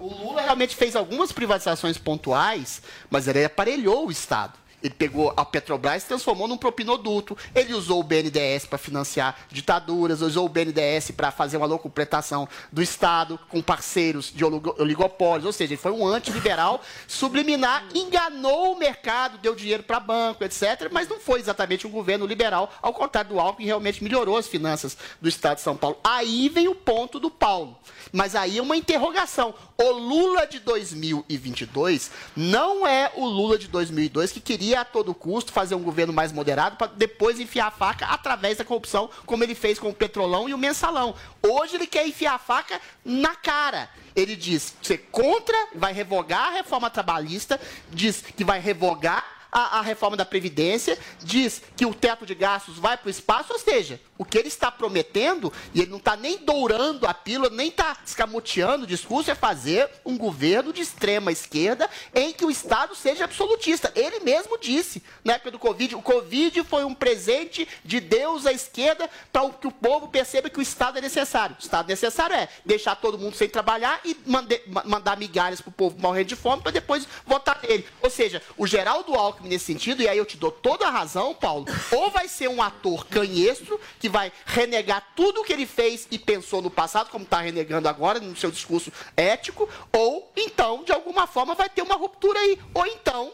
O 0.00 0.08
Lula 0.08 0.42
realmente 0.42 0.74
fez 0.74 0.96
algumas 0.96 1.30
privatizações 1.32 1.96
pontuais, 1.96 2.82
mas 3.08 3.28
ele 3.28 3.44
aparelhou 3.44 4.06
o 4.06 4.10
Estado. 4.10 4.63
Ele 4.84 4.92
pegou 4.92 5.32
a 5.34 5.46
Petrobras 5.46 6.04
e 6.04 6.06
transformou 6.08 6.46
num 6.46 6.58
propinoduto. 6.58 7.34
Ele 7.54 7.72
usou 7.72 8.00
o 8.00 8.02
BNDES 8.02 8.66
para 8.66 8.76
financiar 8.76 9.34
ditaduras, 9.50 10.20
usou 10.20 10.44
o 10.44 10.48
BNDES 10.48 11.12
para 11.12 11.30
fazer 11.30 11.56
uma 11.56 11.64
locupletação 11.64 12.46
do 12.70 12.82
Estado 12.82 13.40
com 13.48 13.62
parceiros 13.62 14.30
de 14.30 14.44
oligopólios. 14.44 15.46
Ou 15.46 15.52
seja, 15.54 15.72
ele 15.72 15.80
foi 15.80 15.90
um 15.90 16.06
antiliberal 16.06 16.82
subliminar, 17.08 17.86
enganou 17.94 18.74
o 18.74 18.78
mercado, 18.78 19.38
deu 19.38 19.54
dinheiro 19.54 19.82
para 19.82 19.98
banco, 19.98 20.44
etc. 20.44 20.90
Mas 20.92 21.08
não 21.08 21.18
foi 21.18 21.40
exatamente 21.40 21.86
um 21.86 21.90
governo 21.90 22.26
liberal, 22.26 22.70
ao 22.82 22.92
contrário 22.92 23.30
do 23.30 23.40
Alckmin, 23.40 23.64
realmente 23.64 24.04
melhorou 24.04 24.36
as 24.36 24.46
finanças 24.46 24.98
do 25.18 25.30
Estado 25.30 25.56
de 25.56 25.62
São 25.62 25.78
Paulo. 25.78 25.96
Aí 26.04 26.50
vem 26.50 26.68
o 26.68 26.74
ponto 26.74 27.18
do 27.18 27.30
Paulo. 27.30 27.78
Mas 28.12 28.34
aí 28.34 28.58
é 28.58 28.62
uma 28.62 28.76
interrogação. 28.76 29.54
O 29.78 29.90
Lula 29.90 30.46
de 30.46 30.60
2022 30.60 32.10
não 32.36 32.86
é 32.86 33.10
o 33.16 33.24
Lula 33.24 33.58
de 33.58 33.66
2002 33.66 34.30
que 34.30 34.40
queria 34.40 34.73
a 34.76 34.84
todo 34.84 35.14
custo 35.14 35.52
fazer 35.52 35.74
um 35.74 35.82
governo 35.82 36.12
mais 36.12 36.32
moderado 36.32 36.76
para 36.76 36.88
depois 36.88 37.40
enfiar 37.40 37.66
a 37.66 37.70
faca 37.70 38.06
através 38.06 38.58
da 38.58 38.64
corrupção, 38.64 39.10
como 39.26 39.44
ele 39.44 39.54
fez 39.54 39.78
com 39.78 39.88
o 39.88 39.94
Petrolão 39.94 40.48
e 40.48 40.54
o 40.54 40.58
Mensalão. 40.58 41.14
Hoje 41.42 41.76
ele 41.76 41.86
quer 41.86 42.06
enfiar 42.06 42.34
a 42.34 42.38
faca 42.38 42.80
na 43.04 43.34
cara. 43.34 43.88
Ele 44.14 44.36
diz 44.36 44.74
ser 44.82 44.98
contra, 45.10 45.56
vai 45.74 45.92
revogar 45.92 46.48
a 46.48 46.52
reforma 46.52 46.90
trabalhista, 46.90 47.60
diz 47.90 48.22
que 48.22 48.44
vai 48.44 48.60
revogar 48.60 49.24
a, 49.54 49.78
a, 49.78 49.80
reforma 49.82 50.16
da 50.16 50.24
Previdência, 50.24 50.98
diz 51.22 51.62
que 51.76 51.86
o 51.86 51.94
teto 51.94 52.26
de 52.26 52.34
gastos 52.34 52.76
vai 52.76 52.96
para 52.96 53.06
o 53.06 53.10
espaço, 53.10 53.52
ou 53.52 53.58
seja, 53.58 54.00
o 54.18 54.24
que 54.24 54.36
ele 54.36 54.48
está 54.48 54.70
prometendo, 54.70 55.52
e 55.72 55.80
ele 55.80 55.90
não 55.90 55.98
está 55.98 56.16
nem 56.16 56.38
dourando 56.38 57.06
a 57.06 57.14
pílula, 57.14 57.48
nem 57.50 57.68
está 57.68 57.96
escamoteando 58.04 58.82
o 58.82 58.86
discurso, 58.86 59.30
é 59.30 59.34
fazer 59.34 59.88
um 60.04 60.18
governo 60.18 60.72
de 60.72 60.80
extrema 60.80 61.30
esquerda 61.30 61.88
em 62.12 62.32
que 62.32 62.44
o 62.44 62.50
Estado 62.50 62.94
seja 62.96 63.24
absolutista. 63.24 63.92
Ele 63.94 64.20
mesmo 64.20 64.58
disse, 64.58 65.02
na 65.24 65.34
época 65.34 65.52
do 65.52 65.58
Covid, 65.58 65.94
o 65.94 66.02
Covid 66.02 66.64
foi 66.64 66.84
um 66.84 66.94
presente 66.94 67.68
de 67.84 68.00
Deus 68.00 68.46
à 68.46 68.52
esquerda 68.52 69.08
para 69.32 69.48
que 69.50 69.66
o 69.66 69.72
povo 69.72 70.08
perceba 70.08 70.50
que 70.50 70.58
o 70.58 70.62
Estado 70.62 70.98
é 70.98 71.00
necessário. 71.00 71.56
O 71.58 71.62
Estado 71.62 71.88
necessário 71.88 72.34
é 72.34 72.48
deixar 72.64 72.96
todo 72.96 73.18
mundo 73.18 73.36
sem 73.36 73.48
trabalhar 73.48 74.00
e 74.04 74.16
mande, 74.26 74.60
mandar 74.84 75.16
migalhas 75.16 75.60
para 75.60 75.70
o 75.70 75.72
povo 75.72 75.98
morrer 75.98 76.24
de 76.24 76.34
fome 76.34 76.62
para 76.62 76.72
depois 76.72 77.06
votar 77.26 77.60
nele. 77.62 77.86
Ou 78.02 78.10
seja, 78.10 78.42
o 78.56 78.66
Geraldo 78.66 79.14
Alckmin 79.14 79.43
nesse 79.48 79.66
sentido, 79.66 80.02
e 80.02 80.08
aí 80.08 80.18
eu 80.18 80.26
te 80.26 80.36
dou 80.36 80.50
toda 80.50 80.86
a 80.86 80.90
razão, 80.90 81.34
Paulo, 81.34 81.66
ou 81.90 82.10
vai 82.10 82.28
ser 82.28 82.48
um 82.48 82.62
ator 82.62 83.06
canhestro 83.06 83.80
que 83.98 84.08
vai 84.08 84.32
renegar 84.46 85.12
tudo 85.14 85.40
o 85.40 85.44
que 85.44 85.52
ele 85.52 85.66
fez 85.66 86.06
e 86.10 86.18
pensou 86.18 86.60
no 86.60 86.70
passado, 86.70 87.10
como 87.10 87.24
está 87.24 87.40
renegando 87.40 87.88
agora 87.88 88.20
no 88.20 88.36
seu 88.36 88.50
discurso 88.50 88.92
ético, 89.16 89.68
ou 89.92 90.30
então, 90.36 90.84
de 90.84 90.92
alguma 90.92 91.26
forma, 91.26 91.54
vai 91.54 91.68
ter 91.68 91.82
uma 91.82 91.94
ruptura 91.94 92.38
aí. 92.38 92.58
Ou 92.72 92.86
então, 92.86 93.32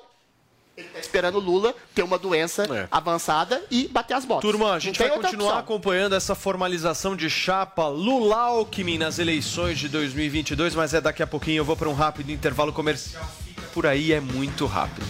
ele 0.80 0.88
está 0.88 1.00
esperando 1.00 1.36
o 1.36 1.40
Lula 1.40 1.74
ter 1.94 2.02
uma 2.02 2.18
doença 2.18 2.64
é. 2.64 2.88
avançada 2.90 3.62
e 3.70 3.88
bater 3.88 4.14
as 4.14 4.24
botas. 4.24 4.50
Turma, 4.50 4.72
a 4.72 4.78
gente 4.78 4.98
vai 4.98 5.11
continuar 5.11 5.58
acompanhando 5.58 6.14
essa 6.14 6.34
formalização 6.34 7.14
de 7.14 7.28
chapa 7.28 7.86
Lula 7.88 8.36
Alckmin 8.36 8.98
nas 8.98 9.18
eleições 9.18 9.78
de 9.78 9.88
2022, 9.88 10.74
mas 10.74 10.94
é 10.94 11.00
daqui 11.00 11.22
a 11.22 11.26
pouquinho. 11.26 11.58
Eu 11.58 11.64
vou 11.64 11.76
para 11.76 11.88
um 11.88 11.94
rápido 11.94 12.30
intervalo 12.30 12.72
comercial. 12.72 13.28
Por 13.73 13.87
aí, 13.87 14.12
é 14.12 14.21
muito 14.21 14.66
rápido. 14.66 15.07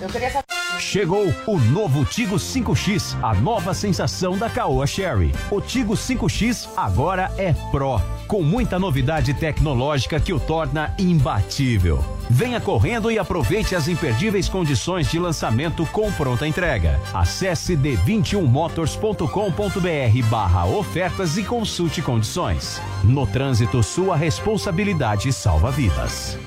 Eu 0.00 0.08
queria 0.08 0.30
saber. 0.30 0.58
Chegou 0.78 1.34
o 1.46 1.58
novo 1.58 2.04
Tigo 2.04 2.36
5X, 2.36 3.16
a 3.20 3.34
nova 3.34 3.74
sensação 3.74 4.38
da 4.38 4.48
Caoa 4.48 4.86
Sherry. 4.86 5.32
O 5.50 5.60
Tigo 5.60 5.94
5X 5.94 6.68
agora 6.76 7.32
é 7.36 7.52
Pro, 7.72 8.00
com 8.28 8.40
muita 8.42 8.78
novidade 8.78 9.34
tecnológica 9.34 10.20
que 10.20 10.32
o 10.32 10.38
torna 10.38 10.94
imbatível. 10.98 11.98
Venha 12.30 12.60
correndo 12.60 13.10
e 13.10 13.18
aproveite 13.18 13.74
as 13.74 13.88
imperdíveis 13.88 14.48
condições 14.48 15.10
de 15.10 15.18
lançamento 15.18 15.84
com 15.86 16.12
pronta 16.12 16.46
entrega. 16.46 17.00
Acesse 17.12 17.76
d21motors.com.br 17.76 20.28
barra 20.30 20.66
ofertas 20.66 21.36
e 21.36 21.42
consulte 21.42 22.00
condições. 22.00 22.80
No 23.02 23.26
trânsito, 23.26 23.82
sua 23.82 24.16
responsabilidade 24.16 25.32
salva 25.32 25.72
vidas. 25.72 26.38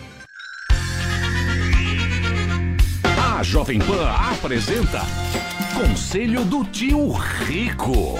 Jovem 3.44 3.80
Pan 3.80 4.08
apresenta 4.08 5.02
Conselho 5.74 6.46
do 6.46 6.64
Tio 6.66 7.12
Rico. 7.12 8.16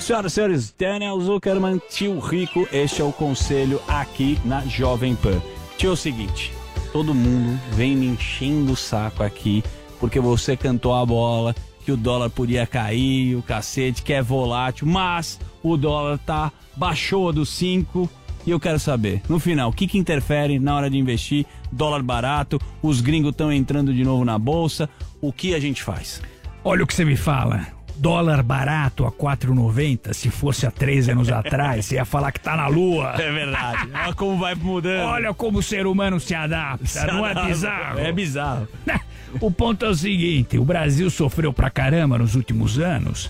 Senhoras 0.00 0.32
e 0.32 0.34
senhores, 0.34 0.74
Daniel 0.78 1.20
Zuckerman, 1.20 1.80
tio 1.90 2.20
Rico, 2.20 2.68
este 2.72 3.00
é 3.00 3.04
o 3.04 3.12
conselho 3.12 3.80
aqui 3.88 4.38
na 4.44 4.60
Jovem 4.60 5.16
Pan. 5.16 5.42
Tio, 5.76 5.90
é 5.90 5.92
o 5.92 5.96
seguinte, 5.96 6.52
todo 6.92 7.14
mundo 7.14 7.58
vem 7.72 7.96
me 7.96 8.06
enchendo 8.06 8.72
o 8.72 8.76
saco 8.76 9.22
aqui 9.22 9.64
porque 9.98 10.20
você 10.20 10.56
cantou 10.56 10.94
a 10.94 11.04
bola 11.04 11.54
que 11.84 11.90
o 11.90 11.96
dólar 11.96 12.30
podia 12.30 12.66
cair, 12.66 13.34
o 13.34 13.42
cacete 13.42 14.02
que 14.02 14.12
é 14.12 14.22
volátil, 14.22 14.86
mas 14.86 15.40
o 15.62 15.76
dólar 15.76 16.18
tá 16.18 16.52
baixou 16.76 17.32
do 17.32 17.44
5 17.44 18.08
e 18.46 18.50
eu 18.50 18.60
quero 18.60 18.78
saber, 18.78 19.22
no 19.28 19.38
final, 19.38 19.70
o 19.70 19.72
que, 19.72 19.86
que 19.86 19.98
interfere 19.98 20.58
na 20.58 20.74
hora 20.76 20.90
de 20.90 20.98
investir? 20.98 21.46
Dólar 21.72 22.02
barato, 22.02 22.60
os 22.82 23.00
gringos 23.00 23.30
estão 23.30 23.52
entrando 23.52 23.92
de 23.92 24.04
novo 24.04 24.24
na 24.24 24.38
bolsa, 24.38 24.88
o 25.20 25.32
que 25.32 25.54
a 25.54 25.60
gente 25.60 25.82
faz? 25.82 26.20
Olha 26.62 26.84
o 26.84 26.86
que 26.86 26.94
você 26.94 27.04
me 27.04 27.16
fala. 27.16 27.66
Dólar 27.96 28.42
barato 28.42 29.06
a 29.06 29.12
4,90, 29.12 30.12
se 30.12 30.28
fosse 30.28 30.66
há 30.66 30.70
três 30.70 31.08
anos 31.08 31.30
atrás, 31.30 31.86
você 31.86 31.94
ia 31.94 32.04
falar 32.04 32.32
que 32.32 32.40
tá 32.40 32.56
na 32.56 32.66
lua. 32.66 33.14
É 33.18 33.30
verdade. 33.30 33.88
Olha 33.94 34.14
como 34.14 34.38
vai 34.38 34.54
mudando. 34.54 35.08
Olha 35.08 35.32
como 35.32 35.58
o 35.58 35.62
ser 35.62 35.86
humano 35.86 36.18
se 36.18 36.34
adapta, 36.34 36.86
se 36.86 37.06
não 37.06 37.24
adapta. 37.24 37.40
é 37.40 37.52
bizarro? 37.52 37.98
É 38.00 38.12
bizarro. 38.12 38.68
O 39.40 39.50
ponto 39.50 39.84
é 39.84 39.88
o 39.88 39.94
seguinte: 39.96 40.58
o 40.58 40.64
Brasil 40.64 41.10
sofreu 41.10 41.52
pra 41.52 41.68
caramba 41.68 42.16
nos 42.18 42.36
últimos 42.36 42.78
anos, 42.78 43.28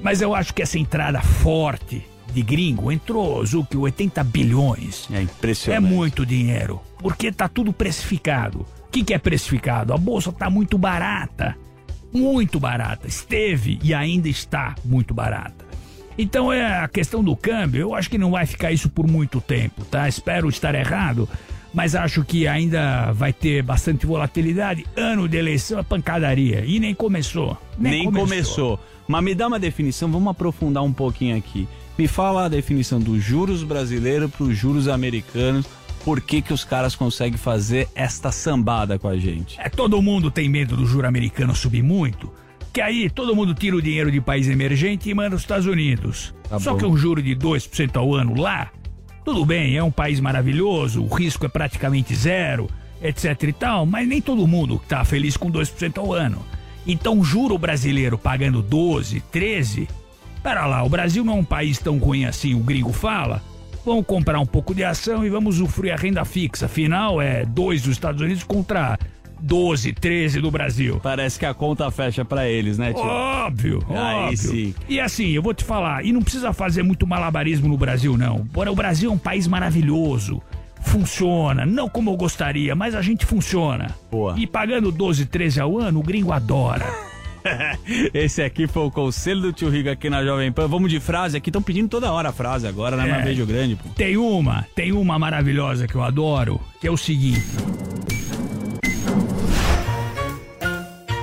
mas 0.00 0.22
eu 0.22 0.32
acho 0.32 0.54
que 0.54 0.62
essa 0.62 0.78
entrada 0.78 1.20
forte 1.20 2.06
de 2.30 2.42
gringo 2.42 2.90
entrou, 2.90 3.44
Zuki, 3.44 3.76
80 3.76 4.22
bilhões. 4.24 5.08
É 5.12 5.22
impressionante. 5.22 5.84
É 5.84 5.88
muito 5.88 6.24
dinheiro, 6.24 6.80
porque 6.98 7.30
tá 7.32 7.48
tudo 7.48 7.72
precificado. 7.72 8.60
O 8.60 8.90
que, 8.90 9.04
que 9.04 9.14
é 9.14 9.18
precificado? 9.18 9.92
A 9.92 9.98
bolsa 9.98 10.32
tá 10.32 10.50
muito 10.50 10.76
barata. 10.78 11.56
muito 12.12 12.58
barata. 12.58 13.06
Esteve 13.06 13.78
e 13.82 13.94
ainda 13.94 14.28
está 14.28 14.74
muito 14.84 15.14
barata. 15.14 15.64
Então 16.18 16.52
é 16.52 16.82
a 16.82 16.88
questão 16.88 17.22
do 17.22 17.34
câmbio, 17.36 17.80
eu 17.80 17.94
acho 17.94 18.10
que 18.10 18.18
não 18.18 18.32
vai 18.32 18.44
ficar 18.44 18.72
isso 18.72 18.90
por 18.90 19.06
muito 19.06 19.40
tempo, 19.40 19.84
tá? 19.84 20.08
Espero 20.08 20.48
estar 20.48 20.74
errado, 20.74 21.28
mas 21.72 21.94
acho 21.94 22.24
que 22.24 22.46
ainda 22.46 23.12
vai 23.12 23.32
ter 23.32 23.62
bastante 23.62 24.04
volatilidade. 24.06 24.84
Ano 24.96 25.28
de 25.28 25.36
eleição 25.36 25.78
é 25.78 25.82
pancadaria 25.82 26.64
e 26.66 26.78
nem 26.80 26.94
começou. 26.94 27.56
Nem, 27.78 28.10
começou. 28.10 28.78
Mas 29.08 29.24
me 29.24 29.34
dá 29.34 29.46
uma 29.46 29.58
definição, 29.58 30.10
vamos 30.10 30.30
aprofundar 30.30 30.82
um 30.82 30.92
pouquinho 30.92 31.36
aqui. 31.36 31.66
Me 32.00 32.08
fala 32.08 32.46
a 32.46 32.48
definição 32.48 32.98
dos 32.98 33.22
juros 33.22 33.62
brasileiros 33.62 34.30
para 34.30 34.44
os 34.44 34.56
juros 34.56 34.88
americanos. 34.88 35.66
Por 36.02 36.18
que, 36.18 36.40
que 36.40 36.50
os 36.50 36.64
caras 36.64 36.96
conseguem 36.96 37.36
fazer 37.36 37.90
esta 37.94 38.32
sambada 38.32 38.98
com 38.98 39.06
a 39.06 39.18
gente? 39.18 39.60
É, 39.60 39.68
todo 39.68 40.00
mundo 40.00 40.30
tem 40.30 40.48
medo 40.48 40.78
do 40.78 40.86
juro 40.86 41.06
americano 41.06 41.54
subir 41.54 41.82
muito, 41.82 42.32
que 42.72 42.80
aí 42.80 43.10
todo 43.10 43.36
mundo 43.36 43.52
tira 43.52 43.76
o 43.76 43.82
dinheiro 43.82 44.10
de 44.10 44.18
país 44.18 44.48
emergente 44.48 45.10
e 45.10 45.14
manda 45.14 45.36
os 45.36 45.42
Estados 45.42 45.66
Unidos. 45.66 46.34
Tá 46.48 46.58
Só 46.58 46.72
bom. 46.72 46.78
que 46.78 46.86
um 46.86 46.96
juro 46.96 47.22
de 47.22 47.36
2% 47.36 47.94
ao 47.94 48.14
ano 48.14 48.40
lá, 48.40 48.72
tudo 49.22 49.44
bem, 49.44 49.76
é 49.76 49.82
um 49.82 49.90
país 49.90 50.20
maravilhoso, 50.20 51.02
o 51.02 51.14
risco 51.14 51.44
é 51.44 51.50
praticamente 51.50 52.14
zero, 52.14 52.66
etc 53.02 53.42
e 53.42 53.52
tal, 53.52 53.84
mas 53.84 54.08
nem 54.08 54.22
todo 54.22 54.46
mundo 54.46 54.80
tá 54.88 55.04
feliz 55.04 55.36
com 55.36 55.52
2% 55.52 55.98
ao 55.98 56.14
ano. 56.14 56.42
Então, 56.86 57.22
juro 57.22 57.58
brasileiro 57.58 58.16
pagando 58.16 58.62
12, 58.62 59.20
13, 59.30 59.86
pera 60.42 60.66
lá, 60.66 60.82
o 60.82 60.88
Brasil 60.88 61.24
não 61.24 61.34
é 61.34 61.36
um 61.36 61.44
país 61.44 61.78
tão 61.78 61.98
ruim 61.98 62.24
assim, 62.24 62.54
o 62.54 62.60
gringo 62.60 62.92
fala. 62.92 63.42
Vamos 63.84 64.04
comprar 64.06 64.38
um 64.40 64.46
pouco 64.46 64.74
de 64.74 64.84
ação 64.84 65.24
e 65.24 65.30
vamos 65.30 65.56
usufruir 65.56 65.92
a 65.94 65.96
renda 65.96 66.24
fixa. 66.24 66.66
Afinal, 66.66 67.20
é 67.20 67.44
2 67.46 67.82
dos 67.82 67.92
Estados 67.92 68.20
Unidos 68.20 68.42
contra 68.42 68.98
12, 69.40 69.94
13 69.94 70.40
do 70.40 70.50
Brasil. 70.50 71.00
Parece 71.02 71.38
que 71.38 71.46
a 71.46 71.54
conta 71.54 71.90
fecha 71.90 72.22
pra 72.22 72.46
eles, 72.46 72.76
né, 72.76 72.92
tio? 72.92 73.02
Óbvio, 73.02 73.82
Aí 73.88 74.24
óbvio. 74.26 74.36
sim. 74.36 74.74
E 74.86 75.00
assim, 75.00 75.30
eu 75.30 75.42
vou 75.42 75.54
te 75.54 75.64
falar, 75.64 76.04
e 76.04 76.12
não 76.12 76.20
precisa 76.20 76.52
fazer 76.52 76.82
muito 76.82 77.06
malabarismo 77.06 77.68
no 77.68 77.76
Brasil, 77.78 78.18
não. 78.18 78.40
Bora, 78.40 78.70
o 78.70 78.74
Brasil 78.74 79.10
é 79.10 79.14
um 79.14 79.18
país 79.18 79.46
maravilhoso. 79.46 80.42
Funciona, 80.82 81.64
não 81.66 81.88
como 81.88 82.10
eu 82.10 82.16
gostaria, 82.16 82.74
mas 82.74 82.94
a 82.94 83.02
gente 83.02 83.24
funciona. 83.24 83.94
Boa. 84.10 84.34
E 84.38 84.46
pagando 84.46 84.90
12, 84.92 85.26
13 85.26 85.60
ao 85.60 85.78
ano, 85.78 86.00
o 86.00 86.02
gringo 86.02 86.32
adora. 86.32 86.84
Esse 88.14 88.42
aqui 88.42 88.66
foi 88.66 88.84
o 88.84 88.90
conselho 88.90 89.40
do 89.40 89.52
tio 89.52 89.68
Rico 89.68 89.88
aqui 89.88 90.08
na 90.10 90.24
Jovem 90.24 90.50
Pan. 90.52 90.66
Vamos 90.68 90.90
de 90.90 91.00
frase 91.00 91.36
aqui, 91.36 91.48
estão 91.50 91.62
pedindo 91.62 91.88
toda 91.88 92.12
hora 92.12 92.30
a 92.30 92.32
frase 92.32 92.66
agora, 92.66 92.96
né? 92.96 93.06
Mas 93.06 93.20
É. 93.20 93.24
beijo 93.24 93.46
grande, 93.46 93.76
pô. 93.76 93.88
Tem 93.90 94.16
uma, 94.16 94.66
tem 94.74 94.92
uma 94.92 95.18
maravilhosa 95.18 95.86
que 95.86 95.94
eu 95.94 96.02
adoro, 96.02 96.60
que 96.80 96.86
é 96.86 96.90
o 96.90 96.96
seguinte. 96.96 97.40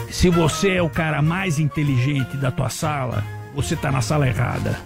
Se 0.09 0.29
você 0.29 0.71
é 0.71 0.81
o 0.81 0.89
cara 0.89 1.21
mais 1.21 1.59
inteligente 1.59 2.37
da 2.37 2.49
tua 2.49 2.69
sala, 2.69 3.23
você 3.53 3.75
tá 3.75 3.91
na 3.91 4.01
sala 4.01 4.27
errada. 4.27 4.79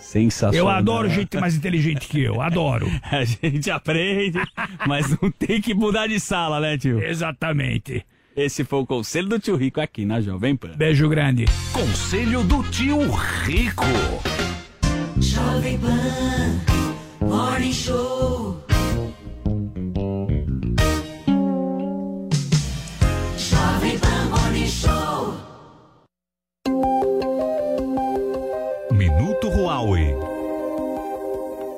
Sensacional. 0.00 0.66
Eu 0.66 0.68
adoro 0.68 1.08
gente 1.08 1.38
mais 1.38 1.54
inteligente 1.54 2.06
que 2.06 2.20
eu, 2.20 2.42
adoro. 2.42 2.86
A 3.10 3.24
gente 3.24 3.70
aprende, 3.70 4.38
mas 4.86 5.08
não 5.20 5.30
tem 5.30 5.58
que 5.60 5.72
mudar 5.72 6.06
de 6.06 6.20
sala, 6.20 6.60
né, 6.60 6.76
tio? 6.76 7.02
Exatamente. 7.02 8.04
Esse 8.34 8.64
foi 8.64 8.78
o 8.78 8.86
conselho 8.86 9.28
do 9.28 9.38
tio 9.38 9.56
Rico 9.56 9.78
aqui 9.78 10.06
na 10.06 10.18
Jovem 10.18 10.56
Pan. 10.56 10.70
Beijo 10.74 11.06
grande. 11.06 11.44
Conselho 11.70 12.42
do 12.44 12.62
tio 12.70 12.98
Rico. 13.44 13.84
Jovem 15.20 15.78
Pan 15.78 17.26
Morning 17.26 17.72
Show. 17.74 18.64
Jovem 23.36 23.98
Pan 23.98 24.30
Morning 24.30 24.66
Show. 24.66 25.34
Minuto 28.92 29.48
Huawei. 29.48 30.14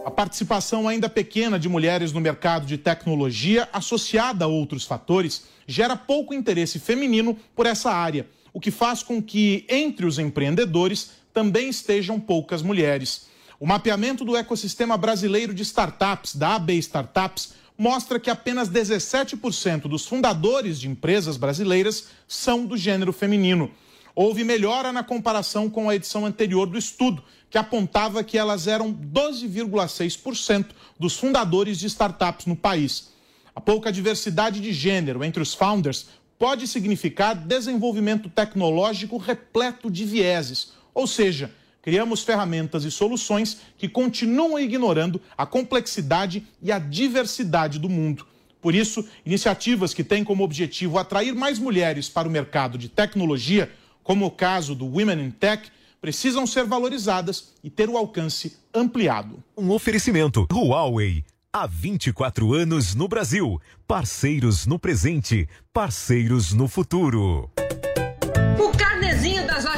A 0.07 0.11
participação 0.11 0.87
ainda 0.87 1.09
pequena 1.09 1.59
de 1.59 1.69
mulheres 1.69 2.13
no 2.13 2.21
mercado 2.21 2.65
de 2.65 2.79
tecnologia, 2.79 3.69
associada 3.73 4.45
a 4.45 4.49
outros 4.49 4.85
fatores, 4.85 5.53
gera 5.67 5.97
pouco 5.97 6.35
interesse 6.35 6.79
feminino 6.79 7.39
por 7.55 7.67
essa 7.67 7.91
área, 7.91 8.27
o 8.53 8.61
que 8.61 8.71
faz 8.71 9.03
com 9.03 9.23
que, 9.23 9.65
entre 9.69 10.07
os 10.07 10.19
empreendedores, 10.19 11.11
também 11.33 11.69
estejam 11.69 12.21
poucas 12.21 12.63
mulheres. 12.63 13.27
O 13.59 13.67
mapeamento 13.67 14.25
do 14.25 14.37
ecossistema 14.37 14.97
brasileiro 14.97 15.55
de 15.55 15.63
startups, 15.63 16.37
da 16.37 16.55
AB 16.57 16.75
Startups, 16.79 17.55
mostra 17.77 18.21
que 18.21 18.31
apenas 18.31 18.69
17% 18.69 19.83
dos 19.83 20.07
fundadores 20.07 20.79
de 20.79 20.89
empresas 20.89 21.37
brasileiras 21.37 22.09
são 22.29 22.65
do 22.65 22.77
gênero 22.77 23.13
feminino. 23.13 23.71
Houve 24.15 24.45
melhora 24.45 24.93
na 24.93 25.03
comparação 25.03 25.69
com 25.69 25.89
a 25.89 25.97
edição 25.97 26.25
anterior 26.25 26.67
do 26.67 26.79
estudo, 26.79 27.23
que 27.51 27.59
apontava 27.59 28.23
que 28.23 28.39
elas 28.39 28.69
eram 28.69 28.93
12,6% 28.93 30.67
dos 30.99 31.17
fundadores 31.17 31.79
de 31.79 31.87
startups 31.87 32.47
no 32.47 32.55
país. 32.55 33.14
A 33.55 33.61
pouca 33.61 33.93
diversidade 33.93 34.61
de 34.61 34.73
gênero 34.73 35.23
entre 35.23 35.43
os 35.43 35.55
founders 35.55 36.07
pode 36.39 36.67
significar 36.67 37.35
desenvolvimento 37.35 38.29
tecnológico 38.29 39.17
repleto 39.17 39.91
de 39.91 40.05
vieses, 40.05 40.73
ou 40.93 41.07
seja, 41.07 41.53
criamos 41.81 42.23
ferramentas 42.23 42.85
e 42.85 42.91
soluções 42.91 43.59
que 43.79 43.89
continuam 43.89 44.59
ignorando 44.59 45.21
a 45.37 45.47
complexidade 45.47 46.47
e 46.63 46.73
a 46.73 46.79
diversidade 46.79 47.79
do 47.79 47.89
mundo. 47.89 48.27
Por 48.61 48.75
isso, 48.75 49.07
iniciativas 49.25 49.93
que 49.93 50.03
têm 50.03 50.25
como 50.25 50.43
objetivo 50.43 50.99
atrair 50.99 51.35
mais 51.35 51.59
mulheres 51.59 52.09
para 52.09 52.27
o 52.27 52.31
mercado 52.31 52.79
de 52.79 52.89
tecnologia, 52.89 53.71
como 54.03 54.27
o 54.27 54.31
caso 54.31 54.75
do 54.75 54.87
Women 54.87 55.27
in 55.27 55.31
Tech, 55.31 55.71
precisam 56.01 56.47
ser 56.47 56.65
valorizadas 56.65 57.53
e 57.63 57.71
ter 57.71 57.89
o 57.89 57.97
alcance 57.97 58.57
ampliado. 58.75 59.43
Um 59.57 59.71
oferecimento 59.71 60.47
Huawei. 60.51 61.25
Há 61.57 61.69
24 61.69 62.53
anos 62.53 62.97
no 62.97 63.07
Brasil. 63.07 63.61
Parceiros 63.87 64.67
no 64.67 64.77
presente, 64.77 65.49
parceiros 65.73 66.53
no 66.53 66.67
futuro. 66.67 67.49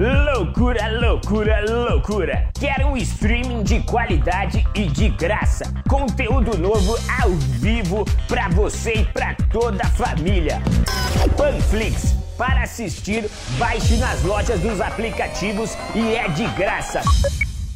Loucura, 0.00 0.88
loucura, 0.98 1.62
loucura! 1.68 2.48
Quer 2.58 2.86
um 2.86 2.96
streaming 2.96 3.62
de 3.62 3.82
qualidade 3.82 4.66
e 4.74 4.86
de 4.86 5.10
graça? 5.10 5.74
Conteúdo 5.86 6.56
novo 6.56 6.96
ao 7.20 7.28
vivo 7.32 8.06
pra 8.26 8.48
você 8.48 8.94
e 8.94 9.04
pra 9.04 9.36
toda 9.52 9.82
a 9.82 9.90
família. 9.90 10.62
Panflix. 11.36 12.14
Para 12.38 12.62
assistir, 12.62 13.28
baixe 13.58 13.98
nas 13.98 14.22
lojas 14.22 14.58
dos 14.60 14.80
aplicativos 14.80 15.76
e 15.94 16.14
é 16.14 16.28
de 16.28 16.46
graça. 16.54 17.02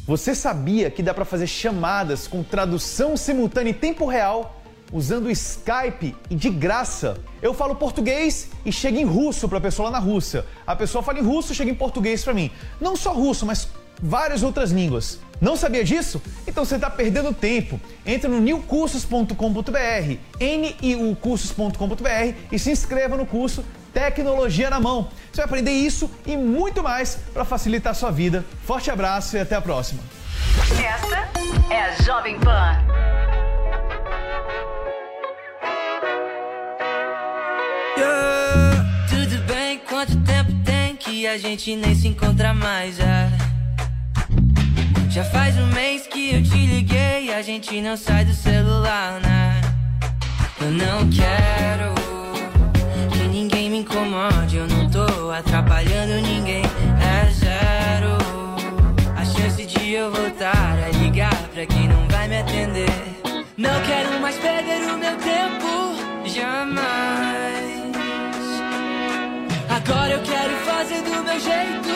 Você 0.07 0.33
sabia 0.33 0.89
que 0.89 1.03
dá 1.03 1.13
para 1.13 1.25
fazer 1.25 1.45
chamadas 1.45 2.27
com 2.27 2.41
tradução 2.41 3.15
simultânea 3.15 3.69
em 3.69 3.73
tempo 3.75 4.07
real 4.07 4.64
usando 4.95 5.29
Skype 5.29 6.15
e 6.29 6.35
de 6.35 6.49
graça? 6.49 7.17
Eu 7.41 7.53
falo 7.53 7.75
português 7.75 8.49
e 8.65 8.71
chega 8.71 8.97
em 8.97 9.03
russo 9.03 9.49
para 9.49 9.57
a 9.57 9.61
pessoa 9.61 9.89
lá 9.89 9.99
na 9.99 10.03
Rússia. 10.03 10.45
A 10.65 10.73
pessoa 10.75 11.03
fala 11.03 11.19
em 11.19 11.21
russo 11.21 11.53
chega 11.53 11.69
em 11.69 11.75
português 11.75 12.23
para 12.23 12.33
mim. 12.33 12.49
Não 12.79 12.95
só 12.95 13.11
russo, 13.11 13.45
mas 13.45 13.67
várias 14.01 14.41
outras 14.41 14.71
línguas. 14.71 15.19
Não 15.41 15.57
sabia 15.57 15.83
disso? 15.83 16.21
Então 16.47 16.63
você 16.63 16.75
está 16.75 16.89
perdendo 16.89 17.33
tempo. 17.33 17.79
Entre 18.05 18.29
no 18.29 18.39
newcursos.com.br, 18.39 20.17
niucursos.com.br 20.39 22.35
e 22.51 22.57
se 22.57 22.71
inscreva 22.71 23.17
no 23.17 23.25
curso 23.25 23.65
Tecnologia 23.93 24.69
na 24.69 24.79
Mão. 24.79 25.09
Você 25.31 25.37
vai 25.37 25.45
aprender 25.45 25.71
isso 25.71 26.09
e 26.25 26.37
muito 26.37 26.81
mais 26.81 27.17
para 27.33 27.43
facilitar 27.43 27.91
a 27.91 27.95
sua 27.95 28.11
vida. 28.11 28.45
Forte 28.63 28.89
abraço 28.89 29.35
e 29.35 29.39
até 29.41 29.55
a 29.55 29.61
próxima. 29.61 30.01
Esta 30.71 31.29
é 31.73 31.81
a 31.81 31.91
Jovem 32.01 32.39
Pan. 32.39 33.24
Yeah. 37.97 38.85
Tudo 39.07 39.37
bem, 39.45 39.79
quanto 39.87 40.15
tempo 40.21 40.51
tem 40.65 40.95
que 40.95 41.25
a 41.27 41.37
gente 41.37 41.75
nem 41.75 41.95
se 41.95 42.07
encontra 42.07 42.53
mais? 42.53 42.99
ah. 42.99 43.29
já 45.09 45.23
faz 45.23 45.57
um 45.57 45.67
mês 45.67 46.05
que 46.07 46.35
eu 46.35 46.43
te 46.43 46.57
liguei, 46.65 47.33
a 47.33 47.41
gente 47.41 47.79
não 47.79 47.95
sai 47.95 48.25
do 48.25 48.33
celular, 48.33 49.21
né? 49.21 49.61
Eu 50.59 50.71
não 50.71 51.09
quero 51.09 51.93
que 53.13 53.27
ninguém 53.29 53.69
me 53.69 53.77
incomode, 53.77 54.57
eu 54.57 54.67
não 54.67 54.89
tô 54.89 55.31
atrapalhando 55.31 56.15
ninguém, 56.21 56.63
é 56.63 57.31
zero. 57.31 58.17
A 59.15 59.23
chance 59.23 59.65
de 59.65 59.93
eu 59.93 60.11
voltar 60.11 60.77
a 60.83 60.89
ligar 60.97 61.35
pra 61.53 61.65
quem 61.65 61.87
não 61.87 62.07
vai 62.09 62.27
me 62.27 62.39
atender. 62.39 62.89
Não 63.57 63.81
quero 63.83 64.19
mais 64.19 64.37
perder 64.37 64.81
o 64.91 64.97
meu 64.97 65.15
tempo, 65.17 66.27
jamais. 66.27 67.24
fazer 70.75 71.01
do 71.03 71.23
meu 71.23 71.39
jeito. 71.39 71.94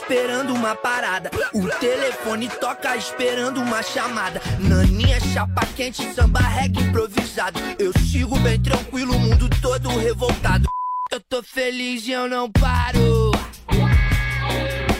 Esperando 0.00 0.54
uma 0.54 0.74
parada. 0.74 1.30
O 1.52 1.68
telefone 1.78 2.48
toca 2.48 2.96
esperando 2.96 3.60
uma 3.60 3.82
chamada. 3.82 4.40
Naninha, 4.58 5.20
chapa 5.20 5.66
quente, 5.76 6.02
samba 6.14 6.40
reggae 6.40 6.80
improvisado. 6.82 7.60
Eu 7.78 7.92
sigo 8.10 8.38
bem 8.40 8.60
tranquilo, 8.60 9.14
o 9.14 9.18
mundo 9.18 9.48
todo 9.60 9.88
revoltado. 9.90 10.66
Eu 11.12 11.20
tô 11.20 11.42
feliz 11.42 12.06
e 12.06 12.12
eu 12.12 12.28
não 12.28 12.50
paro. 12.50 13.32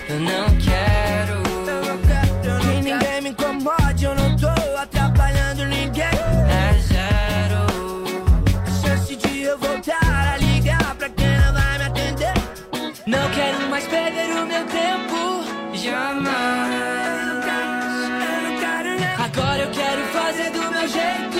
Eu 0.08 0.20
não 0.20 0.56
quero. 0.58 1.39
Quero 13.40 13.70
mais 13.70 13.86
perder 13.86 14.30
o 14.32 14.46
meu 14.46 14.64
tempo. 14.66 15.18
Jamais. 15.72 16.70
Agora 19.24 19.62
eu 19.62 19.70
quero 19.70 20.02
fazer 20.12 20.50
do 20.50 20.70
meu 20.70 20.88
jeito. 20.88 21.39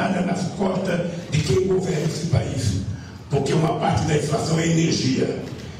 Debilitada 0.00 0.20
nas 0.22 0.42
costas 0.56 1.00
de 1.30 1.40
quem 1.40 1.66
governa 1.66 2.06
esse 2.06 2.26
país. 2.26 2.80
Porque 3.28 3.52
uma 3.52 3.78
parte 3.78 4.06
da 4.06 4.16
inflação 4.16 4.58
é 4.58 4.66
energia. 4.66 5.38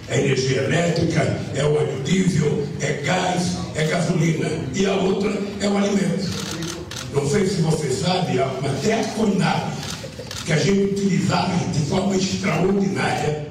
É 0.08 0.18
energia 0.18 0.62
elétrica, 0.62 1.20
é 1.54 1.64
óleo 1.64 2.02
diesel, 2.04 2.66
é 2.80 2.94
gás, 3.04 3.58
é 3.76 3.84
gasolina. 3.84 4.48
E 4.74 4.84
a 4.84 4.94
outra 4.94 5.32
é 5.60 5.68
o 5.68 5.76
alimento. 5.76 6.28
Não 7.14 7.28
sei 7.28 7.46
se 7.46 7.62
você 7.62 7.90
sabe, 7.90 8.40
até 8.40 9.00
a 9.00 9.04
Conab, 9.14 9.72
que 10.44 10.52
a 10.52 10.56
gente 10.56 10.94
utilizava 10.94 11.52
de 11.72 11.78
forma 11.80 12.16
extraordinária, 12.16 13.46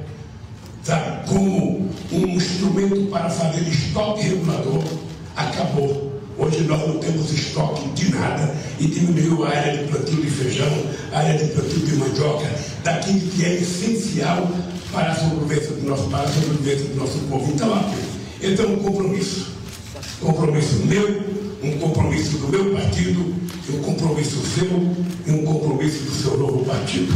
sabe, 0.84 1.30
como 1.30 1.90
um 2.12 2.28
instrumento 2.28 3.10
para 3.10 3.30
fazer 3.30 3.62
estoque 3.70 4.24
regulador, 4.24 4.84
acabou. 5.36 6.09
Hoje 6.60 6.68
nós 6.68 6.88
não 6.88 6.98
temos 6.98 7.31
estoque 7.31 7.88
de 7.90 8.11
nada 8.11 8.53
e 8.80 8.88
diminuiu 8.88 9.45
a 9.45 9.49
área 9.49 9.77
de 9.77 9.90
plantio 9.90 10.22
de 10.22 10.30
feijão, 10.30 10.68
a 11.14 11.19
área 11.19 11.38
de 11.38 11.53
plantio 11.53 11.80
de 11.80 11.95
mandioca, 11.95 12.52
daquilo 12.84 13.22
que 13.31 13.45
é 13.45 13.56
essencial 13.56 14.45
para 14.91 15.11
a 15.11 15.15
sobrevivência 15.15 15.76
do 15.76 15.88
nosso, 15.88 16.10
para 16.10 16.23
a 16.23 16.27
sobrevivência 16.27 16.86
do 16.90 16.95
nosso 16.95 17.18
povo. 17.30 17.49
Então, 17.53 17.91
esse 18.41 18.61
é 18.61 18.65
um 18.65 18.76
compromisso. 18.76 19.48
Compromisso 20.19 20.76
meu, 20.86 21.23
um 21.64 21.77
compromisso 21.80 22.38
do 22.40 22.49
meu 22.49 22.73
partido, 22.76 23.34
um 23.69 23.81
compromisso 23.81 24.41
seu 24.53 24.95
e 25.27 25.31
um 25.31 25.45
compromisso 25.45 26.03
do 26.03 26.11
seu 26.11 26.38
novo 26.38 26.65
partido. 26.65 27.14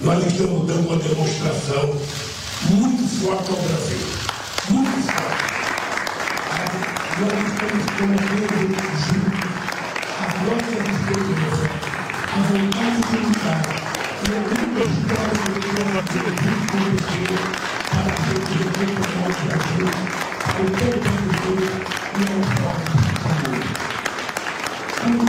Nós 0.00 0.26
estamos 0.26 0.66
dando 0.66 0.88
uma 0.88 0.96
demonstração 0.96 1.94
muito 2.70 3.08
forte 3.22 3.50
ao 3.50 3.56
Brasil. 3.56 3.98
Muito 4.70 5.06
forte. 5.06 5.53
Nós 7.16 7.30
estamos 7.30 7.86
promovendo 7.96 8.56
juntos 8.58 9.44
a 10.18 10.34
nossa 10.42 10.74
esperança, 10.90 11.66
a 12.26 12.42
vontade 12.42 13.00
de 13.06 13.16
lutar, 13.24 13.62
e 14.18 14.34
a 14.34 14.42
luta 14.42 14.82
histórica 14.90 15.48
que 15.54 15.70
nós 15.94 16.04
temos 16.10 16.34
conhecido 16.72 17.38
para 17.88 18.02
a 18.02 18.22
gente 18.26 18.52
recuperar 18.58 19.30
o 19.30 19.42
Brasil, 19.46 19.86
ao 20.48 20.64
tempo 20.74 20.98
de 21.04 21.62
e 22.14 22.26
ao 22.32 22.42
próximo 22.58 23.06
futuro. 23.22 23.62
Eu 25.04 25.22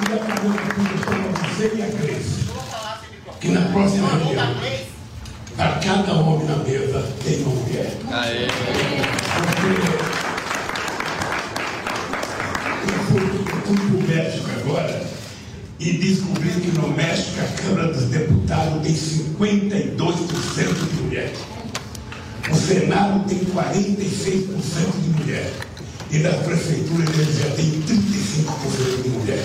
queria 0.00 0.18
fazer 0.24 0.48
uma 0.48 0.58
condição 0.74 1.14
a 1.14 1.38
você 1.46 1.66
e 1.76 1.80
a 1.80 1.86
Grace, 1.86 2.38
que 3.40 3.48
na 3.50 3.62
próxima 3.70 4.08
reunião, 4.08 4.50
para 5.56 5.72
cada 5.78 6.12
homem 6.12 6.46
na 6.48 6.56
mesa 6.56 7.00
tem 7.22 7.42
uma 7.42 7.54
mulher. 7.54 7.90
Aê. 8.10 8.89
E 15.80 15.92
descobri 15.94 16.50
que 16.50 16.78
no 16.78 16.88
México 16.88 17.40
a 17.40 17.62
Câmara 17.62 17.90
dos 17.90 18.04
Deputados 18.04 18.82
tem 18.82 18.94
52% 18.94 19.96
de 19.96 21.02
mulher. 21.02 21.32
O 22.50 22.54
Senado 22.54 23.26
tem 23.26 23.38
46% 23.38 25.02
de 25.02 25.08
mulher. 25.18 25.50
E 26.10 26.18
nas 26.18 26.36
prefeituras 26.36 27.08
eles 27.18 27.38
já 27.38 27.50
têm 27.56 27.82
35% 27.82 29.02
de 29.02 29.08
mulher. 29.08 29.42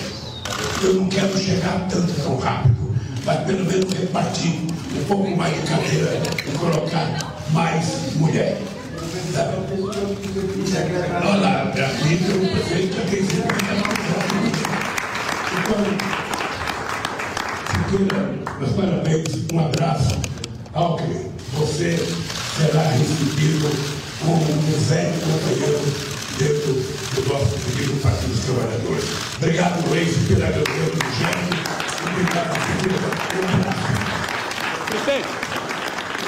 Eu 0.82 0.94
não 0.94 1.08
quero 1.08 1.38
chegar 1.38 1.88
tanto 1.88 2.12
tão 2.20 2.36
rápido, 2.36 2.94
mas 3.24 3.44
pelo 3.46 3.64
menos 3.64 3.90
repartir 3.94 4.60
um 4.94 5.04
pouco 5.08 5.34
mais 5.34 5.54
de 5.54 5.62
cadeira 5.66 6.20
e 6.46 6.58
colocar 6.58 7.34
mais 7.50 8.14
mulher. 8.16 8.60
Sabe? 9.32 9.56
Olha 11.24 11.36
lá, 11.36 11.72
tem 11.72 11.82
um 11.82 12.46
prefeito 12.48 13.10
tem 13.10 13.22
50%. 13.22 14.66
Então, 15.58 16.25
Siqueira, 17.88 18.34
meus 18.58 18.72
parabéns, 18.72 19.52
um 19.52 19.60
abraço. 19.60 20.18
Alckmin, 20.74 21.30
você 21.52 21.96
será 22.56 22.82
recebido 22.90 23.70
como 24.18 24.42
um 24.42 24.80
velho 24.88 25.12
companheiro 25.20 25.80
dentro 26.36 26.72
do 27.14 27.28
nosso 27.32 27.56
querido 27.70 27.94
Partido 28.02 28.30
dos 28.30 28.44
Trabalhadores. 28.44 29.04
Obrigado, 29.36 29.88
Luiz, 29.88 30.16
pela 30.26 30.46
grandeza 30.46 30.90
do 30.90 30.98
gesto. 31.16 31.54
Obrigado, 32.10 32.50
Siqueira. 32.66 33.08
Um 33.36 33.60
abraço. 33.60 33.86
Presidente. 34.88 35.45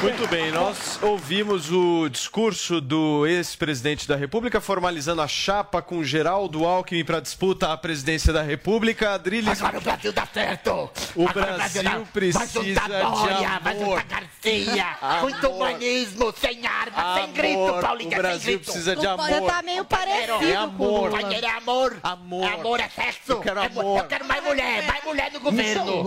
Muito 0.00 0.28
bem, 0.28 0.52
nós 0.52 0.98
ouvimos 1.02 1.72
o 1.72 2.08
discurso 2.08 2.80
do 2.80 3.26
ex-presidente 3.26 4.06
da 4.06 4.14
República 4.14 4.60
formalizando 4.60 5.20
a 5.20 5.26
chapa 5.26 5.82
com 5.82 6.04
Geraldo 6.04 6.64
Alckmin 6.64 7.04
para 7.04 7.18
disputa 7.18 7.72
à 7.72 7.76
presidência 7.76 8.32
da 8.32 8.40
República. 8.42 9.14
Adriles... 9.14 9.60
Agora 9.60 9.78
o 9.78 9.80
Brasil 9.80 10.12
dá 10.12 10.24
certo. 10.32 10.88
O 11.16 11.28
Agora 11.28 11.54
Brasil 11.54 11.82
dá- 11.82 12.00
precisa 12.12 12.38
vai 12.46 12.64
de 12.64 12.74
Dória, 12.76 13.58
vai 13.60 13.82
amor. 13.82 14.02
Garcia. 14.04 14.96
Muito 15.20 15.46
Amor. 15.46 15.56
humanismo, 15.56 16.34
sem 16.40 16.64
arma, 16.64 17.14
sem 17.20 17.32
grito, 17.32 17.78
Paulinha, 17.80 18.16
O 18.18 18.22
Brasil 18.22 18.52
grito. 18.52 18.64
precisa 18.64 18.94
de 18.94 19.06
amor. 19.06 19.28
Paulo 19.28 19.46
tá 19.46 19.62
meio 19.62 19.84
parecido 19.84 20.44
É 20.44 20.54
amor. 20.54 21.10
com 21.10 21.16
Lula. 21.16 21.34
É 21.34 21.50
amor. 21.50 21.96
Amor. 22.04 22.44
É 22.44 22.54
amor, 22.54 22.80
é 22.80 22.88
sexo. 22.88 23.32
Eu 23.32 23.40
quero 23.40 23.60
É 23.60 23.68
mo- 23.68 23.80
amor. 23.80 23.98
Eu 23.98 24.04
quero 24.06 24.24
mais 24.26 24.44
mulher, 24.44 24.86
mais 24.86 25.04
mulher 25.04 25.32
no 25.32 25.40
governo. 25.40 26.04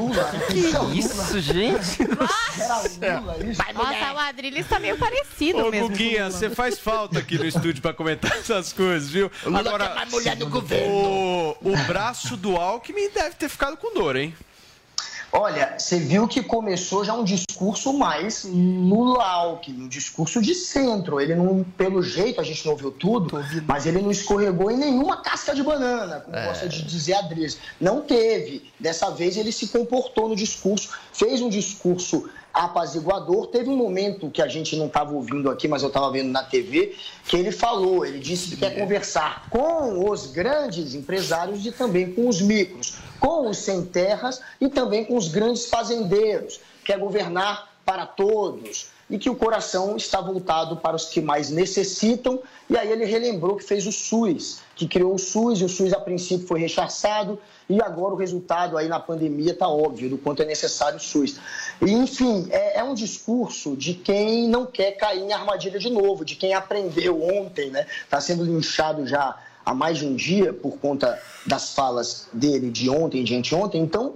Que 0.48 0.98
isso, 1.00 1.40
gente? 1.42 1.98
Mais 2.18 2.98
mulher. 2.98 3.81
Nossa, 3.84 4.14
o 4.14 4.18
Adriles 4.20 4.68
tá 4.68 4.80
meio 4.80 4.98
parecido 4.98 5.60
Ô, 5.66 5.72
mesmo. 5.72 5.90
Guguinha, 5.90 6.26
Lula. 6.28 6.32
você 6.32 6.50
faz 6.50 6.80
falta 6.80 7.20
aqui 7.20 7.38
no 7.38 7.46
estúdio 7.46 7.82
para 7.82 7.94
comentar 7.94 8.32
essas 8.38 8.72
coisas, 8.74 9.10
viu? 9.10 9.32
O 9.46 9.50
Lula 9.50 9.78
quer 9.80 9.96
mais 9.96 10.12
mulher 10.12 10.38
no 10.38 10.50
governo. 10.50 10.94
O, 10.94 11.58
o 11.74 11.78
braço 11.88 12.36
do 12.38 12.56
Alckmin 12.58 13.10
deve 13.10 13.36
ter 13.36 13.50
ficado 13.50 13.78
com 13.78 13.94
dor, 13.94 14.16
hein? 14.16 14.34
Olha, 15.34 15.76
você 15.80 15.98
viu 15.98 16.28
que 16.28 16.44
começou 16.44 17.06
já 17.06 17.14
um 17.14 17.24
discurso 17.24 17.94
mais 17.94 18.44
Lula-Alckmin, 18.44 19.84
um 19.84 19.88
discurso 19.88 20.42
de 20.42 20.54
centro. 20.54 21.22
Ele 21.22 21.34
não, 21.36 21.64
pelo 21.78 22.04
jeito, 22.04 22.42
a 22.42 22.44
gente 22.44 22.66
não 22.66 22.74
ouviu 22.74 22.92
tudo, 22.92 23.42
mas 23.66 23.86
ele 23.86 24.02
não 24.02 24.12
escorregou 24.12 24.70
em 24.70 24.76
nenhuma 24.78 25.22
casca 25.22 25.56
de 25.56 25.64
banana, 25.64 26.20
como 26.20 26.36
É. 26.36 26.48
gosta 26.48 26.68
de 26.68 26.84
dizer 26.84 27.14
a 27.14 27.20
Adriles. 27.20 27.58
Não 27.80 28.02
teve. 28.02 28.70
Dessa 28.78 29.10
vez 29.10 29.38
ele 29.38 29.54
se 29.54 29.68
comportou 29.70 30.28
no 30.28 30.36
discurso, 30.36 30.90
fez 31.14 31.40
um 31.42 31.48
discurso 31.48 32.30
apaziguador. 32.54 33.48
Teve 33.48 33.70
um 33.70 33.76
momento 33.76 34.30
que 34.30 34.42
a 34.42 34.48
gente 34.48 34.76
não 34.76 34.88
estava 34.88 35.14
ouvindo 35.14 35.50
aqui, 35.50 35.68
mas 35.68 35.82
eu 35.82 35.88
estava 35.88 36.12
vendo 36.12 36.30
na 36.30 36.44
TV, 36.44 36.96
que 37.26 37.38
ele 37.38 37.52
falou, 37.52 38.06
ele 38.06 38.20
disse 38.20 38.50
que 38.50 38.58
quer 38.58 38.78
conversar 38.78 39.50
com 39.50 40.10
os 40.10 40.28
grandes 40.28 40.94
empresários 40.94 41.66
e 41.66 41.72
também 41.72 42.12
com 42.12 42.28
os 42.28 42.42
micros, 42.42 42.98
com 43.20 43.50
os 43.50 43.58
sem 43.58 43.84
terras 43.86 44.42
e 44.60 44.70
também 44.70 45.06
com 45.06 45.16
os 45.16 45.28
grandes 45.28 45.68
fazendeiros. 45.68 46.60
Quer 46.84 46.98
governar 46.98 47.70
para 47.86 48.06
todos 48.06 48.90
e 49.12 49.20
que 49.20 49.30
o 49.30 49.36
coração 49.36 49.98
está 49.98 50.22
voltado 50.22 50.78
para 50.78 50.96
os 50.96 51.06
que 51.10 51.20
mais 51.20 51.50
necessitam. 51.50 52.40
E 52.70 52.78
aí 52.78 52.90
ele 52.90 53.04
relembrou 53.04 53.58
que 53.58 53.64
fez 53.64 53.86
o 53.86 53.92
SUS, 53.92 54.62
que 54.74 54.88
criou 54.88 55.14
o 55.14 55.20
SUS 55.20 55.60
e 55.60 55.66
o 55.66 55.70
SUS 55.70 55.92
a 55.92 56.00
princípio 56.00 56.48
foi 56.48 56.62
rechaçado 56.62 57.38
e 57.70 57.82
agora 57.82 58.14
o 58.14 58.18
resultado 58.18 58.78
aí 58.78 58.88
na 58.88 59.00
pandemia 59.00 59.52
está 59.52 59.68
óbvio 59.68 60.10
do 60.10 60.18
quanto 60.18 60.42
é 60.42 60.46
necessário 60.46 60.98
o 60.98 61.02
SUS. 61.02 61.38
E, 61.82 61.92
enfim, 61.92 62.48
é, 62.52 62.80
é 62.80 62.84
um 62.84 62.94
discurso 62.94 63.76
de 63.76 63.94
quem 63.94 64.48
não 64.48 64.66
quer 64.66 64.92
cair 64.92 65.22
em 65.22 65.34
armadilha 65.34 65.80
de 65.80 65.90
novo, 65.90 66.24
de 66.24 66.36
quem 66.36 66.54
aprendeu 66.54 67.22
ontem, 67.24 67.72
né? 67.72 67.88
Está 68.04 68.22
sendo 68.22 68.44
linchado 68.44 69.08
já 69.08 69.36
há 69.66 69.74
mais 69.74 69.98
de 69.98 70.06
um 70.06 70.16
dia 70.16 70.54
por 70.54 70.78
conta 70.78 71.20
das 71.46 71.74
falas 71.74 72.28
dele 72.32 72.70
de 72.70 72.90
ontem, 72.90 73.24
de 73.24 73.36
anteontem. 73.36 73.82
Então, 73.82 74.16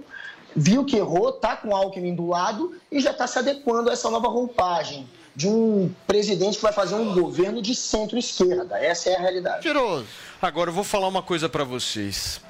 viu 0.54 0.84
que 0.84 0.96
errou, 0.96 1.32
tá 1.32 1.56
com 1.56 1.68
o 1.68 1.76
Alckmin 1.76 2.14
do 2.14 2.26
lado 2.28 2.74
e 2.90 3.00
já 3.00 3.10
está 3.10 3.26
se 3.26 3.38
adequando 3.38 3.90
a 3.90 3.92
essa 3.92 4.10
nova 4.10 4.28
roupagem 4.28 5.08
de 5.34 5.46
um 5.46 5.92
presidente 6.06 6.56
que 6.56 6.62
vai 6.62 6.72
fazer 6.72 6.94
um 6.94 7.12
governo 7.12 7.60
de 7.60 7.74
centro-esquerda. 7.74 8.78
Essa 8.78 9.10
é 9.10 9.16
a 9.16 9.20
realidade. 9.20 9.62
Tiroso. 9.62 10.06
Agora 10.40 10.70
eu 10.70 10.74
vou 10.74 10.84
falar 10.84 11.08
uma 11.08 11.22
coisa 11.22 11.48
pra 11.48 11.62
vocês. 11.62 12.40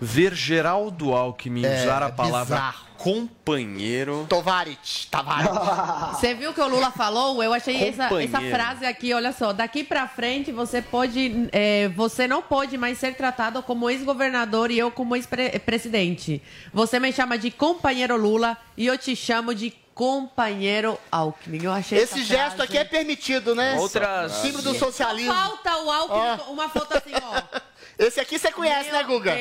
Ver 0.00 0.34
Geraldo 0.34 1.12
Alckmin 1.12 1.64
É, 1.64 1.82
usar 1.82 2.02
a 2.02 2.08
é 2.08 2.12
palavra 2.12 2.56
bizarro. 2.56 2.86
Companheiro. 3.02 4.26
Tovarit, 4.28 5.08
Tavares. 5.10 5.50
Você 6.18 6.34
viu 6.34 6.50
o 6.50 6.54
que 6.54 6.60
o 6.60 6.68
Lula 6.68 6.90
falou? 6.90 7.42
Eu 7.42 7.52
achei 7.52 7.88
essa, 7.88 8.04
essa 8.20 8.40
frase 8.40 8.86
aqui, 8.86 9.12
olha 9.12 9.32
só. 9.32 9.52
Daqui 9.52 9.82
pra 9.84 10.06
frente 10.06 10.52
você 10.52 10.80
pode. 10.80 11.48
é, 11.52 11.88
você 11.88 12.28
não 12.28 12.40
pode 12.40 12.78
mais 12.78 12.98
ser 12.98 13.14
tratado 13.14 13.62
como 13.62 13.90
ex-governador 13.90 14.70
e 14.70 14.78
eu 14.78 14.90
como 14.90 15.16
ex-presidente. 15.16 16.42
Você 16.72 16.98
me 17.00 17.12
chama 17.12 17.36
de 17.36 17.50
companheiro 17.50 18.16
Lula 18.16 18.56
e 18.76 18.86
eu 18.86 18.96
te 18.96 19.16
chamo 19.16 19.54
de 19.54 19.72
companheiro 19.94 20.98
Alckmin. 21.10 21.64
Eu 21.64 21.72
achei 21.72 21.98
Esse 21.98 22.24
gesto 22.24 22.56
frase- 22.56 22.62
aqui 22.62 22.78
é 22.78 22.84
permitido, 22.84 23.54
né? 23.54 23.76
Outras- 23.78 24.32
Símbolo 24.32 24.62
do 24.62 24.74
socialismo. 24.74 25.32
Falta 25.32 25.76
o 25.82 25.90
Alckmin, 25.90 26.52
uma 26.52 26.68
foto 26.68 26.96
assim, 26.96 27.12
ó. 27.22 27.60
Esse 27.98 28.18
aqui 28.18 28.38
você 28.38 28.50
conhece, 28.50 28.90
né, 28.90 29.02
Guga? 29.04 29.36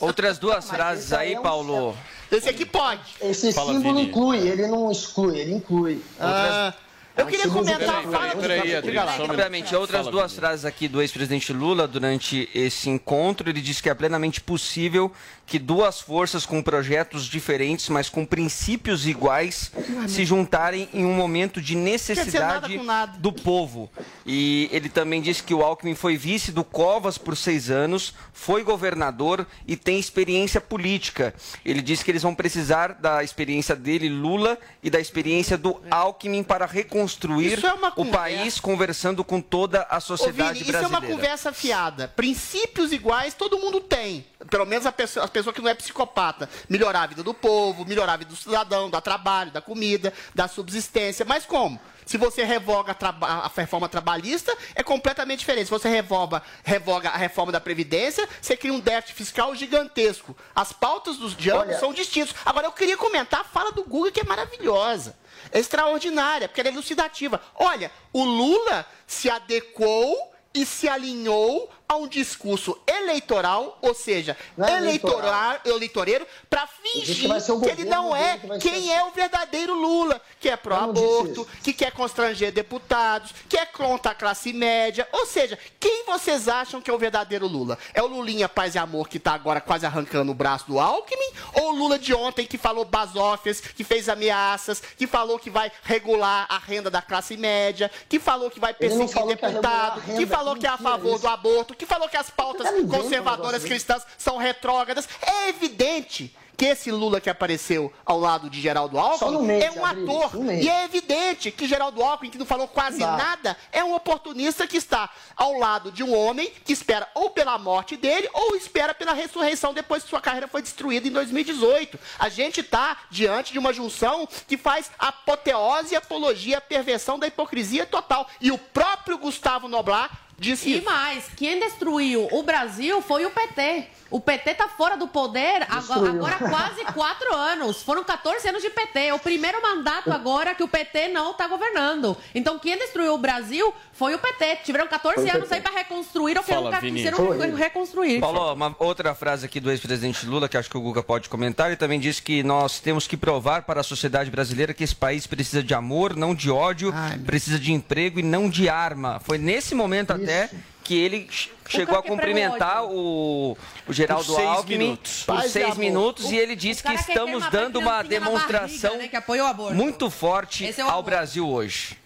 Outras 0.00 0.38
duas 0.38 0.68
frases 0.68 1.04
esse 1.04 1.14
aí 1.14 1.34
é 1.34 1.38
um 1.38 1.42
Paulo. 1.42 1.96
Esse 2.30 2.48
aqui 2.48 2.64
pode. 2.64 3.00
Esse 3.20 3.52
Fala, 3.52 3.72
símbolo 3.72 3.96
Vini. 3.96 4.08
inclui, 4.08 4.38
ele 4.38 4.66
não 4.66 4.90
exclui, 4.90 5.38
ele 5.38 5.54
inclui. 5.54 6.00
Ah, 6.18 6.72
eu 7.16 7.26
queria 7.26 7.48
comentar, 7.48 8.02
controle. 8.02 8.16
fala 8.16 8.36
Peraí, 8.36 8.70
só 9.16 9.22
um 9.24 9.26
Rapidamente, 9.26 9.74
outras 9.74 10.00
Fala, 10.02 10.10
duas 10.12 10.30
Vini. 10.30 10.40
frases 10.40 10.64
aqui 10.64 10.88
do 10.88 11.02
ex-presidente 11.02 11.52
Lula 11.52 11.86
durante 11.88 12.48
esse 12.54 12.88
encontro. 12.88 13.48
Ele 13.50 13.60
disse 13.60 13.82
que 13.82 13.90
é 13.90 13.94
plenamente 13.94 14.40
possível 14.40 15.10
que 15.50 15.58
duas 15.58 16.00
forças 16.00 16.46
com 16.46 16.62
projetos 16.62 17.24
diferentes, 17.24 17.88
mas 17.88 18.08
com 18.08 18.24
princípios 18.24 19.04
iguais, 19.04 19.72
se 20.06 20.24
juntarem 20.24 20.88
em 20.94 21.04
um 21.04 21.12
momento 21.12 21.60
de 21.60 21.74
necessidade 21.74 22.78
com 22.78 22.84
nada. 22.84 23.18
do 23.18 23.32
povo. 23.32 23.90
E 24.24 24.68
ele 24.70 24.88
também 24.88 25.20
disse 25.20 25.42
que 25.42 25.52
o 25.52 25.60
Alckmin 25.60 25.96
foi 25.96 26.16
vice 26.16 26.52
do 26.52 26.62
Covas 26.62 27.18
por 27.18 27.36
seis 27.36 27.68
anos, 27.68 28.14
foi 28.32 28.62
governador 28.62 29.44
e 29.66 29.76
tem 29.76 29.98
experiência 29.98 30.60
política. 30.60 31.34
Ele 31.64 31.82
disse 31.82 32.04
que 32.04 32.12
eles 32.12 32.22
vão 32.22 32.32
precisar 32.32 32.92
da 32.92 33.24
experiência 33.24 33.74
dele, 33.74 34.08
Lula, 34.08 34.56
e 34.80 34.88
da 34.88 35.00
experiência 35.00 35.58
do 35.58 35.80
Alckmin 35.90 36.44
para 36.44 36.64
reconstruir 36.64 37.58
é 37.64 37.90
o 37.96 38.06
país, 38.06 38.60
conversando 38.60 39.24
com 39.24 39.40
toda 39.40 39.84
a 39.90 39.98
Ô, 39.98 40.00
sociedade 40.00 40.60
Vini, 40.60 40.60
isso 40.60 40.76
é 40.76 40.78
brasileira. 40.78 41.06
uma 41.06 41.16
conversa 41.16 41.52
fiada. 41.52 42.06
Princípios 42.06 42.92
iguais 42.92 43.34
todo 43.34 43.58
mundo 43.58 43.80
tem. 43.80 44.24
Pelo 44.48 44.64
menos 44.64 44.86
a 44.86 44.92
pessoa, 44.92 45.26
a 45.26 45.39
pessoa 45.40 45.54
que 45.54 45.60
não 45.62 45.70
é 45.70 45.74
psicopata. 45.74 46.48
Melhorar 46.68 47.02
a 47.02 47.06
vida 47.06 47.22
do 47.22 47.34
povo, 47.34 47.84
melhorar 47.84 48.14
a 48.14 48.16
vida 48.16 48.30
do 48.30 48.36
cidadão, 48.36 48.88
do 48.90 49.00
trabalho, 49.00 49.50
da 49.50 49.60
comida, 49.60 50.12
da 50.34 50.46
subsistência. 50.48 51.24
Mas 51.24 51.44
como? 51.44 51.80
Se 52.06 52.16
você 52.16 52.42
revoga 52.42 52.96
a, 53.00 53.26
a 53.46 53.50
reforma 53.54 53.88
trabalhista, 53.88 54.56
é 54.74 54.82
completamente 54.82 55.40
diferente. 55.40 55.66
Se 55.66 55.70
você 55.70 55.88
revoga, 55.88 56.42
revoga 56.64 57.08
a 57.10 57.16
reforma 57.16 57.52
da 57.52 57.60
Previdência, 57.60 58.28
você 58.42 58.56
cria 58.56 58.72
um 58.72 58.80
déficit 58.80 59.14
fiscal 59.14 59.54
gigantesco. 59.54 60.36
As 60.54 60.72
pautas 60.72 61.16
dos 61.18 61.36
Olha- 61.52 61.78
são 61.78 61.92
distintos. 61.92 62.34
Agora, 62.44 62.66
eu 62.66 62.72
queria 62.72 62.96
comentar 62.96 63.40
a 63.40 63.44
fala 63.44 63.70
do 63.70 63.84
Guga, 63.84 64.10
que 64.10 64.20
é 64.20 64.24
maravilhosa. 64.24 65.16
É 65.52 65.60
extraordinária, 65.60 66.48
porque 66.48 66.60
ela 66.60 66.68
é 66.70 66.72
elucidativa. 66.72 67.40
Olha, 67.54 67.92
o 68.12 68.24
Lula 68.24 68.84
se 69.06 69.30
adequou 69.30 70.32
e 70.52 70.66
se 70.66 70.88
alinhou 70.88 71.70
a 71.90 71.96
um 71.96 72.06
discurso 72.06 72.78
eleitoral, 72.86 73.76
ou 73.82 73.92
seja, 73.92 74.36
é 74.56 74.76
eleitoral, 74.76 75.58
eleitoreiro, 75.64 76.24
para 76.48 76.64
fingir 76.68 77.28
que 77.28 77.40
ser 77.40 77.50
o 77.50 77.60
que 77.60 77.68
ele 77.68 77.84
não 77.84 78.14
é 78.14 78.38
que 78.38 78.46
ser 78.46 78.58
quem 78.60 78.78
assim. 78.78 78.92
é 78.92 79.04
o 79.04 79.10
verdadeiro 79.10 79.74
Lula, 79.74 80.22
que 80.38 80.48
é 80.48 80.56
pró-aborto, 80.56 81.44
que 81.64 81.72
quer 81.72 81.90
constranger 81.90 82.52
deputados, 82.52 83.34
que 83.48 83.56
é 83.56 83.66
contra 83.66 84.12
a 84.12 84.14
classe 84.14 84.52
média. 84.52 85.08
Ou 85.12 85.26
seja, 85.26 85.58
quem 85.80 86.04
vocês 86.06 86.46
acham 86.46 86.80
que 86.80 86.88
é 86.88 86.94
o 86.94 86.98
verdadeiro 86.98 87.48
Lula? 87.48 87.76
É 87.92 88.00
o 88.00 88.06
Lulinha 88.06 88.48
Paz 88.48 88.76
e 88.76 88.78
Amor 88.78 89.08
que 89.08 89.18
tá 89.18 89.32
agora 89.32 89.60
quase 89.60 89.84
arrancando 89.84 90.30
o 90.30 90.34
braço 90.34 90.68
do 90.68 90.78
Alckmin? 90.78 91.32
Ou 91.54 91.72
o 91.72 91.74
Lula 91.74 91.98
de 91.98 92.14
ontem 92.14 92.46
que 92.46 92.56
falou 92.56 92.84
basófias, 92.84 93.60
que 93.60 93.82
fez 93.82 94.08
ameaças, 94.08 94.80
que 94.96 95.08
falou 95.08 95.40
que 95.40 95.50
vai 95.50 95.72
regular 95.82 96.46
a 96.48 96.58
renda 96.58 96.88
da 96.88 97.02
classe 97.02 97.36
média, 97.36 97.90
que 98.08 98.20
falou 98.20 98.48
que 98.48 98.60
vai 98.60 98.72
perseguir 98.72 99.12
que 99.12 99.26
deputado, 99.26 99.98
renda, 99.98 100.18
que 100.20 100.26
falou 100.26 100.54
que 100.54 100.66
é 100.68 100.70
a 100.70 100.78
favor 100.78 101.18
do 101.18 101.26
aborto, 101.26 101.79
que 101.80 101.86
falou 101.86 102.10
que 102.10 102.16
as 102.16 102.28
pautas 102.28 102.66
tá 102.66 102.76
conservadoras 102.86 103.64
cristãs 103.64 104.06
são 104.18 104.36
retrógradas. 104.36 105.08
É 105.22 105.48
evidente 105.48 106.36
que 106.54 106.66
esse 106.66 106.92
Lula 106.92 107.22
que 107.22 107.30
apareceu 107.30 107.90
ao 108.04 108.20
lado 108.20 108.50
de 108.50 108.60
Geraldo 108.60 108.98
Alckmin 108.98 109.46
mente, 109.46 109.64
é 109.64 109.72
um 109.72 109.82
ator. 109.82 110.30
E 110.60 110.68
é 110.68 110.84
evidente 110.84 111.50
que 111.50 111.66
Geraldo 111.66 112.02
Alckmin, 112.02 112.28
que 112.28 112.36
não 112.36 112.44
falou 112.44 112.68
quase 112.68 112.98
dá. 112.98 113.16
nada, 113.16 113.56
é 113.72 113.82
um 113.82 113.94
oportunista 113.94 114.66
que 114.66 114.76
está 114.76 115.08
ao 115.34 115.54
lado 115.54 115.90
de 115.90 116.04
um 116.04 116.14
homem 116.14 116.52
que 116.62 116.74
espera 116.74 117.08
ou 117.14 117.30
pela 117.30 117.56
morte 117.56 117.96
dele 117.96 118.28
ou 118.34 118.54
espera 118.54 118.92
pela 118.92 119.14
ressurreição 119.14 119.72
depois 119.72 120.02
que 120.02 120.10
sua 120.10 120.20
carreira 120.20 120.46
foi 120.46 120.60
destruída 120.60 121.08
em 121.08 121.12
2018. 121.12 121.98
A 122.18 122.28
gente 122.28 122.60
está 122.60 122.98
diante 123.10 123.54
de 123.54 123.58
uma 123.58 123.72
junção 123.72 124.28
que 124.46 124.58
faz 124.58 124.90
apoteose, 124.98 125.96
apologia, 125.96 126.58
a 126.58 126.60
perversão 126.60 127.18
da 127.18 127.26
hipocrisia 127.26 127.86
total. 127.86 128.28
E 128.38 128.52
o 128.52 128.58
próprio 128.58 129.16
Gustavo 129.16 129.66
Noblar 129.66 130.10
disse 130.40 130.70
E 130.70 130.80
mais, 130.80 131.26
quem 131.36 131.60
destruiu 131.60 132.26
o 132.32 132.42
Brasil 132.42 133.02
foi 133.02 133.26
o 133.26 133.30
PT. 133.30 133.86
O 134.10 134.20
PT 134.20 134.54
tá 134.54 134.66
fora 134.68 134.96
do 134.96 135.06
poder 135.06 135.64
agora, 135.68 136.10
agora 136.10 136.36
há 136.36 136.48
quase 136.50 136.84
quatro 136.92 137.34
anos. 137.34 137.82
Foram 137.82 138.02
14 138.02 138.48
anos 138.48 138.60
de 138.62 138.68
PT. 138.70 138.98
É 138.98 139.14
o 139.14 139.18
primeiro 139.18 139.62
mandato 139.62 140.12
agora 140.12 140.54
que 140.54 140.62
o 140.64 140.68
PT 140.68 141.08
não 141.08 141.32
tá 141.32 141.46
governando. 141.46 142.16
Então, 142.34 142.58
quem 142.58 142.76
destruiu 142.76 143.14
o 143.14 143.18
Brasil 143.18 143.72
foi 143.92 144.14
o 144.14 144.18
PT. 144.18 144.56
Tiveram 144.64 144.88
14 144.88 145.14
Foi 145.16 145.26
o 145.26 145.36
anos 145.36 145.52
aí 145.52 145.60
pra 145.60 145.70
reconstruir 145.70 146.36
ou 146.36 146.42
que 146.42 146.50
Fala, 146.50 146.70
nunca 146.70 146.80
Vini. 146.80 146.96
quiseram 146.98 147.18
Foi. 147.18 147.54
reconstruir. 147.54 148.20
Paulo, 148.20 148.52
uma 148.52 148.74
outra 148.78 149.14
frase 149.14 149.46
aqui 149.46 149.60
do 149.60 149.70
ex-presidente 149.70 150.26
Lula, 150.26 150.48
que 150.48 150.56
acho 150.56 150.68
que 150.68 150.76
o 150.76 150.80
Guga 150.80 151.02
pode 151.02 151.28
comentar, 151.28 151.68
ele 151.68 151.76
também 151.76 152.00
disse 152.00 152.20
que 152.20 152.42
nós 152.42 152.80
temos 152.80 153.06
que 153.06 153.16
provar 153.16 153.62
para 153.62 153.80
a 153.80 153.84
sociedade 153.84 154.30
brasileira 154.30 154.74
que 154.74 154.82
esse 154.82 154.94
país 154.96 155.26
precisa 155.26 155.62
de 155.62 155.72
amor, 155.72 156.16
não 156.16 156.34
de 156.34 156.50
ódio, 156.50 156.92
precisa 157.24 157.58
de 157.58 157.72
emprego 157.72 158.18
e 158.18 158.22
não 158.22 158.48
de 158.48 158.68
arma. 158.68 159.20
Foi 159.20 159.38
nesse 159.38 159.74
momento 159.74 160.10
até 160.12 160.50
que 160.90 160.98
ele 160.98 161.28
ch- 161.30 161.48
chegou 161.68 161.96
a 161.96 162.02
cara 162.02 162.02
que 162.02 162.08
cumprimentar 162.08 162.84
o, 162.84 163.56
o 163.86 163.92
Geraldo 163.92 164.36
Alckmin 164.36 164.76
minutos. 164.78 165.22
por 165.24 165.36
Paz 165.36 165.52
seis 165.52 165.76
minutos 165.76 166.32
e 166.32 166.36
ele 166.36 166.56
disse 166.56 166.82
que 166.82 166.92
estamos 166.92 167.48
dando 167.48 167.78
uma 167.78 168.02
demonstração 168.02 168.96
barriga, 168.98 169.70
né, 169.70 169.72
muito 169.72 170.10
forte 170.10 170.66
é 170.66 170.80
ao. 170.82 171.00
Brasil 171.00 171.48
hoje. 171.48 171.96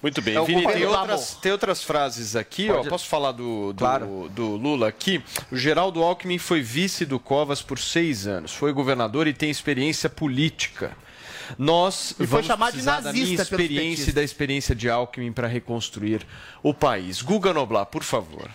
Muito 0.00 0.22
bem, 0.22 0.36
É 0.36 0.44
Vini, 0.44 0.64
tem 0.68 0.86
outras, 0.86 1.34
tem 1.42 1.50
outras 1.50 1.82
frases 1.82 2.36
aqui, 2.36 2.68
Pode- 2.68 2.86
ó. 2.86 2.90
Posso 2.90 3.08
falar 3.08 3.32
do, 3.32 3.72
do, 3.72 3.78
Claro. 3.80 4.30
do 4.30 4.50
Lula 4.54 4.86
aqui? 4.86 5.20
O 5.50 5.56
Geraldo 5.56 6.00
Alckmin 6.04 6.38
foi 6.38 6.60
vice 6.62 7.04
do 7.04 7.18
Covas 7.18 7.60
por 7.60 7.80
seis 7.80 8.24
anos, 8.24 8.52
foi 8.54 8.72
governador 8.72 9.26
e 9.26 9.32
tem 9.32 9.50
experiência 9.50 10.08
política. 10.08 10.96
Nós 11.56 12.10
E 12.12 12.26
foi 12.26 12.42
vamos 12.42 12.66
precisar 12.66 13.00
da 13.00 13.12
minha 13.12 13.34
experiência 13.34 14.10
e 14.10 14.12
da 14.12 14.22
experiência 14.22 14.74
de 14.74 14.90
Alckmin 14.90 15.32
para 15.32 15.46
reconstruir 15.46 16.26
o 16.62 16.74
país. 16.74 17.22
Guga 17.22 17.52
Noblar, 17.52 17.86
por 17.86 18.02
favor. 18.02 18.50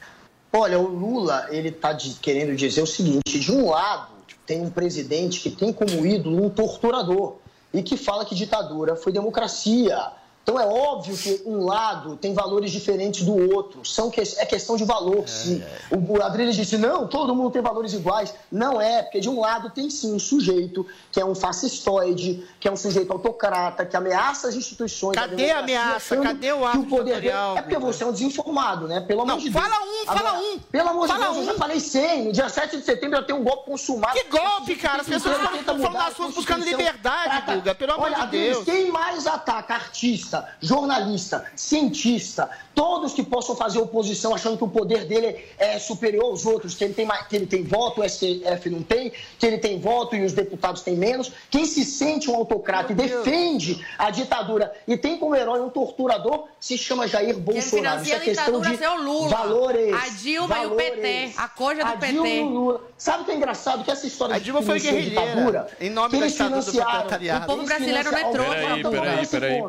Olha, 0.52 0.78
o 0.78 0.88
Lula, 0.88 1.48
ele 1.50 1.70
está 1.70 1.98
querendo 2.22 2.56
dizer 2.56 2.82
o 2.82 2.88
seguinte: 2.88 3.40
de 3.40 3.52
um 3.52 3.70
lado, 3.70 4.14
tem 4.46 4.62
um 4.62 4.70
presidente 4.70 5.40
que 5.40 5.50
tem 5.50 5.74
como 5.74 6.06
ídolo 6.06 6.46
um 6.46 6.50
torturador 6.50 7.38
e 7.74 7.82
que 7.82 7.98
fala 7.98 8.26
que 8.26 8.36
ditadura 8.36 8.96
foi 8.96 9.12
democracia. 9.12 10.12
Então 10.44 10.60
é 10.60 10.66
óbvio 10.66 11.16
que 11.18 11.42
um 11.46 11.64
lado 11.64 12.18
tem 12.18 12.34
valores 12.34 12.70
diferentes 12.70 13.24
do 13.24 13.34
outro. 13.56 13.86
São 13.86 14.12
que, 14.12 14.20
é 14.20 14.46
questão 14.46 14.76
de 14.76 14.84
valor, 14.84 15.26
sim. 15.28 15.64
O 15.90 16.22
Adriles 16.22 16.56
disse, 16.58 16.78
não, 16.78 17.08
todo 17.08 17.34
mundo 17.34 17.50
tem 17.50 17.62
valores 17.62 17.94
iguais. 17.94 18.34
Não 18.52 18.80
é, 18.82 19.02
porque 19.04 19.22
de 19.22 19.30
um 19.30 19.40
lado 19.40 19.70
tem 19.70 19.90
sim 19.90 20.14
um 20.14 20.20
sujeito 20.20 20.86
que 21.14 21.20
é 21.20 21.24
um 21.26 21.34
fascistoide, 21.34 22.46
que 22.60 22.68
é 22.68 22.72
um 22.72 22.76
sujeito 22.76 23.12
autocrata, 23.14 23.86
que 23.86 23.96
ameaça 23.96 24.50
as 24.50 24.56
instituições. 24.56 25.16
Cadê 25.16 25.52
a 25.52 25.60
ameaça? 25.60 26.18
Cadê 26.18 26.52
o 26.52 26.66
ato 26.66 26.80
o 26.80 26.86
poder 26.88 27.22
dele- 27.22 27.30
É 27.30 27.62
porque 27.62 27.78
você 27.78 28.04
é 28.04 28.08
um 28.08 28.12
desinformado, 28.12 28.86
né? 28.88 29.00
Pelo 29.00 29.22
amor 29.22 29.34
Não, 29.34 29.38
de 29.40 29.50
Deus. 29.50 29.64
fala 29.64 29.76
um, 29.82 30.06
fala 30.06 30.20
Agora, 30.20 30.40
um. 30.44 30.60
Pelo 30.60 30.90
amor 30.90 31.08
Fala 31.08 31.20
de 31.20 31.26
Deus, 31.26 31.38
eu 31.38 31.44
um. 31.44 31.46
já 31.46 31.54
falei 31.54 31.80
100. 31.80 32.26
No 32.26 32.32
dia 32.34 32.50
7 32.50 32.78
de 32.78 32.84
setembro 32.84 33.18
já 33.18 33.24
tem 33.24 33.36
um 33.36 33.44
golpe 33.44 33.66
consumado. 33.72 34.14
Que 34.14 34.26
golpe, 34.26 34.76
cara? 34.76 35.02
As 35.02 35.08
pessoas 35.08 35.38
estão 35.56 35.80
falando 35.80 36.34
buscando 36.34 36.66
liberdade, 36.66 37.44
Guga, 37.54 37.76
pelo 37.76 37.94
amor 37.94 38.14
de 38.14 38.28
Deus. 38.28 38.64
Quem 38.66 38.92
mais 38.92 39.26
ataca 39.26 39.74
artista, 39.76 40.33
jornalista, 40.62 41.46
cientista, 41.56 42.50
todos 42.74 43.14
que 43.14 43.24
possam 43.24 43.56
fazer 43.56 43.80
oposição 43.80 44.34
achando 44.34 44.58
que 44.58 44.64
o 44.64 44.68
poder 44.68 45.06
dele 45.06 45.44
é 45.58 45.78
superior 45.80 46.26
aos 46.26 46.46
outros, 46.46 46.74
que 46.74 46.84
ele 46.84 46.94
tem, 46.94 47.08
que 47.30 47.36
ele 47.36 47.46
tem 47.46 47.64
voto, 47.64 48.02
o 48.02 48.10
STF 48.10 48.70
não 48.70 48.82
tem, 48.82 49.12
que 49.38 49.46
ele 49.46 49.58
tem 49.58 49.80
voto 49.80 50.16
e 50.16 50.24
os 50.24 50.34
deputados 50.34 50.82
têm 50.82 50.96
menos. 50.96 51.32
Quem 51.50 51.66
se 51.66 51.84
sente 51.84 52.30
um 52.30 52.36
autocrata 52.36 52.92
e 52.92 52.96
defende 52.96 53.86
a 53.98 54.10
ditadura 54.10 54.74
e 54.88 54.98
tem 54.98 55.18
como 55.18 55.36
herói 55.36 55.62
um 55.62 55.70
torturador 55.70 56.48
se 56.60 56.78
chama 56.78 57.08
Jair 57.08 57.38
Bolsonaro. 57.38 58.02
Isso 58.02 58.14
é 58.14 58.16
a 58.16 58.20
questão 58.20 58.62
ditadura 58.62 58.78
de 58.78 58.84
é 58.84 58.90
o 58.90 59.04
Lula. 59.04 59.30
valores. 59.30 59.94
A 59.94 60.10
Dilma 60.10 60.58
e 60.60 60.66
o 60.66 60.70
valores. 60.70 60.90
PT. 60.96 61.34
A 61.38 61.48
coja 61.50 61.84
do 61.84 61.92
A 61.92 61.98
PT. 61.98 62.12
Dilma 62.14 62.28
e 62.28 62.40
o 62.42 62.50
Lula. 62.50 62.82
Sabe 62.98 63.24
o 63.24 63.26
que 63.26 63.32
é 63.32 63.36
engraçado? 63.36 63.84
Que 63.84 63.92
essa 63.92 64.08
história 64.08 64.36
A 64.36 64.40
de 64.40 64.46
Dilma 64.46 64.62
foi 64.62 64.80
financiar 64.80 64.94
guerrilheira, 64.94 65.34
ditadura, 65.34 65.68
em 65.80 65.90
nome 65.90 66.20
da 66.20 66.28
ditadura 66.28 66.62
do 66.62 66.72
proletariado. 66.72 67.44
O 67.44 67.48
povo 67.48 67.66
brasileiro 67.66 68.12
não 68.12 68.18
é 68.18 68.32
trouxa. 68.32 68.90
Peraí, 68.90 69.22
esse 69.22 69.40
peraí. 69.40 69.64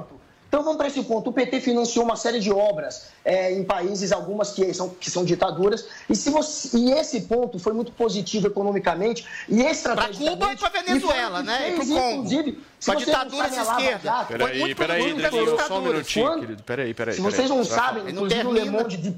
Então 0.55 0.63
vamos 0.63 0.77
para 0.79 0.87
esse 0.87 1.03
ponto. 1.03 1.31
O 1.31 1.33
PT 1.33 1.61
financiou 1.61 2.05
uma 2.05 2.15
série 2.15 2.39
de 2.39 2.53
obras 2.53 3.09
é, 3.25 3.53
em 3.53 3.65
países, 3.65 4.13
algumas 4.13 4.53
que 4.53 4.73
são, 4.73 4.89
que 4.89 5.11
são 5.11 5.25
ditaduras. 5.25 5.85
E, 6.09 6.15
se 6.15 6.31
você, 6.31 6.79
e 6.79 6.93
esse 6.93 7.23
ponto 7.23 7.59
foi 7.59 7.73
muito 7.73 7.91
positivo 7.91 8.47
economicamente 8.47 9.27
e 9.49 9.61
estrategicamente. 9.63 10.31
Cuba 10.31 10.53
e 10.53 10.57
pra 10.57 10.69
Venezuela, 10.69 11.43
foi 11.43 11.43
o 11.43 11.45
que 11.45 11.51
né? 11.51 11.59
E 11.59 11.77
fez, 11.77 11.89
pro 11.89 11.99
Congo. 11.99 12.63
Não 12.87 12.95
ditaduras 12.95 13.57
Lava 13.57 13.83
esquerda. 13.83 14.13
Foi 14.13 14.39
Peraí, 14.39 14.61
muito 14.61 14.77
peraí, 14.77 15.15
Danilo, 15.21 15.61
só 15.61 15.79
um 15.79 15.83
minutinho, 15.83 16.27
Quando- 16.27 16.41
querido. 16.41 16.63
Peraí, 16.63 16.95
peraí. 16.95 17.15
Se 17.17 17.21
peraí. 17.21 17.35
vocês 17.35 17.51
não 17.51 17.65
vai 17.65 17.65
sabem, 17.65 18.13
inclusive 18.13 18.47
o 18.47 18.53
Le 18.53 18.65
Monde, 18.71 19.17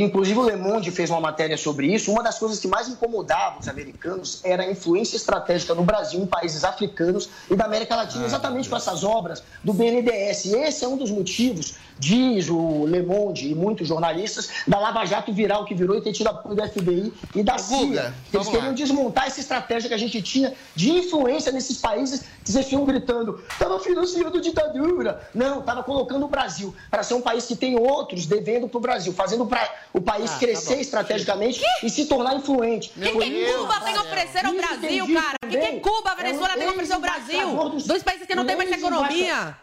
inclusive 0.00 0.38
o 0.38 0.48
Le 0.48 0.56
Monde 0.56 0.90
fez 0.90 1.10
uma 1.10 1.20
matéria 1.20 1.56
sobre 1.56 1.92
isso. 1.92 2.10
Uma 2.10 2.22
das 2.22 2.38
coisas 2.38 2.58
que 2.58 2.68
mais 2.68 2.88
incomodava 2.88 3.58
os 3.60 3.68
americanos 3.68 4.40
era 4.44 4.62
a 4.62 4.70
influência 4.70 5.16
estratégica 5.16 5.74
no 5.74 5.82
Brasil, 5.82 6.20
em 6.20 6.26
países 6.26 6.64
africanos 6.64 7.28
e 7.50 7.56
da 7.56 7.64
América 7.64 7.96
Latina, 7.96 8.24
exatamente 8.24 8.68
com 8.68 8.76
essas 8.76 9.04
obras 9.04 9.42
do 9.62 9.72
BNDES. 9.72 10.46
E 10.46 10.56
esse 10.56 10.84
é 10.84 10.88
um 10.88 10.96
dos 10.96 11.10
motivos, 11.10 11.74
diz 11.98 12.48
o 12.48 12.86
Le 12.86 13.02
Monde 13.02 13.50
e 13.50 13.54
muitos 13.54 13.88
jornalistas, 13.88 14.48
da 14.66 14.78
Lava 14.78 15.04
Jato 15.04 15.32
virar 15.32 15.58
o 15.58 15.64
que 15.64 15.74
virou 15.74 15.96
e 15.96 16.00
ter 16.00 16.12
tido 16.12 16.28
apoio 16.28 16.54
do 16.54 16.68
FBI 16.68 17.12
e 17.34 17.42
da 17.42 17.58
CIA. 17.58 18.14
Eles 18.32 18.46
lá. 18.46 18.52
queriam 18.52 18.74
desmontar 18.74 19.26
essa 19.26 19.40
estratégia 19.40 19.88
que 19.88 19.94
a 19.94 19.98
gente 19.98 20.22
tinha 20.22 20.52
de 20.74 20.90
influência 20.90 21.52
nesses 21.52 21.78
países 21.78 22.24
que 22.44 22.50
vocês 22.50 22.66
ficam 22.66 22.84
gritando, 22.84 23.42
estava 23.50 23.78
financiando 23.78 24.40
ditadura. 24.40 25.28
Não, 25.34 25.60
estava 25.60 25.82
colocando 25.82 26.24
o 26.24 26.28
Brasil 26.28 26.74
para 26.90 27.02
ser 27.02 27.14
um 27.14 27.20
país 27.20 27.46
que 27.46 27.56
tem 27.56 27.78
outros 27.78 28.26
devendo 28.26 28.68
para 28.68 28.78
o 28.78 28.80
Brasil, 28.80 29.12
fazendo 29.12 29.46
pra, 29.46 29.68
o 29.92 30.00
país 30.00 30.30
Ah, 30.30 30.34
tá 30.34 30.38
crescer 30.40 30.74
bom. 30.76 30.80
estrategicamente 30.80 31.60
e 31.82 31.90
se 31.90 32.06
tornar 32.06 32.34
influente. 32.36 32.90
O 32.96 33.00
que, 33.00 33.12
que 33.12 33.24
isso, 33.24 33.58
Cuba 33.58 33.80
tem 33.80 33.94
a 33.96 34.00
oferecer 34.02 34.46
ao 34.46 34.52
Brasil, 34.54 35.14
cara? 35.14 35.36
O 35.44 35.48
que, 35.48 35.56
que 35.58 35.64
também. 35.66 35.80
Cuba, 35.80 36.10
a 36.10 36.12
É 36.12 36.16
Venezuela 36.16 36.54
um 36.54 36.58
tem 36.58 36.66
a 36.66 36.70
oferecer 36.70 36.92
ao 36.94 37.00
Brasil? 37.00 37.70
dos- 37.70 37.86
Dois 37.86 38.02
países 38.02 38.26
que 38.26 38.34
não 38.34 38.42
um 38.42 38.46
têm 38.46 38.56
mais 38.56 38.70
economia. 38.70 39.56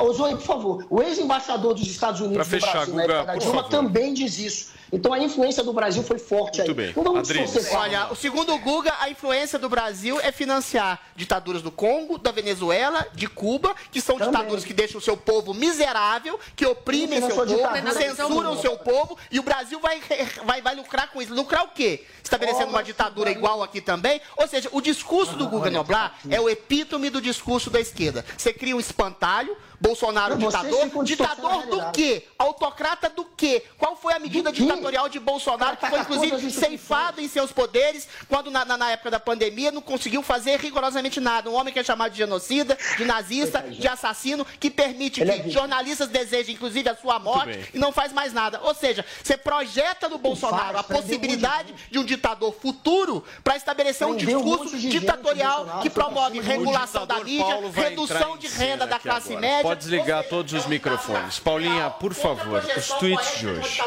Ô, 0.00 0.12
Zoe, 0.14 0.32
por 0.36 0.40
favor, 0.40 0.86
o 0.88 1.02
ex-embaixador 1.02 1.74
dos 1.74 1.86
Estados 1.86 2.20
Unidos 2.22 2.48
Pra 2.48 2.58
fechar, 2.58 2.72
Brasil, 2.72 2.94
na 2.94 3.02
Guga, 3.02 3.14
época 3.14 3.32
da 3.32 3.38
Dilma, 3.38 3.64
também 3.68 4.14
diz 4.14 4.38
isso. 4.38 4.72
Então 4.94 5.12
a 5.12 5.18
influência 5.18 5.64
do 5.64 5.72
Brasil 5.72 6.04
foi 6.04 6.18
forte 6.18 6.58
Muito 6.58 6.70
aí. 6.70 6.74
bem. 6.74 6.92
Não 6.96 7.02
vamos 7.02 7.28
Adriles. 7.28 7.52
distorcer, 7.52 7.76
Olha, 7.78 8.12
o 8.12 8.14
segundo 8.14 8.56
Guga, 8.58 8.94
a 9.00 9.10
influência 9.10 9.58
do 9.58 9.68
Brasil 9.68 10.20
é 10.20 10.30
financiar 10.30 11.00
ditaduras 11.16 11.62
do 11.62 11.72
Congo, 11.72 12.16
da 12.16 12.30
Venezuela, 12.30 13.04
de 13.12 13.26
Cuba, 13.26 13.74
que 13.90 14.00
são 14.00 14.16
Também. 14.16 14.32
ditaduras 14.32 14.64
que 14.64 14.72
deixam 14.72 14.98
o 14.98 15.02
seu 15.02 15.16
povo 15.16 15.52
miserável, 15.52 16.38
que 16.54 16.64
oprimem 16.64 17.20
seu 17.20 17.30
povo, 17.30 17.46
ditadura, 17.46 17.92
censuram 17.92 18.52
o 18.52 18.60
seu 18.60 18.78
povo, 18.78 19.18
e 19.32 19.40
o 19.40 19.42
Brasil 19.42 19.80
vai, 19.80 20.00
vai, 20.44 20.62
vai 20.62 20.74
lucrar 20.76 21.10
com 21.10 21.20
isso. 21.20 21.34
Lucrar 21.34 21.64
o 21.64 21.68
quê? 21.68 22.04
Estabelecendo 22.22 22.70
uma 22.70 22.82
ditadura 22.82 23.30
igual 23.30 23.62
aqui 23.62 23.80
também? 23.80 24.20
Ou 24.36 24.46
seja, 24.46 24.68
o 24.72 24.80
discurso 24.80 25.34
do 25.34 25.48
Guga 25.48 25.70
Noblar 25.70 26.16
é 26.30 26.40
o 26.40 26.48
epítome 26.48 27.10
do 27.10 27.20
discurso 27.20 27.68
da 27.68 27.80
esquerda. 27.80 28.24
Você 28.36 28.52
cria 28.52 28.76
um 28.76 28.80
espantalho, 28.80 29.56
Bolsonaro 29.80 30.38
Não, 30.38 30.48
ditador, 30.48 31.04
ditador 31.04 31.66
do 31.66 31.92
quê? 31.92 32.24
Autocrata 32.38 33.10
do 33.10 33.24
quê? 33.24 33.64
Qual 33.76 33.96
foi 33.96 34.14
a 34.14 34.18
medida 34.18 34.50
Do 34.50 34.56
quê? 34.56 34.62
Ditatorial 34.84 35.08
de 35.08 35.18
Bolsonaro 35.18 35.76
que 35.76 35.86
foi, 35.86 35.98
inclusive, 36.00 36.50
ceifado 36.50 37.20
em 37.20 37.28
seus 37.28 37.50
poderes 37.52 38.06
quando, 38.28 38.50
na, 38.50 38.64
na- 38.64 38.76
na 38.76 38.90
época 38.90 39.10
da 39.10 39.20
pandemia, 39.20 39.70
não 39.72 39.80
conseguiu 39.80 40.22
fazer 40.22 40.58
rigorosamente 40.60 41.20
nada. 41.20 41.48
Um 41.50 41.54
homem 41.54 41.72
que 41.72 41.78
é 41.78 41.84
chamado 41.84 42.12
de 42.12 42.18
genocida, 42.18 42.76
de 42.96 43.04
nazista, 43.04 43.60
de 43.62 43.86
assassino, 43.88 44.44
que 44.60 44.70
permite 44.70 45.20
Ele 45.20 45.30
é 45.30 45.34
que 45.36 45.42
vítima. 45.44 45.60
jornalistas 45.60 46.08
desejem, 46.08 46.54
inclusive, 46.54 46.88
a 46.88 46.96
sua 46.96 47.18
morte 47.18 47.70
e 47.72 47.78
não 47.78 47.92
faz 47.92 48.12
mais 48.12 48.32
nada. 48.32 48.60
Ou 48.62 48.74
seja, 48.74 49.04
você 49.22 49.36
projeta 49.36 50.08
no 50.08 50.18
Bolsonaro 50.18 50.78
a 50.78 50.82
possibilidade 50.82 51.74
de 51.90 51.98
um 51.98 52.04
ditador 52.04 52.54
futuro 52.54 53.24
para 53.42 53.56
estabelecer 53.56 54.06
um 54.06 54.16
discurso 54.16 54.76
ditatorial 54.78 55.80
que 55.82 55.90
promove 55.90 56.40
regulação 56.40 57.06
da 57.06 57.20
mídia, 57.20 57.58
redução 57.72 58.36
de 58.36 58.48
renda 58.48 58.86
da 58.86 58.98
classe 58.98 59.36
média. 59.36 59.62
Pode 59.62 59.80
desligar 59.80 60.24
todos 60.24 60.52
os 60.52 60.66
microfones. 60.66 61.38
Paulinha, 61.38 61.90
por 61.90 62.12
favor, 62.14 62.62
os 62.76 62.88
tweets 62.88 63.38
de 63.38 63.48
hoje. 63.48 63.80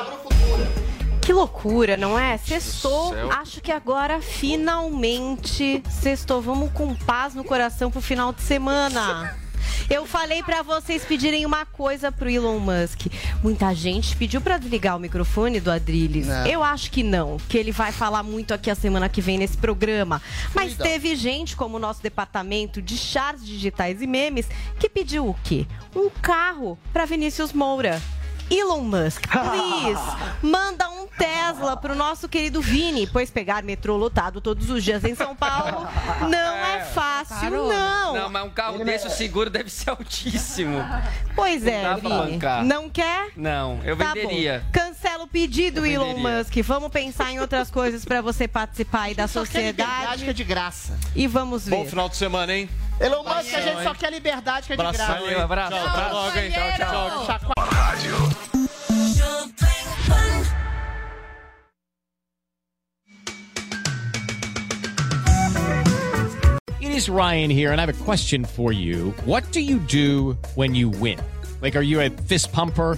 Que 1.28 1.34
loucura, 1.34 1.98
não 1.98 2.18
é? 2.18 2.38
Sextou, 2.38 3.14
acho 3.32 3.60
que 3.60 3.70
agora 3.70 4.22
finalmente 4.22 5.84
sextou. 5.90 6.42
Vamos 6.42 6.72
com 6.72 6.96
paz 6.96 7.36
no 7.36 7.44
coração 7.44 7.92
pro 7.92 8.00
final 8.00 8.32
de 8.32 8.42
semana. 8.42 9.36
Eu 9.92 10.06
falei 10.06 10.42
pra 10.42 10.62
vocês 10.62 11.04
pedirem 11.04 11.46
uma 11.46 11.66
coisa 11.66 12.14
pro 12.14 12.30
Elon 12.30 12.60
Musk. 12.60 13.08
Muita 13.44 13.74
gente 13.74 14.16
pediu 14.16 14.40
pra 14.40 14.58
desligar 14.58 14.96
o 14.96 15.00
microfone 15.02 15.60
do 15.60 15.70
Adrilles. 15.70 16.28
Não. 16.28 16.48
Eu 16.48 16.64
acho 16.64 16.90
que 16.90 17.04
não, 17.04 17.36
que 17.50 17.58
ele 17.58 17.74
vai 17.74 17.92
falar 17.92 18.24
muito 18.24 18.54
aqui 18.54 18.72
a 18.72 18.76
semana 18.76 19.10
que 19.10 19.20
vem 19.20 19.38
nesse 19.38 19.58
programa. 19.58 20.22
Mas 20.56 20.78
teve 20.78 21.14
gente, 21.18 21.58
como 21.58 21.76
o 21.76 21.80
nosso 21.80 22.02
departamento 22.02 22.82
de 22.82 22.98
chars 22.98 23.46
digitais 23.46 24.02
e 24.02 24.08
memes, 24.08 24.48
que 24.80 24.88
pediu 24.88 25.28
o 25.28 25.36
quê? 25.44 25.68
Um 25.94 26.10
carro 26.10 26.80
pra 26.94 27.04
Vinícius 27.04 27.52
Moura. 27.52 28.02
Elon 28.50 28.82
Musk, 28.82 29.24
please, 29.28 30.02
manda 30.42 30.90
um 30.90 31.08
Tesla 31.18 31.76
pro 31.76 31.96
nosso 31.96 32.30
querido 32.30 32.62
Vini, 32.62 33.08
pois 33.08 33.30
pegar 33.32 33.64
metrô 33.64 33.98
lotado 33.98 34.40
todos 34.40 34.70
os 34.70 34.84
dias 34.84 35.04
em 35.04 35.16
São 35.16 35.36
Paulo 35.36 35.88
não 36.30 36.56
é 36.66 36.84
fácil, 36.86 37.36
Carona. 37.40 37.74
não. 37.74 38.14
Não, 38.14 38.30
mas 38.30 38.46
um 38.46 38.50
carro 38.50 38.86
desse, 38.86 39.08
o 39.08 39.10
seguro 39.10 39.50
deve 39.50 39.70
ser 39.70 39.90
altíssimo. 39.90 40.78
Pois 41.36 41.64
Não 41.64 41.72
é, 41.72 41.82
pra 41.82 41.96
Vini. 41.96 42.10
bancar. 42.34 42.64
Não 42.64 42.90
quer? 42.90 43.30
Não, 43.36 43.80
eu 43.84 43.98
Tá 43.98 44.14
venderia. 44.14 44.64
bom. 44.66 44.72
Cancela 44.72 45.24
o 45.24 45.28
pedido, 45.28 45.80
Eu 45.86 45.94
Elon 46.04 46.16
venderia. 46.16 46.38
Musk. 46.40 46.56
Vamos 46.64 46.90
pensar 46.90 47.32
em 47.32 47.40
outras 47.40 47.70
coisas 47.72 48.06
pra 48.06 48.22
você 48.22 48.48
participar 48.48 49.02
aí 49.04 49.16
da 49.16 49.28
Só 49.28 49.46
quer 49.46 49.60
liberdade 49.72 49.90
que 49.90 50.04
é 50.04 50.08
sociedade. 50.10 50.34
de 50.34 50.44
graça. 50.44 50.98
E 51.16 51.28
vamos 51.28 51.68
Bom 51.68 51.84
ver. 51.84 51.90
final 51.90 52.08
de 52.10 52.16
semana, 52.16 52.54
hein? 52.54 52.70
Elon 53.00 53.24
Musk, 53.24 53.54
a 53.54 53.62
gente 53.62 53.84
só 53.84 53.94
quer 53.94 54.12
liberdade 54.12 54.66
que 54.66 54.74
é 54.74 54.76
de 54.76 54.82
Abração, 54.82 55.06
graça. 55.06 55.22
Valeu, 55.22 55.42
abraço. 55.42 55.72
Tchau, 55.72 55.88
até 55.88 56.12
logo, 56.12 56.40
hein? 56.40 56.52
Tchau, 56.52 57.26
tchau. 57.28 57.48
It 66.82 66.92
is 66.92 67.08
Ryan 67.10 67.52
here, 67.52 67.72
and 67.72 67.80
I 67.80 67.86
have 67.86 67.90
a 67.90 68.04
question 68.04 68.44
for 68.44 68.72
you. 68.72 69.14
What 69.26 69.52
do 69.52 69.60
you 69.60 69.78
do 69.78 70.36
when 70.56 70.74
you 70.74 70.90
win? 70.90 71.20
Like, 71.62 71.76
are 71.76 71.84
you 71.84 72.02
a 72.02 72.10
fist 72.10 72.52
pumper? 72.52 72.98